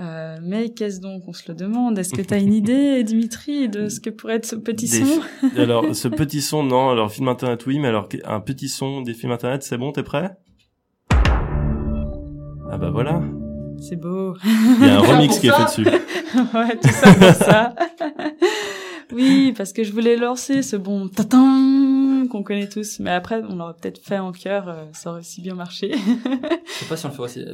Euh, 0.00 0.38
mais 0.42 0.70
qu'est-ce 0.70 1.00
donc 1.00 1.22
On 1.28 1.32
se 1.32 1.44
le 1.48 1.54
demande? 1.54 1.98
Est-ce 1.98 2.14
que 2.14 2.22
t'as 2.22 2.40
une 2.40 2.52
idée, 2.52 3.04
Dimitri, 3.04 3.68
de 3.68 3.88
ce 3.88 4.00
que 4.00 4.10
pourrait 4.10 4.36
être 4.36 4.46
ce 4.46 4.56
petit 4.56 4.88
Des 4.88 5.04
son? 5.04 5.20
Alors, 5.56 5.94
ce 5.94 6.08
petit 6.08 6.42
son, 6.42 6.64
non. 6.64 6.90
Alors, 6.90 7.12
film 7.12 7.28
internet, 7.28 7.64
oui, 7.66 7.78
mais 7.78 7.88
alors, 7.88 8.08
un 8.24 8.40
petit 8.40 8.68
son 8.68 9.02
des 9.02 9.14
films 9.14 9.32
internet, 9.32 9.62
c'est 9.62 9.78
bon, 9.78 9.92
t'es 9.92 10.02
prêt? 10.02 10.36
Ah 12.70 12.78
bah 12.78 12.90
voilà. 12.90 13.22
C'est 13.78 13.94
beau. 13.94 14.34
Il 14.44 14.86
y 14.86 14.90
a 14.90 14.96
un 14.96 15.00
remix 15.16 15.38
qui 15.38 15.46
est 15.46 15.52
fait 15.52 15.64
dessus. 15.64 15.84
ouais, 16.54 16.76
tout 16.82 16.88
ça 16.88 17.14
pour 17.14 17.32
ça. 17.32 17.74
oui, 19.12 19.52
parce 19.56 19.72
que 19.72 19.84
je 19.84 19.92
voulais 19.92 20.16
lancer 20.16 20.62
ce 20.62 20.74
bon 20.74 21.08
tatin 21.08 22.26
qu'on 22.30 22.42
connaît 22.42 22.68
tous, 22.68 22.98
mais 22.98 23.10
après 23.10 23.42
on 23.48 23.54
l'aurait 23.56 23.74
peut-être 23.80 24.02
fait 24.02 24.18
en 24.18 24.32
chœur, 24.32 24.68
euh, 24.68 24.84
ça 24.92 25.10
aurait 25.10 25.20
aussi 25.20 25.40
bien 25.40 25.54
marché. 25.54 25.92
Je 25.94 26.72
sais 26.72 26.86
pas 26.88 26.96
si 26.96 27.06
on 27.06 27.10
le 27.10 27.14
fait 27.14 27.22
aussi. 27.22 27.44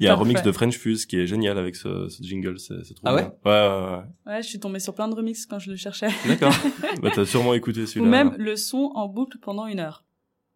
Il 0.00 0.04
y 0.04 0.08
a 0.08 0.12
un 0.12 0.16
remix 0.16 0.42
de 0.42 0.52
French 0.52 0.76
Fuse 0.78 1.06
qui 1.06 1.16
est 1.16 1.26
génial 1.26 1.58
avec 1.58 1.76
ce, 1.76 2.08
ce 2.08 2.22
jingle, 2.22 2.58
c'est 2.58 2.82
trop 2.94 3.04
Ah 3.04 3.14
ouais 3.14 3.22
bien. 3.22 3.32
Ouais, 3.44 3.50
ouais, 3.52 3.96
ouais. 3.98 4.32
ouais, 4.34 4.42
je 4.42 4.48
suis 4.48 4.60
tombée 4.60 4.80
sur 4.80 4.94
plein 4.94 5.08
de 5.08 5.14
remixes 5.14 5.46
quand 5.46 5.58
je 5.58 5.70
le 5.70 5.76
cherchais. 5.76 6.08
D'accord. 6.26 6.52
bah, 7.02 7.10
t'as 7.14 7.26
sûrement 7.26 7.54
écouté 7.54 7.82
Ou 7.82 7.86
celui-là. 7.86 8.10
même 8.10 8.34
le 8.38 8.56
son 8.56 8.90
en 8.94 9.08
boucle 9.08 9.38
pendant 9.38 9.66
une 9.66 9.80
heure. 9.80 10.04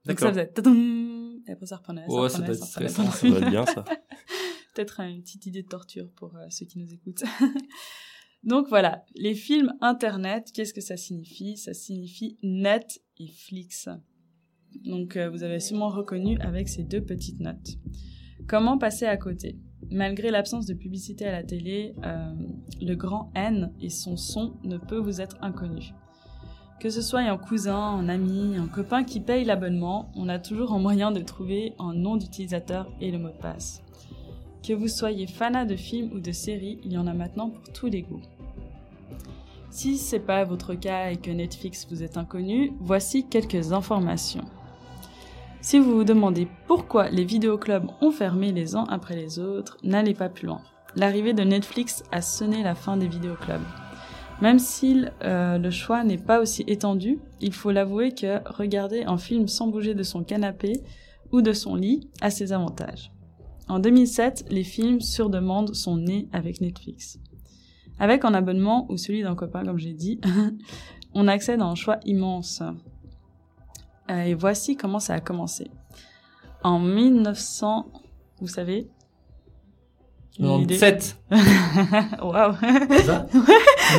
Donc 0.07 0.21
ça 0.21 0.31
faisait 0.31 0.47
tatin, 0.49 0.75
et 1.47 1.53
après 1.53 1.67
ça 1.67 1.77
reprenait, 1.77 2.05
ça 2.07 2.13
Ouais, 2.15 2.29
ça 2.29 2.39
reprenait, 2.39 2.57
doit 2.59 2.67
être 2.67 2.71
stressant, 2.71 3.11
Ça 3.11 3.29
doit 3.29 3.39
être 3.39 3.51
bien, 3.51 3.67
ça. 3.67 3.85
peut-être 4.75 5.01
une 5.01 5.23
petite 5.23 5.47
idée 5.47 5.63
de 5.63 5.69
torture 5.69 6.11
pour 6.17 6.35
euh, 6.37 6.47
ceux 6.51 6.67
qui 6.67 6.79
nous 6.79 6.93
écoutent. 6.93 7.23
Donc 8.43 8.69
voilà, 8.69 9.05
les 9.15 9.35
films 9.35 9.73
internet, 9.81 10.51
qu'est-ce 10.53 10.75
que 10.75 10.83
ça 10.83 10.99
signifie? 10.99 11.57
Ça 11.57 11.73
signifie 11.73 12.37
net 12.43 13.01
et 13.19 13.29
flix. 13.29 13.89
Donc 14.85 15.17
euh, 15.17 15.31
vous 15.31 15.43
avez 15.43 15.61
sûrement 15.61 15.89
reconnu 15.89 16.39
avec 16.41 16.69
ces 16.69 16.83
deux 16.83 17.03
petites 17.03 17.41
notes. 17.41 17.79
Comment 18.47 18.79
passer 18.79 19.07
à 19.07 19.17
côté? 19.17 19.59
Malgré 19.91 20.31
l'absence 20.31 20.67
de 20.67 20.75
publicité 20.75 21.27
à 21.27 21.33
la 21.33 21.43
télé, 21.43 21.95
euh, 22.05 22.33
le 22.81 22.95
grand 22.95 23.31
N 23.35 23.73
et 23.81 23.91
son 23.91 24.17
son 24.17 24.55
ne 24.65 24.77
peut 24.77 24.99
vous 24.99 25.21
être 25.21 25.37
inconnu. 25.41 25.93
Que 26.81 26.91
ce 26.91 27.01
soit 27.01 27.21
un 27.21 27.39
cousin, 27.39 27.79
un 27.79 28.09
ami, 28.09 28.57
un 28.57 28.67
copain 28.67 29.05
qui 29.05 29.21
paye 29.21 29.45
l'abonnement, 29.45 30.11
on 30.17 30.29
a 30.29 30.39
toujours 30.39 30.73
un 30.73 30.79
moyen 30.79 31.13
de 31.13 31.21
trouver 31.21 31.75
un 31.79 31.95
nom 31.95 32.17
d'utilisateur 32.17 32.91
et 33.01 33.11
le 33.11 33.19
mot 33.19 33.29
de 33.29 33.41
passe. 33.41 33.83
Que 34.67 34.73
vous 34.73 34.89
soyez 34.89 35.27
fanat 35.27 35.67
de 35.67 35.77
films 35.77 36.13
ou 36.13 36.21
de 36.21 36.33
séries, 36.33 36.79
il 36.85 36.93
y 36.93 36.99
en 36.99 37.07
a 37.07 37.15
maintenant 37.15 37.51
pour 37.51 37.73
tous 37.73 37.87
les 37.87 38.03
goûts. 38.03 38.23
Si 39.71 39.97
c'est 39.97 40.21
pas 40.21 40.45
votre 40.45 40.75
cas 40.75 41.11
et 41.11 41.17
que 41.17 41.31
Netflix 41.31 41.87
vous 41.91 42.03
est 42.03 42.17
inconnu, 42.17 42.73
voici 42.81 43.27
quelques 43.29 43.73
informations. 43.73 44.45
Si 45.65 45.79
vous 45.79 45.95
vous 45.95 46.05
demandez 46.05 46.47
pourquoi 46.67 47.09
les 47.09 47.25
vidéoclubs 47.25 47.87
ont 48.03 48.11
fermé 48.11 48.53
les 48.53 48.77
uns 48.77 48.85
après 48.91 49.17
les 49.17 49.39
autres, 49.39 49.79
n'allez 49.83 50.13
pas 50.13 50.29
plus 50.29 50.47
loin. 50.47 50.61
L'arrivée 50.95 51.33
de 51.33 51.43
Netflix 51.43 52.03
a 52.13 52.21
sonné 52.21 52.63
la 52.63 52.75
fin 52.75 52.99
des 52.99 53.09
vidéoclubs. 53.09 53.65
Même 54.43 54.59
si 54.59 55.07
euh, 55.23 55.57
le 55.57 55.71
choix 55.71 56.05
n'est 56.05 56.19
pas 56.19 56.43
aussi 56.43 56.65
étendu, 56.67 57.19
il 57.41 57.55
faut 57.55 57.71
l'avouer 57.71 58.13
que 58.13 58.47
regarder 58.47 59.05
un 59.05 59.17
film 59.17 59.49
sans 59.49 59.69
bouger 59.69 59.95
de 59.95 60.03
son 60.03 60.23
canapé 60.23 60.83
ou 61.33 61.41
de 61.41 61.55
son 61.55 61.77
lit 61.77 62.11
a 62.21 62.29
ses 62.29 62.53
avantages. 62.53 63.11
En 63.67 63.79
2007, 63.79 64.45
les 64.51 64.65
films 64.65 65.01
sur 65.01 65.31
demande 65.31 65.75
sont 65.75 65.97
nés 65.97 66.29
avec 66.35 66.61
Netflix. 66.61 67.19
Avec 67.99 68.27
un 68.27 68.35
abonnement 68.35 68.85
ou 68.91 68.99
celui 68.99 69.23
d'un 69.23 69.35
copain, 69.35 69.65
comme 69.65 69.79
j'ai 69.79 69.95
dit, 69.95 70.21
on 71.15 71.27
accède 71.27 71.63
à 71.63 71.65
un 71.65 71.75
choix 71.75 72.01
immense. 72.05 72.63
Euh, 74.11 74.23
et 74.23 74.35
voici 74.35 74.77
comment 74.77 75.01
ça 75.01 75.15
a 75.15 75.21
commencé. 75.21 75.71
En 76.63 76.79
1900, 76.79 77.87
vous 78.41 78.49
savez? 78.49 78.89
Une 80.39 80.63
idée 80.63 80.79
97. 80.79 81.17
Waouh 82.23 82.55
C'est 82.91 83.03
ça? 83.03 83.27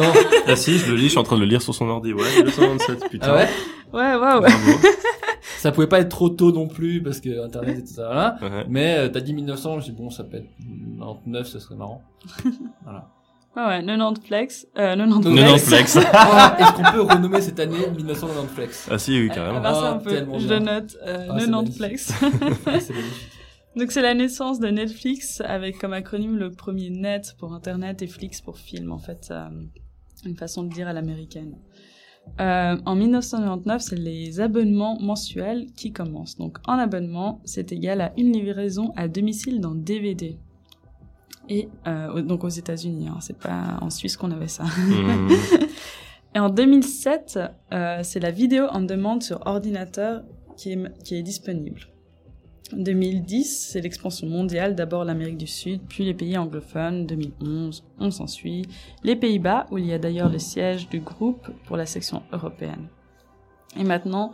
Non. 0.02 0.12
Ah 0.48 0.56
si, 0.56 0.78
je 0.80 0.92
le 0.92 0.98
lis, 0.98 1.06
je 1.06 1.10
suis 1.10 1.18
en 1.20 1.24
train 1.24 1.38
de 1.38 1.42
le 1.42 1.48
lire 1.48 1.62
sur 1.62 1.74
son 1.74 1.88
ordi. 1.88 2.12
Ouais, 2.12 2.24
1997, 2.38 3.10
putain. 3.10 3.28
Ah 3.30 3.36
ouais? 3.36 3.50
Ouais, 3.94 4.16
waouh 4.16 4.42
Bravo. 4.42 4.72
ça 5.60 5.72
pouvait 5.72 5.88
pas 5.88 6.00
être 6.00 6.10
trop 6.10 6.30
tôt 6.30 6.52
non 6.52 6.68
plus 6.68 7.02
parce 7.02 7.22
que 7.22 7.46
internet 7.46 7.78
et 7.78 7.82
tout 7.84 7.94
ça 7.94 8.14
là. 8.14 8.38
Ouais. 8.42 8.66
Mais 8.68 8.98
euh, 8.98 9.10
t'as 9.10 9.22
dit 9.22 9.34
1900, 9.34 9.80
je 9.80 9.86
dis 9.86 9.92
bon, 9.92 10.10
ça 10.10 10.24
peut 10.26 10.38
être 10.38 10.50
99, 11.00 11.48
ça 11.48 11.60
serait 11.60 11.76
marrant. 11.76 12.02
voilà. 12.84 13.10
Ouais, 13.56 13.64
ouais, 13.66 13.86
90 13.86 14.22
flex. 14.28 14.68
Euh, 14.78 14.96
90 14.96 15.24
90 15.34 15.60
flex. 15.68 15.92
flex. 15.94 16.08
Ah, 16.14 16.58
Est-ce 16.60 16.72
qu'on 16.74 16.92
peut 16.92 17.02
renommer 17.02 17.42
cette 17.42 17.60
année 17.60 17.88
1990 17.96 18.54
flex? 18.54 18.88
Ah 18.92 18.98
si, 18.98 19.20
oui, 19.20 19.30
carrément. 19.34 19.64
ça 19.64 19.72
Ah, 19.74 19.92
un 19.94 19.98
peu. 19.98 20.10
tellement 20.10 20.40
Je 20.40 20.54
note. 20.54 20.98
Euh, 21.06 21.28
Ah, 21.30 21.40
90 21.40 21.78
flex. 21.78 22.12
Ah. 22.68 22.72
Donc 23.78 23.92
c'est 23.92 24.02
la 24.02 24.14
naissance 24.14 24.60
de 24.62 24.68
Netflix 24.70 25.42
avec 25.46 25.78
comme 25.80 25.92
acronyme 25.92 26.38
le 26.38 26.50
premier 26.52 26.90
net 26.90 27.36
pour 27.38 27.54
internet 27.54 28.02
et 28.02 28.08
flix 28.08 28.40
pour 28.40 28.58
film 28.58 28.92
en 28.94 29.00
fait 29.00 29.28
euh, 29.32 29.50
une 30.26 30.38
façon 30.38 30.64
de 30.64 30.70
dire 30.70 30.88
à 30.88 30.94
l'américaine. 30.94 31.58
Euh, 32.40 32.78
en 32.86 32.96
1999, 32.96 33.82
c'est 33.82 33.98
les 33.98 34.40
abonnements 34.40 34.98
mensuels 35.02 35.68
qui 35.76 35.92
commencent. 35.92 36.38
Donc 36.38 36.58
en 36.68 36.80
abonnement, 36.80 37.42
c'est 37.44 37.72
égal 37.74 38.00
à 38.00 38.14
une 38.18 38.32
livraison 38.32 38.94
à 38.96 39.08
domicile 39.10 39.60
dans 39.60 39.76
DVD. 39.76 40.40
Et 41.50 41.70
euh, 41.88 42.22
donc 42.22 42.44
aux 42.44 42.50
États-Unis, 42.50 43.08
hein, 43.08 43.18
c'est 43.22 43.38
pas 43.38 43.78
en 43.82 43.90
Suisse 43.90 44.18
qu'on 44.18 44.32
avait 44.32 44.48
ça. 44.48 44.64
Mhm. 44.64 45.30
Et 46.36 46.40
en 46.40 46.50
2007, 46.50 47.40
euh, 47.72 48.00
c'est 48.04 48.20
la 48.20 48.32
vidéo 48.32 48.66
en 48.70 48.82
demande 48.82 49.24
sur 49.24 49.42
ordinateur 49.46 50.24
qui 50.58 50.74
est, 50.74 51.04
qui 51.04 51.16
est 51.16 51.24
disponible. 51.24 51.88
En 52.74 52.78
2010, 52.78 53.70
c'est 53.72 53.80
l'expansion 53.80 54.28
mondiale, 54.28 54.76
d'abord 54.76 55.06
l'Amérique 55.06 55.38
du 55.38 55.48
Sud, 55.48 55.82
puis 55.88 56.04
les 56.04 56.14
pays 56.14 56.38
anglophones. 56.38 57.06
2011, 57.06 57.86
on 58.00 58.12
s'ensuit. 58.12 58.64
Les 59.04 59.16
Pays-Bas, 59.16 59.68
où 59.72 59.78
il 59.78 59.86
y 59.86 59.94
a 59.94 60.00
d'ailleurs 60.00 60.30
le 60.30 60.40
siège 60.40 60.90
du 60.90 61.00
groupe 61.00 61.48
pour 61.66 61.78
la 61.78 61.86
section 61.86 62.24
européenne. 62.34 62.90
Et 63.78 63.84
maintenant, 63.84 64.32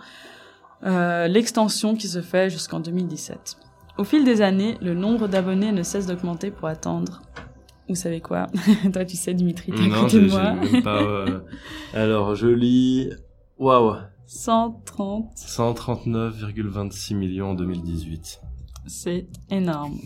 euh, 0.84 1.28
l'extension 1.28 1.96
qui 1.96 2.08
se 2.08 2.22
fait 2.22 2.50
jusqu'en 2.50 2.80
2017. 2.80 3.58
Au 3.98 4.04
fil 4.04 4.24
des 4.24 4.42
années, 4.42 4.78
le 4.82 4.94
nombre 4.94 5.28
d'abonnés 5.28 5.72
ne 5.72 5.84
cesse 5.84 6.08
d'augmenter 6.08 6.52
pour 6.52 6.68
atteindre... 6.68 7.22
Vous 7.90 7.96
savez 7.96 8.22
quoi? 8.22 8.48
Toi, 8.94 9.04
tu 9.04 9.18
sais, 9.18 9.34
Dimitri, 9.34 9.74
t'es 9.74 9.92
à 9.94 10.00
côté 10.02 10.22
de 10.22 10.30
moi. 10.30 10.54
même 10.54 10.82
pas. 10.82 11.02
euh, 11.02 11.40
Alors, 11.94 12.36
je 12.36 12.48
lis. 12.48 13.10
Waouh. 13.58 13.96
130, 14.28 15.34
139,26 15.36 17.16
millions 17.16 17.50
en 17.50 17.54
2018. 17.54 18.40
c'est 18.88 19.28
énorme. 19.50 19.98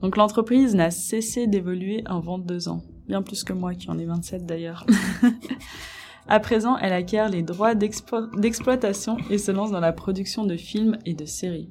Donc 0.00 0.16
l'entreprise 0.16 0.74
n'a 0.74 0.90
cessé 0.90 1.46
d'évoluer 1.46 2.02
en 2.08 2.20
22 2.20 2.68
ans, 2.68 2.82
bien 3.08 3.20
plus 3.20 3.44
que 3.44 3.52
moi 3.52 3.74
qui 3.74 3.90
en 3.90 3.98
ai 3.98 4.06
27 4.06 4.46
d'ailleurs. 4.46 4.86
à 6.28 6.40
présent, 6.40 6.78
elle 6.78 6.92
acquiert 6.94 7.28
les 7.28 7.42
droits 7.42 7.74
d'explo- 7.74 8.30
d'exploitation 8.40 9.18
et 9.28 9.36
se 9.36 9.50
lance 9.50 9.70
dans 9.70 9.80
la 9.80 9.92
production 9.92 10.46
de 10.46 10.56
films 10.56 10.96
et 11.04 11.12
de 11.14 11.26
séries. 11.26 11.70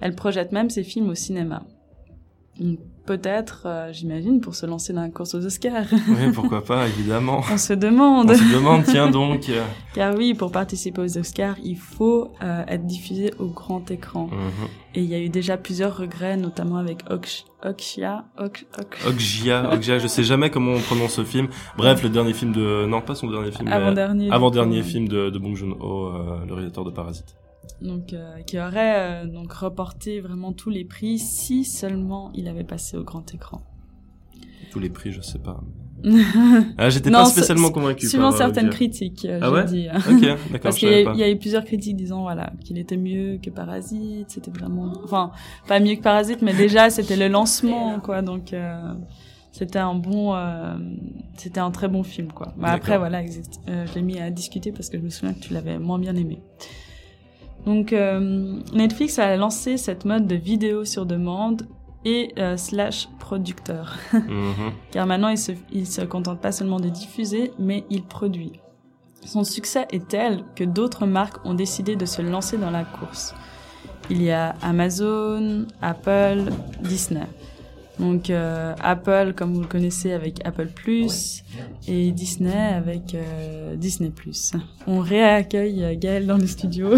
Elle 0.00 0.14
projette 0.14 0.52
même 0.52 0.70
ses 0.70 0.84
films 0.84 1.08
au 1.10 1.14
cinéma. 1.14 1.62
Peut-être, 3.04 3.64
euh, 3.66 3.92
j'imagine, 3.92 4.40
pour 4.40 4.54
se 4.54 4.64
lancer 4.66 4.92
dans 4.94 5.02
la 5.02 5.10
course 5.10 5.34
aux 5.34 5.44
Oscars. 5.44 5.84
Oui, 6.08 6.32
pourquoi 6.34 6.64
pas, 6.64 6.88
évidemment. 6.88 7.42
On 7.52 7.58
se 7.58 7.74
demande. 7.74 8.30
On 8.30 8.34
se 8.34 8.54
demande, 8.54 8.82
tiens 8.84 9.10
donc. 9.10 9.50
Car 9.94 10.14
oui, 10.16 10.32
pour 10.34 10.50
participer 10.50 11.02
aux 11.02 11.18
Oscars, 11.18 11.56
il 11.62 11.76
faut 11.76 12.32
euh, 12.42 12.64
être 12.66 12.84
diffusé 12.86 13.32
au 13.38 13.46
grand 13.46 13.88
écran. 13.90 14.28
mhm. 14.28 14.68
Et 14.94 15.02
il 15.02 15.08
y 15.08 15.14
a 15.14 15.20
eu 15.20 15.28
déjà 15.28 15.56
plusieurs 15.58 15.96
regrets, 15.96 16.36
notamment 16.38 16.78
avec 16.78 17.02
ok. 17.10 17.44
Okja, 17.64 18.24
Okja, 18.38 19.98
je 19.98 20.06
sais 20.06 20.24
jamais 20.24 20.50
comment 20.50 20.72
on 20.72 20.80
prononce 20.80 21.12
ce 21.14 21.24
film. 21.24 21.48
Bref, 21.76 22.02
le 22.02 22.08
dernier 22.08 22.32
film 22.32 22.52
de, 22.52 22.86
non 22.86 23.00
pas 23.02 23.14
son 23.14 23.30
dernier 23.30 23.50
film, 23.52 23.68
Avant-dernier. 23.68 24.30
avant 24.30 24.50
du 24.50 24.56
dernier 24.56 24.80
coup. 24.80 24.86
film 24.88 25.08
de, 25.08 25.30
de 25.30 25.38
Bong 25.38 25.54
Joon-ho, 25.54 26.06
euh, 26.06 26.44
le 26.46 26.54
réalisateur 26.54 26.84
de 26.84 26.90
Parasite. 26.90 27.36
Donc, 27.82 28.12
euh, 28.12 28.40
qui 28.42 28.58
aurait 28.58 29.24
euh, 29.24 29.26
donc 29.26 29.52
reporté 29.52 30.20
vraiment 30.20 30.52
tous 30.52 30.70
les 30.70 30.84
prix 30.84 31.18
si 31.18 31.64
seulement 31.64 32.30
il 32.34 32.48
avait 32.48 32.64
passé 32.64 32.96
au 32.96 33.04
grand 33.04 33.34
écran. 33.34 33.62
Tous 34.70 34.78
les 34.78 34.90
prix, 34.90 35.12
je 35.12 35.20
sais 35.20 35.38
pas. 35.38 35.60
Ah, 36.78 36.90
j'étais 36.90 37.10
pas 37.10 37.24
spécialement 37.24 37.70
convaincu. 37.70 38.06
Suivant 38.06 38.28
par, 38.30 38.38
certaines 38.38 38.70
critiques, 38.70 39.24
euh, 39.24 39.40
Ah 39.42 39.46
je 39.66 39.74
ouais 39.74 40.20
d'accord, 40.22 40.60
Parce 40.62 40.76
qu'il 40.76 40.90
y, 40.90 41.18
y 41.18 41.22
a 41.22 41.30
eu 41.30 41.38
plusieurs 41.38 41.64
critiques 41.64 41.96
disant 41.96 42.22
voilà 42.22 42.52
qu'il 42.64 42.78
était 42.78 42.96
mieux 42.96 43.38
que 43.42 43.50
Parasite, 43.50 44.30
c'était 44.30 44.50
vraiment, 44.50 44.92
enfin 45.04 45.32
pas 45.66 45.80
mieux 45.80 45.94
que 45.96 46.02
Parasite, 46.02 46.42
mais 46.42 46.54
déjà 46.54 46.90
c'était 46.90 47.16
le 47.16 47.28
lancement 47.28 47.98
quoi, 48.00 48.22
donc 48.22 48.52
euh, 48.52 48.92
c'était 49.52 49.78
un 49.78 49.94
bon, 49.94 50.34
euh, 50.34 50.76
c'était 51.36 51.60
un 51.60 51.70
très 51.70 51.88
bon 51.88 52.02
film 52.02 52.30
quoi. 52.30 52.52
Mais 52.58 52.68
après 52.68 52.98
voilà, 52.98 53.22
euh, 53.22 53.86
je 53.86 53.94
l'ai 53.94 54.02
mis 54.02 54.20
à 54.20 54.30
discuter 54.30 54.70
parce 54.70 54.90
que 54.90 54.98
je 54.98 55.02
me 55.02 55.08
souviens 55.08 55.32
que 55.32 55.40
tu 55.40 55.54
l'avais 55.54 55.78
moins 55.78 55.98
bien 55.98 56.14
aimé. 56.14 56.40
Donc 57.66 57.92
euh, 57.92 58.60
Netflix 58.72 59.18
a 59.18 59.36
lancé 59.36 59.76
cette 59.76 60.04
mode 60.04 60.26
de 60.26 60.36
vidéo 60.36 60.84
sur 60.84 61.04
demande 61.04 61.66
et 62.04 62.32
euh, 62.38 62.56
slash 62.56 63.08
producteur. 63.18 63.96
Mhm. 64.12 64.72
Car 64.92 65.06
maintenant, 65.06 65.28
il 65.28 65.38
se, 65.38 65.52
il 65.72 65.86
se 65.86 66.02
contente 66.02 66.40
pas 66.40 66.52
seulement 66.52 66.80
de 66.80 66.88
diffuser, 66.88 67.52
mais 67.58 67.84
il 67.90 68.04
produit. 68.04 68.52
Son 69.24 69.42
succès 69.42 69.86
est 69.90 70.06
tel 70.06 70.44
que 70.54 70.62
d'autres 70.62 71.04
marques 71.06 71.44
ont 71.44 71.54
décidé 71.54 71.96
de 71.96 72.06
se 72.06 72.22
lancer 72.22 72.56
dans 72.56 72.70
la 72.70 72.84
course. 72.84 73.34
Il 74.08 74.22
y 74.22 74.30
a 74.30 74.54
Amazon, 74.62 75.66
Apple, 75.82 76.52
Disney. 76.80 77.26
Donc 77.98 78.28
euh, 78.28 78.74
Apple, 78.82 79.32
comme 79.34 79.54
vous 79.54 79.62
le 79.62 79.66
connaissez, 79.66 80.12
avec 80.12 80.44
Apple 80.46 80.66
Plus, 80.74 81.42
et 81.88 82.10
Disney 82.12 82.52
avec 82.54 83.14
euh, 83.14 83.74
Disney 83.76 84.10
Plus. 84.10 84.52
On 84.86 85.00
réaccueille 85.00 85.82
euh, 85.82 85.94
Gaël 85.96 86.26
dans 86.26 86.36
le 86.36 86.46
studio 86.46 86.90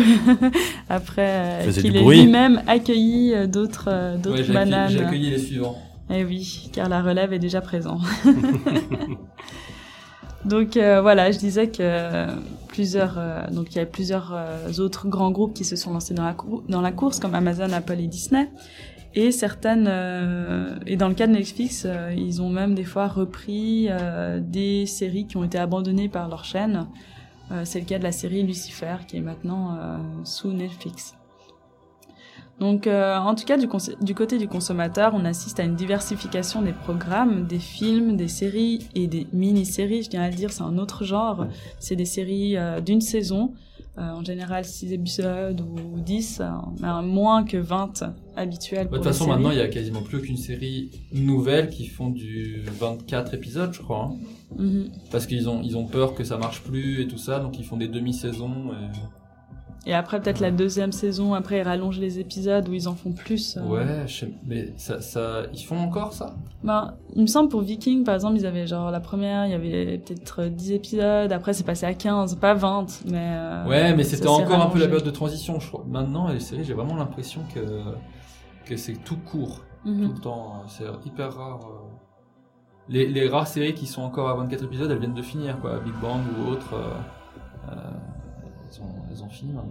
après 0.88 1.66
euh, 1.68 1.72
qu'il 1.72 1.96
ait 1.96 2.02
lui-même 2.02 2.62
accueilli 2.66 3.32
euh, 3.32 3.46
d'autres 3.46 3.88
euh, 3.88 4.16
d'autres 4.16 4.48
Ouais, 4.48 4.52
bananes. 4.54 4.90
j'ai 4.90 5.04
accueilli 5.04 5.30
les 5.30 5.38
suivants. 5.38 5.78
Eh 6.10 6.24
oui, 6.24 6.68
car 6.72 6.88
la 6.88 7.00
relève 7.00 7.32
est 7.32 7.38
déjà 7.38 7.60
présente. 7.60 8.00
donc 10.44 10.76
euh, 10.76 11.00
voilà, 11.02 11.30
je 11.30 11.38
disais 11.38 11.68
que 11.68 12.26
plusieurs, 12.68 13.16
euh, 13.18 13.46
donc 13.50 13.74
il 13.74 13.78
y 13.78 13.80
a 13.80 13.86
plusieurs 13.86 14.32
euh, 14.34 14.72
autres 14.78 15.08
grands 15.08 15.30
groupes 15.30 15.54
qui 15.54 15.64
se 15.64 15.76
sont 15.76 15.92
lancés 15.92 16.14
dans 16.14 16.24
la, 16.24 16.32
cour- 16.34 16.62
dans 16.68 16.80
la 16.80 16.92
course, 16.92 17.18
comme 17.20 17.34
Amazon, 17.34 17.70
Apple 17.72 18.00
et 18.00 18.06
Disney. 18.06 18.48
Et 19.14 19.32
certaines, 19.32 19.86
euh, 19.88 20.78
et 20.86 20.96
dans 20.96 21.08
le 21.08 21.14
cas 21.14 21.26
de 21.26 21.32
Netflix, 21.32 21.84
euh, 21.86 22.12
ils 22.16 22.42
ont 22.42 22.50
même 22.50 22.74
des 22.74 22.84
fois 22.84 23.08
repris 23.08 23.86
euh, 23.88 24.38
des 24.40 24.86
séries 24.86 25.26
qui 25.26 25.36
ont 25.36 25.44
été 25.44 25.58
abandonnées 25.58 26.08
par 26.08 26.28
leur 26.28 26.44
chaîne. 26.44 26.86
Euh, 27.50 27.62
C'est 27.64 27.80
le 27.80 27.86
cas 27.86 27.98
de 27.98 28.04
la 28.04 28.12
série 28.12 28.42
Lucifer, 28.42 28.96
qui 29.06 29.16
est 29.16 29.22
maintenant 29.22 29.74
euh, 29.74 29.96
sous 30.24 30.52
Netflix. 30.52 31.14
Donc, 32.60 32.88
en 32.88 33.36
tout 33.36 33.44
cas, 33.44 33.56
du, 33.56 34.14
côté 34.16 34.36
du 34.36 34.48
consommateur, 34.48 35.12
on 35.14 35.24
assiste 35.24 35.60
à 35.60 35.62
une 35.62 35.76
diversification 35.76 36.60
des 36.60 36.72
programmes, 36.72 37.46
des 37.46 37.60
films, 37.60 38.16
des 38.16 38.26
séries 38.26 38.88
et 38.96 39.06
des 39.06 39.28
mini-séries. 39.32 40.02
Je 40.02 40.10
tiens 40.10 40.22
à 40.22 40.28
le 40.28 40.34
dire, 40.34 40.50
c'est 40.50 40.64
un 40.64 40.76
autre 40.76 41.04
genre. 41.04 41.46
C'est 41.78 41.94
des 41.94 42.04
séries 42.04 42.56
d'une 42.84 43.00
saison, 43.00 43.54
en 44.00 44.24
général 44.24 44.64
6 44.64 44.92
épisodes 44.92 45.60
ou 45.60 46.00
10, 46.00 46.40
euh, 46.40 46.46
mais 46.80 47.02
moins 47.02 47.44
que 47.44 47.56
20 47.56 48.04
habituels. 48.36 48.88
De 48.88 48.94
toute 48.94 49.04
façon, 49.04 49.24
séries. 49.24 49.36
maintenant, 49.36 49.50
il 49.50 49.58
y 49.58 49.60
a 49.60 49.68
quasiment 49.68 50.02
plus 50.02 50.18
aucune 50.18 50.36
série 50.36 50.90
nouvelle 51.12 51.70
qui 51.70 51.86
font 51.86 52.10
du 52.10 52.62
24 52.78 53.34
épisodes, 53.34 53.72
je 53.72 53.82
crois. 53.82 54.10
hein. 54.12 54.16
Mhm. 54.56 54.88
Parce 55.10 55.26
qu'ils 55.26 55.48
ont, 55.48 55.60
ils 55.62 55.76
ont 55.76 55.86
peur 55.86 56.14
que 56.14 56.24
ça 56.24 56.38
marche 56.38 56.62
plus 56.62 57.02
et 57.02 57.06
tout 57.06 57.18
ça, 57.18 57.38
donc 57.40 57.58
ils 57.58 57.64
font 57.64 57.76
des 57.76 57.88
demi-saisons. 57.88 58.72
et- 58.72 59.27
Et 59.86 59.94
après, 59.94 60.20
peut-être 60.20 60.40
la 60.40 60.50
deuxième 60.50 60.92
saison, 60.92 61.32
après, 61.34 61.58
ils 61.58 61.62
rallongent 61.62 61.98
les 61.98 62.18
épisodes 62.18 62.68
où 62.68 62.74
ils 62.74 62.88
en 62.88 62.94
font 62.94 63.12
plus. 63.12 63.56
euh. 63.56 63.62
Ouais, 63.62 64.06
je 64.06 64.20
sais- 64.20 64.32
mais 64.46 64.72
ça, 64.76 65.00
ça, 65.00 65.42
ils 65.54 65.62
font 65.64 65.78
encore 65.78 66.12
ça? 66.12 66.34
Ben, 66.62 66.94
il 67.14 67.22
me 67.22 67.26
semble 67.26 67.48
pour 67.48 67.62
Viking, 67.62 68.04
par 68.04 68.14
exemple, 68.16 68.36
ils 68.36 68.44
avaient 68.44 68.66
genre 68.66 68.90
la 68.90 69.00
première, 69.00 69.46
il 69.46 69.52
y 69.52 69.54
avait 69.54 69.98
peut-être 69.98 70.42
10 70.44 70.72
épisodes, 70.72 71.32
après 71.32 71.54
c'est 71.54 71.64
passé 71.64 71.86
à 71.86 71.94
15, 71.94 72.34
pas 72.36 72.52
20, 72.54 73.04
mais... 73.10 73.16
euh, 73.38 73.66
Ouais, 73.66 73.94
mais 73.94 74.04
c'était 74.04 74.26
encore 74.28 74.60
un 74.60 74.66
peu 74.66 74.78
la 74.78 74.86
période 74.86 75.06
de 75.06 75.10
transition, 75.10 75.58
je 75.60 75.68
crois. 75.68 75.84
Maintenant, 75.88 76.28
les 76.28 76.40
séries, 76.40 76.64
j'ai 76.64 76.74
vraiment 76.74 76.96
l'impression 76.96 77.40
que, 77.54 77.60
que 78.66 78.76
c'est 78.76 78.94
tout 79.04 79.16
court, 79.16 79.62
Mhm. 79.84 80.06
tout 80.08 80.12
le 80.16 80.20
temps. 80.20 80.62
C'est 80.66 80.84
hyper 81.06 81.32
rare. 81.34 81.60
euh. 81.64 81.88
Les, 82.90 83.06
les 83.06 83.28
rares 83.28 83.46
séries 83.46 83.74
qui 83.74 83.86
sont 83.86 84.02
encore 84.02 84.28
à 84.28 84.34
24 84.34 84.64
épisodes, 84.64 84.90
elles 84.90 84.98
viennent 84.98 85.14
de 85.14 85.22
finir, 85.22 85.60
quoi. 85.60 85.78
Big 85.78 85.94
Bang 86.02 86.20
ou 86.38 86.50
autre, 86.50 86.74
euh, 86.74 87.70
euh, 87.70 87.74
elles, 88.70 88.82
ont, 88.82 89.07
maintenant. 89.46 89.64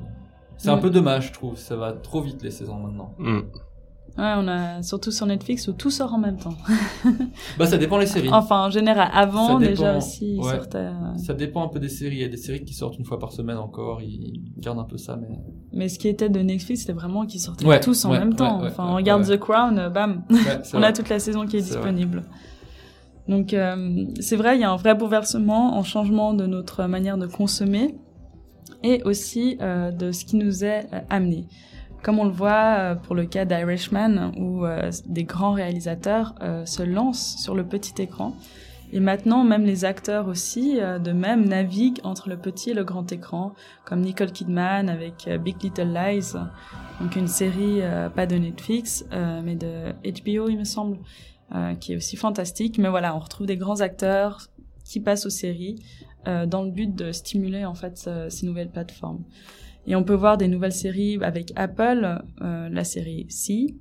C'est 0.58 0.70
un 0.70 0.78
peu 0.78 0.90
dommage, 0.90 1.28
je 1.28 1.34
trouve. 1.34 1.56
Ça 1.58 1.76
va 1.76 1.94
trop 1.94 2.22
vite, 2.22 2.42
les 2.44 2.52
saisons, 2.52 2.78
maintenant. 2.80 3.14
Mm. 3.20 3.40
Ouais, 4.18 4.34
on 4.38 4.48
a 4.48 4.82
surtout 4.82 5.12
sur 5.12 5.28
Netflix 5.28 5.68
où 5.68 5.74
tout 5.74 5.92
sort 5.92 6.12
en 6.14 6.18
même 6.18 6.38
temps. 6.38 6.56
Bah, 7.60 7.68
ça 7.68 7.78
dépend 7.78 8.00
les 8.00 8.08
séries. 8.08 8.30
Enfin, 8.32 8.66
en 8.66 8.70
général, 8.72 9.10
avant 9.14 9.60
dépend, 9.60 9.70
déjà 9.70 9.98
aussi, 9.98 10.38
ils 10.38 10.40
ouais. 10.42 10.56
sortaient... 10.56 10.78
euh, 10.80 11.18
Ça 11.18 11.36
dépend 11.36 11.64
un 11.64 11.68
peu 11.68 11.80
des 11.80 11.90
séries. 11.90 12.16
Il 12.16 12.22
y 12.22 12.26
a 12.26 12.28
des 12.28 12.38
séries 12.38 12.64
qui 12.66 12.74
sortent 12.74 12.98
une 12.98 13.06
fois 13.06 13.20
par 13.20 13.32
semaine 13.32 13.58
encore. 13.58 14.02
Ils 14.02 14.42
gardent 14.58 14.80
un 14.80 14.86
peu 14.86 14.98
ça, 14.98 15.16
mais. 15.18 15.28
Mais 15.72 15.88
ce 15.88 16.00
qui 16.00 16.08
était 16.08 16.30
de 16.30 16.40
Netflix, 16.40 16.82
c'était 16.82 16.94
vraiment 16.94 17.28
qu'ils 17.28 17.42
sortaient 17.42 17.66
Ouais, 17.66 17.80
tous 17.80 18.06
en 18.06 18.12
ouais, 18.12 18.18
même 18.20 18.34
temps. 18.36 18.64
enfin, 18.64 18.86
ouais, 18.86 18.92
on 18.92 18.96
regarde 18.96 19.24
ouais. 19.28 19.38
The 19.38 19.40
Crown, 19.40 19.78
euh, 19.78 19.90
bam, 19.90 20.24
on 20.32 20.36
vrai. 20.80 20.88
a 20.88 20.94
toute 20.94 21.10
la 21.10 21.20
saison 21.20 21.46
qui 21.46 21.58
est, 21.58 21.60
vrai. 21.60 21.76
disponible. 21.76 22.24
Donc, 23.28 23.54
euh, 23.54 24.06
c'est 24.20 24.36
vrai, 24.38 24.58
il 24.58 24.62
y 24.62 24.64
a 24.64 24.72
un 24.72 24.78
vrai 24.78 24.96
bouleversement, 24.96 25.78
un 25.78 25.84
changement 25.84 26.34
de 26.34 26.48
notre 26.48 26.86
manière 26.86 27.20
de 27.20 27.28
consommer. 27.28 27.96
Et 28.84 29.02
aussi 29.04 29.58
euh, 29.62 29.92
de 29.92 30.12
ce 30.12 30.26
qui 30.26 30.36
nous 30.36 30.64
est 30.64 30.88
euh, 30.94 31.00
amené. 31.10 31.46
Comme 32.04 32.20
on 32.20 32.26
le 32.26 32.32
voit 32.32 32.78
euh, 32.78 32.96
pour 32.96 33.16
le 33.16 33.26
cas 33.26 33.46
d'Irishman, 33.46 34.32
où 34.38 34.66
des 35.08 35.24
grands 35.24 35.54
réalisateurs 35.54 36.36
se 36.66 36.84
lancent 36.84 37.38
sur 37.42 37.56
le 37.56 37.66
petit 37.66 38.02
écran. 38.02 38.36
Et 38.94 39.02
maintenant, 39.02 39.44
même 39.44 39.66
les 39.66 39.84
acteurs 39.84 40.30
aussi, 40.30 40.78
de 40.78 41.12
même, 41.12 41.46
naviguent 41.46 42.00
entre 42.04 42.30
le 42.30 42.38
petit 42.38 42.70
et 42.70 42.74
le 42.74 42.86
grand 42.86 43.12
écran, 43.12 43.54
comme 43.84 44.00
Nicole 44.00 44.32
Kidman 44.32 44.88
avec 44.88 45.28
Big 45.44 45.62
Little 45.62 45.92
Lies, 45.94 46.36
donc 47.02 47.18
une 47.18 47.28
série 47.28 47.82
pas 48.16 48.26
de 48.26 48.38
Netflix, 48.38 49.04
mais 49.12 49.56
de 49.56 49.92
HBO, 50.04 50.48
il 50.48 50.58
me 50.60 50.64
semble, 50.64 51.00
qui 51.82 51.92
est 51.92 51.96
aussi 51.98 52.16
fantastique. 52.16 52.78
Mais 52.78 52.88
voilà, 52.88 53.14
on 53.14 53.20
retrouve 53.20 53.46
des 53.46 53.58
grands 53.58 53.82
acteurs 53.82 54.48
qui 54.86 55.02
passent 55.02 55.26
aux 55.26 55.32
séries 55.32 55.76
dans 56.46 56.64
le 56.64 56.72
but 56.72 56.94
de 56.96 57.12
stimuler 57.12 57.66
en 57.66 57.74
fait 57.76 57.98
ce- 57.98 58.28
ces 58.30 58.46
nouvelles 58.46 58.70
plateformes. 58.70 59.24
Et 59.86 59.96
on 59.96 60.04
peut 60.04 60.16
voir 60.16 60.38
des 60.38 60.48
nouvelles 60.50 60.74
séries 60.74 61.18
avec 61.22 61.54
Apple, 61.56 62.20
euh, 62.42 62.70
la 62.70 62.84
série 62.84 63.26
C. 63.30 63.76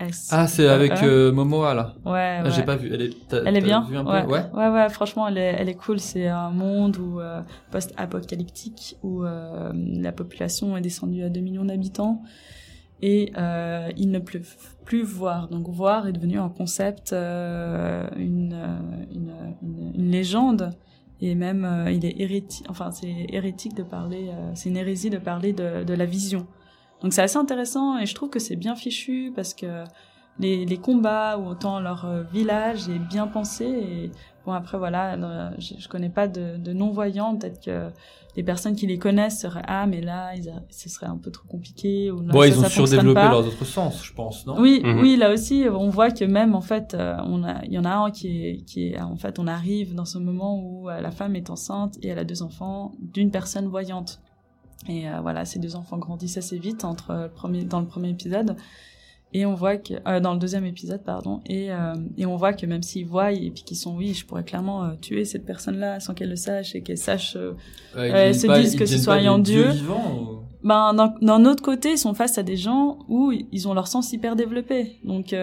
S 0.00 0.30
Ah, 0.32 0.48
c'est 0.48 0.66
avec 0.66 0.90
E. 0.92 1.04
euh, 1.04 1.32
Momoa 1.32 1.72
là. 1.72 1.94
Ouais, 2.04 2.40
Ah, 2.44 2.50
J'ai 2.50 2.60
ouais. 2.60 2.66
pas 2.66 2.74
vu. 2.74 2.90
Elle 2.92 3.02
est, 3.02 3.14
Elle 3.46 3.62
bien? 3.62 3.86
vu 3.88 3.96
un 3.96 4.04
peu? 4.04 4.10
Ouais. 4.10 4.24
ouais. 4.26 4.42
ouais, 4.52 4.68
ouais, 4.68 4.88
franchement, 4.88 5.28
elle 5.28 5.38
est, 5.38 5.54
elle 5.56 5.68
est 5.68 5.74
cool. 5.76 6.00
C'est 6.00 6.26
un 6.26 6.50
monde 6.50 6.96
où 6.96 7.20
euh, 7.20 7.42
post-apocalyptique 7.70 8.96
où 9.04 9.24
euh, 9.24 9.70
la 9.74 10.10
population 10.12 10.76
est 10.76 10.80
descendue 10.80 11.22
à 11.22 11.28
2 11.28 11.40
millions 11.40 11.64
d'habitants 11.64 12.22
et 13.02 13.32
euh, 13.38 13.90
il 13.96 14.10
ne 14.10 14.18
peut 14.18 14.40
plus 14.84 15.02
voir. 15.02 15.48
Donc 15.48 15.68
voir 15.68 16.08
est 16.08 16.12
devenu 16.12 16.38
un 16.38 16.48
concept, 16.48 17.12
euh, 17.12 18.08
une, 18.16 18.52
euh, 18.52 18.76
une, 19.12 19.32
une, 19.62 19.92
une 19.94 20.10
légende 20.10 20.70
et 21.24 21.34
même 21.34 21.64
euh, 21.64 21.90
il 21.90 22.04
est 22.04 22.20
hérétique. 22.20 22.66
Enfin, 22.68 22.90
c'est 22.90 23.26
hérétique 23.30 23.74
de 23.74 23.82
parler. 23.82 24.28
euh, 24.28 24.52
c'est 24.54 24.68
une 24.68 24.76
hérésie 24.76 25.10
de 25.10 25.18
parler 25.18 25.52
de, 25.52 25.94
la 25.94 26.04
vision. 26.04 26.46
Donc 27.02 27.12
c'est 27.12 27.22
assez 27.22 27.38
intéressant 27.38 27.98
et 27.98 28.06
je 28.06 28.14
trouve 28.14 28.30
que 28.30 28.38
c'est 28.38 28.56
bien 28.56 28.76
fichu 28.76 29.32
parce 29.34 29.54
que 29.54 29.84
les, 30.38 30.78
combats 30.78 31.38
ou 31.38 31.46
autant 31.46 31.80
leur 31.80 32.04
euh, 32.04 32.22
village 32.24 32.88
est 32.88 32.98
bien 32.98 33.26
pensé 33.26 34.10
bon 34.44 34.52
après 34.52 34.78
voilà 34.78 35.14
euh, 35.14 35.50
je, 35.58 35.74
je 35.78 35.88
connais 35.88 36.10
pas 36.10 36.28
de, 36.28 36.56
de 36.56 36.72
non 36.72 36.90
voyants 36.90 37.36
peut-être 37.36 37.62
que 37.64 37.90
les 38.36 38.42
personnes 38.42 38.74
qui 38.74 38.86
les 38.86 38.98
connaissent 38.98 39.40
seraient 39.40 39.62
ah 39.66 39.86
mais 39.86 40.00
là 40.00 40.34
ils 40.34 40.48
a- 40.48 40.62
ce 40.70 40.88
serait 40.88 41.06
un 41.06 41.16
peu 41.16 41.30
trop 41.30 41.46
compliqué 41.48 42.10
ou 42.10 42.18
ça, 42.30 42.46
ils 42.46 42.58
ont 42.58 42.68
surdéveloppé 42.68 43.20
pas. 43.20 43.30
leurs 43.30 43.46
autres 43.46 43.64
sens, 43.64 44.04
je 44.04 44.12
pense, 44.12 44.44
non? 44.46 44.60
Oui, 44.60 44.80
Mhm. 44.84 45.00
oui, 45.00 45.16
là 45.16 45.32
aussi, 45.32 45.64
on 45.70 45.88
voit 45.88 46.10
que 46.10 46.24
même 46.24 46.54
en 46.54 46.60
fait, 46.60 46.94
euh, 46.94 47.16
on 47.26 47.44
a, 47.44 47.64
il 47.64 47.72
y 47.72 47.78
en 47.78 47.84
a 47.84 47.94
un 47.94 48.10
qui 48.10 48.44
est, 48.46 48.56
qui 48.66 48.88
est, 48.88 49.00
en 49.00 49.16
fait, 49.16 49.38
on 49.38 49.46
arrive 49.46 49.94
dans 49.94 50.04
ce 50.04 50.18
moment 50.18 50.58
où 50.58 50.90
euh, 50.90 51.00
la 51.00 51.10
femme 51.12 51.36
est 51.36 51.48
enceinte 51.48 51.96
et 52.02 52.08
elle 52.08 52.18
a 52.18 52.24
deux 52.24 52.42
enfants 52.42 52.92
d'une 53.00 53.30
personne 53.30 53.66
voyante. 53.68 54.20
Et 54.88 55.08
euh, 55.08 55.20
voilà, 55.22 55.44
ces 55.44 55.60
deux 55.60 55.76
enfants 55.76 55.96
grandissent 55.98 56.36
assez 56.36 56.58
vite 56.58 56.84
entre 56.84 57.14
le 57.14 57.28
premier, 57.28 57.64
dans 57.64 57.80
le 57.80 57.86
premier 57.86 58.10
épisode. 58.10 58.56
Et 59.36 59.44
on 59.46 59.54
voit 59.54 59.76
que 59.78 59.94
euh, 60.06 60.20
dans 60.20 60.32
le 60.32 60.38
deuxième 60.38 60.64
épisode, 60.64 61.02
pardon, 61.04 61.40
et 61.46 61.72
euh, 61.72 61.92
et 62.16 62.24
on 62.24 62.36
voit 62.36 62.52
que 62.52 62.64
même 62.66 62.82
s'ils 62.84 63.04
voient 63.06 63.32
et 63.32 63.50
puis 63.50 63.64
qu'ils 63.64 63.76
sont 63.76 63.94
oui, 63.96 64.14
je 64.14 64.24
pourrais 64.24 64.44
clairement 64.44 64.84
euh, 64.84 64.90
tuer 65.00 65.24
cette 65.24 65.44
personne-là 65.44 65.98
sans 66.00 66.14
qu'elle 66.14 66.30
le 66.30 66.36
sache 66.36 66.74
et 66.76 66.82
qu'elle 66.82 66.96
sache 66.98 67.36
ils 68.28 68.34
se 68.34 68.46
pas- 68.46 68.60
disent 68.60 68.74
ils 68.74 68.78
que 68.78 68.86
ce 68.86 68.96
soit 68.98 69.18
ayant 69.20 69.38
Dieu. 69.40 69.68
vivants, 69.70 70.18
ou- 70.20 70.38
Ben, 70.62 70.94
d'un 71.20 71.44
autre 71.44 71.62
côté, 71.62 71.90
ils 71.92 71.98
sont 71.98 72.14
face 72.14 72.38
à 72.38 72.42
des 72.42 72.56
gens 72.56 72.98
où 73.08 73.32
ils 73.32 73.68
ont 73.68 73.74
leur 73.74 73.86
sens 73.88 74.12
hyper 74.14 74.34
développé. 74.36 74.96
Donc, 75.04 75.34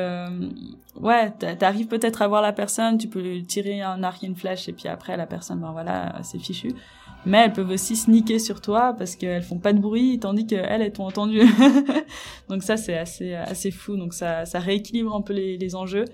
ouais, 1.00 1.32
t'a- 1.38 1.56
t'arrives 1.56 1.88
peut-être 1.88 2.22
à 2.22 2.28
voir 2.28 2.42
la 2.42 2.54
personne, 2.54 2.98
tu 2.98 3.08
peux 3.08 3.22
lui 3.22 3.44
tirer 3.44 3.82
un 3.82 4.02
arc 4.04 4.24
et 4.24 4.28
une 4.28 4.36
flèche, 4.36 4.68
et 4.70 4.74
puis 4.74 4.88
après, 4.88 5.18
la 5.18 5.26
personne, 5.28 5.60
ben 5.60 5.72
voilà, 5.74 6.16
c'est 6.24 6.40
fichu. 6.40 6.70
Mais 7.26 7.38
elles 7.46 7.54
peuvent 7.54 7.70
aussi 7.70 7.96
sneaker 7.96 8.40
sur 8.40 8.62
toi 8.62 8.96
parce 8.98 9.16
qu'elles 9.16 9.44
font 9.44 9.60
pas 9.60 9.74
de 9.74 9.80
bruit, 9.80 10.20
tandis 10.20 10.48
qu'elles, 10.48 10.82
elles 10.82 10.92
t'ont 10.92 11.06
entendu. 11.06 11.42
Donc 12.50 12.64
ça, 12.64 12.78
c'est 12.78 12.98
assez, 12.98 13.36
assez 13.36 13.72
fou. 13.72 13.96
Donc 13.96 14.14
ça, 14.14 14.46
ça 14.46 14.60
rééquilibre 14.60 15.16
un 15.16 15.22
peu 15.22 15.34
les, 15.34 15.58
les 15.58 15.76
enjeux. 15.76 16.06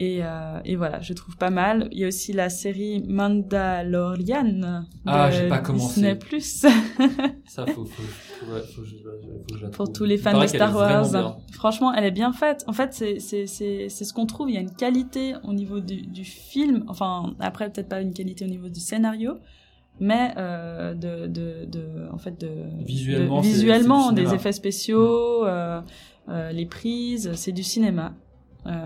Et, 0.00 0.20
euh, 0.22 0.60
et 0.64 0.76
voilà, 0.76 1.02
je 1.02 1.12
trouve 1.12 1.36
pas 1.36 1.50
mal. 1.50 1.86
Il 1.92 1.98
y 1.98 2.04
a 2.04 2.08
aussi 2.08 2.32
la 2.32 2.48
série 2.48 3.04
Mandalorian 3.06 4.44
de 4.44 4.86
Ah, 5.04 5.30
j'ai 5.30 5.46
pas 5.46 5.58
commencé. 5.58 6.00
Disney+. 6.00 6.14
Plus. 6.14 6.42
Ça, 7.46 7.66
faut, 7.66 7.84
faut, 7.84 7.84
faut, 7.84 8.52
ouais, 8.52 8.62
faut 8.62 8.82
je, 8.82 8.96
faut 8.96 9.58
je 9.58 9.64
la 9.64 9.68
pour 9.68 9.92
tous 9.92 10.04
les 10.04 10.16
fans 10.16 10.40
de 10.40 10.46
Star 10.46 10.74
Wars. 10.74 11.36
Franchement, 11.52 11.92
elle 11.92 12.04
est 12.04 12.10
bien 12.12 12.32
faite. 12.32 12.64
En 12.66 12.72
fait, 12.72 12.94
c'est 12.94 13.18
c'est 13.18 13.46
c'est 13.46 13.90
c'est 13.90 14.04
ce 14.06 14.14
qu'on 14.14 14.24
trouve. 14.24 14.48
Il 14.48 14.54
y 14.54 14.58
a 14.58 14.62
une 14.62 14.74
qualité 14.74 15.34
au 15.44 15.52
niveau 15.52 15.80
du 15.80 16.00
du 16.00 16.24
film. 16.24 16.84
Enfin, 16.88 17.34
après 17.38 17.70
peut-être 17.70 17.90
pas 17.90 18.00
une 18.00 18.14
qualité 18.14 18.46
au 18.46 18.48
niveau 18.48 18.70
du 18.70 18.80
scénario, 18.80 19.34
mais 20.00 20.32
euh, 20.36 20.94
de 20.94 21.26
de 21.26 21.64
de 21.66 22.08
en 22.12 22.18
fait 22.18 22.40
de 22.40 22.48
Visuellement, 23.42 24.10
de- 24.12 24.16
des 24.22 24.34
effets 24.34 24.52
spéciaux, 24.52 25.44
euh, 25.46 25.80
euh, 26.28 26.50
les 26.52 26.66
prises, 26.66 27.32
c'est 27.34 27.52
du 27.52 27.62
cinéma. 27.62 28.14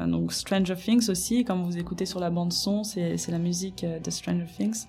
Donc 0.07 0.33
Stranger 0.33 0.77
Things 0.77 1.11
aussi, 1.11 1.45
comme 1.45 1.65
vous 1.65 1.77
écoutez 1.79 2.07
sur 2.07 2.21
la 2.21 2.31
bande 2.31 2.53
son, 2.53 2.85
c'est 2.85 3.17
la 3.29 3.39
musique 3.39 3.85
de 3.85 4.11
Stranger 4.11 4.47
Things. 4.57 4.87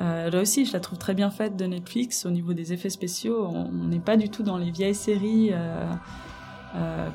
Là 0.00 0.40
aussi, 0.40 0.64
je 0.66 0.72
la 0.72 0.80
trouve 0.80 0.98
très 0.98 1.14
bien 1.14 1.30
faite 1.30 1.56
de 1.56 1.64
Netflix 1.66 2.26
au 2.26 2.30
niveau 2.30 2.52
des 2.52 2.72
effets 2.72 2.90
spéciaux. 2.90 3.46
On 3.46 3.70
n'est 3.86 4.00
pas 4.00 4.16
du 4.16 4.28
tout 4.28 4.42
dans 4.42 4.58
les 4.58 4.72
vieilles 4.72 4.96
séries 4.96 5.52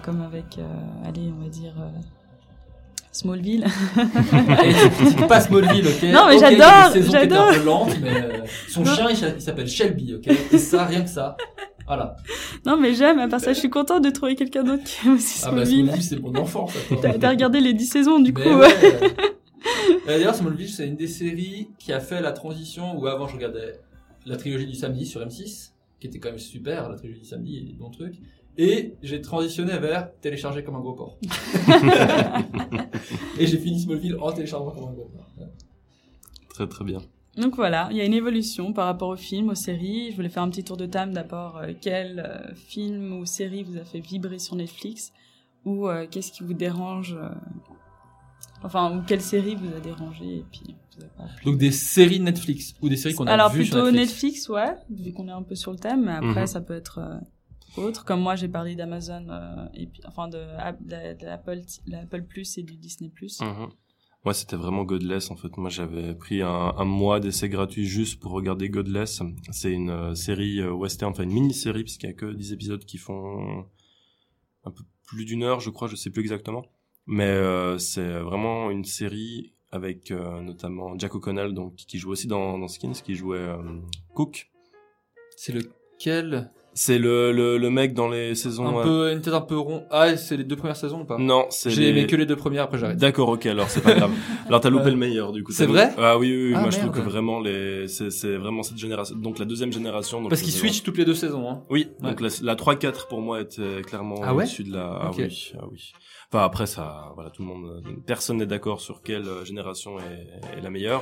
comme 0.03 0.21
avec, 0.21 0.59
allez, 1.03 1.29
on 1.37 1.43
va 1.43 1.49
dire 1.49 1.73
Smallville. 3.17 3.65
Pas 5.27 5.41
Smallville, 5.41 5.87
ok 5.87 6.03
Non, 6.11 6.27
mais 6.27 6.35
Ok, 6.35 6.37
il 6.37 6.41
y 6.41 6.43
a 6.45 6.49
des 6.49 6.57
j'adore, 6.57 7.51
j'adore. 7.51 7.87
euh, 8.03 8.45
son 8.67 8.83
Non. 8.83 8.93
chien, 8.93 9.07
il 9.09 9.17
s'a- 9.17 9.29
il 9.29 9.41
s'appelle 9.41 9.67
Shelby, 9.67 10.15
ok 10.15 10.27
Et 10.51 10.57
ça, 10.57 10.85
rien 10.85 11.01
que 11.01 11.09
ça. 11.09 11.35
Voilà. 11.85 12.17
non, 12.65 12.77
mais 12.77 12.93
j'aime. 12.93 13.19
À 13.19 13.27
part 13.27 13.39
ça, 13.39 13.53
je 13.53 13.59
suis 13.59 13.69
contente 13.69 14.03
de 14.03 14.09
trouver 14.09 14.35
quelqu'un 14.35 14.63
d'autre 14.63 14.83
qui 14.83 15.07
aime 15.07 15.13
aussi 15.15 15.39
Ah 15.43 15.51
bah 15.51 15.63
Smallville. 15.65 15.85
Smallville, 15.85 16.03
c'est 16.03 16.19
mon 16.19 16.35
enfant, 16.35 16.67
ça. 16.67 16.79
toi. 16.89 16.97
T'as 17.01 17.13
t'as 17.17 17.29
regardé 17.29 17.59
les 17.61 17.73
10 17.73 17.85
saisons 17.87 18.19
du 18.19 18.33
Mais 18.33 18.41
coup. 18.43 18.49
ouais. 18.55 18.73
Euh, 20.07 20.17
D'ailleurs, 20.17 20.35
Smallville, 20.35 20.69
c'est 20.69 20.87
une 20.87 20.95
des 20.95 21.07
séries 21.07 21.67
qui 21.77 21.91
a 21.91 21.99
fait 21.99 22.21
la 22.21 22.31
transition 22.31 22.97
où 22.97 23.05
avant 23.07 23.27
je 23.27 23.35
regardais 23.35 23.79
la 24.25 24.37
trilogie 24.37 24.65
du 24.65 24.75
samedi 24.75 25.05
sur 25.05 25.19
M6, 25.21 25.71
qui 25.99 26.07
était 26.07 26.19
quand 26.19 26.29
même 26.29 26.39
super, 26.39 26.87
la 26.87 26.95
trilogie 26.95 27.19
du 27.19 27.25
samedi 27.25 27.57
et 27.57 27.61
des 27.61 27.73
bons 27.73 27.89
trucs. 27.89 28.15
Et 28.59 28.95
j'ai 29.03 29.21
transitionné 29.21 29.77
vers 29.77 30.09
télécharger 30.19 30.63
comme 30.63 30.75
un 30.75 30.79
gros 30.79 30.93
porc. 30.93 31.17
et 33.39 33.47
j'ai 33.47 33.57
fini 33.57 33.79
Smallville 33.79 34.17
en 34.19 34.31
téléchargeant 34.31 34.71
comme 34.71 34.89
un 34.89 34.93
gros 34.93 35.11
porc. 35.15 35.27
Ouais. 35.37 35.45
Très 36.49 36.67
très 36.67 36.83
bien. 36.83 36.99
Donc 37.37 37.55
voilà, 37.55 37.87
il 37.91 37.97
y 37.97 38.01
a 38.01 38.05
une 38.05 38.15
évolution 38.15 38.73
par 38.73 38.87
rapport 38.87 39.09
aux 39.09 39.15
films, 39.15 39.49
aux 39.49 39.55
séries. 39.55 40.09
Je 40.11 40.15
voulais 40.15 40.29
faire 40.29 40.41
un 40.41 40.49
petit 40.49 40.63
tour 40.63 40.75
de 40.77 40.87
table 40.87 41.13
d'abord. 41.13 41.57
euh, 41.57 41.73
quel 41.79 42.19
euh, 42.19 42.53
film 42.55 43.13
ou 43.19 43.25
série 43.27 43.61
vous 43.61 43.77
a 43.77 43.83
fait 43.85 43.99
vibrer 43.99 44.39
sur 44.39 44.55
Netflix 44.55 45.13
Ou 45.63 45.87
euh, 45.87 46.07
qu'est-ce 46.09 46.31
qui 46.31 46.43
vous 46.43 46.55
dérange 46.55 47.15
euh, 47.21 47.29
Enfin, 48.63 48.97
ou 48.97 49.03
quelle 49.05 49.21
série 49.21 49.53
vous 49.53 49.71
a 49.75 49.79
dérangé 49.79 50.37
et 50.37 50.45
puis 50.51 50.75
vous 50.97 51.03
a 51.05 51.09
pas 51.09 51.25
plu. 51.35 51.45
Donc 51.45 51.59
des 51.59 51.71
séries 51.71 52.19
Netflix 52.19 52.73
ou 52.81 52.89
des 52.89 52.97
séries 52.97 53.13
qu'on 53.13 53.27
a 53.27 53.33
Alors 53.33 53.51
vues 53.51 53.59
plutôt 53.61 53.83
sur 53.85 53.91
Netflix. 53.91 54.49
ouais, 54.49 54.73
vu 54.89 55.13
qu'on 55.13 55.27
est 55.27 55.31
un 55.31 55.43
peu 55.43 55.53
sur 55.53 55.71
le 55.71 55.77
thème. 55.77 56.05
Mais 56.05 56.13
après, 56.13 56.41
Mhm. 56.41 56.47
ça 56.47 56.61
peut 56.61 56.73
être 56.75 56.99
euh, 57.77 57.87
autre. 57.87 58.05
Comme 58.05 58.21
moi, 58.21 58.35
j'ai 58.35 58.47
parlé 58.47 58.75
d'Amazon 58.75 59.27
euh, 59.29 59.67
et 59.73 59.87
puis 59.87 60.01
enfin 60.07 60.27
de, 60.27 60.37
de, 60.81 61.19
de 61.19 61.25
l'Apple, 61.25 61.61
l'Apple 61.87 62.23
Plus 62.23 62.57
et 62.57 62.63
du 62.63 62.75
Disney 62.75 63.09
Plus. 63.09 63.41
Mhm. 63.41 63.69
Moi, 64.25 64.33
c'était 64.33 64.57
vraiment 64.57 64.83
Godless, 64.83 65.31
en 65.31 65.37
fait. 65.37 65.55
Moi, 65.57 65.69
j'avais 65.69 66.13
pris 66.13 66.41
un, 66.41 66.49
un 66.49 66.85
mois 66.85 67.19
d'essai 67.19 67.47
gratuit 67.47 67.85
juste 67.85 68.19
pour 68.19 68.31
regarder 68.31 68.69
Godless. 68.69 69.21
C'est 69.51 69.71
une 69.71 69.89
euh, 69.89 70.15
série 70.15 70.59
euh, 70.59 70.71
western, 70.71 71.11
enfin 71.11 71.23
une 71.23 71.31
mini-série, 71.31 71.83
puisqu'il 71.83 72.07
y 72.07 72.09
a 72.09 72.13
que 72.13 72.33
10 72.33 72.51
épisodes 72.51 72.83
qui 72.83 72.97
font 72.97 73.65
un 74.65 74.71
peu 74.71 74.83
plus 75.05 75.25
d'une 75.25 75.43
heure, 75.43 75.59
je 75.61 75.69
crois, 75.69 75.87
je 75.87 75.95
sais 75.95 76.09
plus 76.09 76.21
exactement. 76.21 76.65
Mais 77.07 77.23
euh, 77.23 77.77
c'est 77.77 78.19
vraiment 78.19 78.69
une 78.69 78.83
série 78.83 79.53
avec 79.71 80.11
euh, 80.11 80.41
notamment 80.41 80.97
Jack 80.99 81.15
O'Connell, 81.15 81.53
donc 81.53 81.75
qui 81.75 81.97
joue 81.97 82.11
aussi 82.11 82.27
dans, 82.27 82.59
dans 82.59 82.67
Skins, 82.67 82.93
qui 82.93 83.15
jouait 83.15 83.37
euh, 83.37 83.79
Cook. 84.13 84.51
C'est 85.37 85.53
lequel? 85.53 86.51
C'est 86.79 86.99
le, 86.99 87.31
le, 87.31 87.57
le 87.57 87.69
mec 87.71 87.95
dans 87.95 88.07
les 88.07 88.35
saisons... 88.35 88.67
Un 88.67 88.81
euh, 88.81 88.83
peu, 88.83 89.11
une 89.11 89.19
tête 89.21 89.33
un 89.33 89.41
peu 89.41 89.57
rond. 89.57 89.85
Ah, 89.89 90.15
c'est 90.15 90.37
les 90.37 90.43
deux 90.43 90.55
premières 90.55 90.75
saisons 90.75 91.01
ou 91.01 91.05
pas? 91.05 91.17
Non, 91.17 91.47
c'est 91.49 91.71
J'ai 91.71 91.81
les- 91.81 91.87
aimé 91.89 92.05
que 92.05 92.15
les 92.15 92.27
deux 92.27 92.35
premières, 92.35 92.65
après 92.65 92.77
j'arrête. 92.77 92.97
D'accord, 92.97 93.29
ok, 93.29 93.47
alors 93.47 93.67
c'est 93.67 93.81
pas 93.81 93.95
grave. 93.95 94.11
Alors 94.47 94.61
t'as 94.61 94.69
loupé 94.69 94.91
le 94.91 94.95
meilleur 94.95 95.31
du 95.31 95.43
coup. 95.43 95.51
C'est 95.51 95.65
vrai? 95.65 95.89
Ah 95.97 96.19
oui, 96.19 96.31
oui, 96.31 96.47
oui. 96.49 96.53
Ah, 96.55 96.61
moi 96.61 96.69
je 96.69 96.77
trouve 96.77 96.91
que 96.91 96.99
vraiment 96.99 97.39
les, 97.39 97.87
c'est, 97.87 98.11
c'est 98.11 98.35
vraiment 98.37 98.61
cette 98.61 98.77
génération, 98.77 99.15
donc 99.15 99.39
la 99.39 99.45
deuxième 99.45 99.73
génération. 99.73 100.21
donc 100.21 100.29
Parce 100.29 100.43
qu'ils 100.43 100.53
switchent 100.53 100.83
toutes 100.83 100.97
les 100.99 101.05
deux 101.05 101.15
saisons. 101.15 101.49
Hein. 101.49 101.63
Oui, 101.71 101.87
Ouais. 102.03 102.09
donc 102.11 102.21
la, 102.21 102.29
la 102.43 102.55
3-4 102.55 103.07
pour 103.07 103.21
moi 103.21 103.41
était 103.41 103.81
clairement 103.81 104.21
Ah 104.23 104.35
ouais? 104.35 104.43
au-dessus 104.43 104.63
de 104.63 104.73
la. 104.73 104.99
Ah 105.01 105.11
oui, 105.17 105.53
ah 105.59 105.63
oui. 105.71 105.91
Enfin 106.31 106.43
après 106.43 106.67
ça, 106.67 107.11
voilà, 107.15 107.31
tout 107.31 107.41
le 107.41 107.47
monde, 107.47 107.81
personne 108.05 108.37
n'est 108.37 108.45
d'accord 108.45 108.81
sur 108.81 109.01
quelle 109.01 109.27
euh, 109.27 109.43
génération 109.45 109.97
est, 109.99 110.57
est 110.59 110.61
la 110.61 110.69
meilleure. 110.69 111.01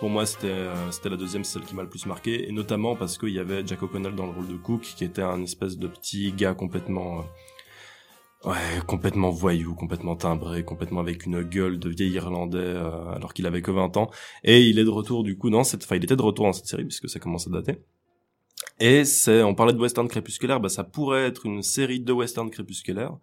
Pour 0.00 0.10
moi, 0.10 0.26
c'était 0.26 0.48
euh, 0.48 0.74
c'était 0.90 1.08
la 1.08 1.16
deuxième, 1.16 1.42
celle 1.44 1.62
qui 1.62 1.74
m'a 1.74 1.82
le 1.82 1.88
plus 1.88 2.04
marqué, 2.04 2.46
et 2.46 2.52
notamment 2.52 2.94
parce 2.96 3.16
qu'il 3.16 3.30
y 3.30 3.38
avait 3.38 3.66
Jack 3.66 3.82
O'Connell 3.82 4.14
dans 4.14 4.26
le 4.26 4.32
rôle 4.32 4.46
de 4.46 4.56
Cook, 4.58 4.82
qui 4.82 5.04
était 5.04 5.15
un 5.22 5.42
espèce 5.42 5.78
de 5.78 5.88
petit 5.88 6.32
gars 6.32 6.54
complètement. 6.54 7.24
euh, 8.46 8.52
complètement 8.86 9.30
voyou, 9.30 9.74
complètement 9.74 10.16
timbré, 10.16 10.64
complètement 10.64 11.00
avec 11.00 11.26
une 11.26 11.42
gueule 11.42 11.78
de 11.78 11.88
vieil 11.88 12.12
irlandais, 12.12 12.58
euh, 12.58 13.08
alors 13.10 13.34
qu'il 13.34 13.46
avait 13.46 13.62
que 13.62 13.70
20 13.70 13.96
ans. 13.96 14.10
Et 14.44 14.62
il 14.62 14.78
est 14.78 14.84
de 14.84 14.90
retour, 14.90 15.24
du 15.24 15.36
coup, 15.36 15.50
cette, 15.64 15.84
enfin, 15.84 15.96
il 15.96 16.04
était 16.04 16.16
de 16.16 16.22
retour 16.22 16.46
dans 16.46 16.52
cette 16.52 16.66
série, 16.66 16.84
puisque 16.84 17.08
ça 17.08 17.18
commence 17.18 17.46
à 17.48 17.50
dater. 17.50 17.78
Et 18.78 19.04
c'est, 19.04 19.42
on 19.42 19.54
parlait 19.54 19.72
de 19.72 19.78
western 19.78 20.06
crépusculaire, 20.08 20.60
bah 20.60 20.68
ça 20.68 20.84
pourrait 20.84 21.26
être 21.26 21.46
une 21.46 21.62
série 21.62 22.00
de 22.00 22.12
western 22.12 22.50
crépusculaires. 22.50 23.16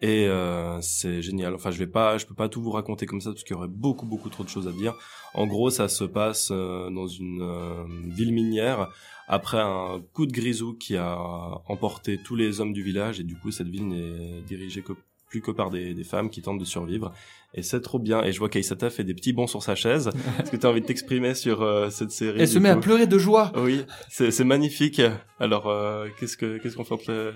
Et 0.00 0.26
euh, 0.26 0.80
c'est 0.82 1.22
génial. 1.22 1.54
Enfin, 1.54 1.70
je 1.70 1.78
vais 1.78 1.86
pas, 1.86 2.18
je 2.18 2.26
peux 2.26 2.34
pas 2.34 2.48
tout 2.48 2.60
vous 2.60 2.70
raconter 2.70 3.06
comme 3.06 3.20
ça 3.20 3.30
parce 3.30 3.44
qu'il 3.44 3.54
y 3.54 3.58
aurait 3.58 3.68
beaucoup, 3.68 4.04
beaucoup 4.04 4.28
trop 4.28 4.44
de 4.44 4.48
choses 4.48 4.68
à 4.68 4.72
dire. 4.72 4.94
En 5.34 5.46
gros, 5.46 5.70
ça 5.70 5.88
se 5.88 6.04
passe 6.04 6.50
euh, 6.52 6.90
dans 6.90 7.06
une 7.06 7.40
euh, 7.40 7.84
ville 8.04 8.32
minière 8.32 8.88
après 9.26 9.58
un 9.58 10.02
coup 10.12 10.26
de 10.26 10.32
grisou 10.32 10.74
qui 10.74 10.96
a 10.96 11.18
emporté 11.66 12.18
tous 12.22 12.36
les 12.36 12.60
hommes 12.60 12.72
du 12.72 12.82
village 12.82 13.20
et 13.20 13.24
du 13.24 13.36
coup, 13.36 13.50
cette 13.50 13.68
ville 13.68 13.88
n'est 13.88 14.42
dirigée 14.42 14.82
que 14.82 14.92
plus 15.28 15.40
que 15.42 15.50
par 15.50 15.70
des, 15.70 15.92
des 15.94 16.04
femmes 16.04 16.30
qui 16.30 16.40
tentent 16.42 16.58
de 16.60 16.64
survivre. 16.64 17.12
Et 17.54 17.62
c'est 17.62 17.80
trop 17.80 17.98
bien. 17.98 18.22
Et 18.22 18.32
je 18.32 18.38
vois 18.38 18.48
qu'Aïsata 18.48 18.90
fait 18.90 19.02
des 19.04 19.14
petits 19.14 19.32
bonds 19.32 19.46
sur 19.46 19.62
sa 19.62 19.74
chaise. 19.74 20.10
Est-ce 20.40 20.50
que 20.50 20.56
tu 20.56 20.66
as 20.66 20.70
envie 20.70 20.80
de 20.82 20.86
t'exprimer 20.86 21.34
sur 21.34 21.62
euh, 21.62 21.88
cette 21.90 22.10
série 22.10 22.40
Elle 22.40 22.48
se 22.48 22.58
met 22.58 22.68
à 22.68 22.76
pleurer 22.76 23.06
de 23.06 23.18
joie. 23.18 23.50
Oui, 23.56 23.84
c'est 24.10 24.30
c'est 24.30 24.44
magnifique. 24.44 25.00
Alors, 25.40 25.66
euh, 25.68 26.06
qu'est-ce 26.20 26.36
que 26.36 26.58
qu'est-ce 26.58 26.76
qu'on 26.76 26.84
fait 26.84 26.94
entre 26.94 27.10
Euh, 27.10 27.32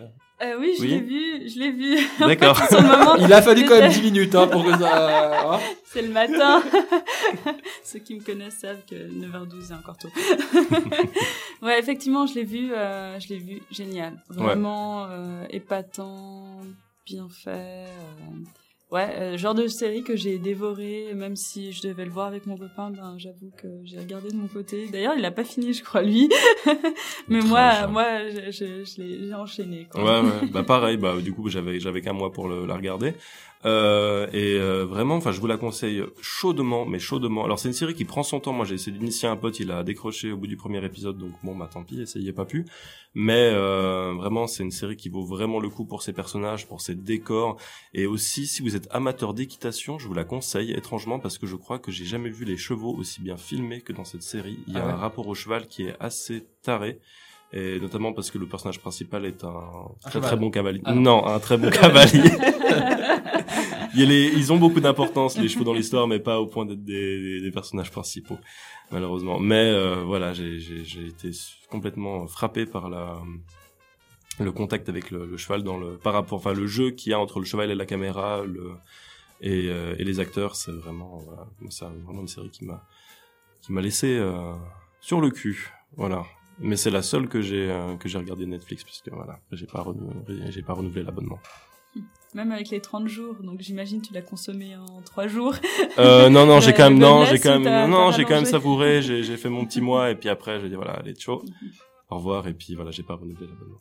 oui, 0.58 0.72
je 0.78 0.82
Oui. 0.82 0.88
l'ai 0.88 1.00
vu, 1.00 1.48
je 1.48 1.58
l'ai 1.58 1.70
vu. 1.72 1.96
D'accord. 2.20 2.58
Il 3.18 3.32
a 3.32 3.40
fallu 3.42 3.64
quand 3.66 3.78
même 3.78 3.90
j'étais- 3.90 4.02
10 4.10 4.12
minutes 4.12 4.34
hein, 4.34 4.46
pour 4.46 4.64
que 4.64 4.70
ça. 4.78 5.54
hein. 5.54 5.58
C'est 5.84 6.02
le 6.02 6.08
matin. 6.12 6.62
Ceux 7.84 7.98
qui 7.98 8.14
me 8.14 8.20
connaissent 8.20 8.58
savent 8.58 8.82
que 8.88 8.94
9h12 8.94 9.62
c'est 9.68 9.74
encore 9.74 9.96
tôt. 9.96 10.08
ouais, 11.62 11.78
effectivement, 11.78 12.26
je 12.26 12.34
l'ai 12.34 12.44
vu, 12.44 12.72
euh, 12.72 13.18
je 13.20 13.28
l'ai 13.28 13.38
vu, 13.38 13.62
génial. 13.70 14.22
Vraiment 14.28 15.06
euh, 15.10 15.44
épatant, 15.50 16.60
bien 17.10 17.28
fait. 17.28 17.50
euh, 17.50 17.86
Ouais, 18.92 19.06
euh, 19.20 19.38
genre 19.38 19.54
de 19.54 19.68
série 19.68 20.02
que 20.02 20.16
j'ai 20.16 20.38
dévoré, 20.40 21.14
même 21.14 21.36
si 21.36 21.70
je 21.70 21.80
devais 21.86 22.04
le 22.04 22.10
voir 22.10 22.26
avec 22.26 22.46
mon 22.46 22.56
copain, 22.58 22.90
ben 22.90 23.14
j'avoue 23.18 23.52
que 23.56 23.68
j'ai 23.84 24.00
regardé 24.00 24.30
de 24.30 24.34
mon 24.36 24.48
côté. 24.48 24.88
D'ailleurs, 24.88 25.14
il 25.16 25.24
a 25.24 25.30
pas 25.30 25.44
fini, 25.44 25.72
je 25.72 25.84
crois, 25.84 26.02
lui. 26.02 26.28
Mais 27.28 27.40
moi, 27.40 27.86
moi, 27.86 28.28
je, 28.28 28.50
je, 28.50 28.84
je 28.84 29.00
l'ai 29.00 29.26
j'ai 29.28 29.34
enchaîné. 29.34 29.86
Quoi. 29.92 30.02
Ouais, 30.02 30.28
ouais. 30.28 30.46
Bah 30.52 30.64
pareil. 30.64 30.96
Bah 30.96 31.14
du 31.22 31.32
coup, 31.32 31.48
j'avais 31.48 31.78
j'avais 31.78 32.00
qu'un 32.00 32.14
mois 32.14 32.32
pour 32.32 32.48
le, 32.48 32.66
la 32.66 32.74
regarder. 32.74 33.14
Euh, 33.66 34.26
et 34.32 34.58
euh, 34.58 34.86
vraiment, 34.86 35.16
enfin, 35.16 35.32
je 35.32 35.40
vous 35.40 35.46
la 35.46 35.58
conseille 35.58 36.02
chaudement, 36.22 36.86
mais 36.86 36.98
chaudement. 36.98 37.44
Alors 37.44 37.58
c'est 37.58 37.68
une 37.68 37.74
série 37.74 37.94
qui 37.94 38.06
prend 38.06 38.22
son 38.22 38.40
temps. 38.40 38.52
Moi, 38.54 38.64
j'ai 38.64 38.74
essayé 38.76 38.96
d'initier 38.96 39.28
un 39.28 39.36
pote, 39.36 39.60
il 39.60 39.70
a 39.70 39.82
décroché 39.82 40.32
au 40.32 40.38
bout 40.38 40.46
du 40.46 40.56
premier 40.56 40.82
épisode, 40.84 41.18
donc 41.18 41.32
bon, 41.42 41.54
bah 41.54 41.68
tant 41.70 41.84
pis, 41.84 42.00
essayez 42.00 42.32
pas 42.32 42.46
pu. 42.46 42.64
Mais 43.14 43.50
euh, 43.52 44.14
vraiment, 44.16 44.46
c'est 44.46 44.62
une 44.62 44.70
série 44.70 44.96
qui 44.96 45.08
vaut 45.10 45.24
vraiment 45.24 45.60
le 45.60 45.68
coup 45.68 45.84
pour 45.84 46.02
ses 46.02 46.12
personnages, 46.14 46.66
pour 46.66 46.80
ses 46.80 46.94
décors, 46.94 47.58
et 47.92 48.06
aussi 48.06 48.46
si 48.46 48.62
vous 48.62 48.76
êtes 48.76 48.88
amateur 48.92 49.34
d'équitation, 49.34 49.98
je 49.98 50.06
vous 50.08 50.14
la 50.14 50.24
conseille 50.24 50.72
étrangement 50.72 51.18
parce 51.18 51.36
que 51.36 51.46
je 51.46 51.56
crois 51.56 51.78
que 51.78 51.90
j'ai 51.92 52.04
jamais 52.06 52.30
vu 52.30 52.44
les 52.46 52.56
chevaux 52.56 52.94
aussi 52.96 53.20
bien 53.20 53.36
filmés 53.36 53.80
que 53.82 53.92
dans 53.92 54.04
cette 54.04 54.22
série. 54.22 54.58
Il 54.68 54.74
y 54.74 54.78
a 54.78 54.84
Ah 54.84 54.86
ouais? 54.86 54.92
un 54.92 54.96
rapport 54.96 55.26
au 55.28 55.34
cheval 55.34 55.66
qui 55.66 55.82
est 55.84 55.96
assez 56.00 56.46
taré. 56.62 56.98
Et 57.52 57.80
notamment 57.80 58.12
parce 58.12 58.30
que 58.30 58.38
le 58.38 58.46
personnage 58.46 58.78
principal 58.80 59.24
est 59.24 59.42
un 59.44 59.60
très 60.02 60.12
cheval. 60.12 60.28
très 60.28 60.36
bon 60.36 60.50
cavalier. 60.50 60.80
Ah. 60.84 60.94
non, 60.94 61.26
un 61.26 61.38
très 61.40 61.56
bon 61.58 61.68
cavalier. 61.80 62.22
Il 63.94 64.00
y 64.00 64.02
a 64.04 64.06
les- 64.06 64.32
ils 64.36 64.52
ont 64.52 64.56
beaucoup 64.56 64.78
d'importance 64.80 65.36
les 65.36 65.48
chevaux 65.48 65.64
dans 65.64 65.72
l'histoire, 65.74 66.06
mais 66.06 66.20
pas 66.20 66.40
au 66.40 66.46
point 66.46 66.64
d'être 66.64 66.84
des, 66.84 67.20
des- 67.20 67.40
des 67.40 67.50
personnages 67.50 67.90
principaux, 67.90 68.38
malheureusement. 68.92 69.40
Mais 69.40 69.68
euh, 69.72 70.04
voilà, 70.04 70.32
j'ai 70.32 70.60
j'ai- 70.60 70.84
j'ai 70.84 71.06
été 71.08 71.30
complètement 71.70 72.28
frappé 72.28 72.66
par 72.66 72.88
la 72.88 73.18
le 74.38 74.52
contact 74.52 74.88
avec 74.88 75.10
le, 75.10 75.26
le 75.26 75.36
cheval 75.36 75.64
dans 75.64 75.76
le 75.76 75.96
par 75.98 76.12
rapport, 76.12 76.38
enfin 76.38 76.52
le 76.54 76.66
jeu 76.68 76.92
qu'il 76.92 77.10
y 77.10 77.14
a 77.14 77.18
entre 77.18 77.40
le 77.40 77.44
cheval 77.46 77.68
et 77.70 77.74
la 77.74 77.84
caméra, 77.84 78.42
le 78.44 78.70
et, 79.40 79.66
euh, 79.68 79.96
et 79.98 80.04
les 80.04 80.20
acteurs, 80.20 80.54
c'est 80.54 80.70
vraiment 80.72 81.18
voilà, 81.26 81.46
c'est 81.68 81.84
vraiment 82.06 82.20
une 82.20 82.28
série 82.28 82.50
qui 82.50 82.64
m'a 82.64 82.86
qui 83.60 83.72
m'a 83.72 83.80
laissé 83.80 84.16
euh, 84.18 84.52
sur 85.00 85.20
le 85.20 85.30
cul, 85.30 85.68
voilà. 85.96 86.24
Mais 86.60 86.76
c'est 86.76 86.90
la 86.90 87.02
seule 87.02 87.28
que 87.28 87.40
j'ai 87.40 87.70
euh, 87.70 87.96
que 87.96 88.08
j'ai 88.08 88.18
regardé 88.18 88.46
Netflix 88.46 88.84
parce 88.84 89.00
que 89.00 89.10
voilà, 89.10 89.38
j'ai 89.52 89.66
pas 89.66 89.80
renouvelé, 89.82 90.50
j'ai 90.50 90.62
pas 90.62 90.74
renouvelé 90.74 91.02
l'abonnement. 91.02 91.38
Même 92.34 92.52
avec 92.52 92.68
les 92.70 92.80
30 92.80 93.08
jours, 93.08 93.34
donc 93.42 93.60
j'imagine 93.60 94.00
tu 94.02 94.12
l'as 94.12 94.22
consommé 94.22 94.76
en 94.76 95.02
3 95.02 95.26
jours. 95.26 95.54
Euh, 95.98 96.28
non, 96.28 96.46
non, 96.46 96.60
j'ai 96.64 96.72
quand 96.72 96.84
même, 96.90 96.98
non, 96.98 97.24
j'ai 97.24 97.38
quand 97.40 97.58
même, 97.58 97.90
non, 97.90 98.12
j'ai 98.12 98.24
quand 98.24 98.36
même 98.36 98.44
savouré, 98.44 99.02
j'ai, 99.02 99.24
j'ai 99.24 99.36
fait 99.36 99.48
mon 99.48 99.64
petit 99.64 99.80
mois, 99.88 100.10
et 100.10 100.14
puis 100.14 100.28
après, 100.28 100.60
j'ai 100.60 100.68
dit, 100.68 100.76
voilà, 100.76 100.92
allez, 100.92 101.14
chaud. 101.18 101.42
Au 102.08 102.16
revoir, 102.16 102.46
et 102.46 102.54
puis 102.54 102.74
voilà, 102.74 102.90
j'ai 102.92 103.02
pas 103.02 103.14
renouvelé 103.14 103.46
l'abonnement. 103.48 103.80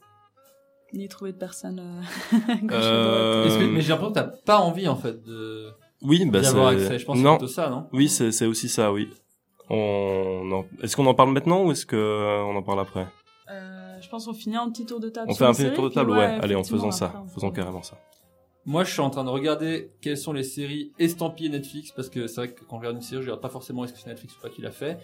Ni 0.93 1.07
trouvé 1.07 1.33
de 1.33 1.37
personne 1.37 1.79
euh, 1.79 2.41
gauche 2.63 2.71
Euh, 2.71 3.47
que- 3.59 3.65
Mais 3.67 3.81
j'ai 3.81 3.89
l'impression 3.89 4.09
que 4.11 4.19
t'as 4.19 4.23
pas 4.23 4.57
envie 4.57 4.87
en 4.87 4.95
fait 4.95 5.21
de 5.23 5.69
Oui, 6.01 6.25
bah, 6.25 6.41
c'est, 6.41 6.57
accès. 6.59 6.97
Je 6.99 7.05
pense 7.05 7.15
que 7.15 7.19
c'est 7.19 7.23
non, 7.23 7.37
plutôt 7.37 7.53
ça, 7.53 7.69
non? 7.69 7.87
Oui, 7.93 8.09
c'est 8.09 8.45
aussi 8.47 8.69
ça, 8.69 8.91
oui. 8.91 9.09
On 9.69 10.51
en... 10.51 10.65
Est-ce 10.81 10.95
qu'on 10.95 11.05
en 11.05 11.13
parle 11.13 11.31
maintenant, 11.31 11.63
ou 11.65 11.71
est-ce 11.71 11.85
que 11.85 11.95
euh, 11.95 12.43
on 12.43 12.55
en 12.55 12.63
parle 12.63 12.79
après? 12.79 13.07
Euh, 13.51 13.97
je 14.01 14.09
pense 14.09 14.25
qu'on 14.25 14.33
finit 14.33 14.55
un 14.57 14.69
petit 14.69 14.85
tour 14.85 14.99
de 14.99 15.09
table. 15.09 15.29
On 15.29 15.33
sur 15.33 15.39
fait 15.39 15.49
un 15.49 15.53
petit 15.53 15.61
série, 15.63 15.75
tour 15.75 15.89
de 15.89 15.93
table, 15.93 16.11
ouais, 16.11 16.35
allez, 16.39 16.55
en 16.55 16.63
faisant 16.63 16.91
ça, 16.91 17.23
faisons 17.33 17.49
peut- 17.49 17.55
carrément 17.55 17.83
ça. 17.83 17.97
Moi, 18.65 18.83
je 18.83 18.91
suis 18.91 19.01
en 19.01 19.09
train 19.09 19.23
de 19.23 19.29
regarder 19.29 19.91
quelles 20.01 20.17
sont 20.17 20.33
les 20.33 20.43
séries 20.43 20.91
estampillées 20.99 21.49
Netflix 21.49 21.91
parce 21.91 22.09
que 22.09 22.27
c'est 22.27 22.35
vrai 22.35 22.51
que 22.51 22.63
quand 22.65 22.75
je 22.75 22.81
regarde 22.81 22.97
une 22.97 23.01
série, 23.01 23.21
je 23.21 23.27
regarde 23.27 23.41
pas 23.41 23.49
forcément 23.49 23.83
est-ce 23.83 23.93
que 23.93 23.99
c'est 23.99 24.09
Netflix 24.09 24.35
ou 24.37 24.41
pas 24.41 24.49
qui 24.49 24.61
l'a 24.61 24.71
fait. 24.71 24.99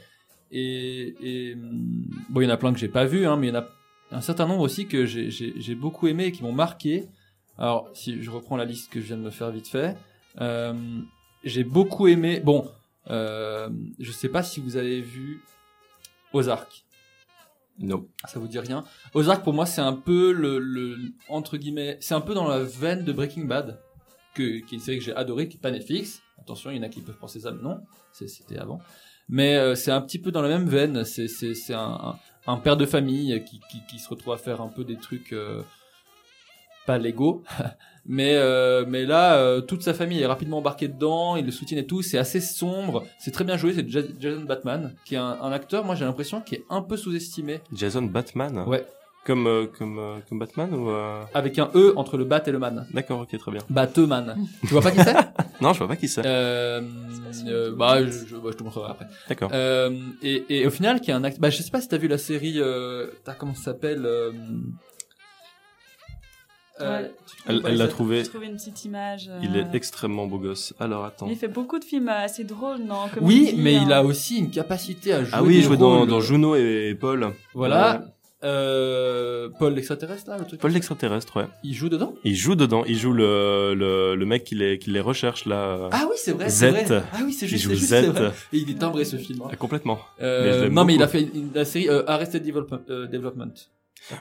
Et, 0.52 1.16
et 1.22 1.54
hum, 1.56 2.06
bon, 2.30 2.42
il 2.42 2.44
y 2.44 2.48
en 2.48 2.54
a 2.54 2.58
plein 2.58 2.74
que 2.74 2.80
j'ai 2.80 2.90
pas 2.90 3.06
vu, 3.06 3.26
hein, 3.26 3.38
mais 3.38 3.48
il 3.48 3.54
y 3.54 3.58
en 3.58 3.62
a 3.62 3.68
un 4.12 4.22
certain 4.22 4.46
nombre 4.46 4.62
aussi 4.62 4.88
que 4.88 5.06
j'ai- 5.06 5.32
j'ai 5.32 5.54
j'ai 5.60 5.74
beaucoup 5.76 6.08
aimé 6.08 6.26
et 6.26 6.32
qui 6.32 6.44
m'ont 6.44 6.52
marqué. 6.52 7.08
Alors, 7.58 7.90
si 7.94 8.22
je 8.22 8.30
reprends 8.30 8.58
la 8.58 8.66
liste 8.66 8.92
que 8.92 9.00
je 9.02 9.08
viens 9.08 9.18
de 9.18 9.22
me 9.24 9.32
faire 9.32 9.50
vite 9.50 9.68
fait, 9.68 9.96
euh, 10.42 10.74
j'ai 11.44 11.64
beaucoup 11.64 12.08
aimé. 12.08 12.42
Bon, 12.42 12.70
euh, 13.10 13.70
je 14.00 14.12
sais 14.12 14.30
pas 14.30 14.44
si 14.44 14.60
vous 14.60 14.78
avez 14.78 15.02
vu 15.02 15.44
Ozark. 16.34 16.86
Non. 17.78 18.08
Ça 18.26 18.40
vous 18.40 18.48
dit 18.48 18.58
rien 18.60 18.86
Ozark 19.14 19.44
pour 19.44 19.52
moi 19.52 19.66
c'est 19.66 19.82
un 19.82 19.94
peu 19.94 20.32
le, 20.32 20.60
le 20.60 20.98
entre 21.28 21.58
guillemets, 21.58 21.98
c'est 22.00 22.14
un 22.14 22.22
peu 22.22 22.34
dans 22.34 22.48
la 22.48 22.60
veine 22.64 23.04
de 23.04 23.12
Breaking 23.12 23.46
Bad, 23.46 23.82
que, 24.34 24.60
qui 24.60 24.76
est 24.76 24.78
une 24.78 24.80
série 24.80 25.00
que 25.00 25.04
j'ai 25.04 25.16
adorée, 25.16 25.50
qui 25.50 25.58
est 25.58 25.62
pas 25.62 25.72
Netflix. 25.72 26.22
Attention, 26.40 26.72
il 26.72 26.78
y 26.78 26.80
en 26.80 26.84
a 26.84 26.90
qui 26.90 27.02
peuvent 27.02 27.18
penser 27.18 27.40
ça, 27.40 27.52
mais 27.52 27.62
non, 27.62 27.82
c'était 28.12 28.58
avant. 28.58 28.80
Mais 29.28 29.56
euh, 29.56 29.74
c'est 29.76 29.92
un 29.92 30.02
petit 30.02 30.20
peu 30.20 30.32
dans 30.32 30.42
la 30.42 30.50
même 30.50 30.68
veine. 30.70 31.04
C'est 31.04 31.28
c'est 31.28 31.56
c'est 31.56 31.74
un, 31.74 31.80
un, 31.82 32.20
un 32.48 32.58
père 32.58 32.78
de 32.78 32.86
famille 32.86 33.44
qui, 33.44 33.60
qui 33.72 33.82
qui 33.90 34.00
se 34.00 34.08
retrouve 34.08 34.34
à 34.34 34.38
faire 34.38 34.62
un 34.62 34.68
peu 34.68 34.84
des 34.84 34.98
trucs 34.98 35.34
euh, 35.34 35.64
pas 36.86 36.98
légaux, 36.98 37.44
mais 38.08 38.36
euh, 38.36 38.86
mais 38.88 39.06
là 39.06 39.36
euh, 39.38 39.62
toute 39.62 39.82
sa 39.84 39.94
famille 39.94 40.22
est 40.22 40.26
rapidement 40.28 40.58
embarquée 40.60 40.88
dedans, 40.88 41.36
ils 41.36 41.46
le 41.46 41.52
soutiennent 41.52 41.80
et 41.80 41.86
tout. 41.88 42.02
C'est 42.02 42.18
assez 42.18 42.40
sombre, 42.42 43.04
c'est 43.20 43.32
très 43.32 43.44
bien 43.44 43.58
joué. 43.58 43.74
C'est 43.74 43.90
Ja- 43.90 44.02
Jason 44.20 44.42
Batman 44.42 44.94
qui 45.06 45.16
est 45.16 45.20
un, 45.20 45.38
un 45.42 45.52
acteur, 45.52 45.84
moi 45.86 45.96
j'ai 45.96 46.06
l'impression 46.06 46.42
qui 46.42 46.56
est 46.56 46.66
un 46.70 46.82
peu 46.82 46.98
sous-estimé. 46.98 47.60
Jason 47.74 48.04
Batman? 48.04 48.64
Ouais. 48.68 48.86
Comme, 49.26 49.48
euh, 49.48 49.66
comme, 49.76 49.98
euh, 49.98 50.18
comme 50.30 50.38
Batman 50.38 50.72
ou, 50.72 50.88
euh... 50.92 51.24
Avec 51.34 51.58
un 51.58 51.72
E 51.74 51.94
entre 51.96 52.16
le 52.16 52.26
bat 52.26 52.44
et 52.46 52.52
le 52.52 52.60
man. 52.60 52.86
D'accord, 52.94 53.22
ok, 53.22 53.36
très 53.40 53.52
bien. 53.52 53.62
Batman. 53.72 54.36
tu 54.62 54.68
vois 54.68 54.84
pas 54.84 54.92
qui 54.92 55.00
c'est? 55.04 55.16
Non, 55.62 55.74
je 55.74 55.80
vois 55.80 55.88
pas 55.88 55.96
qui 55.96 56.08
c'est. 56.08 56.22
euh, 56.24 56.82
euh, 57.48 57.72
Bah, 57.76 58.04
je, 58.06 58.12
je, 58.12 58.36
bah, 58.36 58.50
je 58.52 58.58
te 58.58 58.62
montrerai 58.64 58.92
après. 58.92 59.08
D'accord. 59.28 59.50
Euh, 59.52 59.90
et, 60.22 60.46
et 60.50 60.68
au 60.68 60.70
final, 60.70 61.02
qui 61.02 61.10
est 61.10 61.14
un 61.16 61.24
acte. 61.24 61.40
Bah, 61.40 61.50
je 61.50 61.60
sais 61.64 61.72
pas 61.72 61.82
si 61.82 61.88
t'as 61.88 61.98
vu 61.98 62.08
la 62.08 62.20
série. 62.20 62.56
Euh, 62.58 63.08
t'as 63.24 63.34
comment 63.34 63.56
ça 63.56 63.64
s'appelle 63.64 64.06
euh, 66.82 67.08
euh, 67.50 67.62
Elle, 67.66 67.78
l'a 67.78 67.88
trouvé. 67.88 68.24
J'ai 68.24 68.30
trouvé 68.30 68.48
une 68.48 68.56
petite 68.56 68.84
image. 68.86 69.30
euh, 69.30 69.40
Il 69.44 69.56
est 69.56 69.74
extrêmement 69.74 70.28
beau 70.28 70.40
gosse. 70.40 70.74
Alors, 70.80 71.06
attends. 71.06 71.28
Il 71.30 71.36
fait 71.38 71.48
beaucoup 71.48 71.80
de 71.80 71.86
films 71.86 72.10
assez 72.10 72.44
drôles, 72.44 72.80
non 72.80 73.08
comme 73.14 73.24
Oui, 73.24 73.48
il 73.50 73.56
dit, 73.56 73.62
mais 73.62 73.76
hein. 73.76 73.84
il 73.86 73.94
a 73.94 74.04
aussi 74.04 74.38
une 74.40 74.50
capacité 74.52 75.14
à 75.14 75.22
jouer. 75.24 75.32
Ah 75.34 75.44
oui, 75.44 75.58
il 75.58 75.64
jouait 75.64 75.78
dans, 75.78 76.20
Juno 76.20 76.56
et 76.56 76.96
Paul. 77.00 77.34
Voilà. 77.54 78.00
Ouais. 78.02 78.06
Euh, 78.44 79.50
Paul 79.58 79.74
l'extraterrestre 79.74 80.30
là, 80.30 80.38
le 80.38 80.46
truc. 80.46 80.60
Paul 80.60 80.72
l'extraterrestre, 80.72 81.38
ouais. 81.38 81.48
Il 81.64 81.74
joue 81.74 81.90
dedans? 81.90 82.14
Il 82.24 82.36
joue 82.36 82.54
dedans. 82.56 82.84
Il 82.86 82.96
joue 82.98 83.12
le, 83.14 83.74
le, 83.74 84.16
le 84.16 84.26
mec 84.26 84.44
qui 84.44 84.54
les, 84.54 84.78
qui 84.78 84.92
les 84.92 85.00
recherche, 85.00 85.46
là. 85.46 85.90
Ah 85.92 86.06
oui, 86.08 86.16
c'est 86.18 86.34
vrai. 86.34 86.48
Z. 86.50 86.66
vrai. 86.66 86.86
Ah 87.14 87.18
oui, 87.24 87.34
c'est 87.34 87.46
Il 87.48 87.50
juste. 87.50 87.64
joue 87.64 87.70
c'est 87.72 87.76
juste, 87.78 87.90
Z. 87.94 88.06
vrai. 88.10 88.32
Et 88.54 88.58
il 88.58 88.70
est 88.70 88.78
timbré 88.78 89.04
ce 89.06 89.16
film. 89.16 89.42
hein. 89.44 89.48
Ah, 89.52 89.56
complètement. 89.56 90.00
Euh, 90.22 90.64
Mais 90.64 90.70
non, 90.70 90.86
mais 90.86 90.94
il 90.96 91.02
a 91.02 91.08
fait 91.08 91.22
une- 91.24 91.52
la 91.56 91.66
série 91.66 91.90
euh, 91.90 92.04
Arrested 92.08 92.44
Development. 92.44 93.52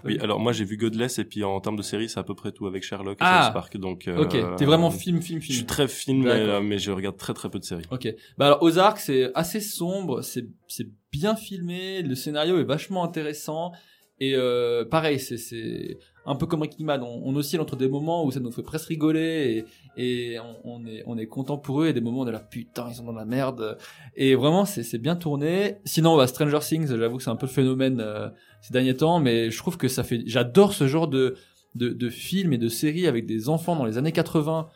Oui, 0.05 0.19
alors 0.21 0.41
moi 0.41 0.53
j'ai 0.53 0.65
vu 0.65 0.77
Godless 0.77 1.19
et 1.19 1.25
puis 1.25 1.45
en 1.45 1.61
termes 1.61 1.77
de 1.77 1.83
série 1.83 2.09
c'est 2.09 2.19
à 2.19 2.23
peu 2.23 2.35
près 2.35 2.53
tout 2.53 2.67
avec 2.67 2.83
Sherlock 2.83 3.15
et 3.17 3.25
Ah. 3.25 3.51
Park 3.53 3.77
donc. 3.77 4.09
euh, 4.09 4.17
Ok, 4.25 4.37
t'es 4.57 4.65
vraiment 4.65 4.91
film, 4.91 5.21
film, 5.21 5.41
Je 5.41 5.47
film. 5.47 5.57
suis 5.59 5.67
très 5.67 5.89
film 5.89 6.23
mais, 6.25 6.31
euh, 6.31 6.61
mais 6.61 6.79
je 6.79 6.91
regarde 6.91 7.17
très 7.17 7.35
très 7.35 7.51
peu 7.51 7.59
de 7.59 7.65
séries. 7.65 7.85
Ok. 7.91 8.09
Bah 8.39 8.47
alors 8.47 8.63
Ozark 8.63 8.99
c'est 8.99 9.31
assez 9.35 9.61
sombre, 9.61 10.23
c'est 10.23 10.47
c'est 10.69 10.87
bien 11.13 11.37
filmé, 11.37 12.03
le 12.03 12.15
scénario 12.15 12.59
est 12.59 12.65
vachement 12.65 13.05
intéressant 13.05 13.73
et 14.21 14.35
euh, 14.35 14.85
pareil 14.85 15.19
c'est 15.21 15.37
c'est 15.37 15.99
un 16.27 16.35
peu 16.37 16.47
comme 16.47 16.61
Breaking 16.61 16.87
Bad, 16.87 17.03
on, 17.03 17.23
on 17.25 17.35
oscille 17.37 17.61
entre 17.61 17.77
des 17.77 17.89
moments 17.89 18.25
où 18.25 18.31
ça 18.31 18.41
nous 18.41 18.51
fait 18.51 18.63
presque 18.63 18.89
rigoler 18.89 19.65
et, 19.97 20.33
et 20.35 20.39
on, 20.41 20.57
on 20.65 20.87
est 20.87 21.03
on 21.07 21.19
est 21.19 21.27
content 21.27 21.59
pour 21.59 21.83
eux 21.83 21.89
et 21.89 21.93
des 21.93 22.01
moments 22.01 22.21
où 22.21 22.23
on 22.25 22.27
est 22.29 22.33
là 22.33 22.41
putain 22.41 22.87
ils 22.89 22.95
sont 22.95 23.05
dans 23.05 23.13
la 23.13 23.25
merde 23.25 23.77
et 24.17 24.35
vraiment 24.35 24.65
c'est 24.65 24.99
bien 24.99 25.17
tourné. 25.17 25.77
Sinon 25.85 26.17
bah, 26.17 26.27
Stranger 26.27 26.61
Things 26.61 26.87
j'avoue 26.89 27.19
que 27.19 27.23
c'est 27.23 27.31
un 27.31 27.37
peu 27.37 27.47
le 27.47 27.53
phénomène 27.53 28.01
euh, 28.01 28.29
ces 28.63 28.73
derniers 28.73 28.97
temps 28.97 29.21
mais 29.21 29.51
je 29.51 29.59
trouve 29.59 29.77
que 29.77 29.89
ça 29.89 30.03
fait 30.03 30.23
j'adore 30.27 30.73
ce 30.73 30.87
genre 30.87 31.09
de 31.09 31.37
de, 31.75 31.89
de 31.91 32.09
films 32.09 32.53
et 32.53 32.59
de 32.59 32.69
séries 32.69 33.07
avec 33.07 33.27
des 33.27 33.49
enfants 33.49 33.77
dans 33.77 33.85
les 33.85 33.99
années 33.99 34.13
80 34.13 34.69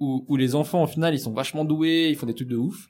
où, 0.00 0.24
où 0.28 0.36
les 0.36 0.54
enfants 0.54 0.82
au 0.82 0.86
final 0.86 1.14
ils 1.14 1.18
sont 1.20 1.32
vachement 1.32 1.64
doués, 1.64 2.08
ils 2.10 2.16
font 2.16 2.26
des 2.26 2.34
trucs 2.34 2.48
de 2.48 2.56
ouf. 2.56 2.88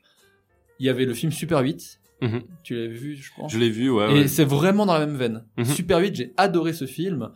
Il 0.79 0.87
y 0.87 0.89
avait 0.89 1.05
le 1.05 1.15
film 1.15 1.31
Super 1.33 1.61
8 1.61 2.01
Mhm. 2.23 2.43
Tu 2.63 2.77
l'as 2.77 2.87
vu, 2.87 3.17
je 3.17 3.31
pense. 3.37 3.53
Je 3.53 3.59
l'ai 3.59 3.69
vu, 3.69 3.91
ouais. 3.91 4.11
Et 4.11 4.15
ouais. 4.21 4.29
c'est 4.29 4.45
vraiment 4.45 4.87
dans 4.87 4.95
la 4.95 5.05
même 5.07 5.17
veine. 5.17 5.45
Mhm. 5.59 5.65
Super 5.65 5.99
8, 5.99 6.15
j'ai 6.15 6.33
adoré 6.37 6.73
ce 6.73 6.87
film. 6.87 7.31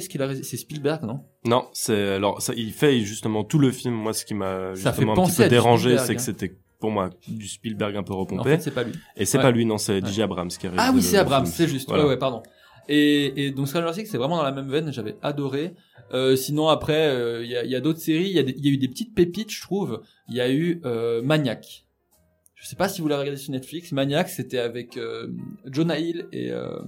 C'est 0.00 0.56
Spielberg, 0.56 1.02
non? 1.04 1.24
Non, 1.44 1.68
c'est 1.72 2.14
alors 2.14 2.40
ça, 2.42 2.52
il 2.56 2.72
fait 2.72 3.00
justement 3.00 3.44
tout 3.44 3.58
le 3.58 3.70
film. 3.72 3.94
Moi, 3.94 4.12
ce 4.12 4.24
qui 4.24 4.34
m'a 4.34 4.74
justement 4.74 5.12
un 5.12 5.26
petit 5.26 5.36
peu 5.42 5.48
dérangé, 5.48 5.98
c'est 5.98 6.14
que 6.14 6.20
hein. 6.20 6.24
c'était 6.24 6.56
pour 6.80 6.90
moi 6.90 7.10
du 7.28 7.46
Spielberg 7.48 7.96
un 7.96 8.02
peu 8.02 8.12
En 8.12 8.18
repompé. 8.20 8.50
fait, 8.50 8.60
c'est 8.60 8.70
pas 8.72 8.82
lui. 8.84 8.92
et 9.16 9.24
c'est 9.24 9.38
ouais. 9.38 9.42
pas 9.42 9.50
lui, 9.50 9.64
non, 9.66 9.78
c'est 9.78 10.02
Ouais. 10.02 10.10
DJ 10.10 10.20
Abrams 10.20 10.48
qui 10.48 10.66
a 10.66 10.70
Ah 10.76 10.82
réalisé 10.84 10.90
oui, 10.92 10.96
le- 10.96 11.02
c'est 11.02 11.16
Abrams, 11.18 11.46
c'est 11.46 11.68
juste. 11.68 11.88
Voilà. 11.88 12.04
Ouais, 12.04 12.10
ouais, 12.10 12.16
pardon. 12.18 12.42
Et, 12.88 13.46
et 13.46 13.50
donc 13.52 13.68
Stranger 13.68 13.92
Things, 13.92 14.06
c'est 14.10 14.18
vraiment 14.18 14.36
dans 14.36 14.42
la 14.42 14.50
même 14.52 14.68
veine. 14.68 14.92
J'avais 14.92 15.16
adoré. 15.22 15.74
Euh, 16.12 16.34
sinon 16.36 16.68
après, 16.68 17.06
euh, 17.08 17.44
il 17.44 17.50
y 17.50 17.56
a, 17.56 17.64
il 17.64 17.70
y 17.70 17.76
a 17.76 17.80
d'autres 17.80 18.00
séries. 18.00 18.28
Il 18.30 18.36
y, 18.36 18.38
a 18.38 18.42
y 18.42 18.68
eu 18.70 18.76
des 18.78 18.88
petites 18.88 19.14
pépites, 19.14 19.52
je 19.52 19.60
trouve. 19.62 20.02
Il 20.28 20.34
y 20.34 20.40
a 20.40 20.50
eu 20.50 20.80
euh, 20.84 21.22
Maniac. 21.22 21.86
Je 22.56 22.66
sais 22.66 22.76
pas 22.76 22.88
si 22.88 23.00
vous 23.00 23.08
l'avez 23.08 23.20
regardé 23.22 23.40
sur 23.40 23.52
Netflix. 23.52 23.92
Maniac, 23.92 24.28
c'était 24.28 24.58
avec 24.58 24.96
euh, 24.96 25.28
Jonah 25.66 25.98
Hill 26.00 26.26
et 26.32 26.50
euh, 26.50 26.78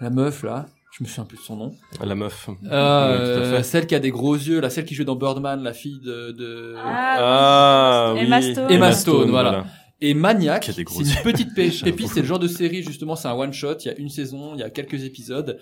la 0.00 0.10
meuf 0.10 0.42
là. 0.42 0.66
Je 0.96 1.02
me 1.02 1.08
souviens 1.08 1.24
plus 1.24 1.38
de 1.38 1.42
son 1.42 1.56
nom. 1.56 1.72
La 2.04 2.14
meuf. 2.14 2.48
Euh, 2.48 2.52
Ouais, 2.52 3.34
tout 3.48 3.54
à 3.54 3.56
fait. 3.56 3.62
celle 3.64 3.86
qui 3.86 3.94
a 3.96 3.98
des 3.98 4.10
gros 4.12 4.34
yeux, 4.36 4.60
là, 4.60 4.70
celle 4.70 4.84
qui 4.84 4.94
joue 4.94 5.02
dans 5.04 5.16
Birdman, 5.16 5.60
la 5.62 5.72
fille 5.72 5.98
de, 6.00 6.30
de... 6.30 6.74
Ah 6.78 8.12
oui. 8.14 8.20
Emma 8.20 8.40
Stone. 8.42 8.70
Emma 8.70 8.92
Stone, 8.92 9.30
voilà. 9.30 9.64
Et 10.00 10.14
Maniac, 10.14 10.62
Qui 10.62 10.70
a 10.70 10.74
des 10.74 10.84
gros 10.84 11.02
c'est 11.02 11.16
une 11.16 11.22
petite 11.22 11.54
pêche. 11.56 11.78
J'avoue. 11.78 11.88
Et 11.90 11.92
puis 11.92 12.06
c'est 12.06 12.20
le 12.20 12.26
genre 12.26 12.38
de 12.38 12.46
série 12.48 12.82
justement, 12.82 13.16
c'est 13.16 13.26
un 13.28 13.32
one 13.34 13.52
shot. 13.52 13.74
Il 13.80 13.86
y 13.86 13.90
a 13.90 13.96
une 13.98 14.08
saison, 14.08 14.54
il 14.54 14.60
y 14.60 14.62
a 14.62 14.70
quelques 14.70 15.02
épisodes, 15.04 15.58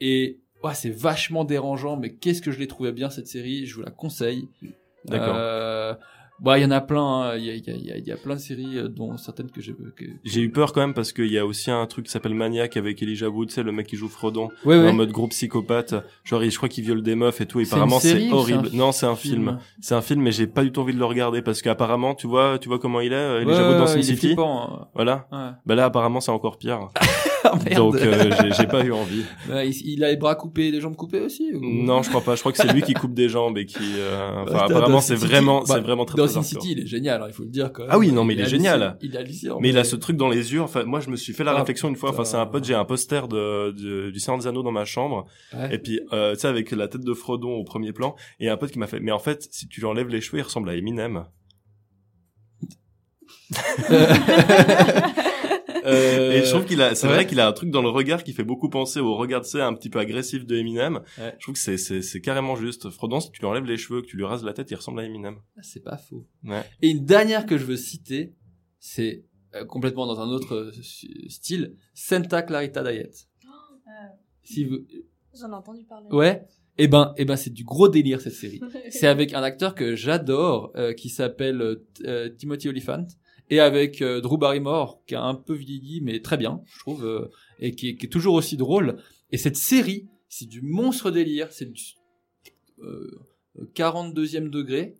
et 0.00 0.40
ouais, 0.64 0.74
c'est 0.74 0.90
vachement 0.90 1.44
dérangeant. 1.44 1.96
Mais 1.96 2.14
qu'est-ce 2.14 2.42
que 2.42 2.50
je 2.50 2.58
l'ai 2.58 2.66
trouvé 2.66 2.90
bien 2.92 3.10
cette 3.10 3.28
série? 3.28 3.66
Je 3.66 3.76
vous 3.76 3.82
la 3.82 3.90
conseille. 3.90 4.48
D'accord. 5.04 5.34
Euh, 5.36 5.94
bah, 6.40 6.58
il 6.58 6.62
y 6.62 6.64
en 6.64 6.70
a 6.70 6.80
plein. 6.80 7.22
hein. 7.22 7.36
Il 7.36 7.44
y, 7.44 7.50
a, 7.50 7.54
il 7.54 7.64
y, 7.66 7.70
a, 7.70 7.74
il 7.74 7.86
y 7.86 7.92
a- 7.92 7.96
il 7.98 8.06
y 8.06 8.12
a 8.12 8.16
plein 8.16 8.34
de 8.34 8.40
séries, 8.40 8.78
euh, 8.78 8.88
dont 8.88 9.16
certaines 9.16 9.50
que 9.50 9.60
j'ai. 9.60 9.72
Que... 9.72 10.04
J'ai 10.24 10.40
eu 10.40 10.50
peur 10.50 10.72
quand 10.72 10.80
même 10.80 10.94
parce 10.94 11.12
qu'il 11.12 11.30
y 11.32 11.38
a 11.38 11.46
aussi 11.46 11.70
un 11.70 11.86
truc 11.86 12.06
qui 12.06 12.12
s'appelle 12.12 12.34
Maniac 12.34 12.76
avec 12.76 13.02
Elijah 13.02 13.28
Wood, 13.28 13.50
c'est 13.50 13.62
le 13.62 13.72
mec 13.72 13.86
qui 13.86 13.96
joue 13.96 14.08
Frodon, 14.08 14.48
Ouais, 14.64 14.76
ouais. 14.78 14.88
en 14.90 14.92
mode 14.92 15.10
gros 15.12 15.28
psychopathe. 15.28 15.94
Genre, 16.24 16.42
je 16.42 16.56
crois 16.56 16.68
qu'il 16.68 16.84
viole 16.84 17.02
des 17.02 17.14
meufs 17.14 17.40
et 17.40 17.46
tout. 17.46 17.60
Et 17.60 17.66
apparemment, 17.66 18.00
c'est 18.00 18.30
horrible. 18.30 18.68
Non, 18.72 18.92
c'est 18.92 19.06
un 19.06 19.16
film. 19.16 19.58
C'est 19.80 19.94
un 19.94 20.02
film, 20.02 20.22
mais 20.22 20.32
j'ai 20.32 20.46
pas 20.46 20.62
du 20.64 20.72
tout 20.72 20.80
envie 20.80 20.94
de 20.94 20.98
le 20.98 21.04
regarder 21.04 21.42
parce 21.42 21.62
qu'apparemment, 21.62 22.14
tu 22.14 22.26
vois, 22.26 22.58
tu 22.58 22.68
vois 22.68 22.78
comment 22.78 23.00
il 23.00 23.12
est, 23.12 23.16
euh, 23.16 23.40
Elijah 23.40 23.62
Ouais, 23.62 23.68
Wood 23.70 23.78
dans 23.78 23.86
Sin 23.86 24.02
City? 24.02 24.26
flippant. 24.28 24.88
Voilà. 24.94 25.26
Ouais. 25.32 25.50
Bah 25.66 25.74
là, 25.74 25.84
apparemment, 25.86 26.20
c'est 26.20 26.30
encore 26.32 26.58
pire. 26.58 26.88
Ah, 27.44 27.52
merde. 27.64 27.74
Donc, 27.76 27.96
euh, 27.96 28.30
j'ai- 28.42 28.52
j'ai 28.54 28.66
pas 28.66 28.82
eu 28.84 28.90
envie. 28.92 29.22
Ouais, 29.50 29.68
il, 29.70 29.74
il 29.94 30.02
a 30.04 30.08
les 30.10 30.16
bras 30.16 30.34
coupés, 30.34 30.70
les 30.70 30.80
jambes 30.80 30.96
coupées 30.96 31.20
aussi 31.20 31.52
ou- 31.54 31.60
Non, 31.62 32.02
je 32.02 32.08
crois 32.08 32.22
pas. 32.22 32.34
Je 32.36 32.40
crois 32.40 32.52
que 32.52 32.58
c'est 32.58 32.72
lui 32.72 32.80
qui 32.82 32.94
coupe 32.94 33.12
des 33.14 33.28
jambes 33.28 33.58
et 33.58 33.66
qui. 33.66 33.78
euh, 33.98 34.44
dans- 34.46 34.56
apparemment, 34.56 35.00
c'est 35.00 35.14
vraiment, 35.14 35.58
bah, 35.60 35.74
c'est 35.74 35.80
vraiment 35.80 36.04
très 36.06 36.16
Dans 36.16 36.26
Sin. 36.26 36.42
City, 36.42 36.72
il 36.72 36.80
est 36.80 36.86
génial, 36.86 37.22
hein, 37.22 37.26
il 37.28 37.34
faut 37.34 37.42
le 37.44 37.50
dire 37.50 37.70
quand 37.72 37.82
même. 37.82 37.90
Ah 37.92 37.98
oui, 37.98 38.12
non, 38.12 38.24
mais 38.24 38.32
il 38.34 38.40
est 38.40 38.44
a 38.44 38.46
génial. 38.46 38.96
Il 39.02 39.14
est 39.14 39.18
hallucinant. 39.18 39.58
Mais 39.60 39.68
il 39.68 39.78
a 39.78 39.84
ce 39.84 39.96
truc 39.96 40.16
dans 40.16 40.28
les 40.28 40.52
yeux. 40.54 40.62
Enfin, 40.62 40.84
moi, 40.84 41.00
je 41.00 41.10
me 41.10 41.16
suis 41.16 41.32
fait 41.34 41.44
la 41.44 41.52
Ah, 41.52 41.58
réflexion 41.58 41.88
une 41.90 41.96
fois. 41.96 42.10
Enfin, 42.10 42.24
c'est 42.24 42.36
un 42.38 42.46
pote. 42.46 42.64
J'ai 42.64 42.74
un 42.74 42.84
poster 42.86 43.28
de, 43.28 43.72
de- 43.72 44.10
du 44.10 44.18
Seigneur 44.20 44.40
des 44.40 44.46
Anneaux 44.46 44.62
dans 44.62 44.72
ma 44.72 44.84
chambre. 44.86 45.26
Ouais. 45.52 45.74
Et 45.74 45.78
puis, 45.78 46.00
euh, 46.14 46.32
tu 46.34 46.40
sais, 46.40 46.48
avec 46.48 46.70
la 46.70 46.88
tête 46.88 47.04
de 47.04 47.12
Frodon 47.14 47.52
au 47.56 47.64
premier 47.64 47.92
plan. 47.92 48.14
Et 48.40 48.48
un 48.48 48.56
pote 48.56 48.70
qui 48.70 48.78
m'a 48.78 48.86
fait. 48.86 49.00
Mais 49.00 49.12
en 49.12 49.18
fait, 49.18 49.46
si 49.50 49.68
tu 49.68 49.80
lui 49.80 49.86
enlèves 49.86 50.08
les 50.08 50.20
cheveux, 50.22 50.38
il 50.38 50.42
ressemble 50.42 50.70
à 50.70 50.74
Eminem. 50.76 51.24
Euh, 55.84 56.32
Et 56.32 56.44
je 56.44 56.50
trouve 56.50 56.64
qu'il 56.64 56.80
a, 56.80 56.94
c'est 56.94 57.06
ouais. 57.06 57.12
vrai 57.12 57.26
qu'il 57.26 57.40
a 57.40 57.46
un 57.46 57.52
truc 57.52 57.70
dans 57.70 57.82
le 57.82 57.88
regard 57.88 58.24
qui 58.24 58.32
fait 58.32 58.44
beaucoup 58.44 58.68
penser 58.68 59.00
au 59.00 59.14
regard, 59.16 59.44
sais, 59.44 59.60
un 59.60 59.74
petit 59.74 59.90
peu 59.90 59.98
agressif 59.98 60.46
de 60.46 60.56
Eminem. 60.56 61.00
Ouais. 61.18 61.34
Je 61.38 61.42
trouve 61.42 61.54
que 61.54 61.60
c'est, 61.60 61.76
c'est, 61.76 62.02
c'est 62.02 62.20
carrément 62.20 62.56
juste. 62.56 62.90
Frodon, 62.90 63.20
si 63.20 63.30
tu 63.30 63.40
lui 63.40 63.46
enlèves 63.46 63.64
les 63.64 63.76
cheveux, 63.76 64.02
que 64.02 64.06
tu 64.06 64.16
lui 64.16 64.24
rases 64.24 64.44
la 64.44 64.52
tête, 64.52 64.70
il 64.70 64.74
ressemble 64.76 65.00
à 65.00 65.04
Eminem. 65.04 65.36
Ah, 65.56 65.60
C'est 65.62 65.82
pas 65.82 65.96
faux. 65.96 66.26
Ouais. 66.44 66.62
Et 66.82 66.90
une 66.90 67.04
dernière 67.04 67.46
que 67.46 67.58
je 67.58 67.64
veux 67.64 67.76
citer, 67.76 68.34
c'est 68.78 69.24
euh, 69.54 69.64
complètement 69.64 70.06
dans 70.06 70.20
un 70.20 70.28
autre 70.28 70.54
euh, 70.54 70.72
style, 71.28 71.76
Santa 71.94 72.42
Clarita 72.42 72.82
Diet. 72.82 73.12
Si 74.42 74.64
vous... 74.64 74.78
J'en 75.38 75.50
ai 75.50 75.54
entendu 75.54 75.84
parler. 75.84 76.06
Ouais. 76.10 76.44
Eh 76.76 76.88
ben, 76.88 77.14
eh 77.16 77.24
ben, 77.24 77.36
c'est 77.36 77.52
du 77.52 77.64
gros 77.64 77.88
délire 77.88 78.20
cette 78.20 78.34
série. 78.34 78.60
c'est 78.90 79.06
avec 79.06 79.32
un 79.32 79.42
acteur 79.42 79.74
que 79.74 79.94
j'adore, 79.94 80.72
euh, 80.76 80.92
qui 80.92 81.08
s'appelle 81.08 81.78
euh, 82.04 82.28
Timothy 82.36 82.68
Olyphant, 82.68 83.06
et 83.50 83.60
avec 83.60 84.02
euh, 84.02 84.20
Drew 84.20 84.38
Barrymore, 84.38 85.02
qui 85.06 85.14
a 85.14 85.22
un 85.22 85.34
peu 85.34 85.54
vieilli, 85.54 86.00
mais 86.00 86.20
très 86.20 86.36
bien, 86.36 86.62
je 86.66 86.78
trouve, 86.78 87.04
euh, 87.04 87.30
et 87.60 87.72
qui 87.72 87.88
est, 87.88 88.12
toujours 88.12 88.34
aussi 88.34 88.56
drôle. 88.56 88.96
Et 89.30 89.36
cette 89.36 89.56
série, 89.56 90.06
c'est 90.28 90.48
du 90.48 90.62
monstre 90.62 91.10
délire, 91.10 91.48
c'est 91.50 91.70
du 91.70 91.82
euh, 92.82 93.10
42e 93.74 94.50
degré. 94.50 94.96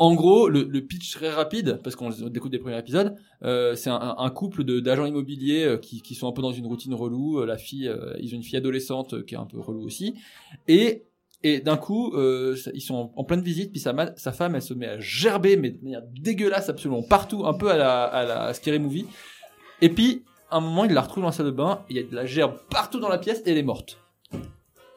En 0.00 0.14
gros, 0.14 0.48
le, 0.48 0.64
pitch 0.86 1.12
très 1.12 1.28
rapide, 1.28 1.80
parce 1.82 1.96
qu'on 1.96 2.10
découvre 2.10 2.52
des 2.52 2.60
premiers 2.60 2.78
épisodes, 2.78 3.16
euh, 3.42 3.74
c'est 3.74 3.90
un, 3.90 4.30
couple 4.30 4.62
d'agents 4.80 5.06
immobiliers 5.06 5.64
euh, 5.64 5.76
qui, 5.76 6.02
qui 6.02 6.14
sont 6.14 6.28
un 6.28 6.32
peu 6.32 6.40
dans 6.40 6.52
une 6.52 6.66
routine 6.66 6.94
relou. 6.94 7.44
La 7.44 7.58
fille, 7.58 7.92
ils 8.20 8.32
ont 8.32 8.36
une 8.36 8.44
fille 8.44 8.58
adolescente 8.58 9.26
qui 9.26 9.34
est 9.34 9.38
un 9.38 9.44
peu 9.44 9.58
relou 9.58 9.82
aussi, 9.82 10.14
et 10.68 11.07
et 11.42 11.60
d'un 11.60 11.76
coup, 11.76 12.12
euh, 12.14 12.56
ils 12.74 12.80
sont 12.80 13.12
en, 13.14 13.24
pleine 13.24 13.42
visite, 13.42 13.70
puis 13.70 13.80
sa, 13.80 13.92
femme, 14.32 14.54
elle 14.56 14.62
se 14.62 14.74
met 14.74 14.88
à 14.88 14.98
gerber, 14.98 15.56
mais 15.56 15.70
de 15.70 15.82
manière 15.82 16.02
dégueulasse 16.20 16.68
absolument 16.68 17.02
partout, 17.02 17.46
un 17.46 17.54
peu 17.54 17.70
à 17.70 17.76
la, 17.76 18.04
à 18.04 18.24
la 18.24 18.54
Scary 18.54 18.80
Movie. 18.80 19.06
Et 19.80 19.88
puis, 19.88 20.24
à 20.50 20.56
un 20.56 20.60
moment, 20.60 20.84
il 20.84 20.92
la 20.92 21.00
retrouve 21.00 21.22
dans 21.22 21.28
la 21.28 21.32
salle 21.32 21.46
de 21.46 21.50
bain, 21.52 21.84
il 21.90 21.96
y 21.96 22.00
a 22.00 22.02
de 22.02 22.14
la 22.14 22.26
gerbe 22.26 22.56
partout 22.70 22.98
dans 22.98 23.08
la 23.08 23.18
pièce, 23.18 23.42
et 23.46 23.52
elle 23.52 23.58
est 23.58 23.62
morte. 23.62 23.98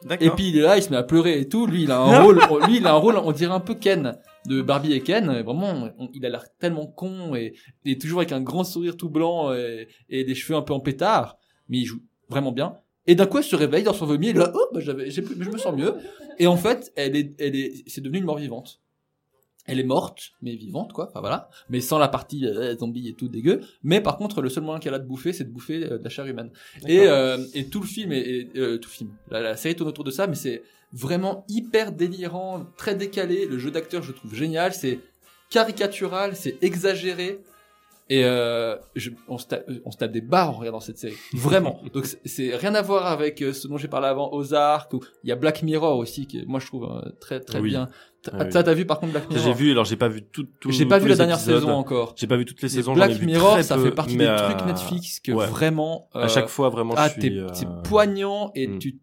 D'accord. 0.04 0.26
Et 0.26 0.30
puis 0.30 0.48
il 0.48 0.58
est 0.58 0.62
là, 0.62 0.76
il 0.76 0.82
se 0.82 0.90
met 0.90 0.96
à 0.96 1.04
pleurer 1.04 1.38
et 1.38 1.48
tout. 1.48 1.64
Lui, 1.66 1.84
il 1.84 1.92
a 1.92 2.00
un 2.00 2.22
rôle, 2.24 2.40
lui, 2.66 2.78
il 2.78 2.86
a 2.88 2.90
un 2.92 2.96
rôle, 2.96 3.16
on 3.18 3.30
dirait 3.30 3.54
un 3.54 3.60
peu 3.60 3.76
Ken 3.76 4.18
de 4.46 4.60
Barbie 4.60 4.94
et 4.94 5.00
Ken. 5.00 5.26
Vraiment, 5.42 5.90
on- 5.96 6.08
il 6.12 6.26
a 6.26 6.28
l'air 6.28 6.44
tellement 6.58 6.88
con 6.88 7.36
et, 7.36 7.54
et 7.84 7.98
toujours 7.98 8.18
avec 8.18 8.32
un 8.32 8.40
grand 8.40 8.64
sourire 8.64 8.96
tout 8.96 9.10
blanc 9.10 9.52
et, 9.52 9.86
et 10.08 10.24
des 10.24 10.34
cheveux 10.34 10.58
un 10.58 10.62
peu 10.62 10.72
en 10.72 10.80
pétard. 10.80 11.36
Mais 11.68 11.78
il 11.78 11.84
joue 11.84 12.00
vraiment 12.28 12.50
bien. 12.50 12.78
Et 13.06 13.14
d'un 13.14 13.26
coup, 13.26 13.38
elle 13.38 13.44
se 13.44 13.56
réveille 13.56 13.82
dans 13.82 13.92
son 13.92 14.06
vomi. 14.06 14.28
Et 14.28 14.32
là, 14.32 14.52
oh, 14.54 14.66
bah, 14.72 14.80
j'avais, 14.80 15.10
je 15.10 15.20
me 15.20 15.58
sens 15.58 15.74
mieux. 15.76 15.94
Et 16.42 16.48
en 16.48 16.56
fait, 16.56 16.92
elle 16.96 17.14
est, 17.14 17.40
elle 17.40 17.54
est, 17.54 17.84
c'est 17.86 18.00
devenu 18.00 18.18
une 18.18 18.24
mort 18.24 18.38
vivante. 18.38 18.80
Elle 19.64 19.78
est 19.78 19.84
morte, 19.84 20.32
mais 20.42 20.56
vivante, 20.56 20.92
quoi. 20.92 21.06
Enfin 21.08 21.20
voilà. 21.20 21.48
Mais 21.70 21.80
sans 21.80 21.98
la 21.98 22.08
partie 22.08 22.44
euh, 22.46 22.76
zombie 22.76 23.06
et 23.06 23.14
tout 23.14 23.28
dégueu. 23.28 23.60
Mais 23.84 24.00
par 24.00 24.16
contre, 24.16 24.42
le 24.42 24.48
seul 24.48 24.64
moyen 24.64 24.80
qu'elle 24.80 24.94
a 24.94 24.98
de 24.98 25.06
bouffer, 25.06 25.32
c'est 25.32 25.44
de 25.44 25.50
bouffer 25.50 25.84
euh, 25.84 25.98
de 25.98 26.02
la 26.02 26.10
chair 26.10 26.26
humaine. 26.26 26.50
Et, 26.88 27.06
euh, 27.06 27.38
et 27.54 27.66
tout 27.66 27.80
le 27.80 27.86
film, 27.86 28.10
est, 28.10 28.56
euh, 28.56 28.78
tout 28.78 28.88
le 28.88 28.94
film, 28.94 29.10
la, 29.30 29.40
la 29.40 29.56
série 29.56 29.76
tourne 29.76 29.88
autour 29.88 30.02
de 30.02 30.10
ça, 30.10 30.26
mais 30.26 30.34
c'est 30.34 30.64
vraiment 30.92 31.44
hyper 31.48 31.92
délirant, 31.92 32.66
très 32.76 32.96
décalé. 32.96 33.46
Le 33.46 33.56
jeu 33.60 33.70
d'acteur, 33.70 34.02
je 34.02 34.10
trouve 34.10 34.34
génial. 34.34 34.74
C'est 34.74 34.98
caricatural, 35.48 36.34
c'est 36.34 36.60
exagéré. 36.60 37.38
Et 38.08 38.24
euh, 38.24 38.76
je, 38.94 39.10
on, 39.28 39.38
se 39.38 39.46
tape, 39.46 39.64
on 39.84 39.90
se 39.90 39.96
tape 39.96 40.12
des 40.12 40.20
barres 40.20 40.50
en 40.50 40.52
regardant 40.52 40.80
cette 40.80 40.98
série. 40.98 41.16
Vraiment. 41.32 41.80
Donc 41.94 42.06
c'est- 42.24 42.56
rien 42.56 42.74
à 42.74 42.82
voir 42.82 43.06
avec 43.06 43.40
euh, 43.42 43.52
ce 43.52 43.68
dont 43.68 43.78
j'ai 43.78 43.88
parlé 43.88 44.08
avant, 44.08 44.32
Ozark. 44.32 44.92
Ou 44.92 45.00
il 45.24 45.30
y 45.30 45.32
a 45.32 45.36
Black 45.36 45.62
Mirror 45.62 45.96
aussi, 45.98 46.26
qui 46.26 46.44
moi 46.46 46.60
je 46.60 46.66
trouve 46.66 46.84
euh, 46.84 47.10
très 47.20 47.40
très 47.40 47.60
Oui. 47.60 47.70
bien. 47.70 47.88
T'as 48.22 48.44
Oui. 48.44 48.50
t'as- 48.50 48.62
t'as 48.62 48.74
vu 48.74 48.84
par 48.84 49.00
contre 49.00 49.12
Black 49.12 49.30
Mirror 49.30 49.44
J'ai 49.44 49.52
vu, 49.52 49.70
alors 49.70 49.84
j'ai 49.84 49.96
pas 49.96 50.08
vu 50.08 50.22
tout, 50.22 50.46
tout 50.60 50.70
J'ai 50.70 50.86
pas 50.86 50.98
vu 50.98 51.08
la 51.08 51.16
dernière 51.16 51.36
épisodes. 51.36 51.60
saison 51.60 51.72
encore. 51.72 52.14
J'ai 52.16 52.26
pas 52.26 52.36
vu 52.36 52.44
toutes 52.44 52.60
les 52.62 52.68
saisons. 52.68 52.92
Black 52.92 53.12
vu 53.12 53.26
Mirror, 53.26 53.52
très 53.54 53.62
ça 53.62 53.76
peu, 53.76 53.84
fait 53.84 53.92
partie 53.92 54.16
des 54.16 54.26
euh, 54.26 54.50
trucs 54.50 54.66
Netflix 54.66 55.20
que 55.20 55.32
ouais. 55.32 55.46
vraiment. 55.46 56.08
À 56.12 56.24
euh, 56.24 56.28
chaque 56.28 56.48
fois, 56.48 56.68
vraiment, 56.68 56.94
ah, 56.96 57.08
t'es- 57.08 57.30
euh, 57.32 57.48
poignant 57.84 58.50
et 58.54 58.66
hmm. 58.68 58.78
tu, 58.78 58.98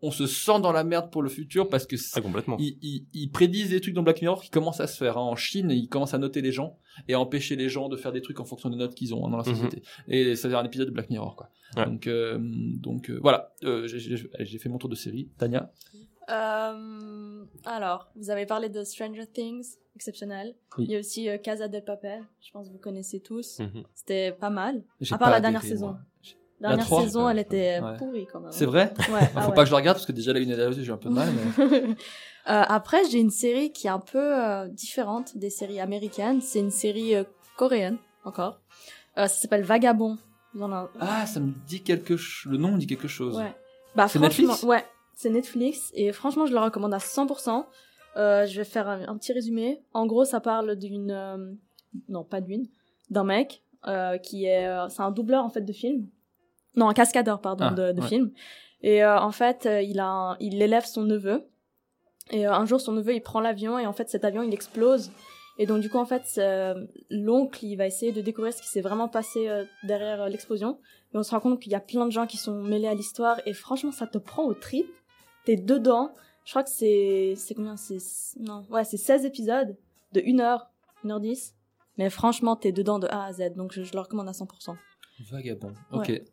on 0.00 0.10
se 0.10 0.26
sent 0.26 0.60
dans 0.60 0.70
la 0.72 0.84
merde 0.84 1.10
pour 1.10 1.22
le 1.22 1.28
futur 1.28 1.68
parce 1.68 1.86
que 1.86 1.96
c'est- 1.96 2.18
Ah, 2.18 2.20
complètement. 2.22 2.56
ils, 2.60 2.78
ils- 2.82 3.06
ils 3.14 3.30
prédisent 3.30 3.70
des 3.70 3.80
trucs 3.80 3.94
dans 3.94 4.02
Black 4.04 4.20
Mirror 4.22 4.42
qui 4.42 4.50
commencent 4.50 4.80
à 4.80 4.86
se 4.86 4.96
faire. 4.96 5.18
hein. 5.18 5.22
En 5.22 5.34
Chine, 5.36 5.70
ils 5.70 5.88
commencent 5.88 6.14
à 6.14 6.18
noter 6.18 6.40
les 6.40 6.52
gens 6.52 6.78
et 7.08 7.14
à 7.14 7.20
empêcher 7.20 7.56
les 7.56 7.68
gens 7.68 7.88
de 7.88 7.96
faire 7.96 8.12
des 8.12 8.22
trucs 8.22 8.38
en 8.40 8.44
fonction 8.44 8.70
des 8.70 8.76
notes 8.76 8.94
qu'ils 8.94 9.12
ont 9.14 9.26
hein, 9.26 9.30
dans 9.30 9.38
la 9.38 9.48
Mhm. 9.48 9.54
société. 9.54 9.82
Et 10.06 10.36
ça 10.36 10.48
c'est 10.48 10.54
un 10.54 10.64
épisode 10.64 10.86
de 10.88 10.92
Black 10.92 11.10
Mirror, 11.10 11.34
quoi. 11.36 11.50
Ouais. 11.76 11.84
Donc, 11.84 12.06
euh, 12.06 12.38
donc 12.40 13.10
euh, 13.10 13.18
voilà. 13.20 13.52
Euh, 13.64 13.86
j'ai- 13.88 13.98
j'ai 13.98 14.16
j'ai 14.38 14.58
fait 14.58 14.68
mon 14.68 14.78
tour 14.78 14.88
de 14.88 14.94
série. 14.94 15.28
Tania? 15.38 15.70
Euh, 16.30 17.44
alors, 17.64 18.10
vous 18.16 18.30
avez 18.30 18.46
parlé 18.46 18.68
de 18.68 18.84
Stranger 18.84 19.26
Things, 19.26 19.76
exceptionnel. 19.96 20.54
Oui. 20.76 20.84
Il 20.86 20.90
y 20.92 20.96
a 20.96 20.98
aussi 21.00 21.28
euh, 21.28 21.38
Casa 21.38 21.68
del 21.68 21.84
Papel, 21.84 22.22
je 22.40 22.50
pense 22.52 22.68
que 22.68 22.72
vous 22.72 22.78
connaissez 22.78 23.20
tous. 23.20 23.60
Mhm. 23.60 23.82
C'était 23.94 24.32
pas 24.32 24.50
mal. 24.50 24.82
J'ai 25.00 25.14
À 25.14 25.18
part 25.18 25.28
pas 25.28 25.34
la 25.34 25.40
dernière 25.40 25.60
adhéré, 25.60 25.74
saison. 25.74 25.86
moi. 25.88 25.98
La 26.60 26.68
dernière 26.70 26.86
trois 26.86 27.02
saison, 27.02 27.28
elle 27.28 27.38
était 27.38 27.80
Ouais. 27.80 27.96
pourrie 27.96 28.26
quand 28.26 28.40
même. 28.40 28.50
C'est 28.52 28.66
vrai? 28.66 28.92
Ouais. 28.98 29.20
Il 29.22 29.28
ah 29.36 29.42
faut 29.42 29.48
ouais. 29.50 29.54
pas 29.54 29.62
que 29.62 29.66
je 29.66 29.70
le 29.70 29.76
regarde 29.76 29.96
parce 29.96 30.06
que 30.06 30.12
déjà 30.12 30.32
la 30.32 30.40
une 30.40 30.54
la 30.54 30.70
deux, 30.70 30.82
j'ai 30.82 30.90
un 30.92 30.96
peu 30.96 31.08
de 31.08 31.14
mal. 31.14 31.28
Mais... 31.58 31.96
Euh, 32.48 32.62
après, 32.66 33.04
j'ai 33.10 33.18
une 33.18 33.28
série 33.30 33.72
qui 33.72 33.88
est 33.88 33.90
un 33.90 33.98
peu 33.98 34.18
euh, 34.42 34.68
différente 34.68 35.36
des 35.36 35.50
séries 35.50 35.80
américaines. 35.80 36.40
C'est 36.40 36.60
une 36.60 36.70
série 36.70 37.14
euh, 37.14 37.24
coréenne, 37.58 37.98
encore. 38.24 38.60
Euh, 39.18 39.26
ça 39.26 39.34
s'appelle 39.42 39.64
Vagabond. 39.64 40.16
Ah, 40.98 41.26
ça 41.26 41.40
me 41.40 41.52
dit 41.66 41.82
quelque 41.82 42.16
chose. 42.16 42.50
Le 42.50 42.56
nom 42.56 42.72
me 42.72 42.78
dit 42.78 42.86
quelque 42.86 43.06
chose. 43.06 43.36
Ouais. 43.36 43.54
Bah, 43.94 44.08
C'est 44.08 44.18
Netflix? 44.18 44.62
Ouais, 44.62 44.82
c'est 45.14 45.28
Netflix. 45.28 45.90
Et 45.92 46.10
franchement, 46.12 46.46
je 46.46 46.52
le 46.52 46.58
recommande 46.58 46.94
à 46.94 46.98
100%. 46.98 47.66
Euh, 48.16 48.46
je 48.46 48.56
vais 48.56 48.64
faire 48.64 48.88
un, 48.88 49.06
un 49.06 49.18
petit 49.18 49.34
résumé. 49.34 49.82
En 49.92 50.06
gros, 50.06 50.24
ça 50.24 50.40
parle 50.40 50.74
d'une... 50.76 51.10
euh, 51.10 51.52
non, 52.08 52.24
pas 52.24 52.40
d'une. 52.40 52.66
D'un 53.10 53.24
mec 53.24 53.62
euh, 53.86 54.16
qui 54.16 54.46
est... 54.46 54.66
euh, 54.66 54.88
c'est 54.88 55.02
un 55.02 55.10
doubleur, 55.10 55.44
en 55.44 55.50
fait, 55.50 55.60
de 55.62 55.72
film. 55.74 56.06
Non, 56.78 56.88
un 56.88 56.94
cascadeur, 56.94 57.40
pardon, 57.40 57.66
Ah, 57.68 57.74
de, 57.74 57.92
de 57.92 58.00
ouais. 58.00 58.08
film. 58.08 58.32
Et 58.82 59.04
euh, 59.04 59.18
en 59.20 59.32
fait, 59.32 59.66
euh, 59.66 59.82
il, 59.82 59.98
a 60.00 60.06
un- 60.08 60.36
il 60.38 60.62
élève 60.62 60.84
son 60.86 61.02
neveu. 61.02 61.44
Et 62.30 62.46
euh, 62.46 62.52
un 62.52 62.64
jour, 62.66 62.80
son 62.80 62.92
neveu, 62.92 63.14
il 63.14 63.20
prend 63.20 63.40
l'avion. 63.40 63.78
Et 63.78 63.86
en 63.86 63.92
fait, 63.92 64.08
cet 64.08 64.24
avion, 64.24 64.42
il 64.42 64.54
explose. 64.54 65.10
Et 65.60 65.66
donc 65.66 65.80
du 65.80 65.90
coup 65.90 65.98
en 65.98 66.06
fait 66.06 66.40
l'oncle 67.10 67.64
il 67.64 67.74
va 67.74 67.84
essayer 67.88 68.12
de 68.12 68.20
découvrir 68.20 68.52
ce 68.54 68.62
qui 68.62 68.68
s'est 68.68 68.80
vraiment 68.80 69.08
passé 69.08 69.48
derrière 69.82 70.28
l'explosion. 70.28 70.78
Et 71.12 71.16
on 71.18 71.24
se 71.24 71.32
rend 71.32 71.40
compte 71.40 71.60
qu'il 71.60 71.72
y 71.72 71.74
a 71.74 71.80
plein 71.80 72.06
de 72.06 72.12
gens 72.12 72.28
qui 72.28 72.36
sont 72.36 72.62
mêlés 72.62 72.86
à 72.86 72.94
l'histoire 72.94 73.40
et 73.44 73.52
franchement 73.54 73.90
ça 73.90 74.06
te 74.06 74.18
prend 74.18 74.44
au 74.44 74.54
trip. 74.54 74.86
T'es 75.46 75.56
dedans. 75.56 76.14
Je 76.44 76.52
crois 76.52 76.62
que 76.62 76.70
c'est 76.70 77.34
c'est 77.36 77.54
combien? 77.56 77.76
C'est 77.76 77.98
non 78.38 78.66
ouais 78.70 78.84
c'est 78.84 78.96
16 78.98 79.24
épisodes 79.24 79.76
de 80.12 80.20
1 80.24 80.38
heure 80.38 80.70
1 81.04 81.10
heure 81.10 81.18
10. 81.18 81.56
Mais 81.96 82.08
franchement 82.08 82.54
t'es 82.54 82.70
dedans 82.70 83.00
de 83.00 83.08
A 83.08 83.24
à 83.24 83.32
Z 83.32 83.54
donc 83.56 83.72
je, 83.72 83.82
je 83.82 83.92
le 83.94 83.98
recommande 84.00 84.28
à 84.28 84.32
100%. 84.32 84.76
Vagabond. 85.32 85.72
Ok. 85.90 86.06
Ouais. 86.08 86.24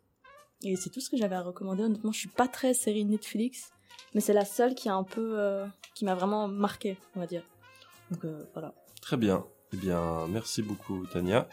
Et 0.62 0.76
c'est 0.76 0.90
tout 0.90 1.00
ce 1.00 1.10
que 1.10 1.16
j'avais 1.16 1.36
à 1.36 1.42
recommander. 1.42 1.82
Honnêtement, 1.82 2.12
je 2.12 2.18
suis 2.18 2.28
pas 2.28 2.48
très 2.48 2.74
série 2.74 3.04
Netflix, 3.04 3.72
mais 4.14 4.20
c'est 4.20 4.32
la 4.32 4.44
seule 4.44 4.74
qui 4.74 4.88
un 4.88 5.04
peu, 5.04 5.38
euh, 5.38 5.66
qui 5.94 6.04
m'a 6.04 6.14
vraiment 6.14 6.48
marqué, 6.48 6.96
on 7.14 7.20
va 7.20 7.26
dire. 7.26 7.42
Donc 8.10 8.24
euh, 8.24 8.44
voilà. 8.54 8.74
Très 9.02 9.16
bien. 9.16 9.44
Eh 9.72 9.76
bien, 9.76 10.26
merci 10.28 10.62
beaucoup, 10.62 11.06
Tania. 11.06 11.48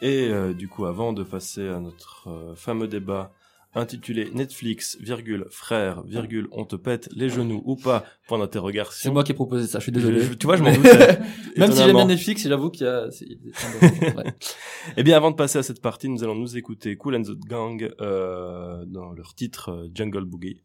Et 0.00 0.28
euh, 0.28 0.52
du 0.52 0.68
coup, 0.68 0.84
avant 0.84 1.12
de 1.12 1.22
passer 1.22 1.68
à 1.68 1.80
notre 1.80 2.54
fameux 2.56 2.88
débat 2.88 3.32
intitulé 3.78 4.30
Netflix, 4.32 4.96
virgule, 5.00 5.46
frère, 5.50 6.02
virgule, 6.02 6.48
on 6.52 6.64
te 6.64 6.76
pète 6.76 7.08
les 7.12 7.28
genoux 7.30 7.62
ou 7.64 7.76
pas, 7.76 8.04
point 8.26 8.38
d'interrogation. 8.38 8.92
C'est 8.92 9.10
moi 9.10 9.24
qui 9.24 9.32
ai 9.32 9.34
proposé 9.34 9.66
ça, 9.66 9.78
je 9.78 9.84
suis 9.84 9.92
désolé. 9.92 10.20
Je- 10.20 10.34
tu 10.34 10.46
vois, 10.46 10.56
je 10.56 10.62
m'en 10.62 10.72
doutais. 10.74 11.18
Même 11.56 11.72
si 11.72 11.78
j'aime 11.78 11.94
bien 11.96 12.04
Netflix, 12.06 12.42
j'avoue 12.46 12.70
qu'il 12.70 12.86
y 12.86 12.88
a... 12.90 13.08
Eh 14.96 15.02
bien, 15.02 15.16
avant 15.16 15.30
de 15.30 15.36
passer 15.36 15.58
à 15.58 15.62
cette 15.62 15.80
partie, 15.82 16.08
nous 16.08 16.22
allons 16.24 16.34
nous 16.34 16.56
écouter 16.56 16.96
Cool 16.96 17.16
and 17.16 17.22
the 17.22 17.38
Gang 17.46 17.90
euh, 18.00 18.84
dans 18.86 19.12
leur 19.12 19.34
titre 19.34 19.70
euh, 19.70 19.88
Jungle 19.94 20.24
Boogie. 20.24 20.62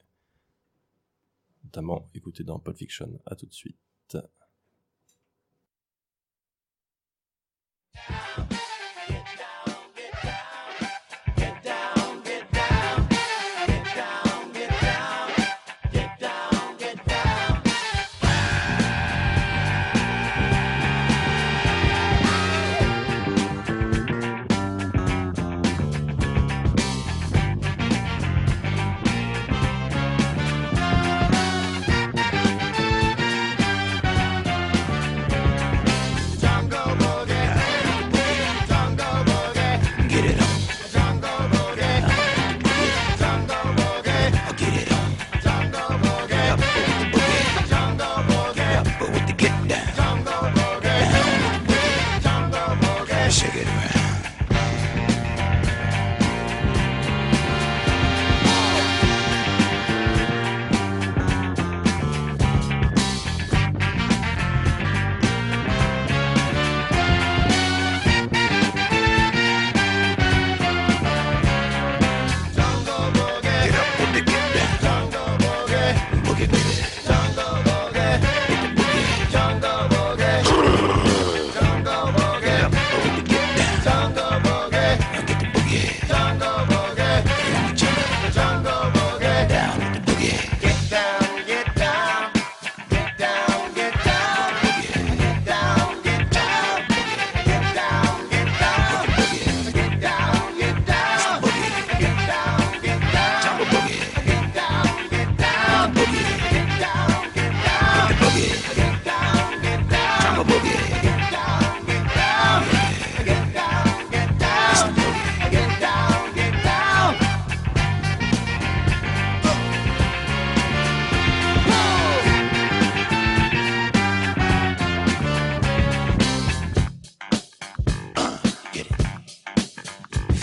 Notamment 1.65 2.07
écouté 2.15 2.43
dans 2.43 2.59
Pulp 2.59 2.77
Fiction. 2.77 3.19
À 3.25 3.35
tout 3.35 3.45
de 3.45 3.53
suite. 3.53 3.77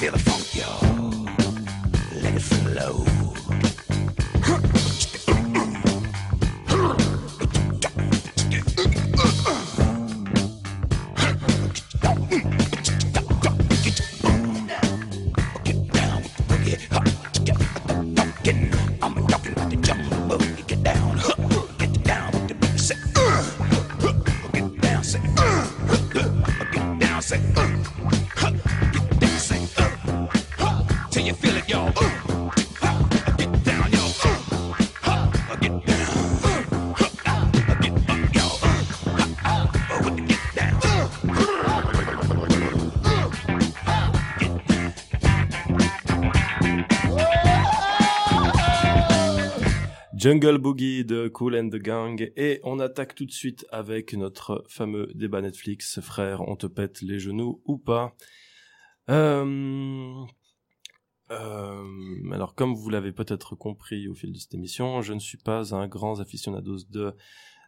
Feel 0.01 0.13
the 0.13 0.30
Jungle 50.31 50.59
Boogie 50.59 51.05
de 51.05 51.27
Cool 51.27 51.57
and 51.57 51.71
the 51.71 51.83
Gang 51.83 52.31
et 52.37 52.61
on 52.63 52.79
attaque 52.79 53.17
tout 53.17 53.27
de 53.27 53.33
suite 53.33 53.67
avec 53.73 54.15
notre 54.15 54.65
fameux 54.69 55.11
débat 55.17 55.41
Netflix. 55.41 55.99
Frère, 55.99 56.47
on 56.47 56.55
te 56.55 56.69
pète 56.69 57.03
les 57.03 57.19
genoux 57.19 57.61
ou 57.65 57.79
pas? 57.79 58.15
Euh, 59.09 60.23
euh, 61.33 62.33
alors, 62.33 62.55
comme 62.55 62.77
vous 62.77 62.91
l'avez 62.91 63.11
peut-être 63.11 63.57
compris 63.57 64.07
au 64.07 64.15
fil 64.15 64.31
de 64.31 64.39
cette 64.39 64.55
émission, 64.55 65.03
je 65.03 65.15
ne 65.15 65.19
suis 65.19 65.39
pas 65.39 65.75
un 65.75 65.89
grand 65.89 66.21
aficionados 66.21 66.85
de 66.91 67.13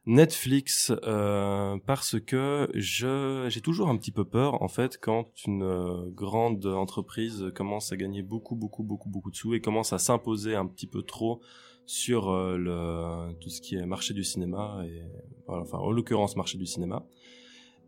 Netflix 0.06 0.92
euh, 1.02 1.78
parce 1.84 2.20
que 2.20 2.70
je 2.74 3.46
j'ai 3.48 3.60
toujours 3.60 3.88
un 3.88 3.96
petit 3.96 4.12
peu 4.12 4.24
peur 4.24 4.62
en 4.62 4.68
fait 4.68 4.98
quand 5.00 5.30
une 5.46 6.10
grande 6.10 6.66
entreprise 6.66 7.52
commence 7.54 7.92
à 7.92 7.96
gagner 7.96 8.22
beaucoup 8.22 8.56
beaucoup 8.56 8.82
beaucoup 8.82 9.08
beaucoup 9.08 9.30
de 9.30 9.36
sous 9.36 9.54
et 9.54 9.60
commence 9.60 9.92
à 9.92 9.98
s'imposer 9.98 10.56
un 10.56 10.66
petit 10.66 10.88
peu 10.88 11.02
trop 11.02 11.40
sur 11.86 12.30
euh, 12.30 12.56
le 12.56 13.34
tout 13.40 13.48
ce 13.48 13.60
qui 13.60 13.76
est 13.76 13.86
marché 13.86 14.14
du 14.14 14.24
cinéma 14.24 14.82
et 14.86 15.02
enfin 15.46 15.78
en 15.78 15.90
l'occurrence 15.90 16.36
marché 16.36 16.58
du 16.58 16.66
cinéma. 16.66 17.06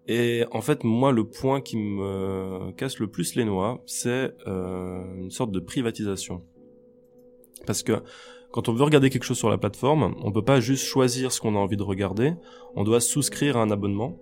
Et 0.07 0.45
en 0.53 0.61
fait, 0.61 0.85
moi, 0.85 1.13
le 1.13 1.25
point 1.25 1.61
qui 1.63 1.79
me 1.79 2.73
casse 2.73 2.99
le 2.99 3.07
plus 3.07 3.37
les 3.37 3.45
noix, 3.45 3.83
c'est 3.87 4.35
euh, 4.47 5.03
une 5.17 5.31
sorte 5.31 5.51
de 5.51 5.61
privatisation. 5.61 6.43
Parce 7.67 7.83
que 7.83 8.03
quand 8.51 8.69
on 8.69 8.75
veut 8.75 8.85
regarder 8.85 9.09
quelque 9.09 9.25
chose 9.25 9.39
sur 9.39 9.49
la 9.49 9.57
plateforme, 9.57 10.15
on 10.23 10.31
peut 10.31 10.45
pas 10.45 10.61
juste 10.61 10.85
choisir 10.85 11.33
ce 11.33 11.41
qu'on 11.41 11.57
a 11.57 11.59
envie 11.59 11.79
de 11.79 11.83
regarder, 11.83 12.35
on 12.77 12.85
doit 12.85 13.01
souscrire 13.01 13.57
à 13.57 13.63
un 13.63 13.71
abonnement 13.71 14.19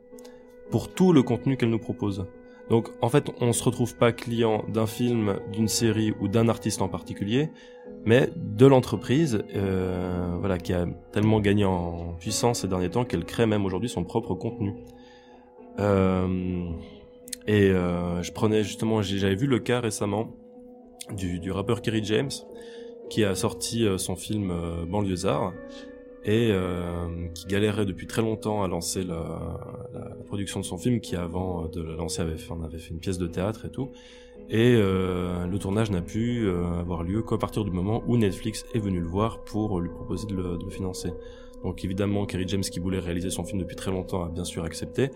pour 0.70 0.88
tout 0.88 1.12
le 1.12 1.22
contenu 1.22 1.56
qu'elle 1.56 1.70
nous 1.70 1.80
propose. 1.80 2.26
Donc 2.70 2.88
en 3.02 3.08
fait, 3.08 3.30
on 3.40 3.52
se 3.52 3.62
retrouve 3.64 3.96
pas 3.96 4.12
client 4.12 4.64
d'un 4.68 4.86
film, 4.86 5.38
d'une 5.52 5.68
série 5.68 6.14
ou 6.20 6.28
d'un 6.28 6.48
artiste 6.48 6.80
en 6.80 6.88
particulier, 6.88 7.50
mais 8.04 8.30
de 8.36 8.66
l'entreprise, 8.66 9.44
euh, 9.54 10.36
voilà, 10.40 10.58
qui 10.58 10.72
a 10.72 10.86
tellement 11.12 11.40
gagné 11.40 11.64
en 11.64 12.14
puissance 12.18 12.60
ces 12.60 12.68
derniers 12.68 12.90
temps 12.90 13.04
qu'elle 13.04 13.24
crée 13.24 13.46
même 13.46 13.64
aujourd'hui 13.64 13.88
son 13.88 14.04
propre 14.04 14.34
contenu. 14.34 14.74
Euh, 15.78 16.68
et 17.46 17.70
euh, 17.70 18.22
je 18.22 18.32
prenais 18.32 18.64
justement, 18.64 19.02
j'avais 19.02 19.34
vu 19.36 19.46
le 19.46 19.58
cas 19.58 19.80
récemment 19.80 20.30
du, 21.16 21.50
rappeur 21.50 21.82
Kerry 21.82 22.04
James 22.04 22.30
qui 23.10 23.24
a 23.24 23.34
sorti 23.34 23.86
son 23.98 24.16
film 24.16 24.52
Banlieusard 24.88 25.52
et 26.24 26.52
qui 27.34 27.46
galérait 27.46 27.84
depuis 27.84 28.06
très 28.06 28.22
longtemps 28.22 28.62
à 28.62 28.68
lancer 28.68 29.02
la, 29.02 29.58
production 30.26 30.60
de 30.60 30.64
son 30.64 30.78
film 30.78 31.00
qui 31.00 31.16
avant 31.16 31.66
de 31.66 31.82
le 31.82 31.94
lancer 31.96 32.22
avait 32.22 32.36
avait 32.64 32.78
fait 32.78 32.90
une 32.90 33.00
pièce 33.00 33.18
de 33.18 33.26
théâtre 33.26 33.66
et 33.66 33.70
tout 33.70 33.90
et 34.52 34.74
euh, 34.76 35.46
le 35.46 35.58
tournage 35.58 35.90
n'a 35.90 36.02
pu 36.02 36.46
euh, 36.46 36.78
avoir 36.78 37.04
lieu 37.04 37.22
qu'à 37.22 37.38
partir 37.38 37.64
du 37.64 37.70
moment 37.70 38.04
où 38.06 38.18
Netflix 38.18 38.66
est 38.74 38.78
venu 38.78 39.00
le 39.00 39.06
voir 39.06 39.42
pour 39.44 39.80
lui 39.80 39.88
proposer 39.88 40.26
de 40.26 40.34
le, 40.34 40.70
financer. 40.70 41.10
Donc 41.64 41.82
évidemment, 41.86 42.26
Kerry 42.26 42.46
James 42.48 42.60
qui 42.60 42.78
voulait 42.78 42.98
réaliser 42.98 43.30
son 43.30 43.44
film 43.44 43.60
depuis 43.60 43.76
très 43.76 43.90
longtemps 43.90 44.24
a 44.24 44.28
bien 44.28 44.44
sûr 44.44 44.62
accepté, 44.64 45.10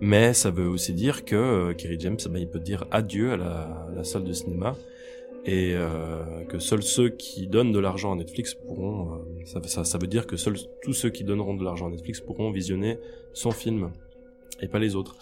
mais 0.00 0.34
ça 0.34 0.50
veut 0.50 0.66
aussi 0.66 0.92
dire 0.92 1.24
que 1.24 1.36
euh, 1.36 1.72
Kerry 1.72 2.00
James, 2.00 2.16
ben, 2.28 2.40
il 2.40 2.48
peut 2.48 2.58
dire 2.58 2.84
adieu 2.90 3.30
à 3.30 3.36
la, 3.36 4.02
salle 4.02 4.24
de 4.24 4.32
cinéma 4.32 4.74
et 5.46 5.74
que 6.50 6.58
seuls 6.58 6.82
ceux 6.82 7.08
qui 7.08 7.46
donnent 7.46 7.72
de 7.72 7.78
l'argent 7.78 8.12
à 8.12 8.16
Netflix 8.16 8.54
pourront, 8.54 9.24
ça 9.46 9.98
veut 9.98 10.06
dire 10.06 10.26
que 10.26 10.36
seuls 10.36 10.56
tous 10.82 10.92
ceux 10.92 11.08
qui 11.08 11.24
donneront 11.24 11.54
de 11.54 11.64
l'argent 11.64 11.86
à 11.86 11.90
Netflix 11.90 12.20
pourront 12.20 12.50
visionner 12.50 12.98
son 13.32 13.50
film 13.50 13.90
et 14.60 14.68
pas 14.68 14.78
les 14.78 14.96
autres. 14.96 15.16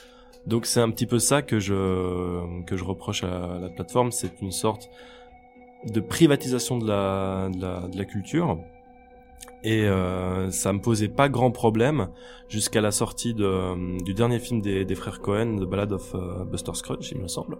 Donc 0.46 0.66
c'est 0.66 0.80
un 0.80 0.90
petit 0.90 1.06
peu 1.06 1.18
ça 1.18 1.42
que 1.42 1.60
je 1.60 2.62
que 2.64 2.76
je 2.76 2.84
reproche 2.84 3.24
à 3.24 3.58
la 3.60 3.68
plateforme, 3.68 4.12
c'est 4.12 4.40
une 4.40 4.52
sorte 4.52 4.88
de 5.86 6.00
privatisation 6.00 6.78
de 6.78 6.86
la 6.88 7.50
de 7.54 7.60
la, 7.60 7.88
de 7.88 7.98
la 7.98 8.04
culture. 8.04 8.58
Et 9.64 9.84
euh, 9.84 10.50
ça 10.50 10.72
me 10.72 10.80
posait 10.80 11.08
pas 11.08 11.28
grand 11.28 11.50
problème 11.50 12.08
jusqu'à 12.48 12.80
la 12.80 12.92
sortie 12.92 13.34
de, 13.34 14.02
du 14.04 14.14
dernier 14.14 14.38
film 14.38 14.60
des, 14.60 14.84
des 14.84 14.94
frères 14.94 15.20
Cohen, 15.20 15.56
The 15.58 15.64
Ballad 15.64 15.92
of 15.92 16.14
euh, 16.14 16.44
Buster 16.44 16.74
Scruggs, 16.74 17.10
il 17.10 17.18
me 17.18 17.28
semble. 17.28 17.58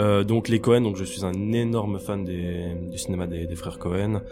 Euh, 0.00 0.24
donc 0.24 0.48
les 0.48 0.60
Cohen, 0.60 0.80
donc 0.80 0.96
je 0.96 1.04
suis 1.04 1.24
un 1.24 1.52
énorme 1.52 1.98
fan 1.98 2.24
des, 2.24 2.74
du 2.90 2.98
cinéma 2.98 3.26
des, 3.26 3.46
des 3.46 3.56
frères 3.56 3.78
Cohen. 3.78 4.22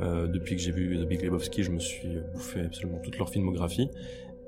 Euh, 0.00 0.26
depuis 0.26 0.56
que 0.56 0.62
j'ai 0.62 0.72
vu 0.72 0.98
The 0.98 1.06
Big 1.06 1.22
Lebowski, 1.22 1.62
je 1.62 1.70
me 1.70 1.78
suis 1.78 2.16
bouffé 2.32 2.60
absolument 2.62 2.98
toute 2.98 3.18
leur 3.18 3.28
filmographie. 3.28 3.88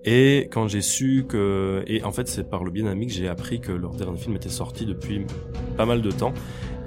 Et 0.04 0.48
quand 0.50 0.66
j'ai 0.66 0.80
su 0.80 1.26
que, 1.28 1.84
et 1.86 2.02
en 2.02 2.10
fait 2.10 2.28
c'est 2.28 2.48
par 2.48 2.64
le 2.64 2.70
biais 2.70 2.82
d'un 2.82 2.98
que 2.98 3.08
j'ai 3.08 3.28
appris 3.28 3.60
que 3.60 3.70
leur 3.70 3.94
dernier 3.94 4.18
film 4.18 4.34
était 4.34 4.48
sorti 4.48 4.84
depuis 4.84 5.24
pas 5.76 5.86
mal 5.86 6.02
de 6.02 6.10
temps 6.10 6.34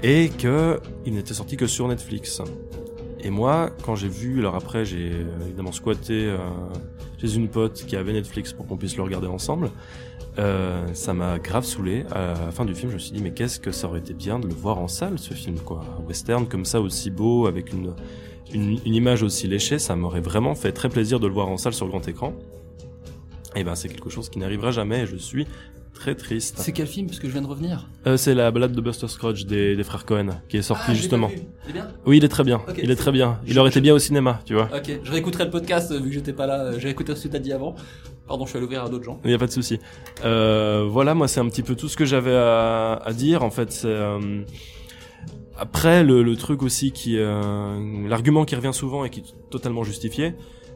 et 0.04 0.30
que 0.30 0.80
il 1.06 1.14
n'était 1.14 1.34
sorti 1.34 1.56
que 1.56 1.68
sur 1.68 1.88
Netflix. 1.88 2.42
Et 3.22 3.30
moi, 3.30 3.72
quand 3.84 3.96
j'ai 3.96 4.10
vu, 4.10 4.40
alors 4.40 4.56
après 4.56 4.86
j'ai 4.86 5.12
évidemment 5.46 5.72
squatté 5.72 6.26
euh, 6.26 6.38
chez 7.20 7.36
une 7.36 7.48
pote 7.48 7.86
qui 7.88 7.96
avait 7.96 8.14
Netflix 8.14 8.52
pour 8.52 8.68
qu'on 8.68 8.78
puisse 8.78 8.98
le 8.98 9.04
regarder 9.04 9.28
ensemble. 9.28 9.72
Euh, 10.38 10.86
ça 10.94 11.14
m'a 11.14 11.40
grave 11.40 11.64
saoulé. 11.64 12.04
À 12.12 12.34
la 12.46 12.52
fin 12.52 12.66
du 12.66 12.76
film, 12.76 12.90
je 12.92 12.96
me 12.96 13.00
suis 13.00 13.14
dit 13.14 13.24
mais 13.24 13.32
qu'est-ce 13.32 13.60
que 13.62 13.72
ça 13.72 13.88
aurait 13.88 14.00
été 14.00 14.14
bien 14.14 14.40
de 14.40 14.48
le 14.48 14.54
voir 14.54 14.78
en 14.78 14.90
salle 14.90 15.18
ce 15.18 15.34
film 15.34 15.58
quoi, 15.58 15.86
western 16.06 16.46
comme 16.48 16.66
ça 16.66 16.82
aussi 16.82 17.10
beau 17.10 17.48
avec 17.48 17.72
une 17.72 17.94
une, 18.54 18.80
une 18.86 18.94
image 18.94 19.24
aussi 19.24 19.48
léchée, 19.48 19.80
ça 19.80 19.96
m'aurait 19.96 20.22
vraiment 20.22 20.56
fait 20.56 20.72
très 20.72 20.90
plaisir 20.90 21.20
de 21.20 21.28
le 21.28 21.34
voir 21.34 21.48
en 21.48 21.58
salle 21.58 21.74
sur 21.74 21.88
grand 21.88 22.08
écran. 22.08 22.34
Et 23.56 23.64
ben 23.64 23.76
c'est 23.76 23.90
quelque 23.90 24.10
chose 24.10 24.30
qui 24.30 24.40
n'arrivera 24.40 24.72
jamais 24.72 25.02
et 25.02 25.06
je 25.06 25.16
suis 25.16 25.48
très 25.94 26.14
triste. 26.16 26.56
C'est 26.60 26.74
quel 26.74 26.88
film? 26.88 27.08
Parce 27.08 27.20
que 27.20 27.28
je 27.28 27.32
viens 27.32 27.42
de 27.42 27.48
revenir. 27.48 27.88
Euh, 28.06 28.18
c'est 28.18 28.36
la 28.36 28.52
balade 28.52 28.74
de 28.74 28.82
Buster 28.82 29.08
Scruggs 29.08 29.46
des, 29.46 29.78
des 29.78 29.84
frères 29.84 30.06
Cohen 30.06 30.28
qui 30.50 30.58
est 30.58 30.62
sortie 30.62 30.84
Ah, 30.90 30.94
justement. 30.94 31.30
Il 31.66 31.70
est 31.70 31.74
bien? 31.74 31.88
Oui, 32.06 32.18
il 32.18 32.26
est 32.26 32.30
très 32.30 32.44
bien. 32.44 32.62
Il 32.84 32.92
est 32.92 32.96
très 32.98 33.14
bien. 33.14 33.40
Il 33.48 33.54
je- 33.54 33.60
aurait 33.60 33.70
été 33.70 33.80
bien 33.80 33.94
au 33.94 34.00
cinéma, 34.00 34.42
tu 34.46 34.56
vois. 34.56 34.70
Ok, 34.76 35.00
je 35.04 35.12
réécouterai 35.12 35.46
le 35.46 35.52
podcast 35.52 35.92
euh, 35.92 36.00
vu 36.00 36.10
que 36.10 36.14
j'étais 36.16 36.34
pas 36.34 36.48
là. 36.48 36.60
euh, 36.66 36.80
J'ai 36.80 36.90
écouté 36.90 37.16
ce 37.16 37.24
que 37.24 37.32
t'as 37.32 37.40
dit 37.40 37.54
avant. 37.54 37.76
Pardon, 38.28 38.44
je 38.46 38.50
suis 38.50 38.58
allé 38.58 38.66
ouvrir 38.66 38.84
à 38.84 38.90
d'autres 38.90 39.06
gens. 39.06 39.22
Il 39.24 39.30
n'y 39.30 39.36
a 39.36 39.38
pas 39.38 39.48
de 39.48 39.52
souci. 39.52 39.80
Euh, 40.26 40.86
voilà, 40.90 41.14
moi 41.14 41.28
c'est 41.30 41.40
un 41.40 41.48
petit 41.48 41.64
peu 41.64 41.76
tout 41.76 41.88
ce 41.88 41.96
que 41.96 42.04
j'avais 42.06 42.36
à, 42.36 42.96
à 42.96 43.14
dire. 43.14 43.42
En 43.44 43.52
fait, 43.52 43.72
c'est 43.72 43.86
euh, 43.88 44.42
après 45.58 46.04
le, 46.04 46.24
le 46.24 46.36
truc 46.36 46.62
aussi 46.64 46.92
qui, 46.92 47.18
euh, 47.18 48.08
l'argument 48.10 48.44
qui 48.44 48.56
revient 48.56 48.74
souvent 48.74 49.06
et 49.06 49.10
qui 49.10 49.22
est 49.22 49.50
totalement 49.50 49.84
justifié, 49.84 50.34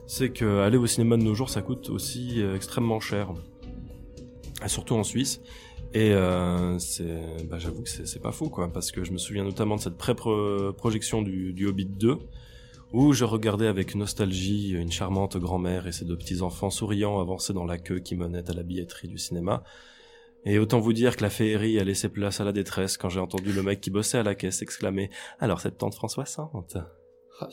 c'est 0.10 0.32
que 0.32 0.62
aller 0.62 0.78
au 0.78 0.88
cinéma 0.88 1.18
de 1.18 1.22
nos 1.22 1.36
jours, 1.36 1.52
ça 1.52 1.62
coûte 1.62 1.92
aussi 1.92 2.42
euh, 2.42 2.56
extrêmement 2.56 3.00
cher, 3.00 3.32
surtout 4.66 4.96
en 4.96 5.04
Suisse. 5.04 5.40
Et 5.94 6.14
euh, 6.14 6.80
c'est, 6.80 7.46
bah, 7.48 7.60
j'avoue 7.60 7.84
que 7.84 7.90
c'est 7.90 8.20
pas 8.20 8.32
faux, 8.32 8.50
quoi, 8.50 8.74
parce 8.74 8.92
que 8.92 9.04
je 9.04 9.12
me 9.12 9.20
souviens 9.20 9.44
notamment 9.44 9.76
de 9.76 9.82
cette 9.82 9.98
pré-projection 9.98 11.22
du, 11.22 11.54
du 11.54 11.68
Hobbit 11.68 11.86
2, 11.86 12.18
où 12.92 13.14
je 13.14 13.24
regardais 13.24 13.68
avec 13.68 13.94
nostalgie 13.94 14.72
une 14.72 14.92
charmante 14.92 15.38
grand-mère 15.38 15.86
et 15.86 15.92
ses 15.92 16.06
deux 16.06 16.18
petits-enfants 16.18 16.72
souriants 16.72 17.22
avancer 17.22 17.54
dans 17.54 17.66
la 17.66 17.78
queue 17.78 18.00
qui 18.00 18.16
menait 18.16 18.50
à 18.50 18.54
la 18.54 18.64
billetterie 18.64 19.10
du 19.10 19.20
cinéma. 19.20 19.64
Et 20.44 20.58
autant 20.58 20.80
vous 20.80 20.94
dire 20.94 21.18
que 21.18 21.22
la 21.22 21.30
féerie 21.30 21.80
a 21.80 21.84
laissé 21.84 22.10
place 22.10 22.42
à 22.42 22.46
la 22.46 22.52
détresse 22.52 22.98
quand 22.98 23.10
j'ai 23.10 23.20
entendu 23.20 23.54
le 23.54 23.62
mec 23.62 23.80
qui 23.80 23.92
bossait 23.92 24.18
à 24.18 24.24
la 24.24 24.34
caisse 24.34 24.64
exclamer 24.64 25.12
«Alors, 25.40 25.62
70 25.62 25.96
francs 25.96 26.12
60 26.12 26.78
Ah. 27.42 27.48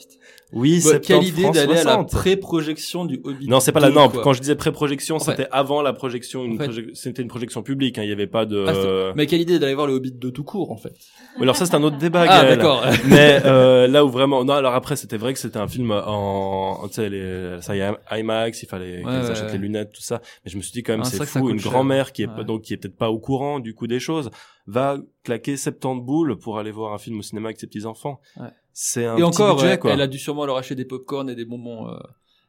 Oui, 0.53 0.75
Bah, 0.83 0.91
70 0.91 1.07
quelle 1.07 1.23
idée 1.23 1.49
d'aller 1.51 1.73
à 1.73 1.83
la 1.83 1.91
60. 1.93 2.11
pré-projection 2.11 3.05
du 3.05 3.19
Hobbit. 3.23 3.47
Non, 3.47 3.59
c'est 3.59 3.71
pas 3.71 3.79
la 3.79 3.89
2, 3.89 3.93
non. 3.95 4.09
quoi. 4.09 4.21
Quand 4.21 4.33
je 4.33 4.39
disais 4.41 4.55
pré-projection, 4.55 5.19
fait- 5.19 5.31
c'était 5.31 5.47
avant 5.51 5.81
la 5.81 5.93
projection. 5.93 6.43
Une 6.45 6.55
En 6.55 6.57
fait- 6.57 6.67
proje- 6.69 6.93
C'était 6.93 7.21
une 7.21 7.27
projection 7.27 7.63
publique. 7.63 7.97
hein, 7.97 8.03
Il 8.03 8.09
y 8.09 8.11
avait 8.11 8.27
pas 8.27 8.45
de. 8.45 8.65
Ah, 8.67 8.73
c'est- 8.73 9.13
Mais 9.15 9.25
quelle 9.27 9.41
idée 9.41 9.59
d'aller 9.59 9.73
voir 9.75 9.87
le 9.87 9.93
Hobbit 9.93 10.11
2 10.11 10.31
tout 10.31 10.43
court 10.43 10.71
en 10.71 10.77
fait. 10.77 10.93
Oui, 11.37 11.43
alors 11.43 11.55
ça 11.55 11.65
c'est 11.65 11.75
un 11.75 11.83
autre 11.83 11.97
débat. 11.97 12.25
Ah, 12.29 12.43
d'accord. 12.45 12.83
Mais 13.07 13.39
euh, 13.45 13.87
là 13.87 14.03
où 14.05 14.09
vraiment, 14.09 14.43
non. 14.43 14.53
Alors 14.53 14.73
après, 14.75 14.95
c'était 14.95 15.17
vrai 15.17 15.33
que 15.33 15.39
c'était 15.39 15.57
un 15.59 15.67
film 15.67 15.91
en, 15.91 16.87
tu 16.87 16.93
sais, 16.95 17.09
les, 17.09 17.57
ça 17.61 17.75
y 17.75 17.79
est, 17.79 17.91
IMAX, 18.11 18.63
il 18.63 18.65
fallait 18.67 18.97
qu'ils 18.97 19.05
ouais, 19.07 19.13
achètent 19.31 19.45
ouais. 19.45 19.51
les 19.53 19.57
lunettes, 19.57 19.91
tout 19.93 20.01
ça. 20.01 20.21
Mais 20.45 20.51
je 20.51 20.57
me 20.57 20.61
suis 20.61 20.71
dit 20.73 20.83
quand 20.83 20.93
même, 20.93 21.01
Ah, 21.05 21.09
c'est 21.09 21.25
fou. 21.25 21.49
Une 21.49 21.57
grand-mère 21.61 22.11
qui 22.11 22.23
est 22.23 22.27
Ouais. 22.27 22.35
pas, 22.35 22.43
donc 22.43 22.61
qui 22.63 22.73
est 22.73 22.77
peut-être 22.77 22.97
pas 22.97 23.09
au 23.09 23.19
courant 23.19 23.59
du 23.59 23.73
coup 23.73 23.87
des 23.87 23.99
choses, 23.99 24.29
va 24.65 24.97
claquer 25.23 25.55
70 25.57 26.01
boules 26.05 26.37
pour 26.37 26.57
aller 26.59 26.71
voir 26.71 26.93
un 26.93 26.97
film 26.97 27.19
au 27.19 27.21
cinéma 27.21 27.47
avec 27.49 27.59
ses 27.59 27.67
petits 27.67 27.85
enfants. 27.85 28.19
Ouais. 28.37 28.47
C'est 28.79 29.05
un 29.05 29.13
et 29.13 29.21
petit 29.21 29.23
encore, 29.23 29.55
budget, 29.55 29.79
quoi. 29.79 29.91
elle 29.91 30.01
a 30.01 30.07
dû 30.07 30.19
sûrement 30.19 30.45
leur 30.45 30.55
acheter 30.57 30.75
des 30.75 30.85
popcorn 30.85 31.27
et 31.31 31.33
des 31.35 31.45
bonbons 31.45 31.89
euh, 31.89 31.97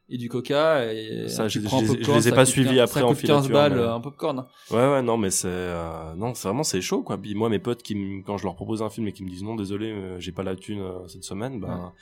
et 0.09 0.17
du 0.19 0.29
coca. 0.29 0.93
Et 0.93 1.27
Ça, 1.27 1.47
je- 1.47 1.59
je 1.59 1.59
les 1.59 1.65
ai- 1.65 1.69
je 1.79 1.87
popcorn, 1.87 2.17
les 2.19 2.27
ai 2.27 2.29
ça 2.29 2.35
pas 2.35 2.45
suivis 2.45 2.69
15 2.75 2.79
après 2.81 2.99
ça 2.99 3.05
en 3.07 3.09
coûte 3.09 3.17
15 3.21 3.45
filature, 3.47 3.51
balles 3.51 3.73
mais- 3.73 3.79
euh, 3.79 3.93
un 3.95 3.99
popcorn. 3.99 4.45
Ouais, 4.69 4.77
ouais, 4.91 5.01
non, 5.01 5.17
mais 5.17 5.31
c'est, 5.31 5.47
euh, 5.47 6.13
non, 6.13 6.35
c'est 6.35 6.47
vraiment, 6.47 6.61
c'est 6.61 6.81
chaud, 6.81 7.01
quoi. 7.01 7.17
Puis 7.17 7.33
moi, 7.33 7.49
mes 7.49 7.57
potes 7.57 7.81
qui 7.81 8.21
quand 8.27 8.37
je 8.37 8.43
leur 8.43 8.55
propose 8.55 8.83
un 8.83 8.91
film 8.91 9.07
et 9.07 9.11
qui 9.11 9.23
me 9.23 9.29
disent 9.31 9.41
non, 9.41 9.55
désolé, 9.55 9.89
euh, 9.91 10.19
j'ai 10.19 10.31
pas 10.31 10.43
la 10.43 10.55
thune 10.55 10.81
euh, 10.81 11.07
cette 11.07 11.23
semaine, 11.23 11.59
ben, 11.59 11.93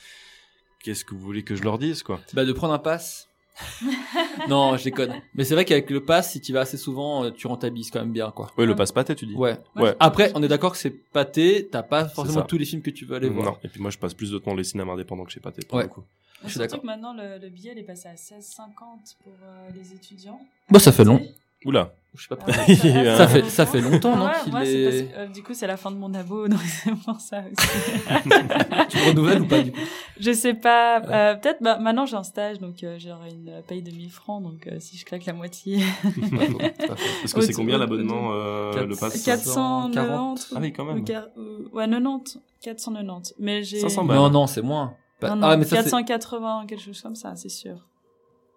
qu'est-ce 0.83 1.05
que 1.05 1.13
vous 1.15 1.21
voulez 1.21 1.43
que 1.43 1.55
je 1.55 1.63
leur 1.63 1.77
dise, 1.77 2.03
quoi? 2.03 2.19
Bah 2.33 2.43
de 2.43 2.51
prendre 2.51 2.73
un 2.73 2.79
pass. 2.79 3.26
non, 4.49 4.77
je 4.77 4.83
déconne. 4.85 5.15
Mais 5.35 5.43
c'est 5.43 5.53
vrai 5.53 5.65
qu'avec 5.65 5.89
le 5.89 6.03
pass, 6.03 6.31
si 6.31 6.41
tu 6.41 6.53
vas 6.53 6.61
assez 6.61 6.77
souvent, 6.77 7.23
euh, 7.25 7.31
tu 7.31 7.47
rentabilises 7.47 7.91
quand 7.91 7.99
même 7.99 8.11
bien, 8.13 8.31
quoi. 8.31 8.51
Oui, 8.57 8.65
le 8.65 8.75
passe 8.75 8.91
pâté, 8.91 9.15
tu 9.15 9.25
dis. 9.25 9.33
Ouais. 9.35 9.57
Ouais. 9.75 9.95
Après, 9.99 10.31
on 10.35 10.43
est 10.43 10.47
d'accord 10.47 10.71
que 10.71 10.77
c'est 10.77 10.91
pâté, 10.91 11.67
t'as 11.71 11.83
pas 11.83 12.05
forcément 12.07 12.43
tous 12.43 12.57
les 12.57 12.65
films 12.65 12.81
que 12.81 12.89
tu 12.91 13.05
veux 13.05 13.15
aller 13.15 13.29
voir. 13.29 13.45
Non. 13.45 13.57
Et 13.63 13.67
puis 13.67 13.81
moi, 13.81 13.91
je 13.91 13.97
passe 13.97 14.13
plus 14.13 14.31
de 14.31 14.37
temps 14.37 14.51
dans 14.51 14.57
les 14.57 14.63
cinémas 14.63 14.93
indépendants 14.93 15.23
que 15.25 15.31
chez 15.31 15.39
Pâté, 15.39 15.65
pour 15.67 15.77
Ouais. 15.77 15.83
le 15.83 15.89
coup. 15.89 16.03
Je 16.43 16.49
suis 16.49 16.59
d'accord. 16.59 16.81
que 16.81 16.85
maintenant, 16.85 17.13
le, 17.13 17.39
le 17.41 17.49
billet, 17.49 17.71
il 17.75 17.79
est 17.79 17.83
passé 17.83 18.07
à 18.07 18.13
16,50 18.13 19.15
pour 19.23 19.33
euh, 19.43 19.69
les 19.75 19.93
étudiants. 19.93 20.39
Bah 20.69 20.79
ça 20.79 20.91
fait 20.91 21.03
long. 21.03 21.19
Oula. 21.65 21.91
Je 22.15 22.23
sais 22.23 22.35
pas 22.35 22.37
Ah 22.41 22.45
pourquoi. 22.45 22.63
ouais, 22.65 23.15
ça 23.17 23.27
fait 23.27 23.43
ça 23.49 23.65
fait 23.67 23.81
longtemps, 23.81 24.15
non 24.15 24.25
Ouais, 24.25 24.31
qu'il 24.43 24.51
moi, 24.51 24.65
c'est 24.65 24.71
est- 24.73 24.83
parce 24.85 25.13
que, 25.13 25.19
euh, 25.19 25.33
du 25.33 25.43
coup, 25.43 25.53
c'est 25.53 25.67
la 25.67 25.77
fin 25.77 25.91
de 25.91 25.97
mon 25.97 26.11
abo, 26.15 26.47
donc 26.47 26.59
c'est 26.61 26.91
pour 27.05 27.19
ça 27.21 27.41
aussi. 27.41 27.69
Tu 28.89 28.97
renouvelles 29.09 29.41
ou 29.41 29.45
pas 29.47 29.61
du 29.61 29.71
coup 29.71 29.77
Je 30.19 30.31
sais 30.31 30.55
pas. 30.55 30.99
euh, 31.01 31.35
Peut-être 31.35 31.61
bah, 31.61 31.77
maintenant 31.77 32.05
j'ai 32.07 32.15
un 32.15 32.23
stage, 32.23 32.57
donc 32.59 32.83
euh, 32.83 32.97
j'aurai 32.97 33.29
une 33.29 33.61
paye 33.67 33.83
de 33.83 33.91
1000 33.91 34.09
francs, 34.09 34.41
donc 34.41 34.65
euh, 34.67 34.77
si 34.79 34.97
je 34.97 35.05
claque 35.05 35.25
la 35.25 35.33
moitié. 35.33 35.83
Parce 37.21 37.33
que 37.33 37.41
c'est 37.41 37.53
combien 37.53 37.77
l'abonnement, 37.77 38.29
euh, 38.31 38.85
le 38.85 38.95
pass? 38.95 39.21
490. 39.23 40.53
Ah 40.55 40.59
oui, 40.61 40.73
quand 40.73 40.85
même. 40.85 40.99
ou 40.99 41.03
quar- 41.03 41.27
ou- 41.37 41.75
Ouais, 41.75 41.87
90. 41.87 42.39
490. 42.61 43.35
Mais 43.39 43.63
j'ai. 43.63 43.79
500 43.79 44.05
balles. 44.05 44.17
Non 44.17 44.29
non, 44.31 44.47
c'est 44.47 44.61
moins. 44.61 44.95
Bah, 45.21 45.29
Non, 45.29 45.35
non, 45.37 45.47
ah 45.49 45.57
mais 45.57 45.65
ça 45.65 45.77
c'est- 45.83 45.89
480, 45.91 46.65
quelque 46.67 46.81
chose 46.83 47.01
comme 47.01 47.15
ça, 47.15 47.35
c'est 47.35 47.49
sûr. 47.49 47.85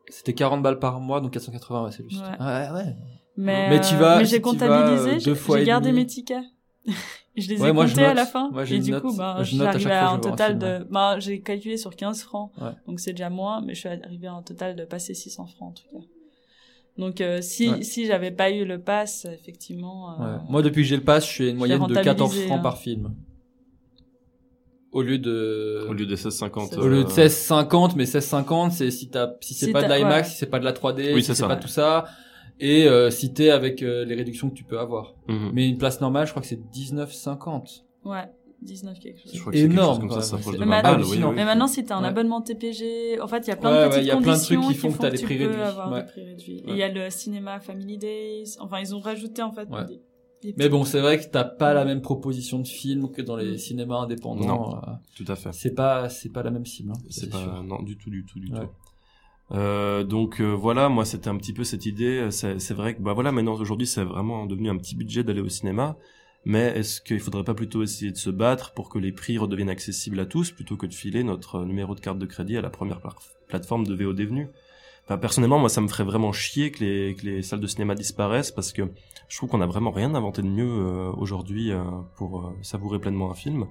c'était 0.08 0.34
40 0.34 0.62
balles 0.62 0.78
par 0.78 0.98
mois 1.00 1.20
donc 1.20 1.32
480 1.32 1.84
ouais, 1.84 1.90
c'est 1.92 2.08
juste. 2.08 2.22
Ouais. 2.22 2.44
Ouais 2.44 2.68
ouais. 2.74 2.96
Mais, 3.36 3.70
Mais 3.70 3.80
tu 3.80 3.94
euh, 3.94 3.98
vas- 3.98 4.18
mais 4.18 4.24
si 4.24 4.32
j'ai 4.32 4.40
comptabilisé, 4.40 5.30
euh, 5.30 5.34
j'ai- 5.58 5.64
gardé 5.64 5.88
demi. 5.90 6.00
mes 6.00 6.06
tickets. 6.06 6.44
je 7.36 7.48
les 7.48 7.54
ai 7.56 7.60
Ouais, 7.60 7.72
moi, 7.72 7.86
je 7.86 7.92
comptés 7.94 8.04
à 8.06 8.14
la 8.14 8.26
fin. 8.26 8.50
Moi, 8.50 8.64
je 8.64 8.74
et 8.74 8.78
du 8.80 8.90
note. 8.90 9.02
coup, 9.02 9.16
ben, 9.16 9.34
Moi, 9.34 9.42
je 9.44 9.48
suis 9.48 9.56
note 9.58 9.66
à 9.68 9.70
à 9.70 9.78
fois 9.78 10.08
un 10.10 10.18
total 10.18 10.58
de. 10.58 10.86
Ben, 10.90 11.18
j'ai 11.20 11.40
calculé 11.40 11.76
sur 11.76 11.94
15 11.96 12.22
francs. 12.22 12.50
Ouais. 12.60 12.70
Donc 12.86 13.00
c'est 13.00 13.12
déjà 13.12 13.30
moins, 13.30 13.60
mais 13.62 13.74
je 13.74 13.80
suis 13.80 13.88
arrivée 13.88 14.26
à 14.26 14.32
un 14.34 14.42
total 14.42 14.76
de 14.76 14.84
passer 14.84 15.14
600 15.14 15.46
francs 15.46 15.70
en 15.70 15.72
tout 15.72 15.98
cas. 15.98 16.04
Donc 16.98 17.20
euh, 17.20 17.40
si, 17.40 17.70
Ouais. 17.70 17.82
si 17.82 18.06
j'avais 18.06 18.30
pas 18.32 18.50
eu 18.50 18.64
le 18.64 18.80
pass, 18.80 19.26
effectivement. 19.32 20.20
euh, 20.20 20.24
Ouais. 20.36 20.40
Moi 20.48 20.62
depuis 20.62 20.82
que 20.82 20.88
j'ai 20.88 20.96
le 20.96 21.04
pass, 21.04 21.24
je 21.26 21.30
suis 21.30 21.46
à 21.46 21.50
une 21.50 21.56
moyenne 21.56 21.86
de 21.86 21.94
14 21.94 22.20
rentabilisé, 22.20 22.46
francs 22.46 22.58
hein. 22.58 22.62
par 22.62 22.78
film. 22.78 23.14
Au 24.92 25.02
lieu 25.02 25.18
de 25.18 25.86
Au 25.88 25.92
lieu 25.92 26.04
des 26.04 26.16
16,50. 26.16 26.76
Au 26.76 26.88
lieu 26.88 27.04
de 27.04 27.08
euh, 27.08 27.28
16,50, 27.28 27.92
mais 27.94 28.04
16,50, 28.04 28.72
c'est 28.72 28.90
si 28.90 29.08
t'as, 29.08 29.30
si 29.40 29.54
c'est 29.54 29.66
Si 29.66 29.72
pas 29.72 29.84
de 29.84 29.92
l'IMAX, 29.94 30.26
ouais. 30.28 30.32
si 30.32 30.38
c'est 30.38 30.46
pas 30.50 30.58
de 30.58 30.64
la 30.64 30.72
3D, 30.72 31.14
Oui, 31.14 31.22
si 31.22 31.32
c'est 31.34 31.46
pas 31.46 31.54
tout 31.56 31.68
ça, 31.68 32.06
et 32.60 32.86
euh, 32.86 33.10
si 33.10 33.32
t'es 33.32 33.50
avec 33.50 33.82
euh, 33.82 34.04
les 34.04 34.14
réductions 34.14 34.48
que 34.50 34.54
tu 34.54 34.64
peux 34.64 34.78
avoir. 34.78 35.14
mhm. 35.28 35.50
Mais 35.54 35.68
une 35.68 35.78
place 35.78 36.00
normale, 36.00 36.26
je 36.26 36.32
crois 36.32 36.42
que 36.42 36.48
c'est 36.48 36.60
19,50. 36.72 37.82
Ouais. 38.04 38.24
19 38.62 38.98
quelque 38.98 39.18
chose. 39.20 39.32
Je 39.32 39.40
crois 39.40 39.52
que 39.52 39.58
c'est 39.58 39.64
quelque 39.64 39.72
Énorme, 39.72 39.88
chose 39.94 39.98
comme 40.00 40.08
quand 40.10 40.14
ça, 40.16 40.20
ça 40.22 40.36
même. 40.36 40.42
s'approche 40.44 40.54
de 40.58 40.58
C'est- 40.60 40.66
Mais 40.66 40.76
20 40.76 40.82
maintenant, 40.82 40.98
balles, 40.98 41.18
oui, 41.18 41.24
oui. 41.24 41.32
mais 41.34 41.44
maintenant, 41.46 41.66
si 41.66 41.84
t'as 41.86 41.96
un 41.96 42.02
Ouais. 42.02 42.08
abonnement 42.08 42.42
TPG, 42.42 43.18
en 43.20 43.26
fait, 43.26 43.38
il 43.46 43.48
y 43.48 43.52
a 43.52 43.56
plein 43.56 43.70
Ouais, 43.72 43.84
de 43.84 43.88
petites 43.88 44.02
il 44.02 44.06
y 44.06 44.10
a 44.10 44.16
plein 44.16 44.20
de 44.20 44.26
conditions 44.26 44.60
trucs 44.60 44.74
qui 44.74 44.78
font 44.80 44.92
que 44.92 44.98
t'as 44.98 45.10
des 45.10 45.16
tu 45.18 45.24
prix 45.24 45.38
peux 45.38 45.44
réduits. 45.46 45.62
avoir 45.62 45.90
Ouais. 45.92 46.00
des 46.02 46.06
prix 46.06 46.24
réduits. 46.24 46.54
Ouais. 46.56 46.62
Et 46.68 46.70
il 46.72 46.76
y 46.76 46.82
a 46.82 46.88
le 46.92 47.08
cinéma 47.08 47.58
Family 47.60 47.96
Days. 47.96 48.56
Enfin, 48.60 48.80
ils 48.80 48.94
ont 48.94 49.00
rajouté, 49.00 49.40
en 49.40 49.52
fait, 49.52 49.66
Ouais. 49.70 49.86
des, 49.86 50.02
des 50.42 50.54
Mais 50.58 50.68
bon, 50.68 50.84
c'est 50.84 51.00
vrai 51.00 51.18
que 51.18 51.24
t'as 51.30 51.44
pas 51.44 51.72
la 51.72 51.86
même 51.86 52.02
proposition 52.02 52.58
de 52.58 52.66
film 52.68 53.10
que 53.10 53.22
dans 53.22 53.36
les 53.36 53.52
Mm. 53.54 53.58
cinémas 53.58 54.00
indépendants. 54.00 54.46
Non. 54.46 54.76
euh, 54.76 54.80
Tout 55.16 55.24
à 55.28 55.36
fait. 55.36 55.52
C'est 55.54 55.74
pas, 55.74 56.10
c'est 56.10 56.28
pas 56.30 56.42
la 56.42 56.50
même 56.50 56.66
cible. 56.66 56.90
hein, 56.92 57.00
C'est 57.08 57.30
pas 57.30 57.38
sûr. 57.38 57.62
non 57.62 57.80
du 57.82 57.96
tout 57.96 58.10
du 58.10 58.26
tout 58.26 58.38
du 58.40 58.52
Ouais. 58.52 58.60
tout. 58.60 58.66
Euh, 59.52 60.04
donc 60.04 60.40
euh, 60.40 60.52
voilà, 60.52 60.88
moi 60.88 61.04
c'était 61.04 61.28
un 61.28 61.36
petit 61.36 61.52
peu 61.52 61.64
cette 61.64 61.86
idée. 61.86 62.30
C'est 62.30 62.58
c'est 62.60 62.74
vrai 62.74 62.94
que 62.94 63.02
bah 63.02 63.12
voilà, 63.12 63.32
maintenant 63.32 63.54
aujourd'hui 63.54 63.86
c'est 63.86 64.04
vraiment 64.04 64.46
devenu 64.46 64.70
un 64.70 64.76
petit 64.76 64.94
budget 64.96 65.24
d'aller 65.24 65.40
au 65.40 65.48
cinéma. 65.48 65.96
Mais 66.44 66.68
est-ce 66.78 67.00
qu'il 67.02 67.20
faudrait 67.20 67.44
pas 67.44 67.54
plutôt 67.54 67.82
essayer 67.82 68.12
de 68.12 68.16
se 68.16 68.30
battre 68.30 68.72
pour 68.72 68.88
que 68.88 68.98
les 68.98 69.12
prix 69.12 69.36
redeviennent 69.38 69.68
accessibles 69.68 70.18
à 70.20 70.26
tous 70.26 70.52
plutôt 70.52 70.76
que 70.76 70.86
de 70.86 70.94
filer 70.94 71.22
notre 71.22 71.64
numéro 71.64 71.94
de 71.94 72.00
carte 72.00 72.18
de 72.18 72.24
crédit 72.26 72.56
à 72.56 72.62
la 72.62 72.70
première 72.70 73.00
pla- 73.00 73.14
plateforme 73.48 73.86
de 73.86 73.94
VOD 73.94 74.20
venue 74.22 74.48
Enfin, 75.04 75.18
personnellement, 75.18 75.58
moi, 75.58 75.68
ça 75.68 75.80
me 75.80 75.88
ferait 75.88 76.04
vraiment 76.04 76.30
chier 76.32 76.70
que 76.70 76.84
les, 76.84 77.14
que 77.16 77.26
les 77.26 77.42
salles 77.42 77.60
de 77.60 77.66
cinéma 77.66 77.94
disparaissent 77.96 78.52
parce 78.52 78.72
que 78.72 78.82
je 79.28 79.36
trouve 79.36 79.48
qu'on 79.48 79.60
a 79.60 79.66
vraiment 79.66 79.90
rien 79.90 80.14
inventé 80.14 80.40
de 80.42 80.46
mieux 80.46 80.64
euh, 80.68 81.10
aujourd'hui 81.16 81.72
euh, 81.72 81.82
pour 82.16 82.40
euh, 82.46 82.52
savourer 82.62 83.00
pleinement 83.00 83.30
un 83.30 83.34
film. 83.34 83.66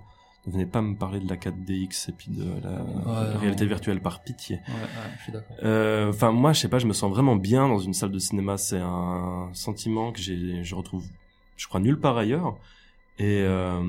Ne 0.48 0.54
venez 0.54 0.66
pas 0.66 0.82
me 0.82 0.96
parler 0.96 1.20
de 1.20 1.30
la 1.30 1.36
4DX 1.36 2.10
et 2.10 2.14
puis 2.14 2.32
de 2.32 2.44
la 2.64 2.82
Ouais, 2.82 3.38
réalité 3.38 3.66
virtuelle 3.66 4.02
par 4.02 4.24
pitié. 4.24 4.56
Ouais, 4.68 4.74
je 5.18 5.24
suis 5.24 5.32
d'accord. 5.32 5.56
Euh, 5.64 6.10
Enfin, 6.10 6.32
moi, 6.32 6.54
je 6.54 6.62
sais 6.62 6.70
pas, 6.70 6.80
je 6.80 6.88
me 6.88 6.94
sens 6.94 7.12
vraiment 7.12 7.36
bien 7.36 7.68
dans 7.68 7.80
une 7.80 7.94
salle 7.94 8.12
de 8.12 8.20
cinéma. 8.20 8.58
C'est 8.58 8.80
un 8.80 9.50
sentiment 9.54 10.12
que 10.12 10.20
j'ai, 10.20 10.64
je 10.64 10.76
retrouve, 10.76 11.06
je 11.58 11.68
crois, 11.68 11.80
nulle 11.82 12.00
part 12.00 12.18
ailleurs. 12.18 12.58
Et 13.20 13.42
euh, 13.42 13.82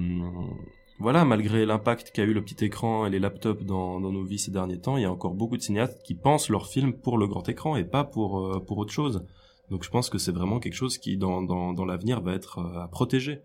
voilà, 0.99 1.25
malgré 1.25 1.65
l'impact 1.65 2.11
qu'a 2.11 2.25
eu 2.25 2.35
le 2.35 2.43
petit 2.43 2.65
écran 2.65 3.07
et 3.07 3.11
les 3.11 3.21
laptops 3.21 3.65
dans, 3.65 4.01
dans 4.01 4.11
nos 4.11 4.25
vies 4.25 4.39
ces 4.41 4.51
derniers 4.51 4.79
temps, 4.81 4.97
il 4.97 5.03
y 5.03 5.07
a 5.07 5.13
encore 5.13 5.35
beaucoup 5.35 5.57
de 5.57 5.63
cinéastes 5.63 6.03
qui 6.03 6.15
pensent 6.15 6.51
leur 6.51 6.67
film 6.67 6.93
pour 6.93 7.17
le 7.17 7.27
grand 7.29 7.49
écran 7.49 7.77
et 7.77 7.85
pas 7.85 8.03
pour 8.05 8.41
euh, 8.41 8.59
pour 8.61 8.77
autre 8.79 8.93
chose. 8.93 9.25
Donc, 9.71 9.85
je 9.85 9.89
pense 9.91 10.11
que 10.11 10.19
c'est 10.19 10.33
vraiment 10.33 10.59
quelque 10.59 10.75
chose 10.75 10.99
qui, 10.99 11.17
dans 11.17 11.43
dans, 11.43 11.73
dans 11.73 11.85
l'avenir, 11.85 12.21
va 12.21 12.33
être 12.35 12.59
à 12.77 12.89
protéger. 12.89 13.41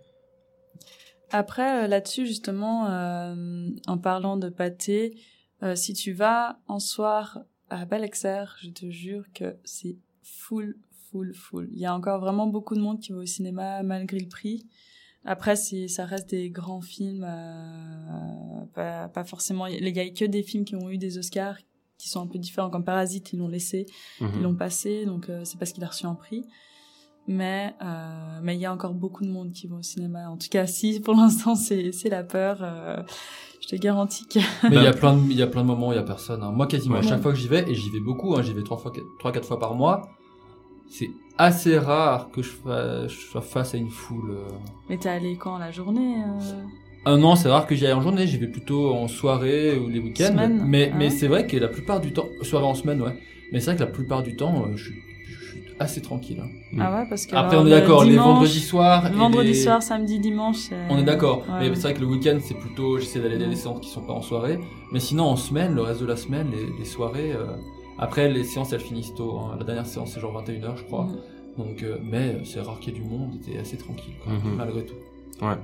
Après, 1.32 1.84
euh, 1.84 1.88
là-dessus, 1.88 2.26
justement, 2.26 2.88
euh, 2.90 3.70
en 3.88 3.98
parlant 3.98 4.38
de 4.38 4.50
pâté, 4.50 5.18
euh, 5.64 5.76
si 5.76 5.94
tu 5.94 6.12
vas 6.14 6.60
en 6.68 6.80
soir 6.80 7.40
à 7.70 7.86
Balexer, 7.86 8.46
je 8.62 8.70
te 8.70 8.90
jure 8.90 9.26
que 9.34 9.56
c'est 9.64 9.98
full, 10.22 10.78
full, 11.10 11.34
full. 11.34 11.70
Il 11.72 11.80
y 11.80 11.86
a 11.86 11.96
encore 11.96 12.20
vraiment 12.20 12.48
beaucoup 12.48 12.76
de 12.76 12.82
monde 12.82 13.00
qui 13.00 13.12
va 13.12 13.20
au 13.20 13.26
cinéma 13.26 13.82
malgré 13.84 14.20
le 14.20 14.28
prix. 14.28 14.66
Après, 15.24 15.56
c'est, 15.56 15.88
ça 15.88 16.06
reste 16.06 16.30
des 16.30 16.52
grands 16.52 16.82
films, 16.82 17.26
euh, 17.28 18.66
pas, 18.74 19.08
pas 19.10 19.24
forcément. 19.24 19.66
Il 19.66 19.88
y 19.88 20.00
a 20.00 20.10
que 20.12 20.26
des 20.26 20.44
films 20.44 20.66
qui 20.66 20.76
ont 20.76 20.90
eu 20.90 20.98
des 20.98 21.18
Oscars 21.18 21.58
qui 21.98 22.10
sont 22.10 22.22
un 22.22 22.28
peu 22.28 22.38
différents, 22.38 22.70
comme 22.70 22.84
Parasite, 22.84 23.32
ils 23.34 23.40
l'ont 23.40 23.48
laissé, 23.48 23.86
Mhm. 24.20 24.32
ils 24.36 24.42
l'ont 24.44 24.56
passé, 24.56 25.06
donc 25.06 25.30
euh, 25.30 25.46
c'est 25.46 25.58
parce 25.58 25.72
qu'il 25.72 25.84
a 25.84 25.88
reçu 25.88 26.06
un 26.06 26.14
prix. 26.14 26.46
Mais 27.28 27.74
euh, 27.82 28.40
mais 28.44 28.56
il 28.56 28.60
y 28.62 28.66
a 28.66 28.74
encore 28.74 28.94
beaucoup 28.94 29.24
de 29.26 29.30
monde 29.32 29.52
qui 29.52 29.66
va 29.68 29.78
au 29.78 29.82
cinéma. 29.82 30.30
En 30.30 30.38
tout 30.38 30.48
cas, 30.50 30.68
si 30.68 31.00
pour 31.00 31.16
l'instant 31.18 31.56
c'est 31.56 31.92
c'est 31.92 32.10
la 32.10 32.24
peur, 32.24 32.60
euh, 32.62 32.98
je 33.62 33.68
te 33.68 33.76
garantis 33.76 34.28
que 34.28 34.40
Mais 34.70 34.76
il 34.78 34.84
y 34.84 34.88
a 34.88 34.94
plein 34.94 35.16
de, 35.18 35.22
il 35.32 35.36
y 35.38 35.42
a 35.42 35.48
plein 35.48 35.62
de 35.62 35.68
moments 35.68 35.90
où 35.90 35.92
il 35.94 35.96
y 35.96 36.00
a 36.00 36.04
personne. 36.04 36.44
hein. 36.44 36.52
Moi, 36.52 36.68
quasiment 36.68 36.96
à 36.96 37.00
Ouais. 37.00 37.08
chaque 37.08 37.22
fois 37.22 37.32
que 37.32 37.38
j'y 37.40 37.48
vais, 37.48 37.66
et 37.70 37.74
j'y 37.74 37.90
vais 37.90 38.00
beaucoup, 38.00 38.36
hein, 38.36 38.42
j'y 38.44 38.54
vais 38.54 38.62
trois 38.64 38.78
fois, 38.78 38.92
trois, 39.20 39.32
quatre 39.32 39.48
fois 39.48 39.60
par 39.60 39.74
mois, 39.74 40.08
c'est 40.88 41.10
assez 41.38 41.78
rare 41.80 42.30
que 42.32 42.42
je, 42.44 42.52
fa- 42.52 43.08
je 43.08 43.16
sois 43.16 43.42
face 43.42 43.74
à 43.74 43.78
une 43.78 43.90
foule. 43.90 44.30
euh. 44.32 44.48
Mais 44.90 44.98
t'es 44.98 45.10
allé 45.10 45.36
quand 45.38 45.58
la 45.58 45.72
journée 45.72 46.16
euh? 46.24 46.64
Ah 47.08 47.18
non, 47.18 47.36
c'est 47.36 47.50
rare 47.50 47.66
que 47.68 47.76
j'y 47.76 47.86
aille 47.88 47.94
en 47.94 48.02
journée, 48.02 48.26
j'y 48.28 48.38
vais 48.38 48.48
plutôt 48.48 48.94
en 48.94 49.08
soirée 49.08 49.78
ou 49.78 49.90
les 49.90 50.00
week-ends. 50.00 50.28
Semaine, 50.32 50.64
Mais, 50.66 50.92
ah 50.94 50.98
mais 50.98 51.06
ouais 51.06 51.10
c'est 51.12 51.28
vrai 51.28 51.46
que 51.48 51.58
la 51.58 51.68
plupart 51.68 52.02
du 52.02 52.14
temps, 52.14 52.28
soirée 52.44 52.66
en 52.66 52.76
semaine, 52.76 53.02
ouais. 53.02 53.16
Mais 53.52 53.60
c'est 53.60 53.68
vrai 53.72 53.76
que 53.76 53.84
la 53.84 53.92
plupart 53.92 54.22
du 54.24 54.36
temps, 54.36 54.66
euh, 54.66 54.76
je 54.76 54.86
suis 54.86 54.94
assez 55.80 56.02
tranquille. 56.02 56.42
hein. 56.44 56.50
Ah 56.80 56.94
ouais, 57.02 57.06
parce 57.10 57.26
que 57.26 57.36
Après, 57.36 57.52
alors, 57.58 57.64
on 57.64 57.68
est 57.68 57.70
le 57.72 57.76
d'accord, 57.82 58.04
les 58.04 58.16
vendredis 58.18 58.60
soirs. 58.60 59.12
vendredi 59.12 59.50
les- 59.50 59.54
soir, 59.54 59.82
samedi, 59.84 60.20
dimanche. 60.20 60.70
On 60.90 60.98
est 60.98 61.04
d'accord. 61.04 61.40
Ouais. 61.50 61.70
Mais 61.70 61.76
c'est 61.76 61.82
vrai 61.82 61.94
que 61.94 62.02
le 62.02 62.08
week-end, 62.08 62.38
c'est 62.42 62.54
plutôt, 62.58 62.98
j'essaie 63.00 63.20
d'aller 63.20 63.44
à 63.44 63.48
des 63.48 63.56
séances 63.56 63.80
qui 63.82 63.90
sont 63.90 64.02
pas 64.02 64.14
en 64.14 64.22
soirée. 64.22 64.60
Mais 64.92 65.00
sinon, 65.00 65.26
en 65.26 65.36
semaine, 65.36 65.74
le 65.76 65.82
reste 65.82 66.02
de 66.02 66.06
la 66.06 66.16
semaine, 66.16 66.48
les, 66.52 66.66
les 66.80 66.86
soirées, 66.86 67.34
euh, 67.34 67.46
après, 67.98 68.30
les 68.32 68.44
séances, 68.44 68.72
elles 68.74 68.80
finissent 68.80 69.14
tôt. 69.16 69.38
hein. 69.40 69.56
La 69.58 69.66
dernière 69.66 69.86
séance, 69.86 70.12
c'est 70.14 70.20
genre 70.22 70.34
21h, 70.34 70.78
je 70.78 70.84
crois. 70.84 71.06
Mhm. 71.06 71.16
Donc, 71.58 71.84
euh, 71.84 71.98
mais 72.04 72.38
c'est 72.44 72.62
rare 72.62 72.80
qu'il 72.80 72.94
y 72.94 72.98
ait 72.98 73.00
du 73.00 73.06
monde, 73.08 73.40
t'es 73.46 73.58
assez 73.58 73.78
tranquille, 73.78 74.14
quoi, 74.24 74.34
Mhm. 74.34 74.56
malgré 74.58 74.86
tout. 74.86 74.96
Ouais. 75.42 75.56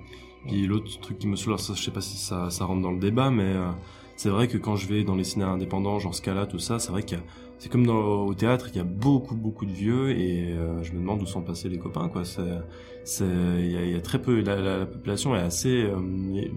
Puis 0.48 0.66
l'autre 0.66 1.00
truc 1.02 1.20
qui 1.20 1.28
me 1.28 1.36
saoule, 1.36 1.60
ça, 1.60 1.74
je 1.76 1.82
sais 1.84 1.92
pas 1.92 2.02
si 2.02 2.18
ça, 2.18 2.50
ça 2.50 2.66
rentre 2.66 2.82
dans 2.82 2.92
le 2.92 3.00
débat, 3.00 3.30
mais 3.30 3.44
euh, 3.44 3.70
c'est 4.16 4.30
vrai 4.30 4.48
que 4.48 4.58
quand 4.58 4.76
je 4.76 4.88
vais 4.88 5.04
dans 5.04 5.16
les 5.16 5.24
cinémas 5.24 5.52
indépendants, 5.52 6.00
genre 6.00 6.16
Scala, 6.16 6.46
tout 6.48 6.60
ça, 6.60 6.80
c'est 6.80 6.92
vrai 6.92 7.04
qu'il 7.04 7.18
y 7.18 7.22
a, 7.22 7.24
c'est 7.62 7.70
comme 7.70 7.86
dans, 7.86 8.26
au 8.26 8.34
théâtre, 8.34 8.70
il 8.72 8.78
y 8.78 8.80
a 8.80 8.84
beaucoup, 8.84 9.36
beaucoup 9.36 9.68
de 9.68 9.72
vieux 9.72 10.18
et 10.18 10.52
euh, 10.52 10.82
je 10.82 10.94
me 10.94 10.98
demande 10.98 11.22
où 11.22 11.28
sont 11.28 11.44
passés 11.44 11.70
les 11.70 11.78
copains, 11.78 12.10
quoi. 12.10 12.24
Il 13.20 13.72
y 13.72 13.78
a, 13.78 13.86
y 13.86 13.94
a 13.94 14.02
très 14.02 14.20
peu, 14.20 14.42
la, 14.42 14.56
la, 14.56 14.80
la 14.80 14.86
population 14.88 15.36
est 15.36 15.42
assez 15.42 15.84
euh, 15.84 16.00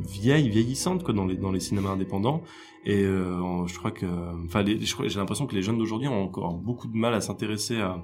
vieille, 0.09 0.49
vieillissante, 0.49 1.03
quoi, 1.05 1.13
dans 1.13 1.27
les, 1.27 1.37
dans 1.37 1.53
les 1.53 1.61
cinémas 1.61 1.91
indépendants. 1.91 2.41
Et 2.87 3.03
euh, 3.03 3.67
je 3.67 3.77
crois 3.79 3.91
que, 3.91 4.07
enfin, 4.47 4.65
j'ai 4.65 5.19
l'impression 5.19 5.47
que 5.47 5.55
les 5.55 5.61
jeunes 5.61 5.77
d'aujourd'hui 5.77 6.09
ont 6.09 6.25
encore 6.25 6.55
beaucoup 6.55 6.89
de 6.89 6.97
mal 6.97 7.13
à 7.13 7.21
s'intéresser 7.21 7.83
à, 7.83 8.03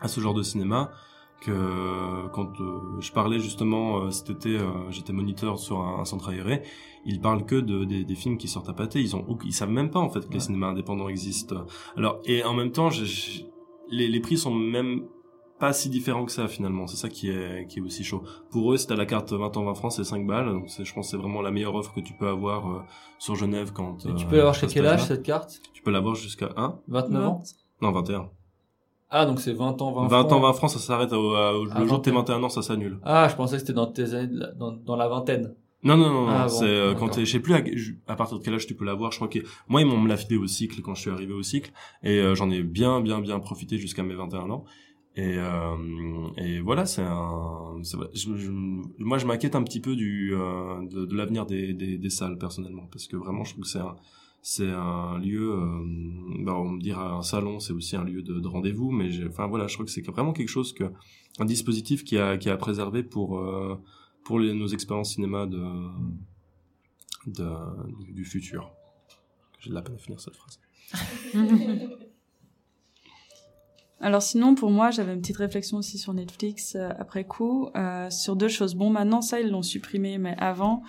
à 0.00 0.08
ce 0.08 0.20
genre 0.20 0.34
de 0.34 0.42
cinéma 0.42 0.90
que 1.40 2.28
quand 2.32 2.60
euh, 2.60 3.00
je 3.00 3.12
parlais 3.12 3.38
justement 3.38 4.02
euh, 4.02 4.10
cet 4.10 4.30
été, 4.30 4.58
euh, 4.58 4.90
j'étais 4.90 5.12
moniteur 5.12 5.58
sur 5.58 5.80
un, 5.80 6.00
un 6.00 6.04
centre 6.04 6.28
aéré, 6.30 6.62
ils 7.04 7.20
parlent 7.20 7.44
que 7.46 7.56
de, 7.56 7.84
des, 7.84 8.04
des 8.04 8.14
films 8.14 8.36
qui 8.38 8.48
sortent 8.48 8.68
à 8.68 8.74
pâté, 8.74 9.00
ils 9.00 9.16
ont 9.16 9.24
ils 9.44 9.52
savent 9.54 9.70
même 9.70 9.90
pas 9.90 10.00
en 10.00 10.10
fait 10.10 10.28
que 10.28 10.34
les 10.34 10.40
cinémas 10.40 10.68
indépendants 10.68 11.08
existent. 11.08 11.64
Alors 11.96 12.20
et 12.24 12.44
en 12.44 12.54
même 12.54 12.72
temps, 12.72 12.90
je- 12.90 13.04
je- 13.04 13.42
les, 13.90 14.08
les 14.08 14.20
prix 14.20 14.36
sont 14.36 14.54
même 14.54 15.06
pas 15.58 15.72
si 15.74 15.90
différents 15.90 16.24
que 16.24 16.32
ça 16.32 16.48
finalement, 16.48 16.86
c'est 16.86 16.96
ça 16.96 17.08
qui 17.08 17.28
est 17.30 17.66
qui 17.68 17.80
est 17.80 17.82
aussi 17.82 18.04
chaud. 18.04 18.22
Pour 18.50 18.72
eux, 18.72 18.76
si 18.76 18.86
t'as 18.86 18.96
la 18.96 19.04
carte 19.06 19.32
20 19.32 19.54
ans 19.56 19.64
20 19.64 19.74
francs, 19.74 19.92
c'est 19.92 20.04
5 20.04 20.26
balles, 20.26 20.46
donc 20.50 20.68
c'est- 20.70 20.84
je 20.84 20.94
pense 20.94 21.06
que 21.06 21.10
c'est 21.12 21.16
vraiment 21.16 21.42
la 21.42 21.50
meilleure 21.50 21.74
offre 21.74 21.92
que 21.94 22.00
tu 22.00 22.14
peux 22.14 22.28
avoir 22.28 22.70
euh, 22.70 22.80
sur 23.18 23.34
Genève 23.34 23.72
quand 23.72 24.06
Et 24.06 24.14
tu 24.14 24.24
euh, 24.26 24.28
peux 24.28 24.36
l'avoir 24.36 24.54
à 24.54 24.58
jusqu'à 24.58 24.68
quel 24.80 24.86
âge, 24.86 25.04
cette 25.06 25.22
carte? 25.22 25.60
Tu 25.74 25.82
peux 25.82 25.90
l'avoir 25.90 26.14
jusqu'à 26.14 26.50
1 26.56 26.78
29 26.88 27.26
ans? 27.26 27.42
Non, 27.82 27.92
21. 27.92 28.30
Ah, 29.10 29.26
donc 29.26 29.40
c'est 29.40 29.52
20 29.52 29.80
ans, 29.82 29.92
20 29.92 30.02
20 30.06 30.08
francs. 30.20 30.32
ans 30.32 30.40
20 30.40 30.52
francs, 30.52 30.70
ça 30.70 30.78
s'arrête 30.78 31.12
au, 31.12 31.32
au- 31.32 31.34
À 31.34 31.80
le 31.80 31.86
jour 31.86 31.98
de 31.98 32.02
tes 32.02 32.10
21. 32.10 32.34
21 32.38 32.42
ans, 32.44 32.48
ça 32.48 32.62
s'annule. 32.62 32.98
Ah, 33.02 33.26
je 33.28 33.34
pensais 33.36 33.56
que 33.56 33.60
c'était 33.60 33.72
dans 33.72 33.86
tes 33.86 34.14
années, 34.14 34.28
de 34.28 34.38
la- 34.40 34.52
dans, 34.52 34.72
dans 34.72 34.96
la 34.96 35.08
vingtaine. 35.08 35.54
Non, 35.82 35.96
non, 35.96 36.10
non, 36.10 36.26
non, 36.26 36.28
Ah, 36.28 36.42
bon, 36.42 36.48
c'est 36.48 36.64
euh, 36.66 36.94
quand 36.94 37.08
t'es, 37.08 37.24
je 37.24 37.32
sais 37.32 37.40
plus 37.40 37.54
à, 37.54 37.62
à 38.06 38.14
partir 38.14 38.38
de 38.38 38.44
quel 38.44 38.52
âge 38.54 38.66
tu 38.66 38.74
peux 38.74 38.84
l'avoir. 38.84 39.12
Je 39.12 39.16
crois 39.16 39.28
que 39.28 39.38
moi 39.66 39.80
ils 39.80 39.86
m'ont 39.86 39.96
me 39.98 40.08
l'a 40.08 40.16
filé 40.18 40.36
au 40.36 40.46
cycle 40.46 40.80
quand 40.82 40.94
je 40.94 41.00
suis 41.00 41.10
arrivé 41.10 41.32
au 41.32 41.42
cycle 41.42 41.72
et 42.02 42.18
euh, 42.20 42.34
j'en 42.34 42.50
ai 42.50 42.62
bien, 42.62 43.00
bien, 43.00 43.20
bien 43.20 43.38
profité 43.40 43.78
jusqu'à 43.78 44.02
mes 44.02 44.14
21 44.14 44.50
ans. 44.50 44.64
Et, 45.16 45.36
euh, 45.38 45.74
et 46.36 46.60
voilà, 46.60 46.84
c'est 46.86 47.02
un, 47.02 47.78
je- 47.82 48.36
je- 48.36 48.50
moi 48.98 49.16
je 49.18 49.26
m'inquiète 49.26 49.56
un 49.56 49.62
petit 49.64 49.80
peu 49.80 49.96
du 49.96 50.32
euh, 50.34 50.86
de, 50.88 51.04
de 51.06 51.16
l'avenir 51.16 51.46
des, 51.46 51.72
des, 51.72 51.96
des 51.98 52.10
salles 52.10 52.36
personnellement 52.38 52.86
parce 52.92 53.06
que 53.08 53.16
vraiment 53.16 53.42
je 53.44 53.52
trouve 53.54 53.64
que 53.64 53.70
c'est 53.70 53.78
un 53.80 53.96
c'est 54.42 54.70
un 54.70 55.18
lieu, 55.18 55.52
euh, 55.52 55.82
bah, 56.44 56.54
on 56.54 56.70
me 56.70 56.80
dira 56.80 57.12
un 57.12 57.22
salon, 57.22 57.60
c'est 57.60 57.74
aussi 57.74 57.94
un 57.96 58.04
lieu 58.04 58.22
de, 58.22 58.40
de 58.40 58.48
rendez-vous, 58.48 58.90
mais 58.90 59.10
enfin 59.26 59.46
voilà, 59.46 59.66
je 59.66 59.74
trouve 59.74 59.84
que 59.86 59.92
c'est 59.92 60.06
vraiment 60.06 60.32
quelque 60.32 60.48
chose 60.48 60.72
que 60.72 60.84
un 61.38 61.44
dispositif 61.44 62.04
qui 62.04 62.16
a 62.18 62.38
qui 62.38 62.48
a 62.48 62.56
préservé 62.56 63.02
pour 63.02 63.38
euh, 63.38 63.78
pour 64.24 64.40
nos 64.40 64.68
expériences 64.68 65.12
cinéma 65.14 65.46
de, 65.46 65.62
du, 68.12 68.24
futur. 68.24 68.72
J'ai 69.58 69.70
de 69.70 69.74
la 69.74 69.82
peine 69.82 69.96
à 69.96 69.98
finir 69.98 70.20
cette 70.20 70.36
phrase. 70.36 70.58
Alors 74.00 74.22
sinon, 74.22 74.54
pour 74.54 74.70
moi, 74.70 74.90
j'avais 74.90 75.12
une 75.12 75.20
petite 75.20 75.36
réflexion 75.36 75.76
aussi 75.76 75.98
sur 75.98 76.14
Netflix 76.14 76.74
euh, 76.74 76.88
après 76.98 77.24
coup, 77.24 77.68
sur 78.08 78.36
deux 78.36 78.48
choses. 78.48 78.74
Bon, 78.74 78.88
maintenant, 78.88 79.20
ça, 79.20 79.40
ils 79.40 79.50
l'ont 79.50 79.62
supprimé, 79.62 80.16
mais 80.16 80.34
avant, 80.38 80.82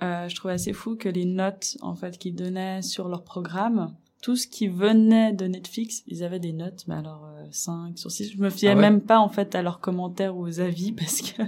je 0.00 0.34
trouvais 0.34 0.54
assez 0.54 0.72
fou 0.72 0.96
que 0.96 1.08
les 1.08 1.24
notes, 1.24 1.76
en 1.82 1.94
fait, 1.94 2.18
qu'ils 2.18 2.34
donnaient 2.34 2.82
sur 2.82 3.08
leur 3.08 3.24
programme, 3.24 3.94
tout 4.20 4.34
ce 4.34 4.48
qui 4.48 4.66
venait 4.66 5.32
de 5.32 5.46
Netflix, 5.46 6.02
ils 6.08 6.24
avaient 6.24 6.40
des 6.40 6.52
notes, 6.52 6.84
mais 6.88 6.96
alors 6.96 7.24
euh, 7.24 7.46
5 7.52 7.96
sur 7.96 8.10
6. 8.10 8.32
Je 8.32 8.38
me 8.38 8.50
fiais 8.50 8.70
Ah 8.70 8.74
ouais? 8.74 8.80
même 8.80 9.00
pas, 9.00 9.20
en 9.20 9.28
fait, 9.28 9.54
à 9.54 9.62
leurs 9.62 9.78
commentaires 9.78 10.36
ou 10.36 10.44
aux 10.44 10.58
avis, 10.58 10.90
parce 10.96 11.22
que 11.22 11.42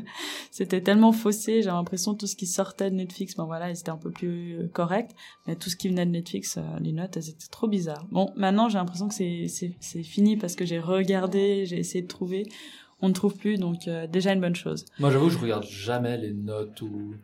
c'était 0.52 0.80
tellement 0.80 1.10
faussé. 1.10 1.62
J'ai 1.62 1.68
l'impression 1.70 2.14
tout 2.14 2.28
ce 2.28 2.36
qui 2.36 2.46
sortait 2.46 2.88
de 2.90 2.94
Netflix, 2.94 3.34
ben 3.36 3.44
voilà, 3.44 3.74
c'était 3.74 3.90
un 3.90 3.96
peu 3.96 4.12
plus 4.12 4.54
euh, 4.54 4.68
correct. 4.72 5.16
Mais 5.48 5.56
tout 5.56 5.68
ce 5.68 5.74
qui 5.74 5.88
venait 5.88 6.06
de 6.06 6.12
Netflix, 6.12 6.58
euh, 6.58 6.62
les 6.80 6.92
notes, 6.92 7.16
elles 7.16 7.30
étaient 7.30 7.48
trop 7.50 7.66
bizarres. 7.66 8.06
Bon, 8.12 8.30
maintenant, 8.36 8.68
j'ai 8.68 8.78
l'impression 8.78 9.08
que 9.08 9.14
c'est, 9.14 9.46
c'est, 9.48 9.74
c'est 9.80 10.04
fini 10.04 10.36
parce 10.36 10.54
que 10.54 10.64
j'ai 10.64 10.78
regardé, 10.78 11.66
j'ai 11.66 11.78
essayé 11.78 12.02
de 12.02 12.08
trouver. 12.08 12.46
On 13.02 13.08
ne 13.08 13.14
trouve 13.14 13.34
plus, 13.34 13.58
donc 13.58 13.88
euh, 13.88 14.06
déjà 14.06 14.32
une 14.32 14.40
bonne 14.40 14.54
chose. 14.54 14.84
Moi, 15.00 15.10
j'avoue, 15.10 15.28
je 15.30 15.38
regarde 15.38 15.64
jamais 15.64 16.18
les 16.18 16.34
notes 16.34 16.82
ou, 16.82 17.14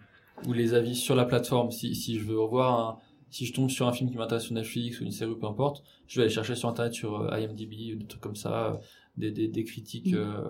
ou 0.46 0.52
les 0.52 0.74
avis 0.74 0.94
sur 0.94 1.14
la 1.14 1.24
plateforme. 1.24 1.70
Si, 1.70 1.94
si 1.94 2.18
je 2.18 2.24
veux 2.24 2.38
revoir 2.40 2.78
un, 2.80 2.98
si 3.30 3.46
je 3.46 3.52
tombe 3.52 3.70
sur 3.70 3.86
un 3.88 3.92
film 3.92 4.10
qui 4.10 4.16
m'intéresse 4.16 4.44
sur 4.44 4.54
Netflix 4.54 5.00
ou 5.00 5.04
une 5.04 5.10
série 5.10 5.30
ou 5.30 5.36
peu 5.36 5.46
importe, 5.46 5.82
je 6.06 6.16
vais 6.16 6.24
aller 6.24 6.32
chercher 6.34 6.54
sur 6.54 6.68
internet 6.68 6.92
sur 6.94 7.20
euh, 7.20 7.38
IMDb 7.40 7.94
ou 7.94 7.96
des 7.98 8.06
trucs 8.06 8.20
comme 8.22 8.36
ça, 8.36 8.66
euh, 8.72 8.76
des, 9.16 9.30
des, 9.30 9.48
des 9.48 9.64
critiques 9.64 10.12
Mm. 10.12 10.16
euh, 10.16 10.48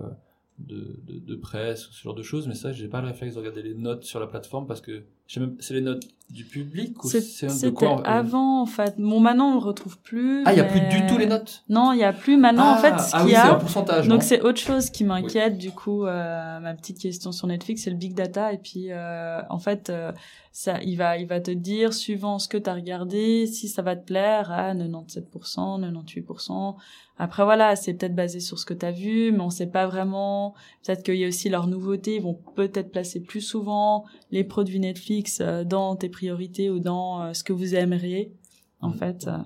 de, 0.59 0.99
de, 1.07 1.19
de 1.19 1.35
presse, 1.37 1.89
ce 1.91 2.03
genre 2.03 2.15
de 2.15 2.23
choses. 2.23 2.49
Mais 2.49 2.55
ça, 2.55 2.73
j'ai 2.73 2.89
pas 2.89 3.01
le 3.03 3.09
réflexe 3.09 3.35
de 3.35 3.41
regarder 3.41 3.63
les 3.63 3.75
notes 3.75 4.05
sur 4.05 4.21
la 4.21 4.27
plateforme 4.27 4.67
parce 4.67 4.81
que 4.81 5.05
je 5.27 5.35
sais 5.35 5.41
même- 5.41 5.57
c'est 5.61 5.75
les 5.75 5.81
notes 5.83 6.07
du 6.31 6.45
public 6.45 7.03
ou 7.05 7.09
C'est- 7.09 7.21
c'est 7.21 7.67
de 7.67 7.71
quoi 7.71 7.93
on- 8.01 8.03
avant, 8.03 8.61
en 8.63 8.67
fait. 8.67 8.95
Bon, 8.99 9.21
maintenant, 9.21 9.51
on 9.51 9.55
le 9.55 9.61
retrouve 9.61 9.97
plus. 9.99 10.43
Ah, 10.45 10.53
il 10.53 10.57
y 10.57 10.61
a 10.61 10.65
mais- 10.65 10.71
plus 10.71 10.81
du 11.01 11.07
tout 11.07 11.17
les 11.19 11.27
notes? 11.27 11.63
Non, 11.69 11.93
il 11.93 11.99
y 12.01 12.05
a 12.05 12.13
plus. 12.13 12.37
Maintenant, 12.37 12.65
ah, 12.67 12.79
en 12.79 12.81
fait, 12.81 12.99
ce 13.01 13.11
ah 13.15 13.19
qu'il 13.19 13.27
oui, 13.27 13.33
y 13.33 13.35
c'est 13.35 13.41
un 13.41 13.51
a. 13.53 13.55
pourcentage. 13.55 14.09
Donc 14.09 14.23
c'est 14.23 14.41
autre 14.43 14.59
chose 14.61 14.91
qui 14.91 15.05
m'inquiète 15.05 15.57
du 15.57 15.71
coup 15.71 16.05
euh, 16.05 16.59
ma 16.61 16.75
petite 16.75 16.99
question 16.99 17.31
sur 17.33 17.47
Netflix 17.47 17.83
c'est 17.85 17.91
le 17.91 17.97
big 17.97 18.15
data 18.15 18.53
et 18.53 18.59
puis 18.59 18.87
euh, 18.91 19.41
en 19.51 19.59
fait 19.59 19.89
euh, 19.91 20.13
ça 20.53 20.81
il 20.83 20.97
va 20.97 21.17
il 21.19 21.27
va 21.27 21.41
te 21.41 21.51
dire 21.51 21.95
suivant 21.95 22.39
ce 22.39 22.49
que 22.49 22.57
tu 22.59 22.69
as 22.69 22.75
regardé 22.75 23.47
si 23.47 23.69
ça 23.69 23.83
va 23.83 23.95
te 23.97 24.05
plaire 24.05 24.51
à 24.51 24.75
97% 24.75 25.79
98% 25.81 26.77
après 27.19 27.45
voilà 27.45 27.77
c'est 27.77 27.95
peut-être 27.95 28.15
basé 28.15 28.41
sur 28.41 28.59
ce 28.59 28.67
que 28.67 28.75
tu 28.75 28.85
as 28.87 28.91
vu 28.93 29.33
mais 29.33 29.41
on 29.41 29.51
sait 29.51 29.67
pas 29.67 29.87
vraiment 29.87 30.55
peut-être 30.85 31.03
qu'il 31.03 31.17
y 31.17 31.25
a 31.25 31.29
aussi 31.29 31.49
leurs 31.49 31.67
nouveautés 31.67 32.17
ils 32.17 32.23
vont 32.23 32.39
peut-être 32.55 32.91
placer 32.91 33.21
plus 33.21 33.41
souvent 33.41 34.05
les 34.31 34.45
produits 34.45 34.81
Netflix 34.81 35.39
euh, 35.41 35.65
dans 35.65 35.97
tes 35.97 36.09
priorités 36.19 36.69
ou 36.71 36.79
dans 36.79 37.09
euh, 37.23 37.35
ce 37.35 37.43
que 37.45 37.53
vous 37.53 37.75
aimeriez 37.75 38.33
en 38.81 38.93
fait. 38.93 39.27
Euh, 39.27 39.39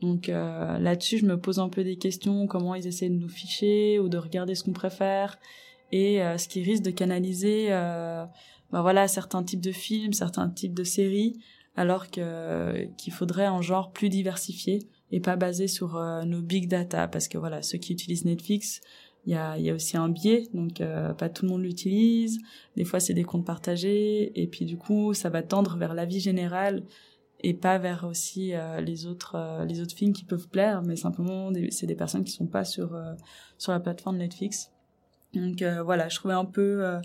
donc 0.00 0.28
euh, 0.28 0.78
là-dessus, 0.78 1.18
je 1.18 1.26
me 1.26 1.38
pose 1.38 1.58
un 1.58 1.68
peu 1.68 1.84
des 1.84 1.96
questions, 1.96 2.46
comment 2.46 2.74
ils 2.74 2.86
essaient 2.86 3.10
de 3.10 3.20
nous 3.24 3.28
ficher 3.28 3.98
ou 3.98 4.08
de 4.08 4.18
regarder 4.18 4.54
ce 4.54 4.64
qu'on 4.64 4.72
préfère 4.72 5.38
et 5.92 6.22
euh, 6.22 6.38
ce 6.38 6.48
qui 6.48 6.62
risque 6.62 6.82
de 6.82 6.90
canaliser 6.90 7.66
euh, 7.70 8.24
bah 8.72 8.82
voilà, 8.82 9.08
certains 9.08 9.42
types 9.42 9.60
de 9.60 9.72
films, 9.72 10.12
certains 10.12 10.48
types 10.48 10.74
de 10.74 10.84
séries, 10.84 11.40
alors 11.76 12.10
que 12.10 12.86
qu'il 12.96 13.12
faudrait 13.12 13.46
un 13.46 13.60
genre 13.60 13.90
plus 13.92 14.08
diversifié 14.08 14.78
et 15.10 15.20
pas 15.20 15.36
basé 15.36 15.66
sur 15.66 15.98
nos 16.24 16.40
big 16.40 16.68
data, 16.68 17.08
parce 17.08 17.26
que 17.26 17.36
voilà, 17.36 17.62
ceux 17.62 17.78
qui 17.78 17.92
utilisent 17.92 18.24
Netflix, 18.24 18.80
il 19.26 19.32
y 19.32 19.36
a, 19.36 19.58
y 19.58 19.70
a 19.70 19.74
aussi 19.74 19.96
un 19.96 20.08
biais, 20.08 20.48
donc 20.54 20.80
euh, 20.80 21.12
pas 21.12 21.28
tout 21.28 21.44
le 21.44 21.50
monde 21.50 21.62
l'utilise. 21.62 22.38
Des 22.76 22.84
fois, 22.84 23.00
c'est 23.00 23.14
des 23.14 23.24
comptes 23.24 23.44
partagés, 23.44 24.32
et 24.40 24.46
puis 24.46 24.64
du 24.64 24.76
coup, 24.76 25.14
ça 25.14 25.28
va 25.28 25.42
tendre 25.42 25.76
vers 25.76 25.94
la 25.94 26.06
vie 26.06 26.20
générale 26.20 26.84
et 27.42 27.54
pas 27.54 27.78
vers 27.78 28.04
aussi 28.04 28.54
euh, 28.54 28.80
les 28.80 29.06
autres 29.06 29.34
euh, 29.34 29.64
les 29.64 29.80
autres 29.80 29.94
films 29.94 30.12
qui 30.12 30.24
peuvent 30.24 30.48
plaire. 30.48 30.82
Mais 30.82 30.96
simplement 30.96 31.50
c'est 31.70 31.86
des 31.86 31.94
personnes 31.94 32.24
qui 32.24 32.32
sont 32.32 32.46
pas 32.46 32.64
sur 32.64 32.94
euh, 32.94 33.14
sur 33.58 33.72
la 33.72 33.80
plateforme 33.80 34.18
Netflix. 34.18 34.70
Donc 35.34 35.62
euh, 35.62 35.82
voilà 35.82 36.08
je 36.08 36.16
trouvais 36.16 36.34
un 36.34 36.44
peu 36.44 36.84
euh, 36.84 37.00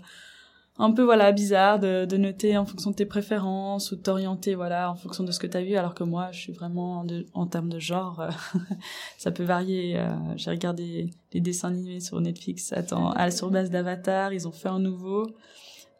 un 0.78 0.90
peu 0.92 1.02
voilà 1.02 1.32
bizarre 1.32 1.78
de, 1.78 2.04
de 2.04 2.16
noter 2.16 2.56
en 2.58 2.66
fonction 2.66 2.90
de 2.90 2.96
tes 2.96 3.06
préférences 3.06 3.92
ou 3.92 3.96
de 3.96 4.02
t'orienter 4.02 4.54
voilà 4.54 4.90
en 4.90 4.94
fonction 4.94 5.24
de 5.24 5.32
ce 5.32 5.38
que 5.38 5.46
tu 5.46 5.56
as 5.56 5.62
vu. 5.62 5.74
Alors 5.76 5.94
que 5.94 6.04
moi 6.04 6.28
je 6.32 6.40
suis 6.40 6.52
vraiment 6.52 7.04
de- 7.04 7.26
en 7.34 7.46
termes 7.46 7.68
de 7.70 7.78
genre 7.78 8.20
euh, 8.20 8.30
ça 9.18 9.30
peut 9.30 9.44
varier 9.44 9.98
euh, 9.98 10.08
j'ai 10.36 10.50
regardé 10.50 11.10
les 11.32 11.40
dessins 11.40 11.68
animés 11.68 12.00
sur 12.00 12.20
Netflix 12.20 12.72
attends 12.72 13.10
à 13.12 13.30
sur 13.30 13.50
base 13.50 13.70
d'Avatar 13.70 14.32
ils 14.32 14.46
ont 14.46 14.52
fait 14.52 14.68
un 14.68 14.78
nouveau 14.78 15.26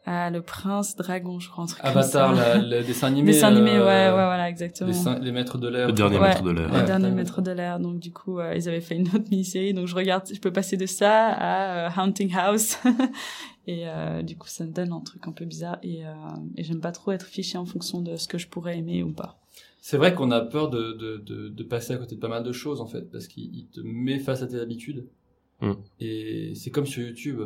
ah 0.09 0.29
le 0.29 0.41
prince 0.41 0.95
dragon 0.95 1.37
je 1.37 1.49
crois 1.49 1.65
un 1.65 1.67
truc 1.67 1.81
comme 1.81 1.89
Avatar, 1.91 2.33
ça. 2.35 2.57
le 2.59 2.81
dessin 2.81 3.07
animé. 3.07 3.31
dessin 3.33 3.47
animé 3.49 3.71
euh, 3.71 3.79
ouais 3.85 4.07
ouais 4.07 4.11
voilà 4.11 4.47
exactement 4.49 4.89
Les, 5.19 5.31
maîtres 5.33 5.57
de 5.57 5.67
l'air. 5.67 5.87
Le 5.87 5.93
dernier 5.93 6.17
Ouais, 6.17 6.29
maître 6.29 6.43
de 6.43 6.51
l'air. 6.51 6.67
le 6.69 6.73
Ouais. 6.79 6.85
dernier 6.85 7.11
maître 7.11 7.41
de 7.41 7.51
l'air. 7.51 7.79
Donc 7.79 7.99
du 7.99 8.13
coup, 8.13 8.39
euh, 8.39 8.53
ils 8.55 8.69
avaient 8.69 8.79
fait 8.79 8.95
une 8.95 9.07
autre 9.09 9.25
mini-série. 9.29 9.73
Donc 9.73 9.87
je 9.87 9.95
regarde, 9.95 10.23
je 10.33 10.39
peux 10.39 10.53
passer 10.53 10.77
de 10.77 10.85
ça 10.85 11.27
à 11.27 11.87
euh, 11.87 11.89
Haunting 12.01 12.33
House. 12.33 12.77
et 13.67 13.83
euh, 13.89 14.21
du 14.21 14.37
coup, 14.37 14.47
ça 14.47 14.63
me 14.65 14.71
donne 14.71 14.93
un 14.93 15.01
truc 15.01 15.27
un 15.27 15.33
peu 15.33 15.43
bizarre. 15.43 15.77
Et, 15.83 16.05
euh, 16.05 16.11
et 16.55 16.63
j'aime 16.63 16.79
pas 16.79 16.93
trop 16.93 17.11
être 17.11 17.25
fiché 17.25 17.57
en 17.57 17.65
fonction 17.65 17.99
de 18.01 18.15
ce 18.15 18.29
que 18.29 18.37
je 18.37 18.47
pourrais 18.47 18.77
aimer 18.77 19.03
ou 19.03 19.11
pas. 19.11 19.37
C'est 19.81 19.97
vrai 19.97 20.15
qu'on 20.15 20.31
a 20.31 20.39
peur 20.41 20.69
de, 20.69 20.93
de, 20.93 21.17
de, 21.17 21.49
de 21.49 21.63
passer 21.63 21.93
à 21.93 21.97
côté 21.97 22.15
de 22.15 22.19
pas 22.21 22.29
mal 22.29 22.43
de 22.43 22.51
choses 22.53 22.79
en 22.79 22.87
fait, 22.87 23.11
parce 23.11 23.27
qu'il 23.27 23.53
il 23.53 23.67
te 23.67 23.81
met 23.81 24.19
face 24.19 24.41
à 24.41 24.47
tes 24.47 24.59
habitudes. 24.59 25.05
Mm. 25.61 25.71
Et 25.99 26.53
c'est 26.55 26.71
comme 26.71 26.85
sur 26.85 27.03
YouTube. 27.03 27.41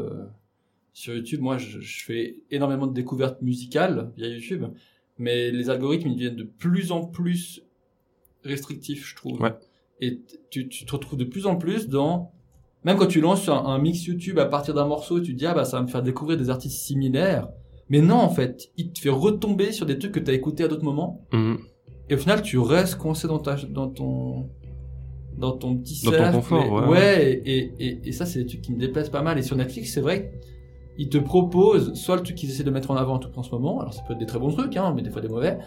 Sur 0.93 1.15
YouTube, 1.15 1.41
moi, 1.41 1.57
je, 1.57 1.79
je 1.79 2.03
fais 2.03 2.37
énormément 2.51 2.87
de 2.87 2.93
découvertes 2.93 3.41
musicales 3.41 4.11
via 4.17 4.27
YouTube, 4.27 4.65
mais 5.17 5.51
les 5.51 5.69
algorithmes 5.69 6.09
ils 6.09 6.15
deviennent 6.15 6.35
de 6.35 6.43
plus 6.43 6.91
en 6.91 7.05
plus 7.05 7.63
restrictifs, 8.43 9.07
je 9.07 9.15
trouve. 9.15 9.39
Ouais. 9.41 9.53
Et 9.99 10.19
tu, 10.49 10.67
tu 10.67 10.85
te 10.85 10.91
retrouves 10.91 11.17
de 11.19 11.25
plus 11.25 11.45
en 11.45 11.55
plus 11.55 11.87
dans 11.87 12.31
même 12.83 12.97
quand 12.97 13.05
tu 13.07 13.21
lances 13.21 13.47
un, 13.47 13.53
un 13.53 13.77
mix 13.77 14.05
YouTube 14.05 14.39
à 14.39 14.45
partir 14.45 14.73
d'un 14.73 14.87
morceau, 14.87 15.19
tu 15.19 15.33
te 15.33 15.37
dis 15.37 15.45
ah 15.45 15.53
bah 15.53 15.65
ça 15.65 15.77
va 15.77 15.83
me 15.83 15.87
faire 15.87 16.01
découvrir 16.01 16.37
des 16.37 16.49
artistes 16.49 16.81
similaires. 16.81 17.47
Mais 17.89 18.01
non, 18.01 18.15
en 18.15 18.29
fait, 18.29 18.71
il 18.77 18.91
te 18.91 18.99
fait 18.99 19.09
retomber 19.09 19.71
sur 19.71 19.85
des 19.85 19.99
trucs 19.99 20.13
que 20.13 20.19
tu 20.19 20.31
as 20.31 20.33
écoutés 20.33 20.63
à 20.63 20.67
d'autres 20.67 20.83
moments. 20.83 21.27
Mhm. 21.33 21.59
Et 22.09 22.15
au 22.15 22.17
final, 22.17 22.41
tu 22.41 22.57
restes 22.57 22.95
coincé 22.95 23.27
dans, 23.27 23.37
ta, 23.39 23.55
dans 23.55 23.89
ton 23.89 24.49
dans 25.37 25.51
ton 25.51 25.77
petit 25.77 26.03
Dans 26.05 26.11
ton 26.11 26.17
cercle. 26.17 26.35
confort, 26.37 26.65
et, 26.65 26.69
ouais, 26.69 26.87
ouais, 26.89 27.41
Et, 27.45 27.73
et, 27.79 27.99
et 28.05 28.11
ça, 28.11 28.25
c'est 28.25 28.39
des 28.39 28.45
trucs 28.47 28.61
qui 28.61 28.73
me 28.73 28.79
déplaisent 28.79 29.09
pas 29.09 29.21
mal. 29.21 29.37
Et 29.37 29.43
sur 29.43 29.55
Netflix, 29.55 29.93
c'est 29.93 30.01
vrai 30.01 30.31
ils 30.97 31.09
te 31.09 31.17
proposent 31.17 31.93
soit 31.93 32.15
le 32.17 32.23
truc 32.23 32.35
qu'ils 32.35 32.49
essaient 32.51 32.63
de 32.63 32.71
mettre 32.71 32.91
en 32.91 32.95
avant 32.95 33.17
tout 33.19 33.29
en 33.37 33.43
ce 33.43 33.51
moment, 33.51 33.79
alors 33.79 33.93
ça 33.93 34.01
peut 34.03 34.13
être 34.13 34.19
des 34.19 34.25
très 34.25 34.39
bons 34.39 34.51
trucs, 34.51 34.75
hein, 34.77 34.93
mais 34.95 35.01
des 35.01 35.09
fois 35.09 35.21
des 35.21 35.27
mauvais, 35.29 35.57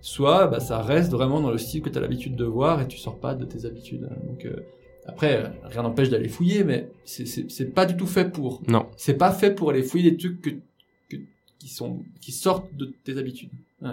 soit 0.00 0.46
bah, 0.46 0.60
ça 0.60 0.80
reste 0.82 1.10
vraiment 1.10 1.40
dans 1.40 1.50
le 1.50 1.58
style 1.58 1.82
que 1.82 1.90
tu 1.90 1.98
as 1.98 2.00
l'habitude 2.00 2.34
de 2.36 2.44
voir 2.44 2.80
et 2.80 2.88
tu 2.88 2.96
sors 2.98 3.18
pas 3.18 3.34
de 3.34 3.44
tes 3.44 3.66
habitudes. 3.66 4.08
Donc 4.26 4.44
euh, 4.46 4.56
après, 5.06 5.44
euh, 5.44 5.48
rien 5.64 5.82
n'empêche 5.82 6.08
d'aller 6.10 6.28
fouiller, 6.28 6.64
mais 6.64 6.88
c'est- 7.04 7.74
pas 7.74 7.84
du 7.86 7.96
tout 7.96 8.06
fait 8.06 8.30
pour. 8.30 8.62
Non. 8.68 8.86
C'est 8.96 9.14
pas 9.18 9.32
fait 9.32 9.50
pour 9.54 9.70
aller 9.70 9.82
fouiller 9.82 10.10
des 10.12 10.16
trucs 10.16 10.40
que, 10.40 10.50
que- 11.10 11.20
qui 11.58 11.68
sont 11.68 11.98
qui 12.20 12.32
sortent 12.32 12.72
de 12.74 12.86
tes 13.04 13.18
habitudes. 13.18 13.50
Ouais. 13.82 13.90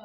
Euh, 0.00 0.04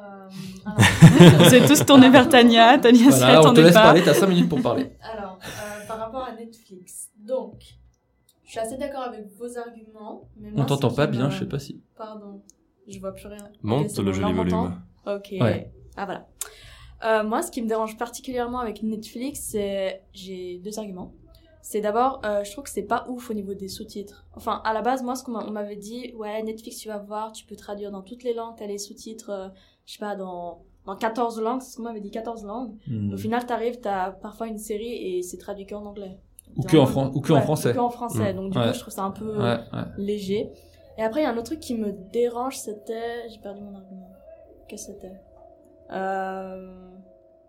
alors, 0.64 0.78
Vous 1.48 1.54
êtes 1.54 1.66
tous 1.66 1.84
tournés 1.84 2.08
vers 2.10 2.28
Tania. 2.28 2.78
Tania 2.78 3.10
s'y 3.10 3.18
Voilà, 3.18 3.42
on 3.48 3.52
te 3.52 3.60
laisse 3.60 3.74
pas. 3.74 3.82
parler, 3.82 4.02
t'as 4.04 4.14
5 4.14 4.28
minutes 4.28 4.48
pour 4.48 4.62
parler. 4.62 4.90
alors, 5.02 5.38
euh, 5.42 5.86
par 5.88 5.98
rapport 5.98 6.22
à 6.22 6.32
Netflix. 6.36 7.10
Donc, 7.18 7.54
je 8.48 8.52
suis 8.52 8.60
assez 8.60 8.76
d'accord 8.76 9.02
avec 9.02 9.26
vos 9.36 9.58
arguments. 9.58 10.28
Mais 10.36 10.50
moi, 10.50 10.62
On 10.62 10.66
t'entend 10.66 10.92
pas 10.92 11.06
bien, 11.06 11.30
je 11.30 11.38
sais 11.40 11.46
pas 11.48 11.58
si. 11.58 11.80
Pardon, 11.96 12.42
je 12.88 12.98
vois 12.98 13.12
plus 13.12 13.26
rien. 13.28 13.48
Monte 13.62 13.84
Ok, 13.84 13.90
c'est 13.90 14.02
le 14.02 14.12
joli 14.12 14.32
volume. 14.32 14.80
Ok. 15.06 15.28
Ouais. 15.40 15.70
Ah 15.96 16.04
voilà. 16.06 16.26
Euh, 17.04 17.22
moi, 17.28 17.42
ce 17.42 17.50
qui 17.50 17.62
me 17.62 17.68
dérange 17.68 17.96
particulièrement 17.96 18.58
avec 18.58 18.82
Netflix, 18.82 19.40
c'est 19.40 20.02
j'ai 20.12 20.58
deux 20.58 20.78
arguments. 20.78 21.12
C'est 21.60 21.80
d'abord, 21.82 22.20
euh, 22.24 22.42
je 22.44 22.50
trouve 22.52 22.64
que 22.64 22.70
c'est 22.70 22.82
pas 22.82 23.04
ouf 23.08 23.30
au 23.30 23.34
niveau 23.34 23.52
des 23.52 23.68
sous-titres. 23.68 24.26
Enfin, 24.34 24.62
à 24.64 24.72
la 24.72 24.80
base, 24.80 25.02
moi, 25.02 25.14
ce 25.14 25.22
qu'on 25.22 25.32
m'a- 25.32 25.44
on 25.46 25.50
m'avait 25.50 25.76
dit, 25.76 26.14
ouais, 26.16 26.42
Netflix, 26.42 26.78
tu 26.78 26.88
vas 26.88 26.96
voir, 26.98 27.32
tu 27.32 27.44
peux 27.44 27.56
traduire 27.56 27.90
dans 27.90 28.00
toutes 28.02 28.24
les 28.24 28.32
langues, 28.32 28.54
t'as 28.56 28.66
les 28.66 28.78
sous-titres, 28.78 29.30
euh, 29.30 29.48
je 29.84 29.92
sais 29.92 29.98
pas, 29.98 30.16
dans 30.16 30.64
dans 30.86 30.96
14 30.96 31.38
langues, 31.38 31.60
c'est 31.60 31.72
ce 31.72 31.76
qu'on 31.76 31.82
m'avait 31.82 32.00
dit, 32.00 32.10
14 32.10 32.44
langues. 32.46 32.74
Hmm. 32.86 33.12
Au 33.12 33.16
final, 33.18 33.44
t'arrives, 33.44 33.78
t'as 33.80 34.10
parfois 34.10 34.46
une 34.46 34.56
série 34.56 34.90
et 35.18 35.22
c'est 35.22 35.36
traduit 35.36 35.66
qu'en 35.66 35.84
anglais. 35.84 36.16
Ou 36.56 36.62
que 36.62 36.76
en, 36.76 36.80
mode- 36.80 36.88
fran- 36.90 37.10
ou 37.14 37.20
que 37.20 37.32
en 37.32 37.36
Ouais, 37.36 37.42
français. 37.42 37.70
Ou 37.70 37.74
que 37.74 37.78
en 37.78 37.90
français. 37.90 38.34
Donc, 38.34 38.50
du 38.52 38.58
Ouais. 38.58 38.68
coup, 38.68 38.74
je 38.74 38.80
trouve 38.80 38.92
ça 38.94 39.02
un 39.04 39.10
peu 39.10 39.38
ouais. 39.40 39.58
léger. 39.96 40.50
Et 40.96 41.02
après, 41.02 41.20
il 41.20 41.24
y 41.24 41.26
a 41.26 41.30
un 41.30 41.34
autre 41.36 41.44
truc 41.46 41.60
qui 41.60 41.76
me 41.76 41.92
dérange, 42.12 42.56
c'était. 42.56 43.28
J'ai 43.30 43.38
perdu 43.38 43.60
mon 43.62 43.74
argument. 43.76 44.10
Qu'est-ce 44.68 44.88
que 44.88 44.92
c'était? 44.94 45.12
Euh. 45.92 46.88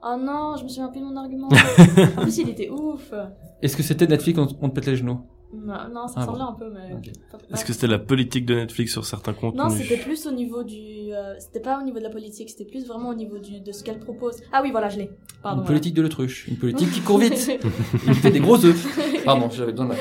Oh 0.01 0.15
non, 0.17 0.55
je 0.57 0.63
me 0.63 0.69
souviens 0.69 0.87
plus 0.89 1.01
de 1.01 1.05
mon 1.05 1.17
argument. 1.17 1.49
en 2.17 2.21
plus, 2.21 2.37
il 2.37 2.49
était 2.49 2.69
ouf. 2.69 3.13
Est-ce 3.61 3.75
que 3.75 3.83
c'était 3.83 4.07
Netflix 4.07 4.39
on, 4.39 4.47
on 4.61 4.69
te 4.69 4.75
pète 4.75 4.85
les 4.85 4.95
genoux? 4.95 5.19
Non, 5.51 5.89
non 5.91 6.07
ça 6.07 6.13
Ah 6.17 6.19
ressemblait 6.25 6.43
bon. 6.43 6.49
un 6.49 6.53
peu, 6.53 6.69
mais. 6.71 7.01
Est-ce 7.53 7.65
que 7.65 7.73
c'était 7.73 7.87
la 7.87 7.97
politique 7.99 8.45
de 8.45 8.55
Netflix 8.55 8.91
sur 8.91 9.03
certains 9.05 9.33
contenus? 9.33 9.61
Non, 9.63 9.69
c'était 9.69 9.97
plus 9.97 10.27
au 10.27 10.31
niveau 10.31 10.63
du. 10.63 11.11
euh, 11.11 11.33
c'était 11.39 11.59
pas 11.59 11.79
au 11.79 11.83
niveau 11.83 11.97
de 11.97 12.03
la 12.03 12.09
politique, 12.11 12.49
c'était 12.49 12.65
plus 12.65 12.85
vraiment 12.85 13.09
au 13.09 13.15
niveau 13.15 13.39
du, 13.39 13.59
de 13.59 13.71
ce 13.71 13.83
qu'elle 13.83 13.99
propose. 13.99 14.35
Ah 14.51 14.61
oui, 14.63 14.69
voilà, 14.71 14.89
je 14.89 14.99
l'ai. 14.99 15.09
Pardon. 15.41 15.61
Une 15.61 15.67
politique 15.67 15.95
de 15.95 16.01
l'autruche, 16.03 16.47
une 16.47 16.57
politique 16.57 16.91
qui 16.91 17.01
court 17.01 17.17
vite, 17.17 17.33
qui 18.05 18.13
fait 18.13 18.31
des 18.31 18.39
gros 18.39 18.63
œufs. 18.63 19.23
Pardon, 19.25 19.49
j'avais 19.51 19.71
besoin 19.71 19.87
de 19.87 19.93
la 19.93 19.97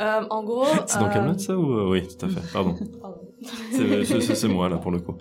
Euh, 0.00 0.26
en 0.30 0.42
gros. 0.42 0.64
C'est 0.86 0.98
dans 0.98 1.06
euh, 1.06 1.10
Camelot 1.12 1.38
ça 1.38 1.56
ou 1.58 1.72
euh, 1.72 1.90
oui 1.90 2.06
tout 2.08 2.24
à 2.24 2.28
fait 2.30 2.52
pardon 2.54 2.74
pardon. 3.02 3.18
c'est 3.72 4.48
moi 4.48 4.68
là 4.70 4.78
pour 4.78 4.90
le 4.90 4.98
coup 5.00 5.16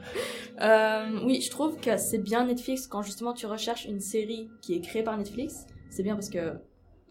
Euh, 0.61 1.19
oui, 1.25 1.41
je 1.41 1.49
trouve 1.51 1.77
que 1.79 1.97
c'est 1.97 2.17
bien 2.17 2.45
Netflix 2.45 2.87
quand 2.87 3.01
justement 3.01 3.33
tu 3.33 3.45
recherches 3.45 3.85
une 3.85 3.99
série 3.99 4.49
qui 4.61 4.73
est 4.75 4.81
créée 4.81 5.03
par 5.03 5.17
Netflix. 5.17 5.65
C'est 5.89 6.03
bien 6.03 6.15
parce 6.15 6.29
que 6.29 6.53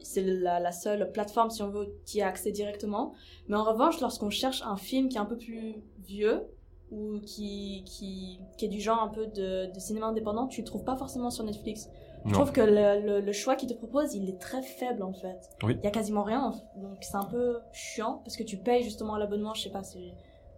c'est 0.00 0.22
la, 0.22 0.60
la 0.60 0.72
seule 0.72 1.10
plateforme, 1.12 1.50
si 1.50 1.62
on 1.62 1.68
veut, 1.70 1.94
qui 2.06 2.22
a 2.22 2.28
accès 2.28 2.52
directement. 2.52 3.12
Mais 3.48 3.56
en 3.56 3.64
revanche, 3.64 4.00
lorsqu'on 4.00 4.30
cherche 4.30 4.62
un 4.62 4.76
film 4.76 5.08
qui 5.08 5.16
est 5.16 5.20
un 5.20 5.24
peu 5.26 5.36
plus 5.36 5.76
vieux 6.04 6.42
ou 6.90 7.20
qui, 7.20 7.82
qui, 7.84 8.40
qui 8.56 8.64
est 8.64 8.68
du 8.68 8.80
genre 8.80 9.02
un 9.02 9.08
peu 9.08 9.26
de, 9.26 9.72
de 9.72 9.78
cinéma 9.80 10.06
indépendant, 10.06 10.46
tu 10.46 10.62
le 10.62 10.66
trouves 10.66 10.84
pas 10.84 10.96
forcément 10.96 11.30
sur 11.30 11.44
Netflix. 11.44 11.88
Je 12.24 12.30
Non. 12.30 12.34
trouve 12.34 12.52
que 12.52 12.60
le, 12.62 13.00
le, 13.06 13.20
le 13.20 13.32
choix 13.32 13.54
qu'il 13.56 13.68
te 13.68 13.74
propose, 13.74 14.14
il 14.14 14.28
est 14.28 14.38
très 14.40 14.62
faible 14.62 15.02
en 15.02 15.12
fait. 15.12 15.38
Oui. 15.62 15.76
Il 15.80 15.84
y 15.84 15.86
a 15.86 15.90
quasiment 15.90 16.22
rien, 16.24 16.52
donc 16.76 16.96
c'est 17.02 17.16
un 17.16 17.24
peu 17.24 17.58
chiant 17.72 18.22
parce 18.24 18.36
que 18.36 18.42
tu 18.42 18.56
payes 18.56 18.82
justement 18.82 19.16
l'abonnement, 19.16 19.54
je 19.54 19.62
sais 19.62 19.70
pas, 19.70 19.82
c'est 19.84 20.14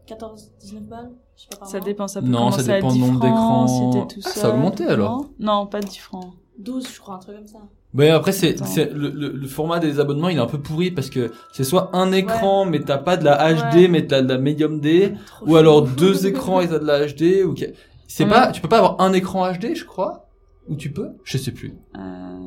14, 0.06 0.52
19 0.60 0.82
balles, 0.84 1.10
je 1.36 1.42
sais 1.42 1.48
pas 1.50 1.56
par 1.58 1.68
Ça 1.68 1.78
mois. 1.78 1.84
dépend, 1.84 2.08
ça 2.08 2.20
peut 2.22 2.28
Non, 2.28 2.50
ça 2.50 2.60
à 2.72 2.76
dépend 2.76 2.88
10 2.88 2.94
du 2.94 3.00
nombre 3.00 3.68
si 3.68 4.20
Ah, 4.24 4.28
ça 4.30 4.46
a 4.48 4.50
augmenté, 4.54 4.84
alors 4.86 5.22
Non, 5.38 5.56
non, 5.60 5.66
pas 5.66 5.80
10 5.80 5.98
francs. 5.98 6.32
12, 6.58 6.88
je 6.88 7.00
crois, 7.00 7.14
un 7.16 7.18
truc 7.18 7.36
comme 7.36 7.46
ça. 7.46 7.58
Ouais, 7.92 8.10
après, 8.10 8.30
c'est, 8.32 8.54
le, 8.94 9.08
le, 9.10 9.28
le 9.32 9.46
format 9.48 9.80
des 9.80 9.98
abonnements, 9.98 10.28
il 10.28 10.36
est 10.36 10.40
un 10.40 10.46
peu 10.46 10.60
pourri 10.60 10.92
parce 10.92 11.10
que 11.10 11.32
c'est 11.52 11.64
soit 11.64 11.90
un 11.92 12.12
écran, 12.12 12.64
mais 12.64 12.80
t'as 12.80 12.98
pas 12.98 13.16
de 13.16 13.24
la 13.24 13.52
HD, 13.52 13.74
Ouais. 13.74 13.88
mais 13.88 14.06
t'as 14.06 14.22
de 14.22 14.28
la 14.28 14.38
medium 14.38 14.78
D, 14.80 15.14
Trop 15.26 15.46
ou 15.48 15.56
alors 15.56 15.82
deux 15.82 16.26
écrans 16.26 16.60
et 16.60 16.68
t'as 16.68 16.78
de 16.78 16.84
la 16.86 17.04
HD, 17.06 17.44
ou 17.44 17.52
que... 17.54 17.64
c'est 18.06 18.24
Ouais. 18.24 18.30
pas, 18.30 18.52
tu 18.52 18.60
peux 18.60 18.68
pas 18.68 18.78
avoir 18.78 19.00
un 19.00 19.12
écran 19.12 19.50
HD, 19.52 19.74
je 19.74 19.84
crois, 19.84 20.28
ou 20.68 20.76
tu 20.76 20.92
peux, 20.92 21.08
je 21.24 21.36
sais 21.36 21.50
plus. 21.50 21.74
Euh, 21.98 22.38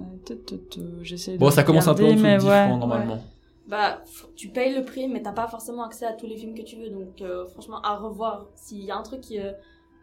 Bon, 1.38 1.50
ça 1.52 1.64
commence 1.64 1.88
un 1.90 1.94
peu 1.94 2.04
en 2.06 2.08
dessous 2.08 2.18
de 2.18 2.22
mais 2.24 2.38
10 2.38 2.46
ouais. 2.46 2.66
francs, 2.68 2.80
normalement. 2.80 3.22
bah, 3.68 4.02
tu 4.38 4.48
payes 4.48 4.74
le 4.74 4.86
prix, 4.86 5.10
mais 5.10 5.22
t'as 5.22 5.34
pas 5.34 5.48
forcément 5.48 5.84
accès 5.84 6.06
à 6.06 6.14
tous 6.14 6.28
les 6.28 6.38
films 6.38 6.56
que 6.56 6.62
tu 6.62 6.78
veux. 6.78 6.90
Donc, 6.90 7.22
euh, 7.22 7.46
franchement, 7.48 7.82
à 7.82 7.98
revoir. 7.98 8.46
S'il 8.56 8.84
y 8.86 8.92
a 8.92 8.96
un 8.98 9.02
truc 9.04 9.20
qui, 9.22 9.40
euh, 9.40 9.52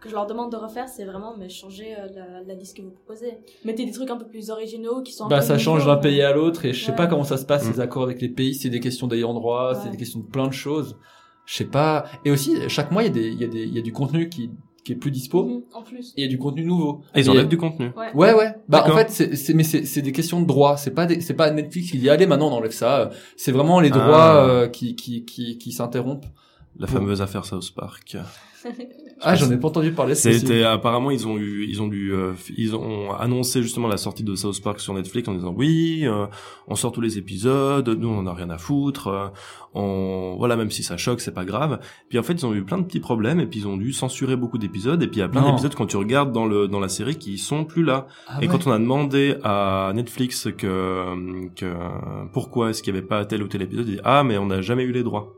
que 0.01 0.09
je 0.09 0.15
leur 0.15 0.27
demande 0.27 0.51
de 0.51 0.57
refaire, 0.57 0.89
c'est 0.89 1.05
vraiment 1.05 1.35
mais 1.39 1.49
changer 1.49 1.95
euh, 1.95 2.07
la, 2.15 2.43
la 2.47 2.55
liste 2.55 2.77
que 2.77 2.83
vous 2.83 2.91
proposez. 2.91 3.39
Mettez 3.65 3.85
des 3.85 3.93
trucs 3.93 4.11
un 4.11 4.17
peu 4.17 4.27
plus 4.27 4.51
originaux 4.51 5.03
qui 5.03 5.13
sont 5.13 5.27
un 5.27 5.29
Bah 5.29 5.43
ça 5.43 5.59
change 5.59 5.85
d'un 5.87 5.97
pays 5.97 6.23
à 6.23 6.33
l'autre 6.33 6.65
et 6.65 6.73
je 6.73 6.85
sais 6.85 6.91
Ouais. 6.91 6.97
pas 6.97 7.07
comment 7.07 7.25
ça 7.25 7.37
se 7.37 7.45
passe 7.45 7.67
Mm. 7.67 7.73
les 7.73 7.81
accords 7.81 8.03
avec 8.05 8.21
les 8.23 8.29
pays, 8.31 8.55
c'est 8.55 8.71
des 8.71 8.81
questions 8.81 9.07
d'ayant 9.07 9.35
droit, 9.35 9.75
c'est 9.75 9.91
des 9.91 9.97
questions 9.99 10.21
de 10.21 10.27
plein 10.27 10.47
de 10.49 10.53
choses. 10.53 10.97
Je 11.47 11.55
sais 11.57 11.65
pas. 11.65 12.05
Et 12.25 12.31
aussi 12.31 12.57
chaque 12.69 12.91
mois 12.93 13.03
il 13.03 13.07
y 13.07 13.11
a 13.11 13.13
des 13.13 13.29
il 13.29 13.41
y 13.41 13.45
a 13.45 13.49
des 13.49 13.63
il 13.65 13.75
y 13.75 13.79
a 13.79 13.83
du 13.83 13.93
contenu 13.93 14.29
qui 14.29 14.51
qui 14.83 14.93
est 14.93 14.97
plus 14.97 15.11
dispo 15.11 15.45
Mhm, 15.45 15.63
en 15.75 15.83
plus. 15.83 16.09
et 16.17 16.23
il 16.23 16.25
y 16.25 16.27
a 16.27 16.31
du 16.31 16.39
contenu 16.39 16.65
nouveau. 16.65 17.03
Ah, 17.13 17.21
ils 17.21 17.27
Et- 17.27 17.29
enlèvent 17.29 17.49
du 17.49 17.59
contenu. 17.59 17.91
Ouais. 17.97 18.13
Ouais 18.15 18.33
ouais. 18.33 18.55
Bah 18.69 18.85
en 18.89 18.97
fait 18.97 19.11
c'est 19.11 19.37
c'est 19.37 19.53
mais 19.53 19.65
c'est 19.65 19.85
c'est 19.85 20.01
des 20.01 20.13
questions 20.13 20.41
de 20.41 20.47
droit, 20.47 20.77
c'est 20.79 20.93
pas 20.93 21.05
des, 21.07 21.21
c'est 21.21 21.35
pas 21.35 21.51
Netflix 21.51 21.91
qui 21.91 21.99
dit 21.99 22.09
allez 22.09 22.27
maintenant 22.27 22.49
on 22.49 22.53
enlève 22.55 22.71
ça, 22.73 23.11
c'est 23.37 23.53
vraiment 23.53 23.81
les 23.81 23.91
droits 23.91 24.33
Ah. 24.33 24.47
euh, 24.49 24.69
qui 24.69 24.97
qui 24.97 25.25
qui 25.27 25.59
qui 25.59 25.73
s'interrompent. 25.73 26.25
La 26.79 26.87
Pour- 26.87 26.97
fameuse 26.99 27.21
affaire 27.21 27.45
South 27.45 27.73
Park. 27.75 28.17
Ah, 29.23 29.35
j'en 29.35 29.51
ai 29.51 29.57
pas 29.59 29.69
entendu 29.69 29.93
parler. 29.93 30.15
C'était 30.15 30.63
apparemment 30.65 31.11
ils 31.11 31.27
ont 31.27 31.37
eu 31.37 31.67
ils 31.69 31.83
ont 31.83 31.89
dû 31.89 32.13
euh, 32.13 32.33
ils 32.57 32.75
ont 32.75 33.13
annoncé 33.13 33.63
justement 33.63 33.87
la 33.89 33.97
sortie 33.97 34.25
de 34.25 34.35
South 34.35 34.63
Park 34.63 34.81
sur 34.81 34.95
Netflix 34.95 35.29
en 35.29 35.35
disant 35.35 35.55
oui 35.57 36.03
euh, 36.05 36.27
on 36.69 36.75
sort 36.75 36.91
tous 36.93 37.01
les 37.01 37.19
épisodes 37.19 37.89
nous 37.89 38.09
on 38.09 38.19
en 38.19 38.27
a 38.27 38.33
rien 38.35 38.49
à 38.51 38.59
foutre 38.59 39.09
euh, 39.09 39.27
on 39.75 40.37
voilà 40.39 40.57
même 40.57 40.71
si 40.71 40.83
ça 40.83 40.97
choque 40.97 41.21
c'est 41.21 41.35
pas 41.35 41.45
grave 41.45 41.81
puis 42.09 42.19
en 42.19 42.23
fait 42.23 42.33
ils 42.33 42.47
ont 42.47 42.55
eu 42.55 42.63
plein 42.65 42.79
de 42.79 42.85
petits 42.85 43.01
problèmes 43.01 43.41
et 43.41 43.47
puis 43.47 43.61
ils 43.61 43.69
ont 43.69 43.77
dû 43.77 43.93
censurer 43.93 44.37
beaucoup 44.37 44.59
d'épisodes 44.59 45.03
et 45.03 45.07
puis 45.07 45.17
il 45.19 45.21
y 45.21 45.23
a 45.25 45.29
plein 45.29 45.43
d'épisodes 45.47 45.75
quand 45.75 45.87
tu 45.87 45.97
regardes 45.97 46.33
dans 46.33 46.47
le 46.47 46.67
dans 46.67 46.81
la 46.81 46.89
série 46.89 47.17
qui 47.17 47.39
sont 47.39 47.65
plus 47.65 47.85
là 47.85 48.07
Ah 48.27 48.39
et 48.41 48.47
ouais. 48.47 48.49
quand 48.49 48.67
on 48.67 48.73
a 48.73 48.79
demandé 48.79 49.37
à 49.45 49.93
Netflix 49.95 50.49
que 50.57 51.49
que 51.55 51.73
pourquoi 52.33 52.71
est-ce 52.71 52.83
qu'il 52.83 52.95
y 52.95 52.97
avait 52.97 53.07
pas 53.07 53.25
tel 53.27 53.43
ou 53.43 53.49
tel 53.49 53.63
épisode 53.63 53.87
il 53.87 53.95
dit 53.97 54.01
ah 54.05 54.25
mais 54.25 54.39
on 54.39 54.47
n'a 54.47 54.63
jamais 54.63 54.85
eu 54.85 54.93
les 54.93 55.03
droits 55.03 55.35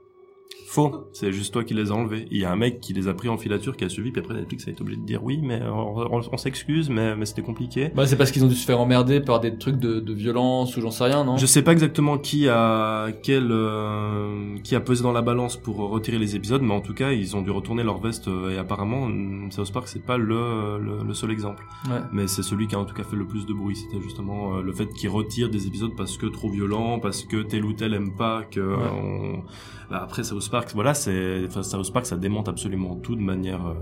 Faux, 0.72 1.08
c'est 1.12 1.32
juste 1.32 1.52
toi 1.52 1.64
qui 1.64 1.74
les 1.74 1.90
as 1.90 1.94
enlevés. 1.94 2.26
Il 2.30 2.38
y 2.38 2.46
a 2.46 2.50
un 2.50 2.56
mec 2.56 2.80
qui 2.80 2.94
les 2.94 3.06
a 3.06 3.12
pris 3.12 3.28
en 3.28 3.36
filature, 3.36 3.76
qui 3.76 3.84
a 3.84 3.90
suivi, 3.90 4.10
puis 4.10 4.22
après 4.22 4.32
Netflix 4.32 4.66
a 4.68 4.70
été 4.70 4.80
obligé 4.80 4.98
de 4.98 5.04
dire 5.04 5.22
oui, 5.22 5.38
mais 5.42 5.60
on, 5.62 5.98
on- 6.14 6.20
on 6.32 6.36
s'excuse, 6.38 6.88
mais, 6.88 7.14
mais 7.14 7.26
c'était 7.26 7.42
compliqué. 7.42 7.90
Bah 7.94 8.06
c'est 8.06 8.16
parce 8.16 8.30
qu'ils 8.30 8.42
ont 8.42 8.48
dû 8.48 8.54
se 8.54 8.64
faire 8.64 8.80
emmerder 8.80 9.20
par 9.20 9.40
des 9.40 9.54
trucs 9.58 9.76
de, 9.76 10.00
de 10.00 10.12
violence 10.14 10.74
ou 10.76 10.80
j'en 10.80 10.90
sais 10.90 11.04
rien 11.04 11.24
non? 11.24 11.36
Je 11.36 11.44
sais 11.44 11.60
pas 11.60 11.72
exactement 11.72 12.16
qui 12.16 12.48
a 12.48 13.08
quel 13.22 13.48
euh, 13.52 14.56
qui 14.64 14.74
a 14.74 14.80
pesé 14.80 15.02
dans 15.02 15.12
la 15.12 15.20
balance 15.22 15.56
pour 15.58 15.76
retirer 15.90 16.18
les 16.18 16.36
épisodes, 16.36 16.62
mais 16.62 16.72
en 16.74 16.80
tout 16.80 16.94
cas 16.94 17.12
ils 17.12 17.36
ont 17.36 17.42
dû 17.42 17.50
retourner 17.50 17.82
leur 17.82 18.00
veste 18.00 18.28
euh, 18.28 18.50
et 18.54 18.56
apparemment 18.58 19.08
mm, 19.08 19.50
South 19.52 19.72
Park 19.72 19.88
c'est 19.88 20.04
pas 20.04 20.16
le, 20.16 20.78
le 20.78 21.02
le 21.06 21.14
seul 21.14 21.30
exemple, 21.30 21.64
Ouais. 21.90 22.00
mais 22.12 22.26
c'est 22.28 22.42
celui 22.42 22.66
qui 22.66 22.74
a 22.76 22.78
en 22.78 22.84
tout 22.86 22.94
cas 22.94 23.04
fait 23.04 23.16
le 23.16 23.26
plus 23.26 23.44
de 23.44 23.52
bruit. 23.52 23.76
C'était 23.76 24.00
justement 24.02 24.56
euh, 24.56 24.62
le 24.62 24.72
fait 24.72 24.86
qu'ils 24.94 25.10
retirent 25.10 25.50
des 25.50 25.66
épisodes 25.66 25.92
parce 25.96 26.16
que 26.16 26.26
trop 26.26 26.48
violent, 26.50 26.98
parce 26.98 27.24
que 27.24 27.42
tel 27.42 27.64
ou 27.66 27.72
tel 27.74 27.92
aime 27.94 28.14
pas 28.16 28.42
que 28.50 28.60
Ouais. 28.60 28.76
on... 28.94 29.42
Bah, 29.90 30.00
après 30.04 30.24
South 30.24 30.48
Park 30.50 30.61
voilà 30.74 30.94
c'est 30.94 31.44
enfin 31.46 31.62
South 31.62 31.92
Park 31.92 32.06
ça 32.06 32.16
démonte 32.16 32.48
absolument 32.48 32.96
tout 32.96 33.16
de 33.16 33.20
manière 33.20 33.66
euh, 33.66 33.74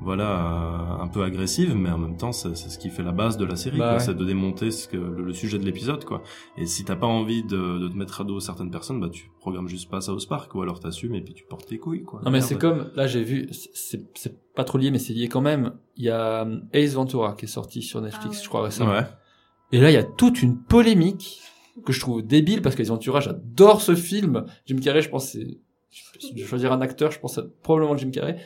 voilà 0.00 0.30
euh, 1.00 1.02
un 1.02 1.08
peu 1.08 1.22
agressive 1.22 1.74
mais 1.74 1.88
en 1.90 1.96
même 1.98 2.16
temps 2.18 2.32
c'est 2.32 2.54
ce 2.54 2.78
qui 2.78 2.90
fait 2.90 3.02
la 3.02 3.12
base 3.12 3.38
de 3.38 3.44
la 3.46 3.56
série 3.56 3.78
Bah 3.78 3.94
ouais. 3.94 3.98
c'est 4.00 4.14
de 4.14 4.24
démonter 4.26 4.70
ce 4.70 4.88
que 4.88 4.96
le, 4.98 5.22
le 5.24 5.32
sujet 5.32 5.58
de 5.58 5.64
l'épisode 5.64 6.04
quoi 6.04 6.22
et 6.58 6.66
si 6.66 6.84
t'as 6.84 6.96
pas 6.96 7.06
envie 7.06 7.42
de, 7.44 7.78
de 7.78 7.88
te 7.88 7.94
mettre 7.96 8.20
à 8.20 8.24
dos 8.24 8.38
certaines 8.40 8.70
personnes 8.70 9.00
bah 9.00 9.08
tu 9.10 9.30
programmes 9.40 9.68
juste 9.68 9.90
pas 9.90 10.00
South 10.02 10.28
Park 10.28 10.54
ou 10.54 10.60
alors 10.62 10.80
t'assumes 10.80 11.14
et 11.14 11.22
puis 11.22 11.32
tu 11.32 11.44
portes 11.44 11.66
tes 11.66 11.78
couilles 11.78 12.04
quoi 12.04 12.20
Non 12.24 12.30
mais 12.30 12.42
c'est 12.42 12.58
comme 12.58 12.90
là 12.94 13.06
j'ai 13.06 13.22
vu 13.22 13.48
c'est 13.52 14.02
c'est 14.14 14.36
pas 14.54 14.64
trop 14.64 14.76
lié 14.78 14.90
mais 14.90 14.98
c'est 14.98 15.12
lié 15.14 15.28
quand 15.28 15.40
même. 15.42 15.72
Il 15.96 16.04
y 16.04 16.10
a 16.10 16.44
euh, 16.46 16.60
Ace 16.72 16.94
Ventura 16.94 17.34
qui 17.34 17.44
est 17.44 17.48
sorti 17.48 17.80
sur 17.82 18.00
Netflix 18.00 18.26
Ah 18.26 18.30
ouais. 18.38 18.42
je 18.44 18.48
crois 18.48 18.62
récemment. 18.62 18.92
ouais 18.92 19.04
Et 19.72 19.80
là 19.80 19.90
il 19.90 19.94
y 19.94 19.98
a 19.98 20.02
toute 20.04 20.42
une 20.42 20.58
polémique 20.62 21.40
que 21.84 21.92
je 21.92 22.00
trouve 22.00 22.22
débile 22.22 22.62
parce 22.62 22.74
qu'Ace 22.74 22.88
Ventura 22.88 23.20
j'adore 23.20 23.80
ce 23.82 23.94
film. 23.94 24.44
Jim 24.66 24.76
Carrey 24.76 25.02
je 25.02 25.10
pense 25.10 25.28
c'est 25.32 25.58
si 26.18 26.32
je 26.38 26.46
choisir 26.46 26.72
un 26.72 26.80
acteur 26.80 27.10
je 27.10 27.18
pense 27.20 27.38
à 27.38 27.44
probablement 27.62 27.96
Jim 27.96 28.10
Carrey. 28.10 28.36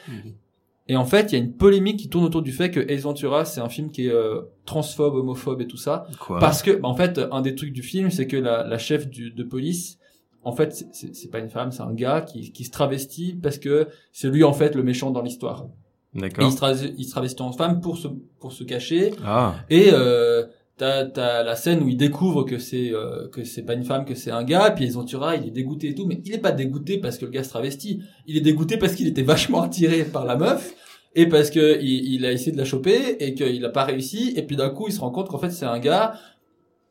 Et 0.89 0.97
en 0.97 1.05
fait 1.05 1.31
il 1.33 1.39
y 1.39 1.41
a 1.41 1.45
une 1.45 1.53
polémique 1.53 1.99
qui 1.99 2.09
tourne 2.09 2.25
autour 2.25 2.43
du 2.43 2.53
fait 2.53 2.71
que 2.71 2.81
Ace 2.91 3.03
Ventura 3.03 3.45
c'est 3.45 3.61
un 3.61 3.69
film 3.69 3.91
qui 3.91 4.07
est 4.07 4.13
euh, 4.13 4.41
transphobe 4.65 5.15
homophobe 5.15 5.61
et 5.61 5.67
tout 5.67 5.77
ça. 5.77 6.07
quoi? 6.19 6.39
Parce 6.39 6.63
que, 6.63 6.73
bah, 6.73 6.89
en 6.89 6.95
fait, 6.97 7.21
un 7.31 7.43
des 7.43 7.55
trucs 7.55 7.73
du 7.73 7.83
film, 7.83 8.11
c'est 8.11 8.27
que 8.27 8.37
la, 8.37 8.67
la 8.67 8.79
chef 8.79 9.09
du, 9.09 9.31
de 9.31 9.43
police, 9.45 9.99
en 10.43 10.53
fait, 10.53 10.73
c'est- 10.75 10.89
c'est 10.93 11.15
c'est 11.15 11.29
pas 11.29 11.39
une 11.39 11.51
femme, 11.51 11.71
c'est 11.71 11.83
un 11.83 11.93
gars 11.93 12.23
qui, 12.23 12.51
qui 12.53 12.65
se 12.65 12.71
travestit 12.71 13.35
parce 13.43 13.59
que 13.59 13.89
c'est 14.13 14.29
lui, 14.31 14.43
en 14.45 14.53
fait, 14.53 14.75
le 14.75 14.83
méchant 14.83 15.11
dans 15.11 15.23
l'histoire. 15.23 15.67
Et 16.15 16.21
d'accord 16.21 16.49
il 16.49 16.53
se, 16.53 16.57
tra- 16.59 16.95
il 16.99 17.05
se 17.05 17.11
travestit 17.11 17.43
en 17.43 17.53
femme 17.53 17.81
pour 17.81 17.97
se, 17.99 18.09
pour 18.41 18.51
se 18.53 18.65
cacher. 18.65 19.13
ah 19.25 19.55
Et, 19.69 19.91
euh, 19.93 20.47
t'as, 20.81 21.43
la 21.43 21.57
scène 21.57 21.83
où 21.83 21.89
il 21.89 21.97
découvre 21.97 22.45
que 22.45 22.59
c'est, 22.59 22.93
euh, 22.93 23.29
que 23.29 23.45
c'est 23.45 23.63
pas 23.63 23.75
une 23.75 23.85
femme, 23.85 24.05
que 24.05 24.15
c'est 24.15 24.31
un 24.31 24.43
gars, 24.43 24.71
puis 24.71 24.89
Ventura, 24.89 25.37
il 25.37 25.47
est 25.47 25.51
dégoûté 25.51 25.91
et 25.91 25.95
tout, 25.95 26.07
mais 26.07 26.21
il 26.25 26.35
est 26.35 26.39
pas 26.39 26.53
dégoûté 26.53 26.99
parce 26.99 27.19
que 27.19 27.27
le 27.27 27.31
gars 27.31 27.45
se 27.45 27.51
travestit. 27.51 28.03
Il 28.27 28.37
est 28.37 28.41
dégoûté 28.41 28.77
parce 28.77 28.95
qu'il 28.95 29.07
était 29.07 29.23
vachement 29.35 29.63
attiré 29.63 30.05
par 30.05 30.25
la 30.25 30.37
meuf. 30.37 30.75
Et 31.17 31.27
parce 31.27 31.51
que 31.51 31.81
il, 31.83 32.15
il 32.15 32.25
a 32.25 32.33
essayé 32.33 32.53
de 32.53 32.57
la 32.57 32.65
choper 32.65 33.17
et 33.19 33.35
qu'il 33.35 33.65
a 33.65 33.69
pas 33.69 33.83
réussi 33.83 34.33
et 34.37 34.43
puis 34.43 34.55
d'un 34.55 34.71
coup 34.71 34.87
il 34.87 34.93
se 34.93 35.01
rend 35.01 35.11
compte 35.11 35.27
qu'en 35.29 35.39
fait 35.39 35.51
c'est 35.51 35.65
un 35.65 35.81
gars 35.81 36.15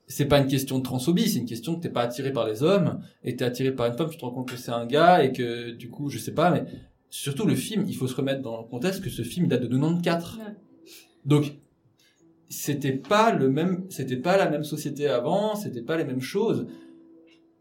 c'est 0.09 0.25
pas 0.25 0.39
une 0.39 0.47
question 0.47 0.79
de 0.79 0.83
transphobie, 0.83 1.29
c'est 1.29 1.39
une 1.39 1.45
question 1.45 1.75
que 1.75 1.81
t'es 1.81 1.89
pas 1.89 2.01
attiré 2.01 2.33
par 2.33 2.47
les 2.47 2.63
hommes 2.63 2.99
et 3.23 3.35
t'es 3.35 3.45
attiré 3.45 3.71
par 3.71 3.85
une 3.85 3.93
femme, 3.93 4.09
tu 4.09 4.17
te 4.17 4.25
rends 4.25 4.31
compte 4.31 4.49
que 4.49 4.57
c'est 4.57 4.71
un 4.71 4.87
gars 4.87 5.23
et 5.23 5.31
que 5.31 5.69
du 5.69 5.89
coup, 5.89 6.09
je 6.09 6.17
sais 6.17 6.33
pas, 6.33 6.49
mais 6.49 6.65
surtout 7.11 7.45
le 7.45 7.55
film, 7.55 7.85
il 7.87 7.95
faut 7.95 8.07
se 8.07 8.15
remettre 8.15 8.41
dans 8.41 8.57
le 8.57 8.67
contexte 8.67 9.03
que 9.03 9.09
ce 9.11 9.21
film 9.21 9.47
date 9.47 9.61
de 9.61 9.67
94. 9.67 10.37
Ouais. 10.37 10.43
Donc 11.25 11.53
c'était 12.49 12.93
pas 12.93 13.31
le 13.31 13.49
même, 13.49 13.85
c'était 13.89 14.17
pas 14.17 14.35
la 14.37 14.49
même 14.49 14.63
société 14.63 15.07
avant, 15.07 15.55
c'était 15.55 15.81
pas 15.83 15.97
les 15.97 16.03
mêmes 16.03 16.21
choses. 16.21 16.65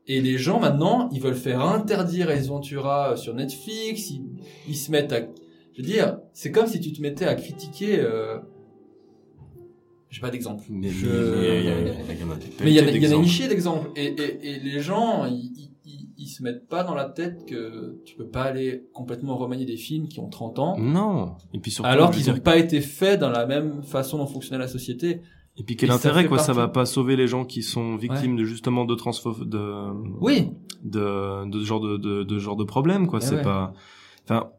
Et 0.06 0.20
les 0.23 0.39
gens 0.39 0.59
maintenant, 0.59 1.09
ils 1.12 1.20
veulent 1.20 1.35
faire 1.35 1.60
interdire 1.60 2.31
Ace 2.31 2.47
Ventura 2.48 3.16
sur 3.16 3.35
Netflix, 3.35 4.10
ils, 4.10 4.23
ils 4.66 4.77
se 4.77 4.90
mettent 4.90 5.12
à, 5.12 5.20
je 5.74 5.82
veux 5.82 5.86
dire, 5.86 6.19
c'est 6.32 6.51
comme 6.51 6.66
si 6.66 6.81
tu 6.81 6.93
te 6.93 7.02
mettais 7.02 7.27
à 7.27 7.35
critiquer. 7.35 8.01
Euh... 8.01 8.39
J'ai 10.10 10.23
pas 10.23 10.31
d'exemple. 10.31 10.65
mais 10.70 10.89
Je- 10.89 11.06
il 11.06 11.65
y 11.66 11.69
a- 11.69 11.73
a- 11.73 12.27
en 12.27 12.31
a 12.31 12.36
des 12.36 12.47
Mais 12.65 12.70
il 12.70 12.77
y 12.77 12.81
en 12.81 12.86
a, 12.86 12.89
a 12.89 12.93
d'exemples. 12.93 13.27
chier 13.27 13.47
d'exemples. 13.48 13.90
Et, 13.94 14.06
et, 14.06 14.52
et 14.55 14.59
les 14.60 14.81
gens, 14.81 15.27
ils, 15.27 15.70
se 16.28 16.42
mettent 16.42 16.68
pas 16.68 16.84
dans 16.84 16.94
la 16.94 17.05
tête 17.06 17.44
que 17.46 18.00
tu 18.05 18.16
peux 18.16 18.26
pas 18.26 18.42
aller 18.42 18.84
complètement 18.92 19.36
remanier 19.36 19.64
des 19.64 19.76
films 19.76 20.09
qui 20.09 20.20
ont 20.20 20.28
30 20.28 20.59
ans, 20.59 20.78
non. 20.78 21.36
Et 21.55 21.59
puis 21.59 21.70
surtout 21.70 21.88
alors 21.88 22.10
qu'ils 22.10 22.22
dire, 22.24 22.34
ont 22.34 22.38
pas 22.38 22.56
été 22.56 22.80
faits 22.80 23.20
dans 23.20 23.30
la 23.30 23.46
même 23.46 23.82
façon 23.82 24.18
dont 24.18 24.26
fonctionnait 24.26 24.59
la 24.59 24.68
société. 24.68 25.22
et 25.56 25.62
puis 25.62 25.76
quel 25.76 25.90
et 25.90 25.92
intérêt 25.92 26.26
quoi 26.26 26.38
ça 26.38 26.52
va 26.52 26.68
pas 26.68 26.86
sauver 26.86 27.16
les 27.16 27.26
gens 27.26 27.44
qui 27.44 27.62
sont 27.62 27.96
victimes 27.96 28.36
de 28.36 28.44
justement 28.44 28.84
de 28.84 28.94
transphobe 28.94 29.48
de 29.48 29.90
Oui, 30.20 30.50
de 30.84 31.48
de 31.50 31.60
ce 31.60 31.64
genre 31.64 31.80
de 31.80 31.96
de, 32.22 32.38
genre 32.38 32.56
de 32.56 32.64
problème 32.64 33.06
quoi. 33.06 33.18
Eh 33.22 33.24
c'est 33.26 33.36
ouais. 33.36 33.42
pas 33.42 33.72
enfin 34.24 34.50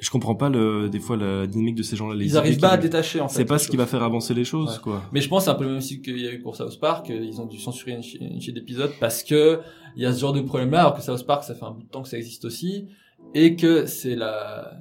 je 0.00 0.10
comprends 0.10 0.34
pas 0.36 0.48
le 0.48 0.88
des 0.88 1.00
fois 1.00 1.16
la 1.16 1.46
dynamique 1.46 1.74
de 1.74 1.82
ces 1.82 1.96
gens 1.96 2.08
là 2.08 2.14
les 2.14 2.24
ils 2.26 2.36
arrivent 2.36 2.60
pas 2.60 2.70
à 2.70 2.76
détacher 2.76 3.20
en 3.20 3.28
fait. 3.28 3.34
c'est 3.36 3.44
pas 3.44 3.58
ce 3.58 3.68
qui 3.68 3.76
va 3.76 3.86
faire 3.86 4.02
avancer 4.02 4.32
les 4.34 4.44
choses 4.44 4.74
Ouais. 4.74 4.82
quoi 4.82 5.02
Mais 5.12 5.20
je 5.20 5.28
pense 5.28 5.44
c'est 5.44 5.50
un 5.50 5.54
peu 5.54 5.64
le 5.64 5.70
même 5.72 5.80
cycle 5.80 6.02
qu'il 6.02 6.20
y 6.22 6.26
a 6.28 6.32
eu 6.32 6.40
pour 6.40 6.54
South 6.56 6.78
Park. 6.80 7.10
euh, 7.10 7.14
Ils 7.20 7.40
ont 7.40 7.46
dû 7.46 7.58
censurer 7.58 7.92
une, 7.92 8.02
une 8.20 8.54
d'épisodes 8.54 8.92
parce 9.00 9.22
que 9.22 9.60
il 9.96 10.02
y 10.02 10.06
a 10.06 10.12
ce 10.12 10.20
genre 10.20 10.32
de 10.32 10.40
problème-là, 10.40 10.80
alors 10.80 10.94
que 10.94 11.02
South 11.02 11.26
Park, 11.26 11.42
ça 11.44 11.54
fait 11.54 11.64
un 11.64 11.72
bout 11.72 11.82
de 11.82 11.88
temps 11.88 12.02
que 12.02 12.08
ça 12.08 12.16
existe 12.18 12.44
aussi, 12.44 12.86
et 13.34 13.56
que 13.56 13.86
c'est 13.86 14.14
la, 14.14 14.72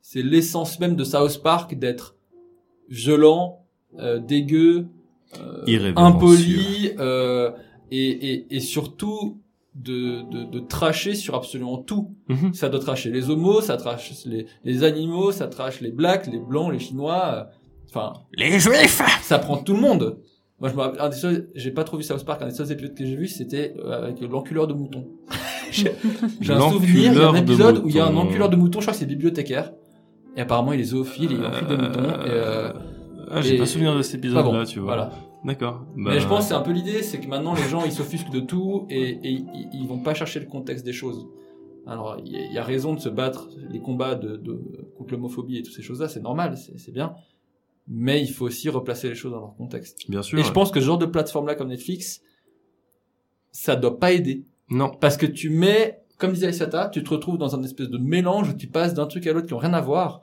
c'est 0.00 0.22
l'essence 0.22 0.78
même 0.78 0.94
de 0.94 1.02
South 1.02 1.42
Park 1.42 1.74
d'être 1.76 2.14
violent, 2.88 3.64
euh, 3.98 4.20
dégueu, 4.20 4.86
euh, 5.40 5.92
impoli, 5.96 6.92
euh, 7.00 7.50
et, 7.90 8.06
et, 8.34 8.46
et 8.56 8.60
surtout 8.60 9.40
de, 9.76 10.22
de, 10.30 10.44
de 10.50 10.58
tracher 10.60 11.14
sur 11.14 11.34
absolument 11.34 11.78
tout. 11.78 12.14
Mhm. 12.28 12.54
Ça 12.54 12.68
doit 12.68 12.80
tracher 12.80 13.10
les 13.10 13.30
homos, 13.30 13.60
ça 13.60 13.76
trache 13.76 14.12
les, 14.24 14.46
les 14.64 14.84
animaux, 14.84 15.32
ça 15.32 15.46
trache 15.48 15.80
les 15.80 15.90
blacks, 15.92 16.26
les 16.26 16.38
blancs, 16.40 16.72
les 16.72 16.78
chinois. 16.78 17.32
euh, 17.34 17.44
Enfin, 17.88 18.12
les 18.36 18.58
juifs 18.58 19.00
ça 19.22 19.38
prend 19.38 19.58
tout 19.58 19.72
le 19.74 19.80
monde. 19.80 20.18
Moi, 20.58 20.70
je 20.70 20.74
me 20.74 20.80
rappelle, 20.80 21.00
un 21.00 21.08
des 21.10 21.16
seuls, 21.16 21.48
j'ai 21.54 21.70
pas 21.70 21.84
trop 21.84 21.96
vu 21.98 22.02
South 22.02 22.24
Park, 22.24 22.42
un 22.42 22.46
des 22.48 22.54
seuls 22.54 22.72
épisodes 22.72 22.94
que 22.94 23.04
j'ai 23.06 23.14
vu, 23.16 23.28
c'était 23.28 23.74
euh, 23.78 24.02
avec 24.04 24.20
l'enculeur 24.20 24.66
de 24.66 24.72
mouton. 24.74 25.06
j'ai 25.70 25.92
j'ai 26.40 26.52
un 26.52 26.70
souvenir, 26.70 27.12
il 27.12 27.18
y 27.18 27.22
a 27.22 27.28
un 27.28 27.32
L'enculeur 27.32 27.32
de 27.32 27.38
épisode 27.38 27.78
où 27.84 27.88
il 27.88 27.94
y 27.94 28.00
a 28.00 28.06
un 28.06 28.16
enculeur 28.16 28.48
de 28.48 28.56
mouton, 28.56 28.80
je 28.80 28.86
crois 28.86 28.92
que 28.94 28.98
c'est 28.98 29.06
bibliothécaire. 29.06 29.72
Et 30.36 30.40
apparemment, 30.40 30.72
il 30.72 30.80
est 30.80 30.84
zoophile, 30.84 31.32
il 31.32 31.44
enfile 31.44 31.68
des 31.68 31.76
moutons. 31.76 32.02
Et, 32.02 32.28
euh, 32.30 32.72
ah, 33.30 33.40
j'ai 33.40 33.56
pas 33.58 33.66
souvenir 33.66 33.94
de 33.96 34.02
cet 34.02 34.16
épisode 34.16 34.44
pas 34.44 34.52
là 34.52 34.58
bon, 34.60 34.64
tu 34.64 34.78
vois 34.80 34.94
Voilà. 34.96 35.12
D'accord 35.46 35.86
Mais 35.94 36.10
Bah, 36.10 36.18
je 36.18 36.26
pense 36.28 36.40
que 36.40 36.48
c'est 36.48 36.54
un 36.54 36.60
peu 36.62 36.72
l'idée, 36.72 37.02
c'est 37.02 37.18
que 37.20 37.26
maintenant 37.28 37.54
les 37.54 37.62
gens 37.68 37.84
ils 37.84 37.92
s'offusquent 37.92 38.30
de 38.30 38.40
tout 38.40 38.86
et, 38.90 39.10
et 39.22 39.44
ils, 39.72 39.86
vont 39.88 40.00
pas 40.00 40.12
chercher 40.14 40.40
le 40.40 40.46
contexte 40.46 40.84
des 40.84 40.92
choses. 40.92 41.26
Alors 41.86 42.18
il 42.24 42.32
y, 42.32 42.36
a- 42.36 42.44
il 42.44 42.52
y 42.52 42.58
a 42.58 42.62
raison 42.64 42.92
de 42.94 43.00
se 43.00 43.08
battre 43.08 43.48
les 43.70 43.80
combats 43.80 44.14
de, 44.16 44.36
de 44.36 44.60
contre 44.98 45.12
l'homophobie 45.12 45.56
et 45.58 45.62
toutes 45.62 45.74
ces 45.74 45.82
choses-là, 45.82 46.08
c'est 46.08 46.20
normal, 46.20 46.56
c'est 46.58 46.92
bien. 46.92 47.14
Mais 47.88 48.20
il 48.20 48.28
faut 48.32 48.44
aussi 48.46 48.68
replacer 48.68 49.08
les 49.08 49.14
choses 49.14 49.30
dans 49.32 49.40
leur 49.40 49.54
contexte. 49.54 50.10
bien 50.10 50.20
sûr 50.22 50.38
Et 50.38 50.42
je 50.42 50.50
pense 50.52 50.70
que 50.72 50.80
ce 50.80 50.84
genre 50.86 50.98
de 50.98 51.06
plateforme 51.06 51.46
là 51.46 51.54
comme 51.54 51.68
Netflix, 51.68 52.20
ça 53.52 53.76
doit 53.76 53.98
pas 53.98 54.12
aider 54.12 54.44
non 54.68 54.90
parce 55.00 55.16
que 55.16 55.26
tu 55.26 55.48
mets, 55.48 56.00
comme 56.18 56.32
disait 56.32 56.46
Aïssata, 56.48 56.88
tu 56.88 57.04
te 57.04 57.10
retrouves 57.10 57.38
dans 57.38 57.54
un 57.54 57.62
espèce 57.62 57.88
de 57.88 57.98
mélange 57.98 58.50
où 58.50 58.52
tu 58.54 58.66
passes 58.66 58.94
d'un 58.94 59.06
truc 59.06 59.26
à 59.28 59.32
l'autre 59.32 59.46
qui 59.46 59.54
ont 59.54 59.58
rien 59.58 59.74
à 59.74 59.80
voir. 59.80 60.20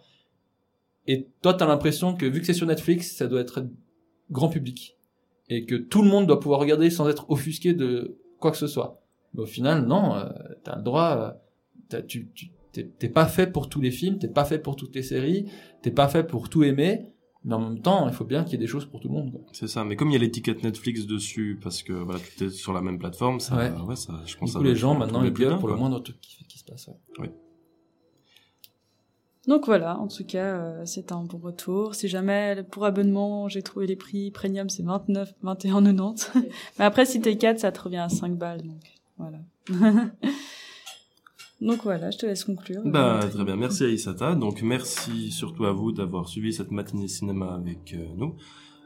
Et 1.08 1.28
toi, 1.41 1.54
t'as 1.54 1.66
l'impression 1.66 2.14
que 2.16 2.26
vu 2.26 2.40
que 2.41 2.45
c'est 2.45 2.54
sur 2.54 2.68
Netflix, 2.68 3.16
ça 3.16 3.28
doit 3.28 3.40
être 3.41 3.66
grand 4.32 4.50
public. 4.50 4.98
Et 5.49 5.65
que 5.65 5.76
tout 5.76 6.02
le 6.02 6.10
monde 6.10 6.26
doit 6.28 6.40
pouvoir 6.40 6.60
regarder 6.60 6.90
sans 6.90 7.07
être 7.10 7.30
offusqué 7.30 7.74
de 7.74 8.18
quoi 8.40 8.52
que 8.52 8.57
ce 8.57 8.68
soit. 8.68 9.02
Mais 9.34 9.41
au 9.41 9.45
final, 9.45 9.86
non, 9.86 10.15
euh, 10.15 10.30
t'as 10.64 10.78
le 10.78 10.84
droit, 10.84 11.38
euh, 11.94 12.02
tu, 12.07 12.30
t'es 12.72 13.10
pas 13.10 13.26
fait 13.28 13.48
pour 13.52 13.70
tous 13.70 13.82
les 13.82 13.91
films, 13.91 14.18
t'es 14.20 14.28
pas 14.28 14.45
fait 14.45 14.60
pour 14.60 14.76
toutes 14.76 14.95
les 14.95 15.03
séries, 15.03 15.45
t'es 15.82 15.91
pas 15.91 16.07
fait 16.07 16.24
pour 16.24 16.49
tout 16.49 16.64
aimer, 16.64 17.07
mais 17.44 17.56
en 17.56 17.60
même 17.60 17.82
temps, 17.82 18.07
il 18.07 18.14
faut 18.14 18.24
bien 18.26 18.44
qu'il 18.44 18.53
y 18.53 18.56
ait 18.56 18.60
des 18.60 18.68
choses 18.68 18.86
pour 18.86 18.99
tout 18.99 19.10
le 19.10 19.15
monde. 19.15 19.41
C'est 19.52 19.68
ça, 19.68 19.84
mais 19.84 19.95
comme 19.95 20.10
il 20.10 20.14
y 20.14 20.15
a 20.15 20.20
l'étiquette 20.20 20.64
Netflix 20.64 21.06
dessus, 21.06 21.60
parce 21.61 21.84
que 21.84 21.94
voilà, 21.94 22.20
tout 22.20 22.44
est 22.45 22.49
sur 22.49 22.72
la 22.74 22.82
même 22.82 22.98
plateforme, 22.98 23.40
ça, 23.40 23.57
Ouais. 23.57 23.72
ouais, 23.86 23.95
ça, 23.95 24.22
je 24.26 24.38
pense 24.38 24.52
Du 24.53 24.57
coup, 24.57 24.64
les 24.64 24.76
gens, 24.76 24.95
maintenant, 24.95 25.24
ils 25.24 25.34
plus 25.34 25.44
gueulent 25.45 25.60
pour 25.60 25.68
le 25.70 25.76
moindre 25.76 25.99
truc 25.99 26.20
qui, 26.22 26.44
qui 26.45 26.57
se 26.57 26.64
passe. 26.64 26.90
ouais. 27.20 27.32
Donc 29.48 29.65
voilà, 29.65 29.99
en 29.99 30.07
tout 30.07 30.24
cas, 30.24 30.56
euh, 30.56 30.82
c'est 30.86 31.11
un 31.11 31.24
bon 31.24 31.38
retour. 31.38 31.95
Si 31.95 32.07
jamais, 32.07 32.64
pour 32.72 32.86
abonnement, 32.86 33.49
j'ai 33.49 33.61
trouvé 33.61 33.88
les 33.88 33.98
prix 33.98 34.32
premium, 34.32 34.70
c'est 34.70 34.84
29, 34.84 35.34
21,90. 35.44 36.30
Mais 36.80 36.86
après, 36.86 37.06
si 37.06 37.20
t'es 37.20 37.38
4, 37.38 37.60
ça 37.60 37.72
te 37.74 37.82
revient 37.82 37.98
à 37.98 38.10
5 38.10 38.38
balles, 38.38 38.61
donc 38.61 38.82
voilà. 39.18 39.40
donc 41.61 41.84
voilà, 41.84 42.10
je 42.11 42.20
te 42.20 42.26
laisse 42.26 42.45
conclure. 42.45 42.84
Bah, 42.86 43.20
très 43.30 43.44
bien, 43.44 43.57
merci 43.57 43.84
Aïsata. 43.84 44.36
Donc, 44.36 44.61
merci 44.61 45.30
surtout 45.32 45.65
à 45.65 45.74
vous 45.74 45.91
d'avoir 45.91 46.30
suivi 46.30 46.53
cette 46.53 46.72
matinée 46.72 47.10
cinéma 47.10 47.53
avec 47.53 47.94
euh, 47.94 48.06
nous. 48.15 48.36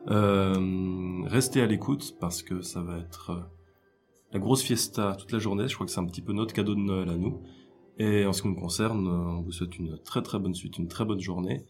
Euh, 0.10 1.22
restez 1.26 1.62
à 1.62 1.68
l'écoute 1.68 2.16
parce 2.20 2.42
que 2.42 2.62
ça 2.62 2.82
va 2.82 2.98
être 2.98 3.48
la 4.34 4.40
grosse 4.40 4.64
fiesta 4.64 5.16
toute 5.20 5.32
la 5.32 5.40
journée. 5.40 5.68
Je 5.68 5.76
crois 5.76 5.86
que 5.86 5.92
c'est 5.92 6.00
un 6.00 6.06
petit 6.06 6.22
peu 6.22 6.34
notre 6.34 6.54
cadeau 6.54 6.74
de 6.74 6.80
Noël 6.80 7.10
à 7.10 7.16
nous. 7.16 7.44
Et 7.98 8.26
en 8.26 8.34
ce 8.34 8.42
qui 8.42 8.48
nous 8.48 8.56
concerne, 8.56 9.08
euh, 9.08 9.38
on 9.38 9.42
vous 9.42 9.52
souhaite 9.52 9.78
une 9.78 9.98
très 9.98 10.22
très 10.22 10.40
bonne 10.40 10.54
suite, 10.54 10.78
une 10.78 10.88
très 10.88 11.06
bonne 11.06 11.20
journée. 11.20 11.66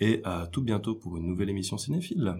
Et 0.00 0.20
à 0.24 0.48
tout 0.50 0.62
bientôt 0.62 0.94
pour 0.94 1.16
une 1.16 1.26
nouvelle 1.26 1.50
émission 1.50 1.78
cinéphile. 1.78 2.34